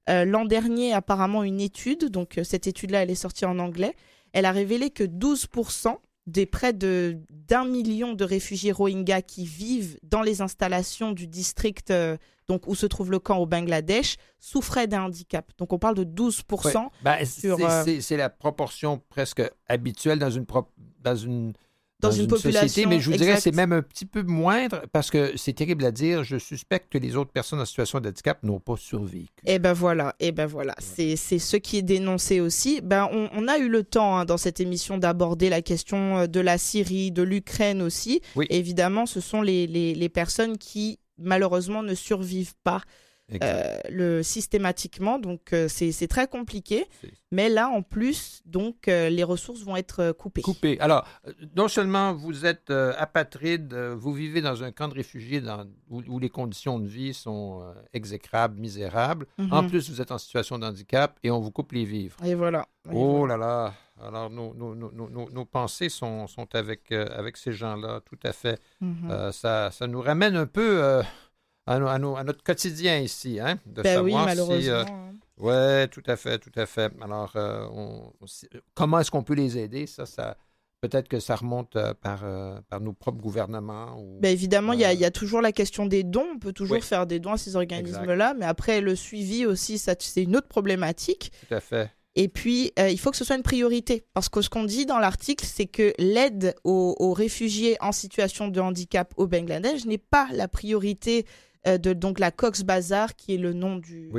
Euh, 0.09 0.25
l'an 0.25 0.45
dernier, 0.45 0.93
apparemment, 0.93 1.43
une 1.43 1.61
étude, 1.61 2.05
donc 2.05 2.37
euh, 2.37 2.43
cette 2.43 2.65
étude-là, 2.65 3.03
elle 3.03 3.11
est 3.11 3.15
sortie 3.15 3.45
en 3.45 3.59
anglais, 3.59 3.95
elle 4.33 4.45
a 4.45 4.51
révélé 4.51 4.89
que 4.89 5.03
12% 5.03 5.97
des 6.27 6.45
près 6.45 6.73
de 6.73 7.19
d'un 7.29 7.65
million 7.65 8.13
de 8.13 8.23
réfugiés 8.23 8.71
Rohingyas 8.71 9.23
qui 9.23 9.45
vivent 9.45 9.97
dans 10.03 10.21
les 10.21 10.41
installations 10.41 11.11
du 11.11 11.27
district 11.27 11.91
donc 12.51 12.67
où 12.67 12.75
se 12.75 12.85
trouve 12.85 13.11
le 13.11 13.19
camp 13.19 13.37
au 13.37 13.45
Bangladesh, 13.45 14.17
souffraient 14.39 14.87
d'un 14.87 15.03
handicap. 15.03 15.49
Donc 15.57 15.71
on 15.71 15.79
parle 15.79 15.95
de 15.95 16.03
12%. 16.03 16.89
Ben, 17.01 17.17
euh, 17.45 17.99
c'est 18.01 18.17
la 18.17 18.29
proportion 18.29 19.01
presque 19.09 19.41
habituelle 19.69 20.19
dans 20.19 20.29
une, 20.29 20.45
dans 20.99 21.15
une, 21.15 21.53
dans, 22.01 22.11
une, 22.11 22.27
population, 22.27 22.67
société, 22.67 22.89
mais 22.89 22.99
je 22.99 23.11
vous 23.11 23.17
dirais 23.17 23.39
c'est 23.39 23.55
même 23.55 23.71
un 23.71 23.81
petit 23.81 24.05
peu 24.05 24.23
moindre 24.23 24.81
parce 24.91 25.09
que 25.09 25.33
c'est 25.37 25.53
terrible 25.53 25.85
à 25.85 25.91
dire. 25.91 26.23
Je 26.23 26.37
suspecte 26.37 26.91
que 26.91 26.97
les 26.97 27.15
autres 27.15 27.31
personnes 27.31 27.59
en 27.59 27.65
situation 27.65 27.99
de 27.99 28.09
handicap 28.09 28.41
n'ont 28.43 28.59
pas 28.59 28.75
survécu. 28.77 29.27
Eh 29.45 29.59
ben 29.59 29.73
voilà, 29.73 30.15
eh 30.19 30.31
ben 30.31 30.45
voilà, 30.45 30.75
c'est 30.79 31.15
ce 31.15 31.57
qui 31.57 31.77
est 31.77 31.81
dénoncé 31.83 32.39
aussi. 32.39 32.81
Ben 32.81 33.09
on, 33.11 33.47
a 33.47 33.57
eu 33.57 33.69
le 33.69 33.83
temps 33.83 34.17
hein, 34.17 34.25
dans 34.25 34.37
cette 34.37 34.59
émission 34.59 34.97
d'aborder 34.97 35.49
la 35.49 35.61
question 35.61 36.19
euh, 36.19 36.27
de 36.27 36.39
la 36.39 36.57
Syrie, 36.57 37.11
de 37.11 37.23
l'Ukraine 37.23 37.81
aussi. 37.81 38.21
Oui. 38.35 38.45
Évidemment, 38.49 39.05
ce 39.05 39.19
sont 39.19 39.41
les, 39.41 39.67
les, 39.67 39.93
les 39.93 40.09
personnes 40.09 40.57
qui 40.57 40.99
malheureusement 41.17 41.83
ne 41.83 41.95
survivent 41.95 42.55
pas 42.63 42.81
euh, 43.41 43.77
le, 43.89 44.23
systématiquement. 44.23 45.19
Donc 45.19 45.53
euh, 45.53 45.67
c'est 45.67 46.07
très 46.07 46.27
compliqué. 46.27 46.85
Mais 47.31 47.47
là, 47.47 47.69
en 47.69 47.81
plus, 47.81 48.41
donc 48.45 48.87
euh, 48.87 49.09
les 49.09 49.23
ressources 49.23 49.61
vont 49.63 49.77
être 49.77 50.11
coupées. 50.11 50.41
Coupées. 50.41 50.77
Alors, 50.79 51.07
non 51.55 51.67
seulement 51.67 52.13
vous 52.13 52.45
êtes 52.45 52.71
apatride, 52.71 53.73
vous 53.73 54.13
vivez 54.13 54.41
dans 54.41 54.63
un 54.63 54.71
camp 54.71 54.87
de 54.87 54.95
réfugiés 54.95 55.41
dans, 55.41 55.65
où, 55.89 56.19
les 56.19 56.29
conditions 56.29 56.79
de 56.79 56.87
vie 56.87 57.13
sont 57.13 57.63
exécrables, 57.93 58.59
misérables. 58.59 59.25
Mhm. 59.37 59.53
En 59.53 59.67
plus, 59.67 59.89
vous 59.89 60.01
êtes 60.01 60.11
en 60.11 60.17
situation 60.17 60.59
de 60.59 60.65
handicap 60.65 61.17
et 61.23 61.31
on 61.31 61.39
vous 61.39 61.51
coupe 61.51 61.71
les 61.71 61.85
vivres. 61.85 62.17
Et 62.25 62.35
voilà. 62.35 62.67
oh 62.91 63.25
là 63.25 63.37
là. 63.37 63.73
Alors, 64.03 64.31
nos, 64.31 64.55
nos, 64.55 64.73
nos, 64.73 65.29
nos, 65.29 65.45
pensées 65.45 65.89
sont, 65.89 66.25
sont 66.25 66.55
avec, 66.55 66.91
avec 66.91 67.37
ces 67.37 67.51
gens-là, 67.51 68.01
tout 68.03 68.17
à 68.23 68.33
fait. 68.33 68.59
Mhm. 68.81 69.31
ça, 69.31 69.69
ça 69.69 69.87
nous 69.87 70.01
ramène 70.01 70.35
un 70.35 70.47
peu 70.47 71.01
à, 71.65 71.75
à, 71.75 71.99
notre 71.99 72.43
quotidien 72.43 72.99
ici, 72.99 73.39
hein, 73.39 73.59
de 73.65 73.81
ben 73.81 73.95
savoir 73.95 74.05
oui, 74.05 74.13
malheureusement. 74.13 74.61
Si, 74.61 74.69
euh, 74.69 74.83
oui, 75.37 75.89
tout 75.89 76.03
à 76.07 76.15
fait, 76.15 76.39
tout 76.39 76.51
à 76.55 76.65
fait. 76.65 76.91
Alors, 77.01 77.33
euh, 77.35 77.67
comment 78.73 78.99
est-ce 78.99 79.11
qu'on 79.11 79.23
peut 79.23 79.33
les 79.33 79.57
aider? 79.57 79.87
Ça, 79.87 80.05
ça 80.05 80.37
peut-être 80.81 81.07
que 81.07 81.19
ça 81.19 81.35
remonte 81.35 81.75
euh, 81.75 81.93
par, 81.93 82.23
par 82.69 82.81
nos 82.81 82.93
propres 82.93 83.21
gouvernements. 83.21 83.99
Ou, 83.99 84.19
ben 84.19 84.31
évidemment, 84.31 84.73
il 84.73 84.79
y, 84.79 84.83
y, 84.83 85.05
a 85.05 85.11
toujours 85.11 85.41
la 85.41 85.51
question 85.51 85.85
des 85.85 86.03
dons. 86.03 86.27
On 86.35 86.39
peut 86.39 86.53
toujours 86.53 86.83
faire 86.83 87.05
des 87.05 87.19
dons 87.19 87.33
à 87.33 87.37
ces 87.37 87.55
organismes-là, 87.55 88.33
mais 88.37 88.45
après, 88.45 88.81
le 88.81 88.95
suivi 88.95 89.45
aussi, 89.45 89.77
c'est 89.77 90.23
une 90.23 90.35
autre 90.35 90.47
problématique. 90.47 91.31
Tout 91.47 91.55
à 91.55 91.59
fait. 91.59 91.91
Et 92.15 92.27
puis, 92.27 92.73
il 92.77 92.99
faut 92.99 93.09
que 93.09 93.15
ce 93.15 93.23
soit 93.23 93.37
une 93.37 93.43
priorité. 93.43 94.03
Parce 94.13 94.27
que 94.27 94.41
ce 94.41 94.49
qu'on 94.49 94.65
dit 94.65 94.85
dans 94.85 94.99
l'article, 94.99 95.45
c'est 95.45 95.67
que 95.67 95.93
l'aide 95.97 96.55
aux, 96.65 96.93
aux, 96.99 97.13
réfugiés 97.13 97.77
en 97.79 97.93
situation 97.93 98.49
de 98.49 98.59
handicap 98.59 99.13
au 99.15 99.27
Bangladesh 99.27 99.85
n'est 99.85 99.97
pas 99.97 100.27
la 100.33 100.49
priorité 100.49 101.25
de 101.65 101.93
donc 101.93 102.19
la 102.19 102.31
Cox 102.31 102.63
Bazar, 102.63 103.15
qui 103.15 103.35
est 103.35 103.37
le 103.37 103.53
nom 103.53 103.77
du, 103.77 104.11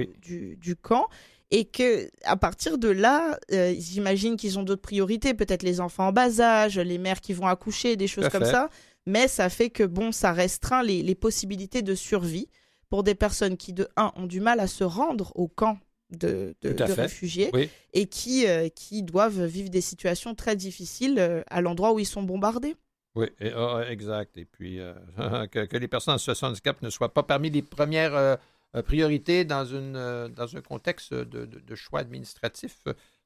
du, 0.58 0.76
camp. 0.76 1.08
Et 1.50 1.66
que 1.66 2.08
à 2.24 2.36
partir 2.36 2.78
de 2.78 2.88
là, 2.88 3.38
j'imagine 3.50 4.36
qu'ils 4.36 4.58
ont 4.58 4.62
d'autres 4.62 4.82
priorités, 4.82 5.34
peut-être 5.34 5.62
les 5.62 5.80
enfants 5.80 6.08
en 6.08 6.12
bas 6.12 6.40
âge, 6.40 6.78
les 6.78 6.98
mères 6.98 7.20
qui 7.20 7.34
vont 7.34 7.46
accoucher, 7.46 7.96
des 7.96 8.06
choses 8.06 8.28
comme 8.28 8.44
ça. 8.44 8.70
Mais 9.06 9.28
ça 9.28 9.48
fait 9.48 9.68
que 9.68 9.82
bon, 9.82 10.12
ça 10.12 10.32
restreint 10.32 10.82
les, 10.82 11.02
les 11.02 11.14
possibilités 11.14 11.82
de 11.82 11.94
survie 11.94 12.48
pour 12.88 13.02
des 13.02 13.14
personnes 13.14 13.56
qui, 13.56 13.72
de 13.72 13.88
un, 13.96 14.12
ont 14.16 14.26
du 14.26 14.40
mal 14.40 14.60
à 14.60 14.66
se 14.66 14.84
rendre 14.84 15.32
au 15.34 15.48
camp 15.48 15.78
de, 16.10 16.54
réfugiés 16.62 17.50
et 17.94 18.06
qui, 18.06 18.46
euh, 18.46 18.68
qui 18.68 19.02
doivent 19.02 19.44
vivre 19.44 19.70
des 19.70 19.80
situations 19.80 20.34
très 20.34 20.56
difficiles 20.56 21.16
euh, 21.18 21.42
à 21.48 21.60
l'endroit 21.60 21.94
où 21.94 21.98
ils 21.98 22.06
sont 22.06 22.22
bombardés. 22.22 22.76
Oui, 23.14 23.26
oh, 23.56 23.80
exact. 23.88 24.36
Et 24.38 24.44
puis 24.44 24.80
euh, 24.80 24.94
que, 25.50 25.76
les 25.76 25.88
personnes 25.88 26.14
en 26.14 26.18
situation 26.18 26.48
de 26.48 26.52
handicap 26.52 26.80
ne 26.82 26.90
soient 26.90 27.12
pas 27.12 27.22
parmi 27.22 27.50
les 27.50 27.62
premières 27.62 28.38
priorités 28.86 29.44
dans, 29.44 29.66
une, 29.66 29.92
dans 30.34 30.56
un 30.56 30.60
contexte 30.62 31.12
de, 31.12 31.44
de 31.44 31.74
choix 31.74 32.00
administratif. 32.00 32.78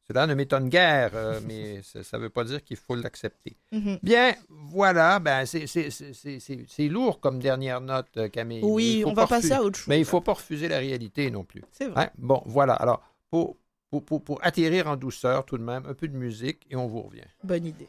Cela 0.07 0.27
ne 0.27 0.35
m'étonne 0.35 0.69
guère, 0.69 1.11
euh, 1.15 1.41
mais 1.47 1.81
ça 1.83 2.17
ne 2.17 2.23
veut 2.23 2.31
pas 2.31 2.45
dire 2.45 2.63
qu'il 2.63 2.77
faut 2.77 2.95
l'accepter. 2.95 3.57
Mhm. 3.73 3.99
Bien, 4.03 4.35
voilà, 4.49 5.19
ben, 5.19 5.45
c'est 5.45 6.89
lourd 6.89 7.21
comme 7.21 7.41
dernière 7.41 7.81
note, 7.81 8.07
euh, 8.17 8.29
Camille. 8.29 8.61
Oui, 8.63 9.03
on 9.07 9.13
va 9.13 9.27
passer 9.27 9.53
à 9.53 9.63
autre 9.63 9.79
chose. 9.79 9.89
Mais 9.89 9.97
il 9.97 10.03
ne 10.03 10.07
faut 10.07 10.21
pas 10.21 10.35
refuser 10.35 10.69
la 10.69 10.79
réalité 10.79 11.31
non 11.31 11.45
plus. 11.45 11.63
C'est 11.73 11.89
vrai. 11.89 12.05
Hein? 12.05 12.11
Bon, 12.19 12.43
voilà. 12.47 12.75
Alors, 12.75 13.03
pour, 13.31 13.57
pour, 13.91 14.23
pour 14.23 14.39
atterrir 14.45 14.87
en 14.87 14.97
douceur 14.97 15.45
tout 15.45 15.59
de 15.59 15.65
même, 15.65 15.85
un 15.87 15.95
peu 15.95 16.07
de 16.07 16.17
musique 16.17 16.67
et 16.71 16.77
on 16.77 16.87
vous 16.87 17.03
revient. 17.03 17.23
Bonne 17.43 17.67
idée. 17.67 17.89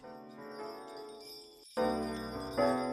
Música 1.78 2.87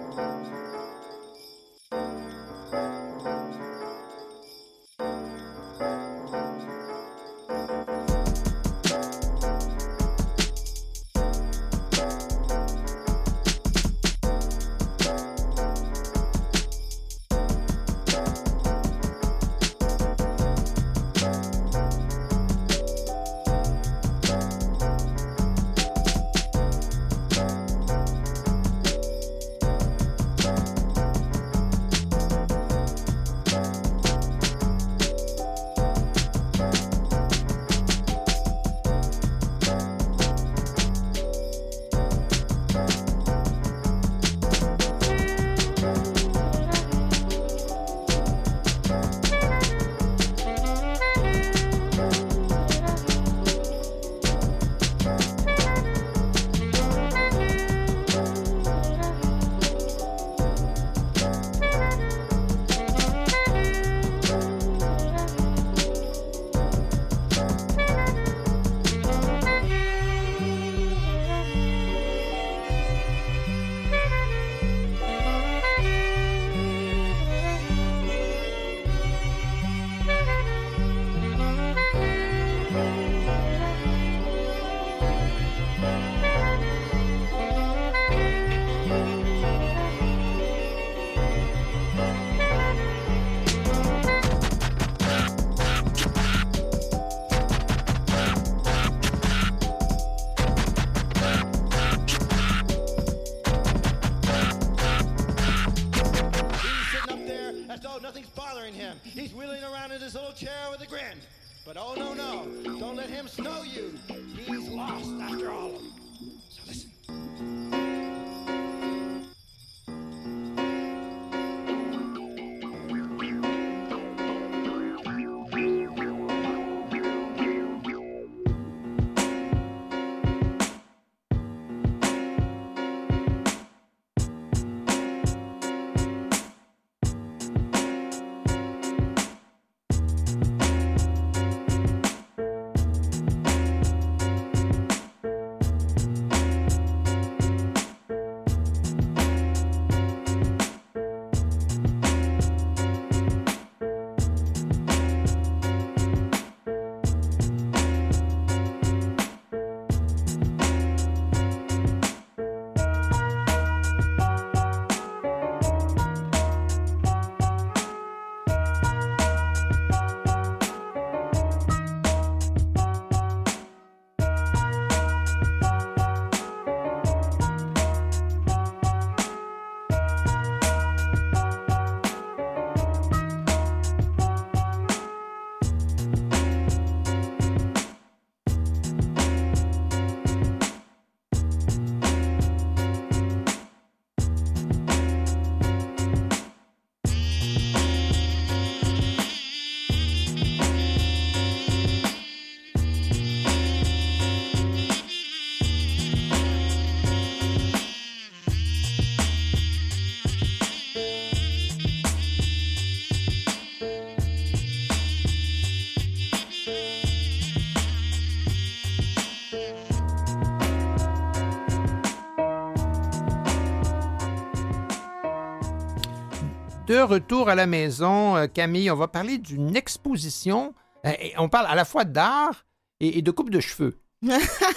De 226.95 227.01
retour 227.01 227.49
à 227.49 227.57
la 227.57 227.67
maison, 227.67 228.37
euh, 228.37 228.47
Camille, 228.47 228.89
on 228.89 228.95
va 228.95 229.09
parler 229.09 229.39
d'une 229.39 229.75
exposition. 229.75 230.75
Euh, 231.05 231.11
on 231.39 231.49
parle 231.49 231.67
à 231.67 231.75
la 231.75 231.85
fois 231.85 232.05
d'art 232.05 232.67
et, 233.01 233.21
de 233.21 233.31
coupe 233.33 233.51
de 233.51 233.59
cheveux. 233.59 233.99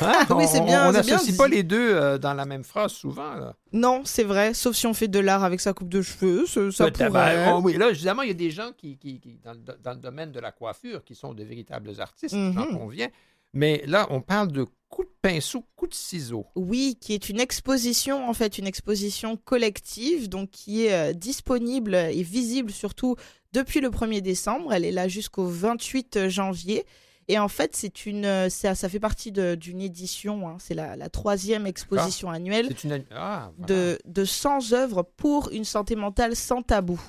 Hein? 0.01 0.25
oui, 0.31 0.45
c'est 0.47 0.61
bien. 0.61 0.89
On 0.89 0.93
n'associe 0.93 1.37
pas 1.37 1.47
les 1.47 1.61
deux 1.61 1.93
euh, 1.93 2.17
dans 2.17 2.33
la 2.33 2.45
même 2.45 2.63
phrase 2.63 2.93
souvent. 2.93 3.53
Non, 3.71 4.01
c'est 4.03 4.23
vrai. 4.23 4.55
Sauf 4.55 4.75
si 4.75 4.87
on 4.87 4.95
fait 4.95 5.07
de 5.07 5.19
l'art 5.19 5.43
avec 5.43 5.59
sa 5.59 5.73
coupe 5.73 5.89
de 5.89 6.01
cheveux, 6.01 6.47
ça, 6.47 6.89
pourrait. 6.89 7.11
Ben, 7.11 7.53
oh 7.53 7.61
oui, 7.63 7.77
là, 7.77 7.91
évidemment, 7.91 8.23
il 8.23 8.29
y 8.29 8.31
a 8.31 8.33
des 8.33 8.49
gens 8.49 8.71
qui, 8.75 8.97
qui, 8.97 9.21
dans, 9.43 9.55
dans, 9.55 9.91
le 9.91 9.99
domaine 9.99 10.31
de 10.31 10.39
la 10.39 10.51
coiffure 10.51 11.03
qui 11.03 11.13
sont 11.13 11.35
de 11.35 11.43
véritables 11.43 12.01
artistes, 12.01 12.33
j'en 12.33 12.65
mhm. 12.65 12.79
conviens. 12.79 13.09
Mais 13.57 13.81
là, 13.87 14.05
on 14.11 14.21
parle 14.21 14.51
de 14.51 14.67
coup 14.87 15.03
de 15.03 15.09
pinceau, 15.19 15.63
coup 15.75 15.87
de 15.87 15.93
ciseau. 15.95 16.45
Oui, 16.55 16.95
qui 17.01 17.15
est 17.15 17.27
une 17.27 17.39
exposition, 17.39 18.29
en 18.29 18.33
fait, 18.35 18.59
une 18.59 18.67
exposition 18.67 19.35
collective, 19.35 20.29
donc 20.29 20.51
qui 20.51 20.85
est 20.85 20.93
euh, 20.93 21.13
disponible 21.13 21.95
et 21.95 22.21
visible 22.21 22.69
surtout 22.69 23.15
depuis 23.53 23.81
le 23.81 23.89
1er 23.89 24.21
décembre. 24.21 24.73
Elle 24.73 24.85
est 24.85 24.91
là 24.91 25.07
jusqu'au 25.07 25.47
28 25.47 26.27
janvier. 26.27 26.85
Et 27.29 27.39
en 27.39 27.47
fait, 27.47 27.75
c'est 27.75 28.05
une, 28.05 28.25
euh, 28.25 28.49
ça, 28.49 28.75
ça 28.75 28.89
fait 28.89 28.99
partie 28.99 29.31
d'une 29.31 29.81
édition, 29.81 30.47
hein. 30.47 30.57
c'est 30.59 30.75
la, 30.75 30.95
la, 30.95 31.09
troisième 31.09 31.65
exposition 31.65 32.29
annuelle 32.29 32.69
ah, 33.09 33.51
de, 33.57 33.97
de 34.05 34.23
100 34.23 34.73
œuvres 34.73 35.01
pour 35.01 35.49
une 35.49 35.65
santé 35.65 35.95
mentale 35.95 36.35
sans 36.35 36.61
tabou. 36.61 37.01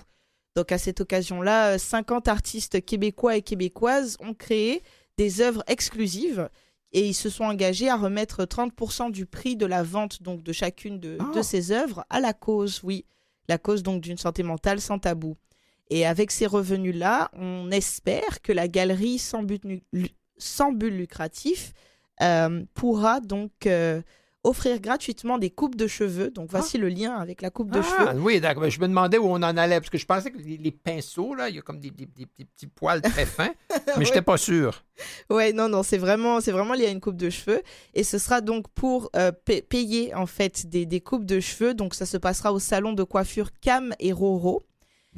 Donc 0.56 0.72
à 0.72 0.78
cette 0.78 1.02
occasion-là, 1.02 1.78
50 1.78 2.26
artistes 2.26 2.82
québécois 2.84 3.36
et 3.36 3.42
québécoises 3.42 4.16
ont 4.20 4.32
créé 4.32 4.82
des 5.18 5.42
œuvres 5.42 5.62
exclusives 5.66 6.48
et 6.92 7.06
ils 7.06 7.14
se 7.14 7.28
sont 7.28 7.44
engagés 7.44 7.90
à 7.90 7.96
remettre 7.96 8.44
30% 8.44 9.10
du 9.10 9.26
prix 9.26 9.56
de 9.56 9.66
la 9.66 9.82
vente 9.82 10.22
donc 10.22 10.42
de 10.42 10.52
chacune 10.52 10.98
de, 10.98 11.18
de, 11.18 11.38
ah. 11.38 11.42
ces 11.42 11.72
œuvres 11.72 12.06
à 12.08 12.20
la 12.20 12.32
cause, 12.32 12.80
oui, 12.82 13.04
la 13.48 13.58
cause 13.58 13.82
donc 13.82 14.00
d'une 14.00 14.16
santé 14.16 14.42
mentale 14.42 14.80
sans 14.80 14.98
tabou. 14.98 15.36
Et 15.90 16.06
avec 16.06 16.30
ces 16.30 16.46
revenus-là, 16.46 17.30
on 17.32 17.70
espère 17.70 18.42
que 18.42 18.52
la 18.52 18.68
galerie 18.68 19.18
sans 19.18 19.42
but, 19.42 19.62
sans 20.36 20.72
but 20.72 20.90
lucratif 20.90 21.72
euh, 22.22 22.64
pourra 22.74 23.20
donc 23.20 23.66
euh, 23.66 24.02
offrir 24.48 24.80
gratuitement 24.80 25.38
des 25.38 25.50
coupes 25.50 25.76
de 25.76 25.86
cheveux. 25.86 26.30
Donc 26.30 26.48
voici 26.50 26.76
ah. 26.76 26.80
le 26.80 26.88
lien 26.88 27.14
avec 27.16 27.42
la 27.42 27.50
coupe 27.50 27.70
de 27.70 27.80
ah, 27.80 27.82
cheveux. 27.82 28.20
Oui, 28.20 28.40
d'accord. 28.40 28.68
Je 28.68 28.80
me 28.80 28.88
demandais 28.88 29.18
où 29.18 29.26
on 29.26 29.34
en 29.34 29.56
allait 29.56 29.78
parce 29.78 29.90
que 29.90 29.98
je 29.98 30.06
pensais 30.06 30.30
que 30.30 30.38
les, 30.38 30.70
pinceaux, 30.70 31.34
là, 31.34 31.48
il 31.48 31.56
y 31.56 31.58
a 31.58 31.62
comme 31.62 31.80
des, 31.80 31.90
petits 31.90 32.66
poils 32.66 33.02
très 33.02 33.26
fins, 33.26 33.52
mais 33.96 34.04
je 34.04 34.10
n'étais 34.10 34.22
pas 34.22 34.36
sûr. 34.36 34.84
Oui, 35.30 35.52
non, 35.52 35.68
non, 35.68 35.82
c'est 35.82 35.98
vraiment, 35.98 36.40
c'est 36.40 36.52
vraiment 36.52 36.74
lié 36.74 36.86
à 36.86 36.90
une 36.90 37.00
coupe 37.00 37.16
de 37.16 37.30
cheveux. 37.30 37.62
Et 37.94 38.04
ce 38.04 38.18
sera 38.18 38.40
donc 38.40 38.66
pour 38.74 39.10
euh, 39.16 39.32
payer 39.68 40.14
en 40.14 40.26
fait 40.26 40.66
des, 40.66 40.86
des, 40.86 41.00
coupes 41.00 41.24
de 41.24 41.40
cheveux. 41.40 41.74
Donc 41.74 41.94
ça 41.94 42.06
se 42.06 42.16
passera 42.16 42.52
au 42.52 42.58
salon 42.58 42.92
de 42.92 43.04
coiffure 43.04 43.50
Cam 43.60 43.94
et 44.00 44.12
Roro. 44.12 44.62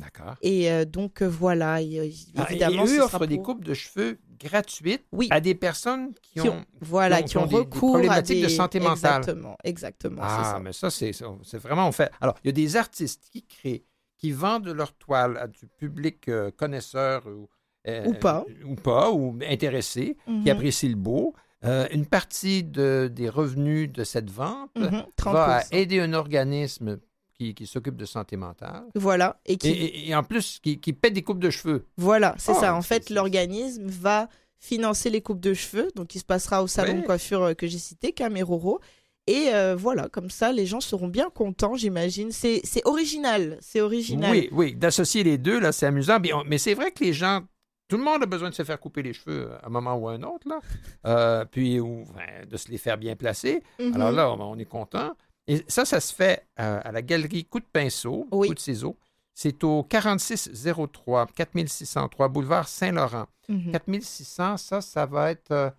D'accord. 0.00 0.36
Et 0.40 0.70
euh, 0.70 0.84
donc 0.84 1.22
voilà, 1.22 1.74
ah, 1.74 1.80
évidemment, 1.80 2.86
et 2.86 2.88
eux 2.88 3.02
offrent 3.02 3.26
des 3.26 3.38
coupes 3.38 3.64
de 3.64 3.74
cheveux 3.74 4.18
gratuites 4.38 5.04
à 5.30 5.40
des 5.40 5.54
personnes 5.54 6.14
qui, 6.22 6.40
ont, 6.40 6.64
voilà 6.80 7.22
qui 7.22 7.36
ont, 7.36 7.44
recours 7.44 8.00
à 8.10 8.22
des 8.22 8.42
de 8.42 8.48
santé 8.48 8.80
mentale. 8.80 9.18
Exactement, 9.18 9.56
exactement. 9.62 10.22
Ah, 10.24 10.58
mais 10.62 10.72
ça 10.72 10.90
c'est 10.90 11.12
vraiment 11.58 11.86
on 11.88 11.92
fait. 11.92 12.10
Alors 12.20 12.34
il 12.42 12.48
y 12.48 12.50
a 12.50 12.52
des 12.52 12.76
artistes 12.76 13.28
qui 13.30 13.44
créent, 13.44 13.84
qui 14.16 14.32
vendent 14.32 14.68
leur 14.68 14.94
toile 14.94 15.36
à 15.36 15.46
du 15.46 15.66
public 15.66 16.28
euh, 16.28 16.50
connaisseur 16.50 17.26
ou 17.26 17.48
euh, 17.86 18.06
ou 18.06 18.14
pas 18.14 18.44
ou 18.64 18.74
pas 18.76 19.10
ou 19.10 19.38
intéressé 19.46 20.16
qui 20.24 20.32
mhm. 20.32 20.48
apprécie 20.48 20.88
le 20.88 20.96
beau. 20.96 21.34
une 21.62 22.06
partie 22.06 22.64
de, 22.64 23.10
des 23.12 23.28
revenus 23.28 23.92
de 23.92 24.04
cette 24.04 24.30
vente 24.30 24.70
mhm, 24.76 25.04
va 25.26 25.62
aider 25.72 26.00
un 26.00 26.14
organisme 26.14 26.98
qui, 27.40 27.66
s'occupe 27.66 27.96
de 27.96 28.04
santé 28.04 28.36
mentale. 28.36 28.84
Voilà. 28.94 29.40
Et, 29.46 29.56
qui... 29.56 29.92
et, 30.06 30.14
en 30.14 30.22
plus, 30.22 30.58
qui, 30.62 30.78
qui 30.78 30.92
pète 30.92 31.14
des 31.14 31.22
coupes 31.22 31.40
de 31.40 31.50
cheveux. 31.50 31.86
Voilà, 31.96 32.34
c'est 32.38 32.54
ça. 32.54 32.70
Ah, 32.70 32.76
en 32.76 32.82
fait, 32.82 33.10
l'organisme 33.10 33.86
va 33.86 34.28
financer 34.58 35.08
les 35.08 35.22
coupes 35.22 35.40
de 35.40 35.54
cheveux, 35.54 35.88
donc 35.96 36.14
il 36.14 36.18
se 36.18 36.24
passera 36.24 36.62
au 36.62 36.66
salon 36.66 37.00
de 37.00 37.06
coiffure 37.06 37.42
euh, 37.42 37.54
que 37.54 37.66
j'ai 37.66 37.78
cité, 37.78 38.12
Cameroro. 38.12 38.80
Et 39.26 39.48
euh, 39.54 39.76
voilà, 39.76 40.08
comme 40.08 40.28
ça, 40.28 40.52
les 40.52 40.66
gens 40.66 40.80
seront 40.80 41.08
bien 41.08 41.30
contents, 41.30 41.76
j'imagine. 41.76 42.30
C'est 42.32 42.62
original, 42.84 43.58
c'est 43.60 43.80
original. 43.80 44.32
Oui, 44.32 44.48
oui, 44.52 44.74
d'associer 44.74 45.22
les 45.22 45.38
deux, 45.38 45.60
là, 45.60 45.72
c'est 45.72 45.86
amusant. 45.86 46.18
Mais, 46.46 46.58
c'est 46.58 46.74
vrai 46.74 46.90
que 46.90 47.04
les 47.04 47.12
gens, 47.12 47.42
tout 47.88 47.96
le 47.96 48.02
monde 48.02 48.22
a 48.22 48.26
besoin 48.26 48.50
de 48.50 48.54
se 48.54 48.64
faire 48.64 48.80
couper 48.80 49.02
les 49.02 49.12
cheveux 49.12 49.50
à 49.62 49.66
un 49.66 49.70
moment 49.70 49.94
ou 49.94 50.08
à 50.08 50.14
un 50.14 50.22
autre, 50.22 50.48
là. 50.48 50.60
Euh, 51.06 51.44
puis 51.44 51.78
ou, 51.78 52.04
de 52.48 52.56
se 52.56 52.70
les 52.70 52.78
faire 52.78 52.98
bien 52.98 53.14
placer. 53.14 53.62
Mhm. 53.78 53.94
Alors 53.94 54.10
là, 54.10 54.32
on 54.32 54.58
est 54.58 54.64
content. 54.64 55.14
Et 55.50 55.64
ça, 55.66 55.84
ça 55.84 55.98
se 55.98 56.14
fait 56.14 56.46
euh, 56.60 56.80
à 56.84 56.92
la 56.92 57.02
galerie 57.02 57.44
Coup 57.44 57.58
de 57.58 57.64
Pinceau, 57.64 58.28
Coup 58.30 58.54
de 58.54 58.58
Ciseaux. 58.58 58.96
C'est 59.34 59.64
au 59.64 59.82
4603, 59.82 61.26
4603 61.34 62.28
boulevard 62.28 62.68
Saint-Laurent. 62.68 63.26
4600, 63.48 64.50
mhm. 64.52 64.56
ça, 64.58 64.80
ça 64.80 65.06
va 65.06 65.32
être 65.32 65.50
euh, 65.50 65.70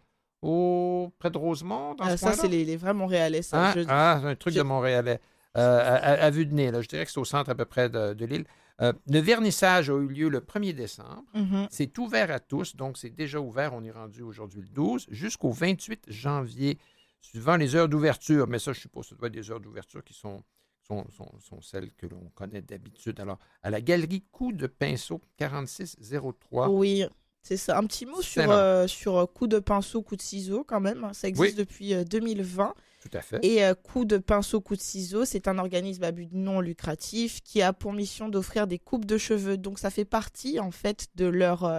au, 0.41 1.14
près 1.18 1.31
de 1.31 1.38
Rosemont, 1.38 1.95
dans 1.95 2.03
ah, 2.03 2.18
Ça, 2.18 2.34
c'est 2.34 2.49
les, 2.49 2.76
vrais 2.76 2.93
Montréalais, 2.93 3.43
ça. 3.43 3.73
Ah, 3.88 4.19
ah 4.19 4.27
un 4.27 4.35
truc 4.35 4.53
de 4.56 4.61
Montréalais. 4.61 5.22
Euh, 5.57 5.99
à, 6.02 6.30
vue 6.31 6.45
de 6.45 6.53
nez, 6.53 6.69
là. 6.69 6.81
je 6.81 6.89
dirais 6.89 7.06
que 7.06 7.11
c'est 7.11 7.19
au 7.19 7.26
centre 7.26 7.49
à 7.49 7.56
peu 7.56 7.64
près 7.64 7.89
de, 7.89 8.26
l'île. 8.26 8.43
le 8.80 9.19
vernissage 9.19 9.89
a 9.89 9.93
eu 9.93 10.07
lieu 10.07 10.27
le 10.27 10.41
1er 10.41 10.73
décembre. 10.73 11.23
Mhm. 11.34 11.68
C'est 11.69 11.98
ouvert 11.98 12.30
à 12.30 12.39
tous, 12.41 12.76
donc 12.76 12.98
c'est 12.98 13.10
déjà 13.10 13.39
ouvert. 13.39 13.73
On 13.73 13.85
est 13.85 13.91
rendu 13.91 14.22
aujourd'hui 14.22 14.64
le 14.64 14.69
12 14.69 15.07
jusqu'au 15.11 15.52
28 15.52 16.03
janvier 16.10 16.77
suivant 17.22 17.56
les 17.56 17.76
heures 17.76 17.89
d'ouverture. 17.89 18.48
Mais 18.48 18.60
ça, 18.60 18.73
je 18.73 18.80
suppose, 18.81 19.07
ça 19.07 19.15
doit 19.15 19.27
être 19.27 19.34
des 19.34 19.49
heures 19.52 19.60
d'ouverture 19.60 20.03
qui 20.03 20.14
sont, 20.14 20.43
sont, 20.88 21.06
sont, 21.39 21.61
celles 21.61 21.93
que 21.93 22.06
l'on 22.06 22.30
connaît 22.35 22.61
d'habitude. 22.61 23.19
Alors, 23.19 23.39
à 23.64 23.69
la 23.69 23.81
galerie 23.81 24.23
Coup 24.31 24.52
de 24.52 24.68
Pinceau, 24.68 25.22
4603. 25.38 26.69
Oui, 26.69 27.06
c'est 27.41 27.57
ça. 27.57 27.77
Un 27.77 27.85
petit 27.85 28.06
mot 28.06 28.22
sur, 28.22 28.52
euh, 28.52 28.88
sur 28.88 29.18
euh, 29.18 29.26
Coup 29.26 29.48
de 29.48 29.60
Pinceau, 29.60 30.02
Coup 30.02 30.15
de 30.15 30.22
Ciseaux, 30.22 30.64
quand 30.64 30.80
même. 30.80 31.10
Ça 31.14 31.27
existe 31.27 31.57
depuis 31.57 31.93
2020. 32.06 32.65
Euh, 32.65 32.72
Tout 33.02 33.18
à 33.18 33.22
fait. 33.22 33.43
Et 33.45 33.61
Coup 33.84 34.06
de 34.06 34.18
Pinceau, 34.18 34.61
Coup 34.61 34.76
de 34.76 34.81
Ciseaux, 34.81 35.26
c'est 35.26 35.48
un 35.48 35.57
organisme 35.57 36.03
à 36.03 36.11
but 36.11 36.30
non 36.34 36.60
lucratif 36.60 37.41
qui 37.41 37.61
a 37.61 37.73
pour 37.73 37.93
mission 37.93 38.30
d'offrir 38.30 38.68
des 38.68 38.80
coupes 38.80 39.06
de 39.06 39.18
cheveux. 39.18 39.57
Donc, 39.57 39.80
ça 39.80 39.89
fait 39.89 40.06
partie, 40.06 40.60
en 40.60 40.72
fait, 40.72 41.07
de 41.15 41.26
leur, 41.26 41.69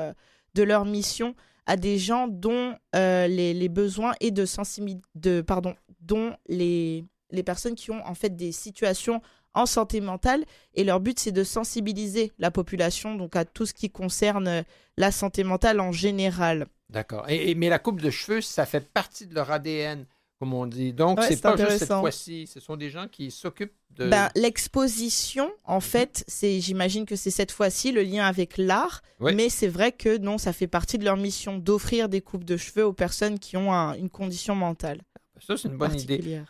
de 0.55 0.63
leur 0.63 0.85
mission 0.85 1.35
à 1.67 1.77
des 1.77 1.99
gens 1.99 2.29
dont 2.29 2.75
euh, 2.95 3.27
les, 3.27 3.69
besoins 3.69 4.15
et 4.21 4.31
de 4.31 4.45
sensibilité, 4.45 5.03
de, 5.15 5.41
pardon, 5.41 5.75
dont 6.01 6.35
les, 6.49 7.05
les 7.31 7.43
personnes 7.43 7.75
qui 7.75 7.91
ont 7.91 8.05
en 8.07 8.15
fait 8.15 8.37
des 8.37 8.53
situations 8.53 9.23
en 9.55 9.67
santé 9.67 10.01
mentale 10.01 10.45
et 10.75 10.85
leur 10.85 11.01
but 11.01 11.19
c'est 11.19 11.33
de 11.33 11.45
sensibiliser 11.45 12.33
la 12.39 12.51
population 12.51 13.15
donc 13.15 13.37
à 13.37 13.45
tout 13.45 13.67
ce 13.67 13.75
qui 13.75 13.91
concerne 13.91 14.49
euh, 14.49 14.63
la 14.97 15.13
santé 15.13 15.45
mentale 15.45 15.81
en 15.81 15.93
général. 15.93 16.67
D'accord. 16.89 17.29
Et, 17.29 17.55
mais 17.55 17.69
la 17.69 17.79
coupe 17.79 18.01
de 18.01 18.11
cheveux, 18.11 18.41
ça 18.41 18.67
fait 18.67 18.93
partie 18.93 19.27
de 19.27 19.35
leur 19.35 19.51
ADN 19.51 20.07
comme 20.43 20.55
on 20.55 20.67
dit. 20.67 20.93
Donc, 20.93 21.21
c'est 21.23 21.41
pas 21.41 21.57
juste 21.57 21.79
cette 21.79 21.89
fois-ci. 21.89 22.49
Ce 22.49 22.59
sont 22.59 22.75
des 22.75 22.91
gens 22.91 23.07
qui 23.07 23.31
s'occupent 23.31 23.77
de. 23.91 24.09
Ben, 24.09 24.29
L'exposition, 24.35 25.53
en 25.63 25.79
fait, 25.79 26.25
c'est, 26.27 26.59
j'imagine 26.59 27.07
que 27.07 27.15
c'est 27.15 27.31
cette 27.31 27.53
fois-ci 27.53 27.93
le 27.93 28.03
lien 28.03 28.25
avec 28.25 28.59
l'art. 28.59 29.03
Mais 29.21 29.49
c'est 29.49 29.69
vrai 29.69 29.93
que 29.93 30.19
non, 30.19 30.39
ça 30.39 30.53
fait 30.53 30.67
partie 30.67 30.99
de 30.99 31.05
leur 31.05 31.17
mission 31.17 31.59
d'offrir 31.59 32.09
des 32.09 32.21
coupes 32.21 32.43
de 32.43 32.57
cheveux 32.57 32.85
aux 32.85 32.93
personnes 32.93 33.39
qui 33.39 33.57
ont 33.57 33.71
une 33.95 34.11
condition 34.11 34.57
mentale. 34.57 35.03
Ça, 35.47 35.57
c'est 35.57 35.69
une 35.69 35.77
bonne 35.77 35.95
idée. 35.95 36.43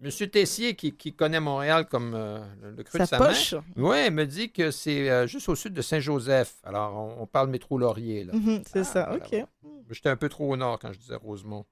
Monsieur 0.00 0.26
Tessier, 0.26 0.74
qui, 0.74 1.12
connaît 1.12 1.40
Montréal 1.40 1.86
comme 1.90 2.14
euh, 2.14 2.38
le 2.74 2.82
cru 2.82 3.00
de 3.00 3.04
sa 3.04 3.18
poche? 3.18 3.54
Oui, 3.76 4.10
me 4.10 4.24
dit 4.24 4.50
que 4.50 4.70
c'est 4.70 5.10
euh, 5.10 5.26
juste 5.26 5.50
au 5.50 5.54
sud 5.54 5.74
de 5.74 5.82
Saint-Joseph. 5.82 6.54
Alors, 6.64 7.18
on, 7.20 7.26
parle 7.26 7.50
métro 7.50 7.76
Laurier. 7.76 8.24
Mhm, 8.32 8.62
c'est 8.72 8.84
ça, 8.84 9.10
ah, 9.10 9.16
OK. 9.16 9.44
J'étais 9.90 10.08
un 10.08 10.16
peu 10.16 10.30
trop 10.30 10.50
au 10.50 10.56
nord 10.56 10.78
quand 10.78 10.90
je 10.94 10.98
disais 10.98 11.16
Rosemont. 11.16 11.66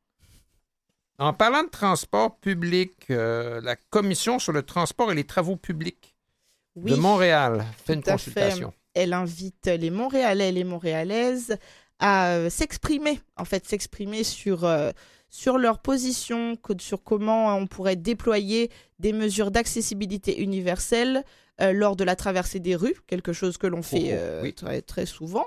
En 1.18 1.32
parlant 1.32 1.64
de 1.64 1.68
transport 1.68 2.36
public, 2.36 2.92
euh, 3.10 3.60
la 3.60 3.74
Commission 3.74 4.38
sur 4.38 4.52
le 4.52 4.62
transport 4.62 5.10
et 5.10 5.16
les 5.16 5.24
travaux 5.24 5.56
publics 5.56 6.14
de 6.76 6.94
Montréal 6.94 7.64
fait 7.84 7.94
une 7.94 8.04
consultation. 8.04 8.72
Elle 8.94 9.12
invite 9.12 9.66
les 9.66 9.90
Montréalais 9.90 10.50
et 10.50 10.52
les 10.52 10.62
Montréalaises 10.62 11.58
à 11.98 12.34
euh, 12.34 12.50
s'exprimer, 12.50 13.20
en 13.36 13.44
fait, 13.44 13.66
s'exprimer 13.66 14.22
sur, 14.22 14.64
euh, 14.64 14.92
sur 15.28 15.58
leur 15.58 15.80
position, 15.80 16.56
sur 16.78 17.02
comment 17.02 17.56
on 17.56 17.66
pourrait 17.66 17.96
déployer 17.96 18.70
des 19.00 19.12
mesures 19.12 19.50
d'accessibilité 19.50 20.40
universelle 20.40 21.24
lors 21.72 21.96
de 21.96 22.04
la 22.04 22.14
traversée 22.14 22.60
des 22.60 22.76
rues, 22.76 22.94
quelque 23.08 23.32
chose 23.32 23.58
que 23.58 23.66
l'on 23.66 23.82
fait 23.82 24.16
oh, 24.44 24.48
très, 24.52 24.80
très 24.80 25.06
souvent 25.06 25.46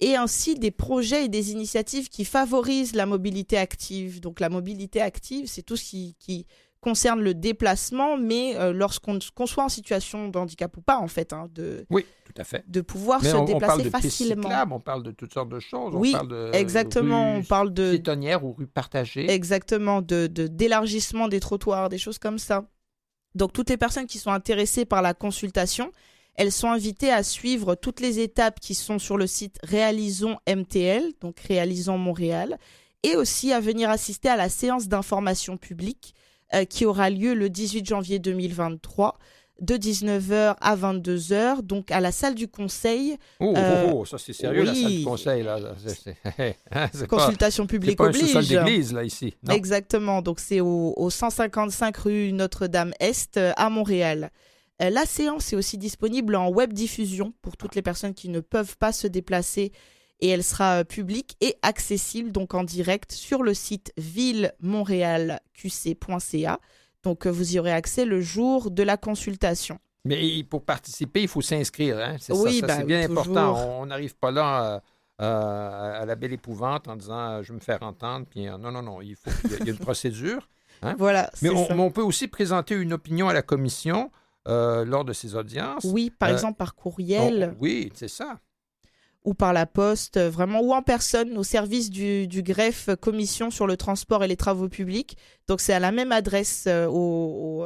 et 0.00 0.16
ainsi 0.16 0.54
des 0.54 0.70
projets 0.70 1.26
et 1.26 1.28
des 1.28 1.52
initiatives 1.52 2.08
qui 2.08 2.24
favorisent 2.24 2.94
la 2.94 3.06
mobilité 3.06 3.58
active. 3.58 4.20
Donc 4.20 4.40
la 4.40 4.48
mobilité 4.48 5.00
active, 5.00 5.46
c'est 5.46 5.62
tout 5.62 5.76
ce 5.76 5.84
qui, 5.84 6.46
concerne 6.80 7.20
le 7.20 7.34
déplacement, 7.34 8.16
mais 8.16 8.56
euh, 8.56 8.72
lorsqu'on 8.72 9.20
soit 9.20 9.64
en 9.64 9.68
situation 9.68 10.28
de 10.28 10.38
handicap 10.38 10.74
ou 10.78 10.80
pas, 10.80 10.96
en 10.96 11.08
fait, 11.08 11.34
hein, 11.34 11.46
de, 11.52 11.84
oui, 11.90 12.06
tout 12.24 12.32
à 12.38 12.44
fait. 12.44 12.64
de 12.68 12.80
pouvoir 12.80 13.20
se 13.20 13.36
déplacer 13.44 13.54
on 13.54 13.58
parle 13.58 13.82
de 13.82 13.90
facilement. 13.90 14.48
On 14.70 14.80
parle 14.80 15.02
de 15.02 15.10
toutes 15.10 15.34
sortes 15.34 15.50
de 15.50 15.60
choses. 15.60 15.94
Oui, 15.94 16.12
on 16.14 16.16
parle 16.16 16.28
de 16.28 16.50
exactement. 16.54 17.34
on 17.34 17.42
parle 17.42 17.74
de 17.74 17.90
piétonnières 17.90 18.46
ou 18.46 18.54
rues 18.54 18.66
partagées. 18.66 19.30
Exactement, 19.30 20.00
de 20.00 20.26
d'élargissement 20.26 21.28
des 21.28 21.38
trottoirs, 21.38 21.90
des 21.90 21.98
choses 21.98 22.18
comme 22.18 22.38
ça. 22.38 22.64
Donc 23.34 23.52
toutes 23.52 23.68
les 23.68 23.76
personnes 23.76 24.06
qui 24.06 24.16
sont 24.16 24.30
intéressées 24.30 24.86
par 24.86 25.02
la 25.02 25.12
consultation, 25.12 25.92
elles 26.34 26.52
sont 26.52 26.70
invitées 26.70 27.12
à 27.12 27.22
suivre 27.22 27.74
toutes 27.74 28.00
les 28.00 28.18
étapes 28.18 28.60
qui 28.60 28.74
sont 28.74 28.98
sur 28.98 29.16
le 29.16 29.26
site 29.26 29.58
Réalisons 29.62 30.38
MTL, 30.48 31.12
donc 31.20 31.40
Réalisons 31.40 31.98
Montréal. 31.98 32.58
et 33.02 33.16
aussi 33.16 33.52
à 33.52 33.60
venir 33.60 33.88
assister 33.90 34.28
à 34.28 34.36
la 34.36 34.48
séance 34.48 34.88
d'information 34.88 35.56
publique 35.56 36.14
qui 36.68 36.84
aura 36.84 37.10
lieu 37.10 37.32
le 37.34 37.48
18 37.48 37.86
janvier 37.86 38.18
2023 38.18 39.18
de 39.60 39.74
19h 39.74 40.56
à 40.60 40.76
22h, 40.76 41.62
donc 41.62 41.90
à 41.90 42.00
la 42.00 42.12
salle 42.12 42.34
du 42.34 42.48
conseil. 42.48 43.16
Oh, 43.38 43.52
oh, 43.54 43.54
euh, 43.56 43.92
oh 43.92 44.04
ça 44.04 44.16
c'est 44.18 44.32
sérieux, 44.32 44.64
la 44.64 44.74
salle 44.74 44.90
du 44.90 45.04
conseil. 45.04 45.42
Là. 45.42 45.58
Hein, 46.72 46.88
Consultation 47.08 47.66
publique 47.66 47.98
pas 47.98 48.06
oblige. 48.06 48.32
C'est 48.32 48.48
d'église, 48.48 48.92
là, 48.92 49.04
ici. 49.04 49.34
Exactement, 49.50 50.22
donc 50.22 50.40
c'est 50.40 50.60
au, 50.60 51.10
155 51.10 51.96
rue 51.96 52.32
Notre-Dame-Est 52.32 53.36
euh, 53.36 53.52
à 53.56 53.68
Montréal. 53.70 54.30
Euh, 54.80 54.90
la 54.90 55.06
séance 55.06 55.52
est 55.52 55.56
aussi 55.56 55.78
disponible 55.78 56.36
en 56.36 56.48
web 56.48 56.72
diffusion 56.72 57.32
pour 57.42 57.56
toutes 57.56 57.74
les 57.74 57.82
personnes 57.82 58.14
qui 58.14 58.28
ne 58.28 58.38
peuvent 58.40 58.76
pas 58.78 58.92
se 58.92 59.06
déplacer 59.06 59.72
et 60.20 60.28
elle 60.28 60.44
sera 60.44 60.84
publique 60.84 61.36
et 61.40 61.56
accessible 61.62 62.30
donc 62.32 62.54
en 62.54 62.64
direct 62.64 63.12
sur 63.12 63.42
le 63.42 63.54
site 63.54 63.94
ville-montréal-qc.ca. 63.96 66.60
Donc, 67.02 67.26
euh, 67.26 67.30
vous 67.30 67.54
y 67.54 67.58
aurez 67.58 67.72
accès 67.72 68.04
le 68.04 68.20
jour 68.20 68.70
de 68.70 68.82
la 68.82 68.98
consultation. 68.98 69.78
Mais 70.04 70.44
pour 70.44 70.64
participer, 70.64 71.22
il 71.22 71.28
faut 71.28 71.42
s'inscrire. 71.42 71.98
Hein? 71.98 72.16
C'est 72.18 72.34
oui, 72.34 72.62
c'est 72.66 72.84
bien 72.84 73.02
important. 73.02 73.80
On 73.80 73.86
n'arrive 73.86 74.14
pas 74.16 74.30
là 74.30 74.82
euh, 75.20 76.00
à 76.00 76.06
la 76.06 76.14
belle 76.14 76.32
épouvante 76.32 76.88
en 76.88 76.96
disant 76.96 77.18
euh, 77.18 77.42
je 77.42 77.52
vais 77.52 77.56
me 77.56 77.60
faire 77.60 77.82
entendre. 77.82 78.24
Puis, 78.28 78.46
non, 78.46 78.70
non, 78.70 78.82
non, 78.82 79.02
il, 79.02 79.16
faut, 79.16 79.30
y 79.48 79.68
a 79.68 79.70
une 79.70 79.78
procédure. 79.78 80.48
Hein. 80.82 80.94
Voilà. 80.98 81.30
Mais 81.42 81.50
on, 81.50 81.90
peut 81.90 82.02
aussi 82.02 82.28
présenter 82.28 82.74
une 82.74 82.94
opinion 82.94 83.28
à 83.28 83.34
la 83.34 83.42
commission 83.42 84.10
lors 84.46 85.04
de 85.04 85.12
ces 85.12 85.34
audiences. 85.34 85.84
Oui, 85.84 86.10
par 86.10 86.30
exemple 86.30 86.56
par 86.56 86.74
courriel. 86.74 87.54
oui, 87.60 87.90
c'est 87.94 88.08
ça 88.08 88.38
ou 89.24 89.34
par 89.34 89.52
la 89.52 89.66
poste, 89.66 90.16
euh, 90.16 90.30
vraiment, 90.30 90.60
ou 90.60 90.72
en 90.72 90.82
personne, 90.82 91.36
au 91.36 91.42
service 91.42 91.90
du, 91.90 92.26
greffe 92.42 92.88
commission 93.00 93.50
sur 93.50 93.66
le 93.66 93.76
transport 93.76 94.24
et 94.24 94.28
les 94.28 94.36
travaux 94.36 94.68
publics. 94.68 95.16
Donc 95.46 95.60
c'est 95.60 95.74
à 95.74 95.78
la 95.78 95.92
même 95.92 96.12
adresse 96.12 96.64
euh, 96.66 96.86
au, 96.86 97.62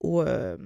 au, 0.00 0.22
euh, 0.22 0.56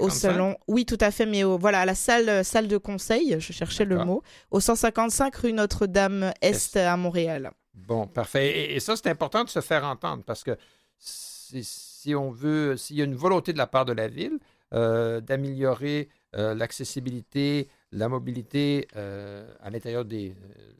au, 0.00 0.10
salon. 0.10 0.56
Oui, 0.66 0.84
tout 0.84 0.98
à 1.00 1.10
fait, 1.10 1.26
mais 1.26 1.42
voilà, 1.42 1.80
à 1.80 1.86
la 1.86 1.94
salle, 1.94 2.44
salle 2.44 2.68
de 2.68 2.76
conseil, 2.76 3.36
je 3.38 3.52
cherchais 3.52 3.84
le 3.84 4.04
mot, 4.04 4.22
au 4.50 4.60
155 4.60 5.34
rue 5.36 5.52
Notre-Dame-Est 5.52 6.76
à 6.76 6.96
Montréal. 6.96 7.52
Bon, 7.74 8.06
parfait. 8.06 8.74
Et, 8.74 8.80
ça, 8.80 8.96
c'est 8.96 9.08
important 9.08 9.44
de 9.44 9.48
se 9.48 9.60
faire 9.60 9.84
entendre 9.84 10.24
parce 10.24 10.44
que 10.44 10.56
si, 10.98 12.14
on 12.14 12.30
veut, 12.30 12.76
s'il 12.76 12.96
y 12.96 13.00
a 13.00 13.04
une 13.04 13.14
volonté 13.14 13.52
de 13.52 13.58
la 13.58 13.66
part 13.66 13.84
de 13.84 13.92
la 13.92 14.08
ville 14.08 14.38
d'améliorer 14.72 16.08
l'accessibilité, 16.34 17.68
la 17.92 18.08
mobilité 18.08 18.88
euh, 18.96 19.50
à 19.60 19.70
l'intérieur 19.70 20.04
des, 20.04 20.30
euh, 20.30 20.72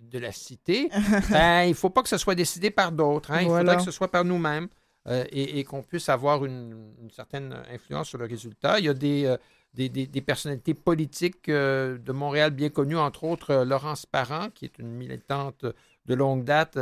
de 0.00 0.18
la 0.18 0.32
cité, 0.32 0.88
ben, 1.30 1.64
il 1.64 1.70
ne 1.70 1.74
faut 1.74 1.90
pas 1.90 2.02
que 2.02 2.08
ce 2.08 2.18
soit 2.18 2.34
décidé 2.34 2.70
par 2.70 2.92
d'autres. 2.92 3.30
Hein. 3.30 3.42
Il 3.42 3.48
faudrait 3.48 3.76
que 3.76 3.82
ce 3.82 3.90
soit 3.90 4.10
par 4.10 4.24
nous-mêmes 4.24 4.68
euh, 5.06 5.24
et, 5.30 5.62
qu'on 5.64 5.82
puisse 5.82 6.08
avoir 6.08 6.44
une, 6.44 6.92
certaine 7.10 7.54
influence 7.72 8.08
sur 8.08 8.18
le 8.18 8.26
résultat. 8.26 8.78
Il 8.78 8.86
y 8.86 8.88
a 8.88 8.94
des, 8.94 9.36
des, 9.74 10.20
personnalités 10.20 10.74
politiques 10.74 11.48
de 11.48 12.12
Montréal 12.12 12.50
bien 12.50 12.68
connues, 12.70 12.96
entre 12.96 13.24
autres 13.24 13.54
Laurence 13.64 14.06
Parent, 14.06 14.50
qui 14.50 14.64
est 14.64 14.78
une 14.78 14.90
militante 14.90 15.64
de 16.06 16.14
longue 16.14 16.44
date 16.44 16.78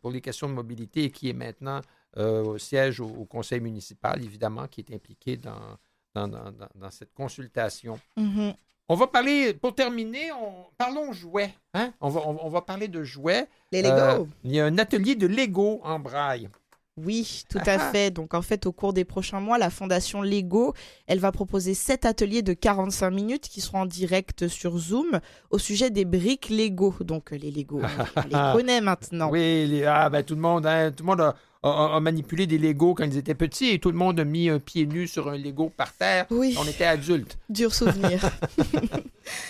pour 0.00 0.10
les 0.10 0.20
questions 0.20 0.48
de 0.48 0.54
mobilité 0.54 1.04
et 1.04 1.10
qui 1.10 1.30
est 1.30 1.34
maintenant 1.34 1.80
au 2.16 2.58
siège 2.58 3.00
au, 3.00 3.24
conseil 3.24 3.60
municipal, 3.60 4.22
évidemment, 4.22 4.68
qui 4.68 4.80
est 4.80 4.94
impliquée 4.94 5.36
dans, 5.36 5.78
dans, 6.14 6.28
dans, 6.28 6.90
cette 6.90 7.12
consultation. 7.12 7.98
Mm-hmm. 8.16 8.54
On 8.88 8.94
va 8.96 9.06
parler, 9.06 9.54
pour 9.54 9.74
terminer, 9.74 10.30
parlons 10.76 11.12
jouets. 11.12 11.54
Hein? 11.72 11.92
On, 12.00 12.10
va, 12.10 12.20
on, 12.26 12.48
va 12.48 12.60
parler 12.60 12.86
de 12.86 13.02
jouets. 13.02 13.48
Les 13.72 13.80
Lego. 13.80 13.96
Euh, 13.96 14.24
il 14.44 14.52
y 14.52 14.60
a 14.60 14.66
un 14.66 14.76
atelier 14.78 15.14
de 15.14 15.26
Lego 15.26 15.80
en 15.82 15.98
braille. 15.98 16.50
Oui, 16.96 17.44
tout 17.48 17.58
à 17.66 17.78
fait. 17.78 18.10
Donc 18.10 18.34
en 18.34 18.42
fait, 18.42 18.66
au 18.66 18.72
cours 18.72 18.92
des 18.92 19.06
prochains 19.06 19.40
mois, 19.40 19.56
la 19.56 19.70
fondation 19.70 20.20
Lego, 20.20 20.74
elle 21.06 21.18
va 21.18 21.32
proposer 21.32 21.72
sept 21.72 22.04
ateliers 22.04 22.42
de 22.42 22.52
45 22.52 23.10
minutes 23.10 23.48
qui 23.48 23.62
seront 23.62 23.80
en 23.80 23.86
direct 23.86 24.48
sur 24.48 24.76
Zoom 24.76 25.18
au 25.50 25.58
sujet 25.58 25.90
des 25.90 26.04
briques 26.04 26.50
Lego. 26.50 26.94
Donc 27.00 27.30
les 27.30 27.50
Lego, 27.50 27.80
on, 27.82 28.20
les 28.28 28.52
connaît 28.52 28.80
maintenant. 28.82 29.30
Oui, 29.30 29.82
ah, 29.86 30.10
ben, 30.10 30.22
tout 30.22 30.34
le 30.34 30.42
monde, 30.42 30.66
hein, 30.66 30.92
tout 30.92 31.04
le 31.04 31.08
monde 31.08 31.20
a, 31.22 31.34
a, 31.64 32.00
manipulé 32.00 32.46
des 32.46 32.58
Legos 32.58 32.94
quand 32.94 33.04
ils 33.04 33.16
étaient 33.16 33.34
petits 33.34 33.70
et 33.70 33.78
tout 33.78 33.90
le 33.90 33.96
monde 33.96 34.20
a 34.20 34.24
mis 34.24 34.48
un 34.48 34.58
pied 34.58 34.86
nu 34.86 35.06
sur 35.06 35.28
un 35.28 35.36
Lego 35.36 35.70
par 35.74 35.92
terre. 35.92 36.26
Oui. 36.30 36.56
On 36.58 36.64
était 36.64 36.84
adultes. 36.84 37.38
Dur 37.48 37.74
souvenir. 37.74 38.20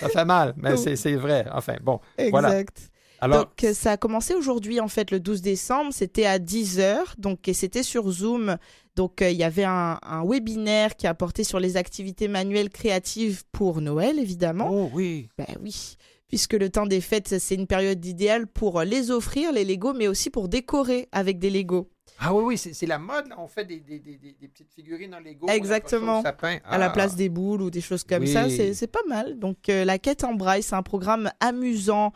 ça 0.01 0.09
fait 0.09 0.25
mal, 0.25 0.55
mais 0.57 0.77
c'est 0.77 1.17
vrai. 1.17 1.47
Enfin, 1.53 1.77
bon. 1.83 2.01
Exact. 2.17 2.91
Alors... 3.21 3.47
Donc, 3.47 3.75
ça 3.75 3.93
a 3.93 3.97
commencé 3.97 4.35
aujourd'hui, 4.35 4.81
en 4.81 4.89
fait, 4.89 5.11
le 5.11 5.19
12 5.19 5.41
décembre. 5.41 5.93
C'était 5.93 6.27
à 6.27 6.39
10h. 6.39 6.99
Donc, 7.19 7.39
c'était 7.53 7.83
sur 7.83 8.11
Zoom. 8.11 8.59
Donc, 8.97 9.23
euh, 9.23 9.31
il 9.31 9.37
y 9.37 9.45
avait 9.45 9.65
un, 9.65 9.99
un, 10.03 10.25
webinaire 10.25 10.95
qui 10.95 11.07
a 11.07 11.15
porté 11.15 11.43
sur 11.43 11.59
les 11.59 11.77
activités 11.77 12.29
manuelles 12.29 12.71
créatives 12.71 13.45
pour 13.51 13.81
Noël, 13.81 14.19
évidemment. 14.19 14.69
Oh 14.71 14.91
oui. 14.93 15.29
Ben 15.39 15.47
oui 15.63 15.97
puisque 16.29 16.55
le 16.55 16.69
temps 16.69 16.87
des 16.87 17.01
fêtes, 17.01 17.39
c'est 17.39 17.55
une 17.55 17.69
période 17.69 18.05
idéale 18.05 18.49
pour 18.49 18.83
les 18.83 19.13
offrir, 19.13 19.53
les 19.53 19.65
Legos, 19.65 19.93
mais 19.93 20.09
aussi 20.09 20.31
pour 20.31 20.49
décorer 20.49 21.09
avec 21.13 21.39
des 21.39 21.49
Legos. 21.49 21.89
Ah 22.19 22.33
oui, 22.33 22.45
oui, 22.45 22.59
c'est 22.59 22.87
la 22.87 22.99
mode. 22.99 23.27
On 23.37 23.49
fait 23.49 23.65
des, 23.65 23.81
des, 23.81 23.99
des, 23.99 24.17
des, 24.17 24.49
petites 24.49 24.73
figurines 24.73 25.15
en 25.15 25.21
Lego. 25.21 25.49
Exactement. 25.49 26.23
À 26.23 26.79
la 26.79 26.87
ah. 26.87 26.91
place 26.91 27.17
des 27.17 27.29
boules 27.29 27.63
ou 27.63 27.71
des 27.71 27.81
choses 27.81 28.05
comme 28.05 28.27
ça. 28.27 28.49
C'est 28.49 28.87
pas 28.87 29.03
mal. 29.09 29.39
Donc, 29.39 29.69
euh, 29.69 29.85
la 29.85 29.99
quête 29.99 30.25
en 30.25 30.35
braille, 30.35 30.63
c'est 30.63 30.77
un 30.77 30.83
programme 30.83 31.31
amusant 31.41 32.13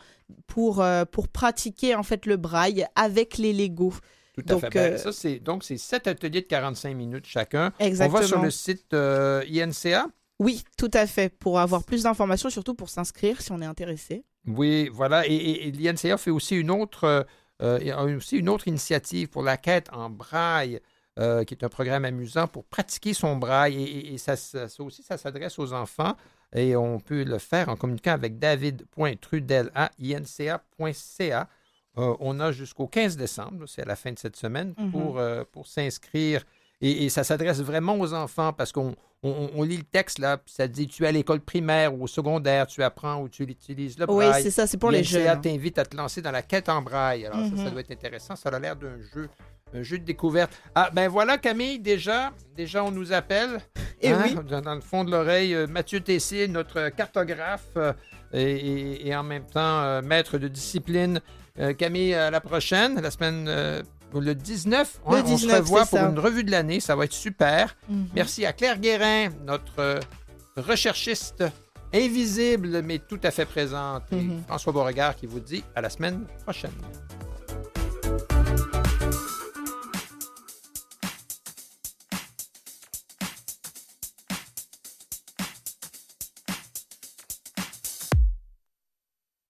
pour, 0.47 0.81
euh, 0.81 1.05
pour 1.05 1.27
pratiquer 1.27 1.95
en 1.95 2.03
fait 2.03 2.25
le 2.25 2.37
braille 2.37 2.85
avec 2.95 3.37
les 3.37 3.53
Lego. 3.53 3.93
Tout 4.33 4.55
à 4.55 4.59
fait. 4.59 4.69
Ben, 4.69 4.93
euh, 4.93 4.97
ça, 4.97 5.11
c'est, 5.11 5.39
donc, 5.39 5.63
c'est 5.63 5.77
sept 5.77 6.07
ateliers 6.07 6.41
de 6.41 6.47
45 6.47 6.95
minutes 6.95 7.25
chacun. 7.25 7.73
Exactement. 7.79 8.17
On 8.17 8.21
va 8.21 8.27
sur 8.27 8.41
le 8.41 8.51
site 8.51 8.93
INCA. 8.93 10.07
Oui, 10.39 10.63
tout 10.77 10.91
à 10.93 11.05
fait. 11.05 11.29
Pour 11.29 11.59
avoir 11.59 11.83
plus 11.83 12.03
d'informations, 12.03 12.49
surtout 12.49 12.73
pour 12.73 12.89
s'inscrire 12.89 13.41
si 13.41 13.51
on 13.51 13.61
est 13.61 13.65
intéressé. 13.65 14.23
Oui, 14.47 14.89
voilà. 14.93 15.27
Et, 15.27 15.67
et 15.67 15.71
l'INCA 15.71 16.17
fait 16.17 16.31
aussi 16.31 16.55
une 16.55 16.71
autre 16.71 17.25
il 17.61 17.87
y 17.87 17.91
a 17.91 18.01
aussi 18.03 18.37
une 18.37 18.49
autre 18.49 18.67
initiative 18.67 19.27
pour 19.29 19.43
la 19.43 19.57
quête 19.57 19.89
en 19.91 20.09
braille, 20.09 20.79
euh, 21.19 21.43
qui 21.43 21.53
est 21.53 21.65
un 21.65 21.69
programme 21.69 22.05
amusant 22.05 22.47
pour 22.47 22.63
pratiquer 22.63 23.13
son 23.13 23.35
braille. 23.35 23.83
Et, 23.83 24.17
ça, 24.17 24.35
aussi, 24.79 25.03
ça 25.03 25.17
s'adresse 25.17 25.59
aux 25.59 25.73
enfants. 25.73 26.15
Et 26.55 26.77
on 26.77 26.99
peut 27.01 27.23
le 27.23 27.39
faire 27.39 27.67
en 27.67 27.75
communiquant 27.75 28.13
avec 28.13 28.39
david.trudel 28.39 29.69
à 29.75 29.91
inca.ca. 30.01 31.49
Euh, 31.97 32.15
on 32.21 32.39
a 32.39 32.53
jusqu'au 32.53 32.87
15 32.87 33.17
décembre, 33.17 33.65
c'est 33.67 33.81
à 33.81 33.85
la 33.85 33.97
fin 33.97 34.13
de 34.13 34.19
cette 34.19 34.37
semaine, 34.37 34.73
mm-hmm. 34.77 34.91
pour, 34.91 35.21
pour 35.51 35.67
s'inscrire. 35.67 36.45
Et, 36.81 37.09
ça 37.09 37.23
s'adresse 37.23 37.59
vraiment 37.61 37.99
aux 37.99 38.13
enfants 38.13 38.53
parce 38.53 38.71
qu'on 38.71 38.95
on, 39.21 39.63
lit 39.63 39.77
le 39.77 39.83
texte 39.83 40.17
là, 40.17 40.37
puis 40.37 40.53
ça 40.53 40.67
dit 40.67 40.87
tu 40.87 41.03
es 41.03 41.07
à 41.07 41.11
l'école 41.11 41.41
primaire 41.41 41.93
ou 41.93 42.03
au 42.03 42.07
secondaire, 42.07 42.67
tu 42.67 42.81
apprends 42.83 43.21
ou 43.21 43.27
tu 43.27 43.43
utilises 43.43 43.99
le 43.99 44.05
braille. 44.05 44.31
Oui, 44.33 44.41
c'est 44.41 44.51
ça, 44.51 44.65
c'est 44.65 44.77
pour 44.77 44.91
les 44.91 45.03
jeunes. 45.03 45.25
Ça 45.25 45.35
t'invite 45.35 45.77
à 45.77 45.85
te 45.85 45.97
lancer 45.97 46.21
dans 46.21 46.31
la 46.31 46.41
quête 46.41 46.69
en 46.69 46.81
braille. 46.81 47.25
Alors 47.25 47.39
ça, 47.39 47.57
ça 47.57 47.63
mhm. 47.63 47.71
doit 47.71 47.81
être 47.81 47.91
intéressant. 47.91 48.37
Ça 48.37 48.47
a 48.47 48.59
l'air 48.59 48.77
d'un 48.77 48.97
jeu, 49.13 49.27
un 49.73 49.83
jeu 49.83 49.99
de 49.99 50.05
découverte. 50.05 50.57
Ah 50.73 50.89
ben 50.93 51.09
voilà 51.09 51.37
Camille, 51.37 51.79
déjà, 51.79 52.31
déjà 52.55 52.83
on 52.83 52.91
nous 52.91 53.11
appelle. 53.11 53.59
Et 54.01 54.09
hein, 54.09 54.23
oui. 54.23 54.35
Dans, 54.61 54.75
le 54.75 54.81
fond 54.81 55.03
de 55.03 55.11
l'oreille, 55.11 55.53
euh, 55.53 55.67
Mathieu 55.67 55.99
Tessier, 55.99 56.47
notre 56.47 56.87
cartographe 56.89 57.67
euh, 57.75 57.91
et, 58.33 59.13
en 59.13 59.23
même 59.23 59.45
temps 59.45 59.81
euh, 59.81 60.01
maître 60.01 60.37
de 60.37 60.47
discipline. 60.47 61.19
Camille, 61.77 62.13
à 62.13 62.31
la 62.31 62.39
prochaine, 62.39 63.01
la 63.01 63.11
semaine 63.11 63.83
le 64.13 64.33
19, 64.33 65.01
on 65.05 65.37
se 65.37 65.47
revoit 65.55 65.85
pour 65.85 65.99
une 65.99 66.19
revue 66.19 66.43
de 66.43 66.51
l'année. 66.51 66.79
Ça 66.79 66.95
va 66.95 67.05
être 67.05 67.13
super. 67.13 67.75
Mhm. 67.87 68.07
Merci 68.15 68.45
à 68.45 68.53
Claire 68.53 68.79
Guérin, 68.79 69.29
notre 69.45 69.99
recherchiste 70.57 71.43
invisible 71.93 72.81
mais 72.83 72.99
tout 72.99 73.19
à 73.23 73.31
fait 73.31 73.45
présente. 73.45 74.03
Et 74.11 74.15
mhm. 74.15 74.43
François 74.47 74.73
Beauregard 74.73 75.15
qui 75.15 75.25
vous 75.25 75.39
dit 75.39 75.63
à 75.75 75.81
la 75.81 75.89
semaine 75.89 76.25
prochaine. 76.43 76.71